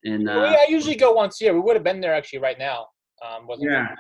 And 0.04 0.26
Well, 0.26 0.46
uh, 0.46 0.52
yeah, 0.52 0.58
I 0.68 0.72
usually 0.72 0.96
go 0.96 1.12
once 1.12 1.40
a 1.42 1.46
year. 1.46 1.54
We 1.54 1.60
would 1.60 1.76
have 1.76 1.84
been 1.84 2.02
there 2.02 2.14
actually 2.14 2.40
right 2.40 2.58
now. 2.58 2.88
Um, 3.24 3.46
wasn't 3.48 3.70
yeah, 3.70 3.96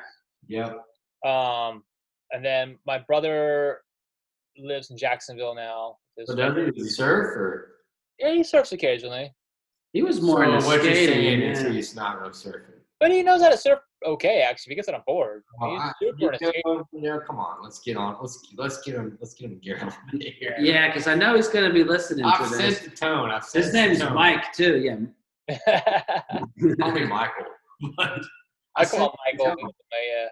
Yep. 0.48 1.32
Um, 1.32 1.84
and 2.32 2.44
then 2.44 2.78
my 2.86 3.00
brother 3.00 3.80
lives 4.64 4.90
in 4.92 4.98
Jacksonville 4.98 5.56
now. 5.56 5.98
His 6.18 6.28
So 6.28 6.36
does 6.36 6.74
he 6.76 6.84
surf 6.90 7.36
or? 7.38 7.76
yeah, 8.20 8.32
he 8.34 8.44
surfs 8.44 8.72
occasionally, 8.72 9.34
he 9.94 10.02
was 10.04 10.22
more 10.22 10.44
so 10.46 10.54
into 10.54 10.66
what 10.66 10.84
you're 10.84 10.94
skating. 10.94 11.14
saying 11.14 11.42
yeah. 11.42 11.52
is 11.52 11.62
he's 11.76 11.96
not 11.96 12.20
really 12.20 12.32
surfing. 12.34 12.74
but 13.00 13.12
he 13.12 13.22
knows 13.24 13.42
how 13.42 13.50
to 13.50 13.58
surf 13.58 13.80
okay. 14.06 14.42
Actually, 14.42 14.72
if 14.72 14.72
he 14.72 14.76
gets 14.76 14.88
on 14.90 14.96
a 14.96 15.04
board, 15.06 15.44
Well, 15.60 15.72
I- 15.78 15.94
super 16.02 16.34
in 16.34 16.40
a 16.44 16.52
you 16.54 16.62
know, 17.02 17.14
you 17.16 17.22
come 17.26 17.38
on, 17.40 17.62
let's 17.64 17.80
get 17.80 17.98
on. 17.98 18.18
Let's 18.20 18.54
let's 18.58 18.82
get 18.82 18.96
him. 18.96 19.18
Let's 19.22 19.34
get 19.34 19.50
him 19.52 19.60
gear 19.60 19.78
a 19.78 20.18
here. 20.18 20.56
Yeah, 20.60 20.88
because 20.88 21.08
I 21.08 21.16
know 21.16 21.36
he's 21.36 21.48
going 21.48 21.66
to 21.68 21.74
be 21.74 21.84
listening 21.84 22.26
I've 22.26 22.40
to 22.40 22.48
sent 22.56 22.62
this. 22.62 22.80
the 22.80 22.90
tone. 22.92 23.30
I've 23.32 23.50
His 23.52 23.74
name's 23.74 24.00
tone. 24.00 24.14
Mike 24.14 24.52
too. 24.54 24.78
Yeah. 24.80 24.98
Call 26.82 26.92
me 26.92 27.06
Michael. 27.06 27.46
But 27.96 28.22
I 28.76 28.86
call 28.86 29.10
him 29.10 29.16
Michael. 29.26 29.46
tone. 29.56 29.58
My, 29.92 30.24
uh, 30.26 30.30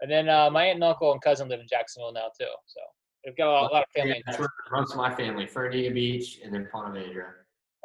and 0.00 0.10
then 0.10 0.28
uh, 0.28 0.50
my 0.50 0.64
aunt 0.64 0.76
and 0.76 0.84
uncle 0.84 1.12
and 1.12 1.20
cousin 1.22 1.48
live 1.48 1.60
in 1.60 1.66
Jacksonville 1.70 2.12
now 2.12 2.26
too. 2.38 2.46
So 2.66 2.80
we've 3.24 3.36
got 3.36 3.48
a 3.48 3.50
lot, 3.50 3.70
a 3.70 3.74
lot 3.74 3.82
of 3.84 3.88
family. 3.90 4.14
Yeah, 4.16 4.22
that's 4.26 4.38
where 4.38 4.46
it 4.46 4.70
runs 4.72 4.94
my 4.94 5.14
family. 5.14 5.46
Fernandina 5.46 5.94
Beach 5.94 6.40
and 6.44 6.52
then 6.54 6.68
Ponte 6.72 6.94
Vedra. 6.94 7.26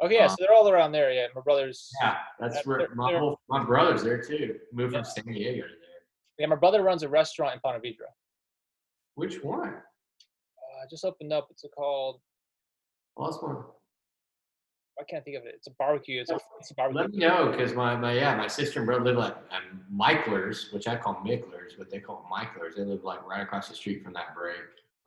Okay, 0.02 0.14
yeah, 0.14 0.24
um, 0.24 0.28
so 0.30 0.36
they're 0.38 0.52
all 0.52 0.68
around 0.68 0.92
there. 0.92 1.12
Yeah, 1.12 1.26
my 1.34 1.40
brothers. 1.40 1.90
Yeah, 2.00 2.18
that's 2.38 2.56
That- 2.56 2.66
where 2.66 2.88
my 2.94 3.16
whole 3.18 3.40
my 3.48 3.64
brother's 3.64 4.02
there 4.02 4.22
too. 4.22 4.58
Moved 4.72 4.94
from 4.94 5.04
San 5.04 5.24
Diego 5.24 5.62
to 5.62 5.68
there. 5.68 5.78
Yeah, 6.38 6.46
my 6.46 6.56
brother 6.56 6.82
runs 6.82 7.02
a 7.02 7.08
restaurant 7.08 7.54
in 7.54 7.60
Ponte 7.60 7.82
Vedra. 7.82 8.06
Which 9.14 9.42
one? 9.42 9.70
Uh, 9.74 10.86
just 10.88 11.04
opened 11.04 11.32
up. 11.32 11.48
It's 11.50 11.64
called. 11.76 12.20
Last 13.16 13.42
one. 13.42 13.64
I 15.00 15.04
can't 15.04 15.24
think 15.24 15.36
of 15.36 15.44
it. 15.44 15.54
It's 15.56 15.66
a 15.68 15.72
barbecue. 15.78 16.20
It's 16.20 16.30
a 16.30 16.38
fancy 16.38 16.74
barbecue. 16.76 17.00
Let 17.00 17.10
me 17.10 17.18
know 17.18 17.50
because 17.50 17.72
my, 17.72 17.94
my 17.96 18.12
yeah 18.14 18.36
my 18.36 18.48
sister 18.48 18.80
and 18.80 18.86
brother 18.86 19.04
live 19.04 19.16
like 19.16 19.36
at 19.52 19.62
Michler's, 19.90 20.72
which 20.72 20.88
I 20.88 20.96
call 20.96 21.14
Micklers, 21.24 21.72
but 21.76 21.90
they 21.90 22.00
call 22.00 22.26
Michler's. 22.30 22.74
They 22.76 22.82
live 22.82 23.04
like 23.04 23.24
right 23.26 23.40
across 23.40 23.68
the 23.68 23.74
street 23.74 24.02
from 24.04 24.12
that 24.14 24.34
break. 24.34 24.56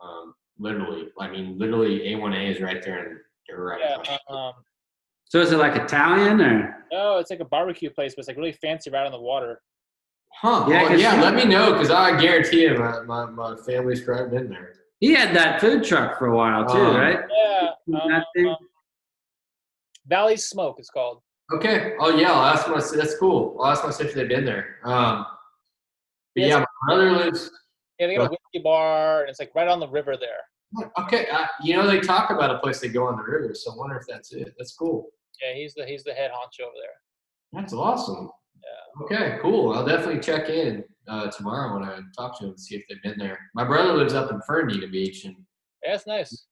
Um, 0.04 0.34
literally, 0.60 1.10
I 1.20 1.28
mean, 1.30 1.58
literally 1.58 2.00
A1A 2.14 2.56
is 2.56 2.62
right 2.62 2.84
there, 2.84 3.00
and 3.10 3.18
they're 3.48 3.60
right. 3.64 3.80
Yeah. 3.82 4.18
Um, 4.30 4.54
So 5.26 5.40
is 5.40 5.52
it 5.52 5.58
like 5.58 5.76
Italian 5.76 6.42
or? 6.42 6.86
no, 6.92 7.18
it's 7.20 7.30
like 7.30 7.40
a 7.40 7.46
barbecue 7.46 7.90
place, 7.90 8.16
but 8.16 8.20
it's 8.20 8.28
like 8.28 8.38
really 8.38 8.52
fancy, 8.54 8.90
right 8.90 9.06
on 9.06 9.12
the 9.12 9.20
water. 9.22 9.62
Huh? 10.34 10.66
Yeah, 10.70 10.82
Yeah, 10.82 10.88
'cause 10.88 11.02
yeah. 11.02 11.22
Let 11.22 11.36
me 11.36 11.46
know 11.46 11.74
because 11.74 11.92
I 11.92 12.20
guarantee 12.20 12.64
you, 12.64 12.78
my, 12.78 13.02
my, 13.02 13.26
my 13.26 13.56
family's 13.66 14.02
probably 14.02 14.38
been 14.40 14.50
there. 14.50 14.74
He 15.00 15.14
had 15.14 15.36
that 15.36 15.60
food 15.62 15.84
truck 15.84 16.18
for 16.18 16.28
a 16.28 16.36
while 16.36 16.66
too, 16.66 16.78
Um, 16.78 16.96
right? 16.96 17.20
Yeah. 17.30 17.72
That 17.88 18.26
thing? 18.36 18.48
Um, 18.48 18.56
Valley 20.08 20.38
Smoke 20.38 20.78
it's 20.80 20.90
called. 20.90 21.22
Okay. 21.54 21.96
Oh 22.00 22.16
yeah, 22.18 22.32
I'll 22.32 22.46
ask 22.54 22.68
my. 22.68 22.76
That's 22.98 23.18
cool. 23.18 23.58
I'll 23.60 23.72
ask 23.72 23.84
my 23.84 23.90
sister 23.90 24.08
if 24.08 24.14
they've 24.16 24.28
been 24.30 24.46
there. 24.46 24.78
Um, 24.84 25.26
but 26.34 26.42
Yes. 26.44 26.50
yeah, 26.50 26.60
my 26.60 26.66
brother 26.96 27.12
lives. 27.12 27.52
Yeah, 28.02 28.08
they 28.08 28.16
got 28.16 28.28
a 28.28 28.30
whiskey 28.30 28.64
bar, 28.64 29.22
and 29.22 29.30
it's 29.30 29.40
like 29.40 29.54
right 29.54 29.68
on 29.68 29.80
the 29.80 29.88
river 29.88 30.18
there. 30.18 30.90
Okay, 30.98 31.28
uh, 31.28 31.46
you 31.62 31.76
know 31.76 31.86
they 31.86 32.00
talk 32.00 32.32
about 32.32 32.50
a 32.50 32.58
place 32.58 32.80
they 32.80 32.88
go 32.88 33.06
on 33.06 33.16
the 33.16 33.22
river, 33.22 33.54
so 33.54 33.74
I 33.74 33.76
wonder 33.76 33.96
if 33.96 34.08
that's 34.10 34.34
it. 34.34 34.56
That's 34.58 34.74
cool. 34.74 35.10
Yeah, 35.40 35.54
he's 35.54 35.76
the 35.76 35.86
he's 35.86 36.04
the 36.04 36.14
head 36.14 36.32
honcho 36.32 36.64
over 36.64 36.74
there. 36.82 37.62
That's 37.62 37.74
awesome. 37.74 38.32
Yeah. 38.56 39.04
Okay, 39.06 39.38
cool. 39.40 39.74
I'll 39.74 39.86
definitely 39.86 40.20
check 40.20 40.50
in 40.50 40.84
uh, 41.08 41.30
tomorrow 41.30 41.78
when 41.78 41.88
I 41.88 42.00
talk 42.18 42.40
to 42.40 42.46
him 42.46 42.50
and 42.52 42.60
see 42.60 42.76
if 42.76 42.84
they've 42.90 43.04
been 43.04 43.20
there. 43.20 43.38
My 43.54 43.66
brother 43.66 43.94
lives 43.94 44.16
up 44.16 44.32
in 44.32 44.42
Fernandina 44.42 44.88
Beach, 44.88 45.26
and 45.26 45.36
Yeah, 45.84 45.94
it's 45.94 46.08
nice. 46.08 46.48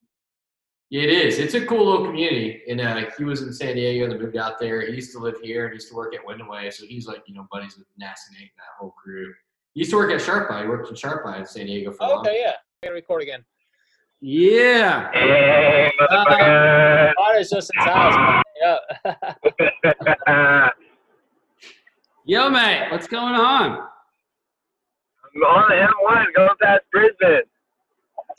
it 0.92 1.10
is. 1.10 1.40
It's 1.40 1.56
a 1.56 1.66
cool 1.66 1.84
little 1.90 2.06
community. 2.06 2.62
And 2.70 2.80
uh, 2.80 3.10
he 3.18 3.24
was 3.24 3.42
in 3.42 3.52
San 3.54 3.74
Diego 3.74 4.12
and 4.12 4.22
moved 4.22 4.38
out 4.38 4.60
there. 4.60 4.86
He 4.86 4.94
used 4.94 5.14
to 5.14 5.20
live 5.20 5.38
here 5.42 5.66
and 5.66 5.74
used 5.74 5.90
to 5.90 5.96
work 5.96 6.14
at 6.14 6.24
Windaway, 6.24 6.72
so 6.72 6.86
he's 6.86 7.08
like 7.08 7.24
you 7.26 7.34
know 7.34 7.48
buddies 7.52 7.76
with 7.76 7.88
Nasty 7.98 8.34
Nate 8.36 8.42
and 8.42 8.50
that 8.60 8.78
whole 8.80 8.92
crew. 8.92 9.34
He 9.74 9.82
used 9.82 9.91
to 9.91 9.98
work 9.98 10.12
at 10.12 10.22
Sharp 10.22 10.50
Eye. 10.52 10.64
He 10.64 10.68
worked 10.68 10.90
in 10.90 10.96
Sharp 10.96 11.26
Eye 11.26 11.40
in 11.40 11.46
San 11.46 11.66
Diego 11.68 11.91
for 11.91 12.04
a 12.04 12.08
Oh, 12.08 12.10
long 12.16 12.20
okay, 12.28 12.40
yeah. 12.41 12.52
I 12.84 12.88
gotta 12.88 12.96
record 12.96 13.22
again. 13.22 13.44
Yeah. 14.22 15.12
Hey, 15.14 15.91
Uh, 16.10 17.14
Potter's 17.18 17.50
just 17.50 17.72
in 17.76 17.82
his 17.84 17.94
house. 17.94 18.44
Yeah. 20.28 20.70
Yo, 22.26 22.50
mate, 22.50 22.88
what's 22.91 23.08
going 23.08 23.34
on? 23.36 23.88
I'm 25.36 25.41
on 25.44 25.70
the 25.70 25.76
M1 25.76 26.26
going 26.36 26.50
past 26.62 26.82
Brisbane. 26.91 27.41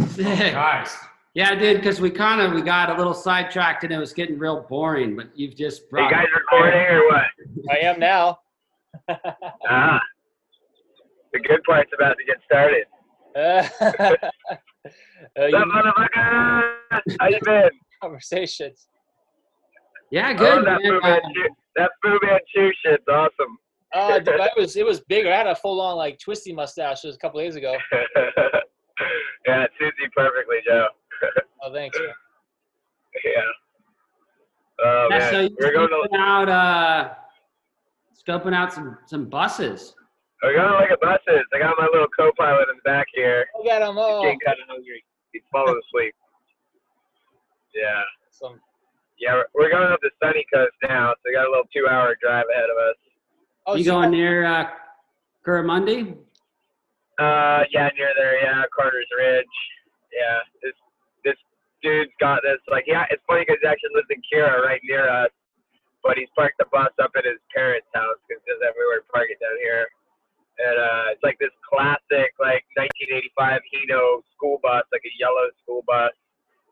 Sick. 0.09 0.53
Guys, 0.53 0.97
Yeah, 1.35 1.55
dude, 1.55 1.77
because 1.79 2.01
we 2.01 2.11
kind 2.11 2.41
of 2.41 2.53
we 2.53 2.61
got 2.63 2.91
a 2.91 2.95
little 2.97 3.15
sidetracked 3.15 3.85
and 3.85 3.93
it 3.93 3.99
was 3.99 4.13
getting 4.13 4.39
real 4.39 4.67
boring. 4.69 5.17
But 5.17 5.29
you've 5.35 5.57
just 5.57 5.89
brought. 5.89 6.11
you 6.11 6.17
guys 6.17 6.27
recording 6.35 6.81
or 6.81 7.07
what? 7.09 7.23
I 7.71 7.77
am 7.79 7.99
now. 7.99 8.41
Ah. 9.69 10.01
The 11.33 11.41
good 11.41 11.63
part's 11.65 11.91
about 11.95 12.17
to 12.19 12.25
get 12.25 12.39
started. 12.45 12.87
uh, 13.37 13.69
What's 15.37 15.53
you 15.53 15.59
up, 15.59 15.69
motherfucker? 15.69 16.73
How 17.21 17.29
you 17.29 17.39
been? 17.45 17.71
conversations. 18.03 18.89
yeah, 20.11 20.33
oh, 20.35 20.39
good. 20.39 20.67
that 20.67 20.81
man. 20.83 20.91
Fu 20.91 21.01
Manchu, 21.03 21.49
that 21.77 21.91
Fu 22.03 22.19
Manchu 22.23 22.73
shit's 22.85 23.05
awesome. 23.09 23.59
Uh, 23.95 24.19
dude, 24.21 24.41
I 24.41 24.49
was 24.57 24.77
it 24.77 24.87
was 24.87 25.01
bigger. 25.01 25.33
I 25.33 25.37
had 25.37 25.47
a 25.47 25.55
full 25.55 25.81
on 25.81 25.97
like 25.97 26.19
twisty 26.19 26.53
mustache 26.53 27.03
just 27.03 27.17
a 27.17 27.19
couple 27.19 27.41
days 27.41 27.57
ago. 27.57 27.77
yeah, 29.47 29.65
it 29.65 29.71
suits 29.79 29.97
you 30.01 30.09
perfectly, 30.17 30.57
Joe. 30.67 30.87
Oh, 31.63 31.71
thanks. 31.75 31.99
man. 31.99 32.09
Yeah. 33.23 33.43
Oh 34.83 35.09
Yeah, 35.11 35.19
man, 35.19 35.31
so 35.31 35.41
you're 35.41 35.51
we're 35.61 35.73
going 35.75 36.09
to 36.11 36.19
out, 36.19 36.49
uh, 36.49 37.11
scoping 38.27 38.55
out 38.55 38.73
some 38.73 38.97
some 39.05 39.29
buses. 39.29 39.95
We're 40.43 40.55
going 40.57 40.73
to 40.73 40.79
look 40.81 40.91
at 40.91 41.01
buses. 41.01 41.45
I 41.53 41.59
got 41.59 41.77
my 41.79 41.87
little 41.93 42.09
co-pilot 42.17 42.69
in 42.73 42.77
the 42.81 42.87
back 42.89 43.07
here. 43.15 43.47
Look 43.57 43.67
at 43.69 43.83
him. 43.83 43.95
He's 43.97 44.25
getting 44.25 44.41
kind 44.41 44.59
of 44.63 44.69
hungry. 44.69 45.05
He's 45.33 45.43
falling 45.53 45.79
asleep. 45.89 46.15
Yeah. 47.75 48.03
some, 48.31 48.61
Yeah, 49.19 49.35
we're- 49.35 49.51
we're 49.53 49.71
going 49.71 49.93
up 49.93 50.01
the 50.01 50.11
sunny 50.23 50.45
coast 50.53 50.73
now, 50.83 51.13
so 51.13 51.21
we 51.27 51.33
got 51.35 51.47
a 51.47 51.51
little 51.51 51.69
two-hour 51.75 52.17
drive 52.23 52.47
ahead 52.49 52.71
of 52.71 52.77
us. 52.79 52.97
oh, 53.67 53.75
you 53.77 53.85
so 53.85 53.93
going 54.01 54.11
near 54.13 54.47
uh, 54.47 54.71
Currimundi? 55.45 56.17
Uh, 57.21 57.65
yeah, 57.71 57.91
near 57.97 58.15
there, 58.17 58.41
yeah, 58.43 58.65
Carter's 58.75 59.07
Ridge. 59.17 59.45
Yeah, 60.11 60.39
this 60.63 60.73
this 61.23 61.37
dude's 61.83 62.11
got 62.19 62.41
this. 62.43 62.59
Like, 62.67 62.85
yeah, 62.89 63.05
it's 63.11 63.23
funny 63.29 63.45
because 63.47 63.59
he 63.61 63.69
actually 63.69 63.91
lives 63.95 64.09
in 64.09 64.23
Kirra, 64.33 64.65
right 64.65 64.81
near 64.85 65.07
us, 65.07 65.31
but 66.03 66.17
he's 66.17 66.31
parked 66.35 66.57
the 66.59 66.65
bus 66.73 66.89
up 66.99 67.13
at 67.15 67.27
his 67.27 67.37
parents' 67.55 67.87
house 67.95 68.17
because 68.27 68.43
there's 68.49 68.63
everywhere 68.67 69.01
to 69.05 69.07
park 69.13 69.29
it 69.29 69.39
down 69.39 69.55
here. 69.61 69.87
And 70.61 70.77
uh, 70.77 71.05
it's 71.17 71.25
like 71.25 71.41
this 71.41 71.55
classic, 71.65 72.37
like 72.37 72.69
1985 72.77 73.65
Hino 73.73 74.21
school 74.37 74.61
bus, 74.61 74.85
like 74.93 75.01
a 75.09 75.15
yellow 75.17 75.49
school 75.65 75.81
bus, 75.89 76.13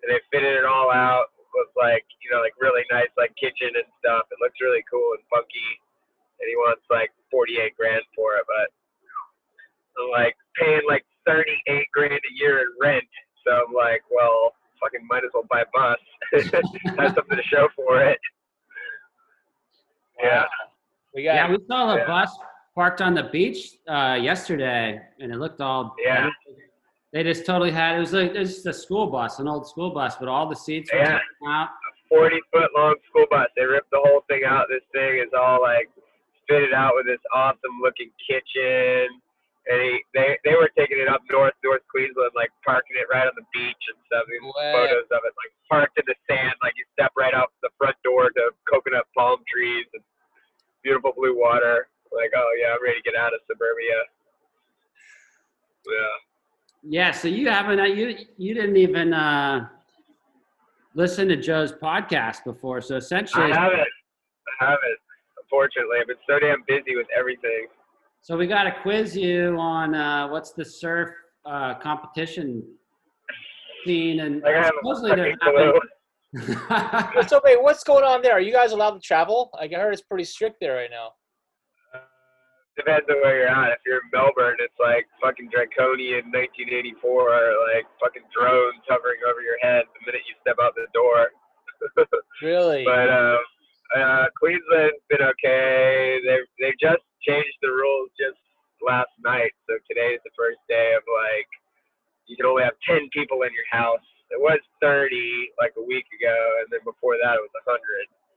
and 0.05 0.13
they 0.13 0.21
fitted 0.29 0.61
it 0.61 0.67
all 0.69 0.93
out 0.93 1.33
with 1.57 1.73
like, 1.73 2.05
you 2.21 2.29
know, 2.29 2.45
like 2.45 2.53
really 2.61 2.85
nice, 2.93 3.09
like 3.17 3.33
kitchen 3.41 3.73
and 3.73 3.89
stuff. 4.05 4.29
It 4.29 4.37
looks 4.45 4.61
really 4.61 4.85
cool 4.93 5.17
and 5.17 5.25
funky. 5.33 5.71
And 6.39 6.47
he 6.47 6.55
wants 6.61 6.85
like 6.93 7.11
48 7.33 7.75
grand 7.81 8.05
for 8.13 8.37
it, 8.37 8.45
but 8.45 8.69
I'm 9.97 10.13
like 10.13 10.37
paying 10.61 10.85
like 10.87 11.09
38 11.25 11.89
grand 11.97 12.21
a 12.21 12.33
year 12.37 12.61
in 12.61 12.69
rent. 12.77 13.09
So 13.47 13.57
I'm 13.57 13.73
like, 13.73 14.05
well, 14.13 14.53
fucking 14.85 15.07
might 15.09 15.25
as 15.25 15.33
well 15.33 15.49
buy 15.49 15.65
a 15.65 15.71
bus. 15.73 15.99
Have 17.01 17.17
something 17.17 17.41
to 17.41 17.43
show 17.49 17.69
for 17.75 18.05
it. 18.05 18.21
Yeah. 20.23 20.45
we 21.15 21.25
got. 21.25 21.35
Yeah, 21.35 21.51
we 21.51 21.59
saw 21.67 21.95
a 21.95 21.99
Yeah. 21.99 22.07
bus 22.07 22.37
parked 22.79 23.01
on 23.03 23.13
the 23.13 23.25
beach 23.35 23.61
uh, 23.91 24.17
yesterday, 24.23 25.03
and 25.19 25.33
it 25.33 25.39
looked 25.39 25.61
all. 25.61 25.97
Yeah. 25.99 26.31
They 27.13 27.25
just 27.25 27.45
totally 27.45 27.73
had 27.73 27.97
it 27.97 28.01
was 28.07 28.13
like 28.13 28.37
it 28.37 28.39
was 28.39 28.55
just 28.55 28.67
a 28.67 28.73
school 28.73 29.09
bus, 29.09 29.41
an 29.41 29.49
old 29.49 29.67
school 29.67 29.91
bus, 29.91 30.15
but 30.21 30.29
all 30.29 30.47
the 30.49 30.55
seats 30.55 30.93
were 30.93 30.99
Yeah. 31.01 31.19
taken 31.19 31.49
out. 31.49 31.71
40 32.09 32.39
foot 32.53 32.71
long 32.77 32.95
school 33.11 33.27
bus. 33.31 33.49
They 33.57 33.65
ripped 33.65 33.91
the 33.91 33.99
whole 34.07 34.23
thing 34.31 34.43
out. 34.47 34.67
This 34.71 34.85
thing 34.95 35.19
is 35.19 35.31
all 35.37 35.61
like 35.61 35.91
fitted 36.49 36.73
out 36.73 36.93
with 36.95 37.07
this 37.07 37.19
awesome 37.35 37.75
looking 37.83 38.11
kitchen. 38.29 39.09
And 39.69 39.79
he, 39.83 39.93
they 40.15 40.39
they 40.45 40.55
were 40.55 40.71
taking 40.79 41.01
it 41.03 41.09
up 41.09 41.21
north, 41.31 41.55
North 41.65 41.83
Queensland, 41.91 42.31
like 42.37 42.51
parking 42.65 42.95
it 43.01 43.09
right 43.13 43.27
on 43.27 43.35
the 43.35 43.45
beach 43.53 43.83
and 43.91 43.99
stuff. 44.07 44.23
Wow. 44.55 44.87
photos 44.87 45.09
of 45.11 45.21
it, 45.27 45.35
like 45.43 45.53
parked 45.69 45.99
in 45.99 46.05
the 46.07 46.15
sand, 46.31 46.55
like 46.63 46.75
you 46.79 46.85
step 46.95 47.11
right 47.19 47.35
out 47.35 47.51
the 47.67 47.71
front 47.77 47.97
door 48.05 48.31
to 48.31 48.43
coconut 48.71 49.05
palm 49.17 49.41
trees 49.51 49.85
and 49.95 50.05
beautiful 50.85 51.13
blue 51.17 51.35
water. 51.37 51.89
Like, 52.13 52.31
oh 52.37 52.51
yeah, 52.61 52.75
I'm 52.75 52.83
ready 52.83 52.99
to 53.01 53.03
get 53.03 53.19
out 53.19 53.35
of 53.35 53.41
suburbia. 53.47 54.03
Yeah. 55.87 56.29
Yeah, 56.83 57.11
so 57.11 57.29
you 57.29 57.49
haven't 57.49 57.81
uh, 57.81 57.85
you 57.85 58.17
you 58.37 58.55
didn't 58.55 58.77
even 58.77 59.13
uh, 59.13 59.69
listen 60.95 61.29
to 61.29 61.37
Joe's 61.37 61.73
podcast 61.73 62.45
before, 62.45 62.81
so 62.81 62.97
essentially, 62.97 63.53
I 63.53 63.55
haven't. 63.55 63.81
I 63.81 64.65
haven't. 64.65 64.99
Unfortunately, 65.43 65.99
I've 66.01 66.07
been 66.07 66.17
so 66.29 66.39
damn 66.39 66.63
busy 66.69 66.95
with 66.95 67.07
everything. 67.17 67.67
so 68.23 68.37
we 68.37 68.47
got 68.47 68.65
to 68.65 68.75
quiz 68.83 69.17
you 69.17 69.57
on 69.59 69.95
uh, 69.95 70.29
what's 70.29 70.53
the 70.53 70.65
surf 70.65 71.11
uh, 71.45 71.75
competition 71.75 72.63
scene, 73.85 74.21
and 74.21 74.43
Like 74.43 74.57
I 74.57 74.69
supposedly 74.69 75.17
they're 75.17 75.37
fucking 75.43 75.81
having. 76.33 77.25
So 77.29 77.41
wait, 77.43 77.61
what's 77.61 77.83
going 77.83 78.05
on 78.05 78.23
there? 78.23 78.33
Are 78.33 78.41
you 78.41 78.53
guys 78.53 78.73
allowed 78.73 78.93
to 78.93 79.01
travel? 79.01 79.51
Like 79.55 79.73
I 79.73 79.79
heard 79.79 79.93
it's 79.93 80.03
pretty 80.03 80.25
strict 80.25 80.57
there 80.61 80.77
right 80.77 80.91
now. 80.91 81.13
Depends 82.79 83.11
on 83.11 83.19
where 83.27 83.43
you're 83.43 83.51
at. 83.51 83.75
If 83.75 83.83
you're 83.83 83.99
in 83.99 84.11
Melbourne, 84.15 84.63
it's 84.63 84.79
like 84.79 85.11
fucking 85.19 85.51
draconian 85.51 86.31
1984, 86.31 86.95
like 87.75 87.91
fucking 87.99 88.23
drones 88.31 88.79
hovering 88.87 89.19
over 89.27 89.43
your 89.43 89.59
head 89.59 89.83
the 89.99 90.01
minute 90.07 90.23
you 90.31 90.39
step 90.47 90.63
out 90.63 90.79
the 90.79 90.87
door. 90.95 91.35
Really? 92.39 92.87
but 92.87 93.11
uh, 93.11 93.39
uh, 93.99 94.27
Queensland's 94.39 95.03
been 95.11 95.27
okay. 95.27 96.23
They've 96.23 96.47
they 96.63 96.71
just 96.79 97.03
changed 97.27 97.59
the 97.63 97.75
rules 97.75 98.15
just 98.15 98.39
last 98.79 99.11
night, 99.27 99.51
so 99.67 99.75
today's 99.91 100.23
the 100.23 100.31
first 100.39 100.63
day 100.71 100.95
of 100.95 101.03
like 101.11 101.51
you 102.31 102.39
can 102.39 102.47
only 102.47 102.63
have 102.63 102.79
10 102.87 103.11
people 103.11 103.43
in 103.43 103.51
your 103.51 103.67
house. 103.75 104.05
It 104.31 104.39
was 104.39 104.63
30 104.79 105.51
like 105.59 105.75
a 105.75 105.83
week 105.83 106.07
ago, 106.15 106.39
and 106.63 106.71
then 106.71 106.87
before 106.87 107.19
that 107.19 107.41
it 107.41 107.43
was 107.43 107.55
100 107.67 107.75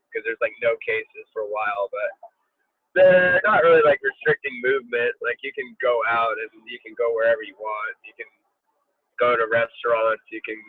because 0.10 0.26
there's 0.26 0.42
like 0.42 0.58
no 0.66 0.74
cases 0.82 1.30
for 1.30 1.46
a 1.46 1.52
while, 1.52 1.94
but 1.94 2.31
they're 2.96 3.42
not 3.46 3.64
really 3.64 3.82
like 3.86 4.00
restricting 4.04 4.56
movement. 4.64 5.16
Like 5.24 5.40
you 5.44 5.52
can 5.56 5.76
go 5.80 6.02
out 6.08 6.36
and 6.40 6.52
you 6.68 6.80
can 6.84 6.94
go 7.00 7.16
wherever 7.16 7.44
you 7.44 7.56
want. 7.56 7.96
You 8.04 8.14
can 8.18 8.28
go 9.20 9.36
to 9.36 9.46
restaurants. 9.48 10.24
You 10.32 10.44
can 10.44 10.60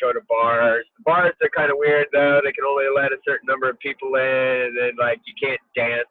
go 0.00 0.12
to 0.12 0.20
bars. 0.28 0.84
The 0.98 1.04
bars 1.04 1.34
are 1.40 1.52
kind 1.56 1.70
of 1.70 1.80
weird 1.80 2.08
though. 2.12 2.40
They 2.44 2.52
can 2.52 2.68
only 2.68 2.90
let 2.92 3.16
a 3.16 3.20
certain 3.24 3.46
number 3.48 3.68
of 3.68 3.78
people 3.80 4.14
in, 4.16 4.72
and 4.72 4.74
then 4.76 4.92
like 5.00 5.20
you 5.24 5.34
can't 5.40 5.60
dance. 5.74 6.10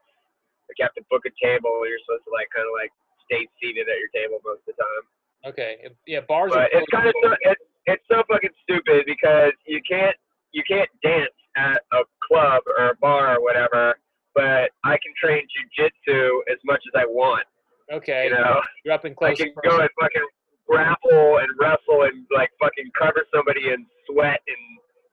Like 0.67 0.77
you 0.81 0.83
have 0.83 0.97
to 0.99 1.05
book 1.09 1.23
a 1.29 1.33
table. 1.37 1.85
You're 1.85 2.01
supposed 2.03 2.25
to 2.25 2.33
like 2.33 2.49
kind 2.51 2.67
of 2.67 2.73
like 2.75 2.91
stay 3.29 3.47
seated 3.61 3.87
at 3.87 3.97
your 4.01 4.11
table 4.11 4.41
most 4.43 4.65
of 4.67 4.73
the 4.73 4.77
time. 4.79 5.05
Okay. 5.53 5.87
Yeah, 6.05 6.25
bars 6.27 6.51
But 6.51 6.73
are 6.73 6.81
it's 6.81 6.89
kind 6.91 7.07
of 7.07 7.15
so, 7.23 7.35
it's 7.45 7.65
it's 7.85 8.03
so 8.11 8.23
fucking 8.27 8.55
stupid 8.63 9.05
because 9.05 9.53
you 9.65 9.79
can't 9.87 10.15
you 10.51 10.63
can't 10.67 10.89
dance 11.03 11.35
at 11.55 11.81
a 11.93 12.03
club 12.25 12.63
or 12.67 12.89
a 12.89 12.95
bar 12.97 13.37
or 13.37 13.41
whatever, 13.41 13.95
but 14.37 14.69
I 14.85 14.93
can 15.01 15.11
train 15.17 15.41
jujitsu 15.49 16.41
as 16.51 16.59
much 16.63 16.81
as 16.85 16.93
I 17.01 17.05
want. 17.09 17.43
okay. 17.91 18.25
You 18.25 18.37
know, 18.37 18.61
You're 18.85 18.93
up 18.93 19.03
and 19.03 19.15
I 19.19 19.33
can 19.33 19.47
and 19.47 19.55
go 19.63 19.79
and 19.79 19.89
fucking 19.99 20.27
grapple 20.69 21.39
and 21.39 21.49
wrestle 21.59 22.03
and 22.03 22.23
like 22.29 22.51
fucking 22.61 22.91
cover 22.97 23.25
somebody 23.33 23.69
in 23.73 23.83
sweat 24.05 24.39
and 24.47 24.63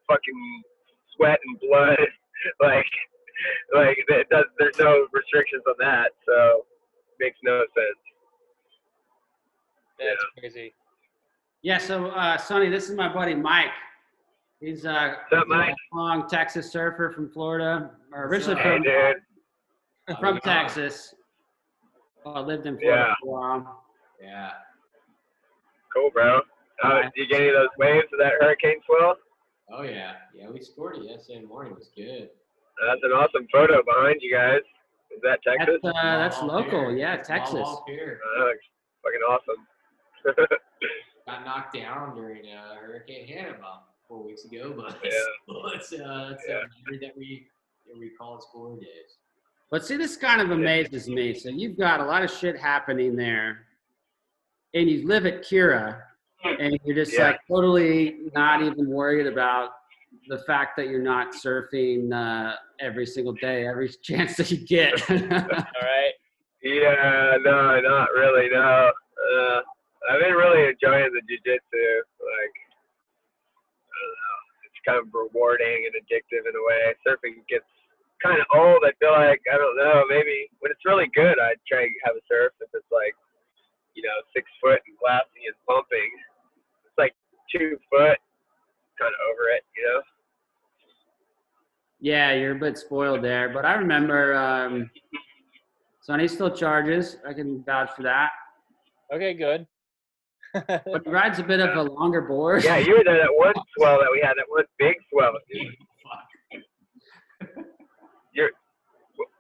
fucking 0.06 0.62
sweat 1.16 1.38
and 1.40 1.59
blood. 1.60 1.96
like, 2.60 2.92
like 3.74 3.96
it 3.96 4.28
does. 4.28 4.44
There's 4.59 4.78
no 4.78 5.06
restrictions 5.12 5.62
on 5.66 5.74
that, 5.78 6.10
so 6.26 6.66
makes 7.18 7.38
no 7.42 7.60
sense. 7.60 8.01
That's 9.98 10.24
crazy. 10.38 10.74
Yeah, 11.62 11.78
so 11.78 12.09
uh, 12.09 12.36
Sonny, 12.36 12.68
this 12.68 12.90
is 12.90 12.96
my 12.96 13.10
buddy 13.10 13.34
Mike. 13.34 13.72
He's 14.64 14.86
uh, 14.86 15.16
up, 15.36 15.46
a 15.50 15.74
long 15.92 16.26
Texas 16.26 16.72
surfer 16.72 17.10
from 17.10 17.28
Florida, 17.28 17.90
or 18.12 18.28
originally 18.28 18.56
Hey, 18.62 18.76
from, 18.76 18.82
dude. 18.82 20.18
from 20.18 20.38
Texas. 20.40 21.14
Well, 22.24 22.38
I 22.38 22.40
lived 22.40 22.64
in 22.66 22.78
Florida 22.78 23.08
Yeah. 23.08 23.14
for 23.22 23.28
a 23.28 23.32
while. 23.60 23.84
Yeah. 24.22 24.50
Cool, 25.94 26.10
bro. 26.14 26.40
Uh, 26.82 27.02
did 27.02 27.10
you 27.16 27.26
get 27.26 27.40
any 27.42 27.48
of 27.50 27.54
those 27.56 27.68
waves 27.78 28.06
of 28.12 28.18
that 28.20 28.32
hurricane 28.40 28.80
swell? 28.86 29.16
Oh 29.70 29.82
yeah. 29.82 30.14
Yeah, 30.34 30.48
we 30.50 30.60
scored 30.62 30.96
it 30.96 31.04
yesterday 31.04 31.42
morning. 31.44 31.72
It 31.72 31.78
was 31.78 31.90
good. 31.94 32.30
That's 32.88 33.00
an 33.02 33.12
awesome 33.12 33.46
photo 33.52 33.82
behind 33.84 34.16
you 34.22 34.32
guys. 34.34 34.60
Is 35.14 35.20
that 35.22 35.40
Texas? 35.46 35.76
That's, 35.82 35.96
uh, 35.96 36.18
that's 36.18 36.42
local, 36.42 36.70
pier. 36.86 36.96
yeah, 36.96 37.22
Small 37.22 37.38
Texas. 37.38 37.68
pier. 37.86 38.18
Uh, 38.40 38.48
fucking 39.02 39.20
awesome. 39.28 40.46
Got 41.26 41.44
knocked 41.44 41.74
down 41.74 42.16
during 42.16 42.42
uh, 42.50 42.76
Hurricane 42.76 43.26
Hanna 43.28 43.50
about 43.58 43.82
four 44.09 44.22
weeks 44.24 44.44
ago, 44.44 44.72
but 44.76 44.98
Yeah. 45.05 45.10
it's 45.74 45.93
uh, 45.93 46.31
it's 46.35 46.44
Yeah. 46.48 46.55
a 46.55 46.68
memory 46.86 46.98
that 47.01 47.16
we 47.16 47.48
that 47.86 47.98
we 47.98 48.10
call 48.10 48.36
Explorer 48.36 48.76
Days. 48.81 49.18
But 49.70 49.85
see, 49.85 49.97
this 49.97 50.16
kind 50.16 50.40
of 50.40 50.51
amazes 50.51 51.09
me. 51.09 51.35
So 51.35 51.48
you've 51.48 51.76
got 51.76 52.01
a 52.01 52.05
lot 52.05 52.22
of 52.22 52.31
shit 52.31 52.56
happening 52.59 53.16
there, 53.16 53.66
and 54.74 54.89
you 54.89 55.06
live 55.06 55.26
at 55.26 55.43
Kirra, 55.43 56.02
and 56.44 56.78
you're 56.85 56.94
just 56.94 57.12
Yeah. 57.12 57.28
like 57.28 57.40
totally 57.48 58.18
not 58.35 58.62
even 58.62 58.89
worried 58.89 59.26
about 59.26 59.70
the 60.28 60.39
fact 60.39 60.76
that 60.76 60.89
you're 60.89 61.02
not 61.02 61.32
surfing 61.32 62.12
uh, 62.12 62.55
every 62.81 63.05
single 63.06 63.32
day, 63.35 63.66
every 63.66 63.89
chance 64.02 64.36
that 64.36 64.51
you 64.51 64.59
get. 64.59 64.93
All 65.10 65.16
right. 65.16 66.12
Yeah, 66.62 67.36
no, 67.44 67.81
not 67.81 68.09
really. 68.12 68.48
No, 68.48 68.59
uh, 69.36 69.60
I've 70.09 70.20
been 70.20 70.32
really 70.35 70.68
enjoying 70.70 71.10
the 71.12 71.20
jujitsu. 71.20 71.98
Like, 72.24 72.55
I 73.85 73.97
don't 74.01 74.16
know, 74.22 74.39
it's 74.64 74.73
kind 74.86 74.98
of 74.98 75.09
rewarding 75.12 75.89
and 75.89 75.94
addictive 75.97 76.44
in 76.44 76.55
a 76.55 76.62
way. 76.62 76.94
Surfing 77.02 77.40
gets 77.48 77.66
kind 78.23 78.40
of 78.40 78.47
old. 78.55 78.85
I 78.85 78.93
feel 79.01 79.12
like 79.12 79.40
I 79.52 79.56
don't 79.56 79.77
know. 79.77 80.05
Maybe 80.09 80.48
when 80.61 80.70
it's 80.70 80.85
really 80.85 81.11
good, 81.15 81.36
I'd 81.40 81.61
try 81.69 81.85
to 81.85 81.93
have 82.05 82.16
a 82.16 82.24
surf. 82.28 82.52
If 82.61 82.69
it's 82.73 82.93
like, 82.93 83.15
you 83.94 84.02
know, 84.02 84.16
six 84.35 84.48
foot 84.61 84.81
and 84.86 84.97
glassy 84.98 85.44
and 85.47 85.56
pumping, 85.69 86.11
it's 86.85 86.98
like 86.98 87.15
two 87.51 87.77
foot, 87.90 88.19
kind 89.01 89.12
of 89.12 89.20
over 89.28 89.51
it. 89.52 89.65
You 89.77 89.85
know. 89.89 90.01
yeah, 92.01 92.32
you're 92.32 92.56
a 92.56 92.61
bit 92.61 92.78
spoiled 92.78 93.23
there. 93.23 93.48
But 93.48 93.65
I 93.65 93.74
remember 93.74 94.35
um, 94.35 94.90
Sonny 96.01 96.28
still 96.28 96.51
charges. 96.51 97.16
I 97.27 97.32
can 97.32 97.62
vouch 97.65 97.90
for 97.97 98.02
that. 98.02 98.31
Okay, 99.12 99.35
good. 99.35 99.66
But 100.55 101.02
he 101.05 101.10
rides 101.10 101.39
a 101.40 101.43
bit 101.43 101.60
of 101.60 101.76
a 101.76 101.82
longer 101.82 102.20
board. 102.22 102.62
Yeah, 102.64 102.76
you 102.78 102.97
were 102.97 103.05
there 103.05 103.18
that 103.18 103.35
one 103.35 103.55
swell 103.76 103.98
that 103.98 104.09
we 104.12 104.20
had. 104.22 104.35
That 104.36 104.47
one 104.48 104.64
big 104.78 104.94
swell. 105.12 105.32
You're, 108.32 108.51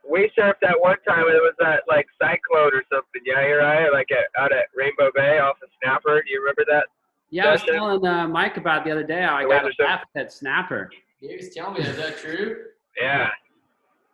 we 0.08 0.30
surfed 0.38 0.54
that 0.62 0.78
one 0.80 0.96
time 1.06 1.26
and 1.26 1.34
it 1.34 1.42
was 1.42 1.54
that 1.58 1.82
like 1.88 2.06
cyclone 2.20 2.72
or 2.74 2.82
something. 2.92 3.22
Yeah, 3.24 3.46
you're 3.46 3.58
right. 3.58 3.90
Like 3.92 4.08
at, 4.12 4.26
out 4.40 4.52
at 4.52 4.66
Rainbow 4.76 5.10
Bay 5.14 5.38
off 5.38 5.56
of 5.62 5.68
Snapper. 5.82 6.22
Do 6.22 6.30
you 6.30 6.40
remember 6.40 6.64
that? 6.70 6.86
Yeah, 7.30 7.48
I 7.48 7.52
was 7.52 7.62
telling 7.64 8.06
uh, 8.06 8.28
Mike 8.28 8.56
about 8.56 8.82
it 8.82 8.84
the 8.84 8.90
other 8.92 9.02
day 9.04 9.24
I 9.24 9.42
The 9.42 9.48
got 9.48 9.54
a 9.54 9.58
weather 9.62 9.72
stuff. 9.72 9.86
laugh 9.88 10.00
at 10.14 10.32
Snapper. 10.32 10.90
He 11.20 11.34
was 11.34 11.48
telling 11.54 11.82
me, 11.82 11.88
is 11.88 11.96
that 11.96 12.18
true? 12.18 12.56
Yeah. 13.00 13.30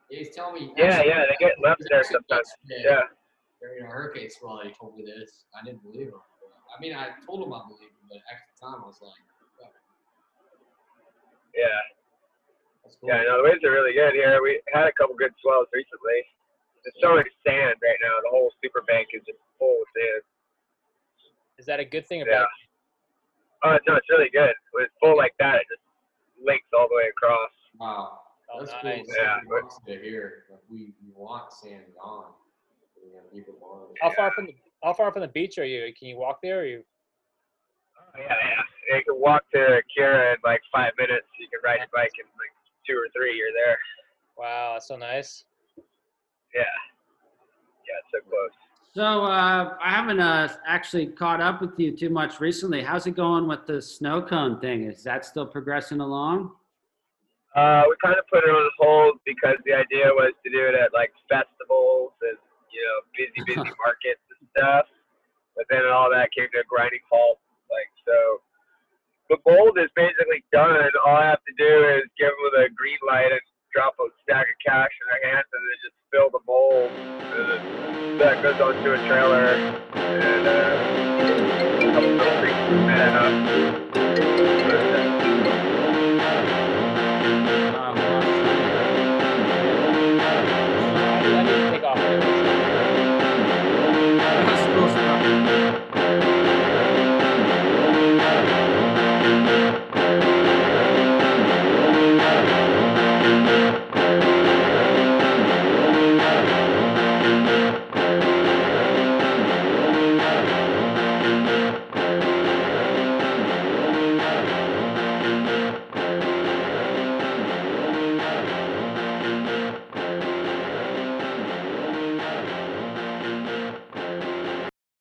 He 0.08 0.20
was 0.20 0.28
telling 0.30 0.54
me. 0.54 0.72
Yeah, 0.76 1.02
yeah. 1.02 1.24
They 1.28 1.36
get 1.38 1.52
left 1.62 1.82
there 1.90 2.02
sometimes. 2.04 2.48
yesterday 2.68 2.88
Yeah. 2.88 3.00
During 3.60 3.84
a 3.84 3.86
hurricane 3.86 4.30
swell, 4.30 4.60
he 4.64 4.70
told 4.70 4.96
me 4.96 5.04
this. 5.04 5.44
I 5.60 5.62
didn't 5.64 5.82
believe 5.82 6.06
him. 6.08 6.14
I 6.70 6.80
mean, 6.80 6.94
I 6.94 7.10
told 7.26 7.42
him 7.46 7.52
I 7.52 7.60
believed 7.66 7.92
him, 7.98 8.06
but 8.08 8.18
at 8.18 8.38
the 8.46 8.54
time 8.60 8.80
I 8.82 8.86
was 8.86 9.00
like, 9.02 9.18
"Fuck, 9.58 9.74
Yeah. 11.54 11.66
that's 12.82 12.96
cool. 12.96 13.08
Yeah. 13.08 13.22
No, 13.24 13.38
the 13.42 13.44
waves 13.50 13.64
are 13.64 13.70
really 13.72 13.92
good 13.92 14.14
here. 14.14 14.40
We 14.42 14.60
had 14.72 14.86
a 14.86 14.92
couple 14.92 15.14
good 15.16 15.34
swells 15.42 15.66
recently. 15.72 16.20
It's 16.84 16.96
so 17.02 17.14
much 17.14 17.28
sand 17.46 17.76
right 17.82 17.98
now. 18.00 18.14
The 18.22 18.30
whole 18.30 18.50
super 18.62 18.82
bank 18.88 19.08
is 19.12 19.22
just 19.26 19.38
full 19.58 19.82
of 19.82 19.88
sand. 19.94 20.22
Is 21.58 21.66
that 21.66 21.78
a 21.80 21.84
good 21.84 22.06
thing 22.06 22.20
Yeah. 22.20 22.26
about 22.46 22.48
Oh 23.62 23.76
no, 23.86 23.96
it's 23.96 24.08
really 24.08 24.30
good. 24.30 24.54
When 24.72 24.84
it's 24.84 24.94
full 24.98 25.18
like 25.18 25.34
that, 25.38 25.56
it 25.60 25.66
just 25.68 25.82
links 26.42 26.66
all 26.72 26.88
the 26.88 26.94
way 26.96 27.08
across. 27.08 27.50
Wow. 27.78 28.22
Oh, 28.50 28.60
That's 28.64 28.72
nice. 28.82 29.04
cool. 29.04 29.14
Yeah, 29.16 29.34
Something 29.34 29.48
but- 29.50 29.62
wants 29.64 29.78
to 29.84 29.98
hear. 30.00 30.46
Like, 30.48 30.60
we, 30.70 30.94
we 31.04 31.12
want 31.12 31.52
sand 31.52 31.84
gone. 32.00 32.32
We 32.96 33.10
gotta 33.12 33.28
keep 33.28 33.48
it 33.48 33.60
warm. 33.60 33.92
how 34.00 34.10
far 34.12 34.32
from 34.32 34.46
the 34.46 34.54
how 34.82 34.92
far 34.92 35.12
from 35.12 35.22
the 35.22 35.28
beach 35.28 35.58
are 35.58 35.64
you? 35.64 35.92
Can 35.98 36.08
you 36.08 36.16
walk 36.18 36.38
there? 36.42 36.60
Or 36.60 36.64
you 36.64 36.82
Oh, 37.98 38.18
yeah, 38.18 38.26
yeah. 38.28 38.96
You 38.96 39.04
can 39.04 39.20
walk 39.20 39.42
to 39.52 39.82
Kirra 39.96 40.32
in 40.32 40.38
like 40.44 40.60
five 40.72 40.92
minutes. 40.98 41.26
You 41.38 41.48
can 41.48 41.60
ride 41.64 41.78
your 41.78 41.88
bike 41.92 42.12
in 42.18 42.26
like 42.38 42.52
two 42.88 42.96
or 42.96 43.08
three. 43.14 43.36
You're 43.36 43.52
there. 43.52 43.78
wow, 44.36 44.72
that's 44.74 44.88
so 44.88 44.96
nice. 44.96 45.44
Yeah. 46.54 46.62
Yeah, 47.86 47.98
it's 48.00 48.10
so 48.12 48.28
close. 48.28 48.50
So 48.92 49.24
uh, 49.24 49.76
I 49.80 49.90
haven't 49.90 50.18
uh, 50.18 50.48
actually 50.66 51.06
caught 51.06 51.40
up 51.40 51.60
with 51.60 51.78
you 51.78 51.96
too 51.96 52.10
much 52.10 52.40
recently. 52.40 52.82
How's 52.82 53.06
it 53.06 53.14
going 53.14 53.46
with 53.46 53.66
the 53.66 53.80
snow 53.80 54.20
cone 54.20 54.58
thing? 54.58 54.84
Is 54.84 55.04
that 55.04 55.24
still 55.24 55.46
progressing 55.46 56.00
along? 56.00 56.50
Uh, 57.54 57.82
we 57.88 57.94
kind 58.02 58.18
of 58.18 58.24
put 58.32 58.42
it 58.42 58.50
on 58.50 58.70
hold 58.78 59.18
because 59.26 59.56
the 59.64 59.74
idea 59.74 60.06
was 60.06 60.32
to 60.44 60.50
do 60.50 60.66
it 60.66 60.74
at 60.74 60.92
like 60.94 61.10
festivals 61.28 62.12
and 62.22 62.38
you 62.70 62.82
know 62.82 62.98
busy, 63.14 63.42
busy 63.46 63.74
markets 63.86 64.22
and 64.29 64.29
stuff. 64.56 64.86
But 65.56 65.66
then 65.68 65.86
all 65.86 66.08
that 66.10 66.32
came 66.32 66.48
to 66.52 66.60
a 66.60 66.66
grinding 66.68 67.04
halt. 67.10 67.38
Like 67.70 67.90
so, 68.02 68.18
the 69.30 69.38
mold 69.46 69.78
is 69.78 69.90
basically 69.94 70.42
done. 70.52 70.74
All 71.06 71.16
I 71.16 71.26
have 71.30 71.44
to 71.44 71.54
do 71.58 71.72
is 71.98 72.02
give 72.18 72.30
them 72.30 72.50
the 72.58 72.68
green 72.74 72.98
light 73.06 73.30
and 73.30 73.40
drop 73.72 73.94
a 74.00 74.10
stack 74.22 74.46
of 74.46 74.58
cash 74.64 74.90
in 74.90 75.06
their 75.10 75.22
hands, 75.30 75.46
and 75.52 75.62
then 75.62 75.78
just 75.84 75.96
fill 76.10 76.30
the 76.30 76.42
mold. 76.46 76.90
And 76.90 78.18
that 78.20 78.42
goes 78.42 78.58
onto 78.60 78.90
a 78.90 79.00
trailer 79.06 79.54
and 79.94 80.44
uh, 80.46 80.74
a 81.78 81.92
couple 81.94 82.10
things 82.42 82.60
set 82.88 83.14
up. 83.14 84.29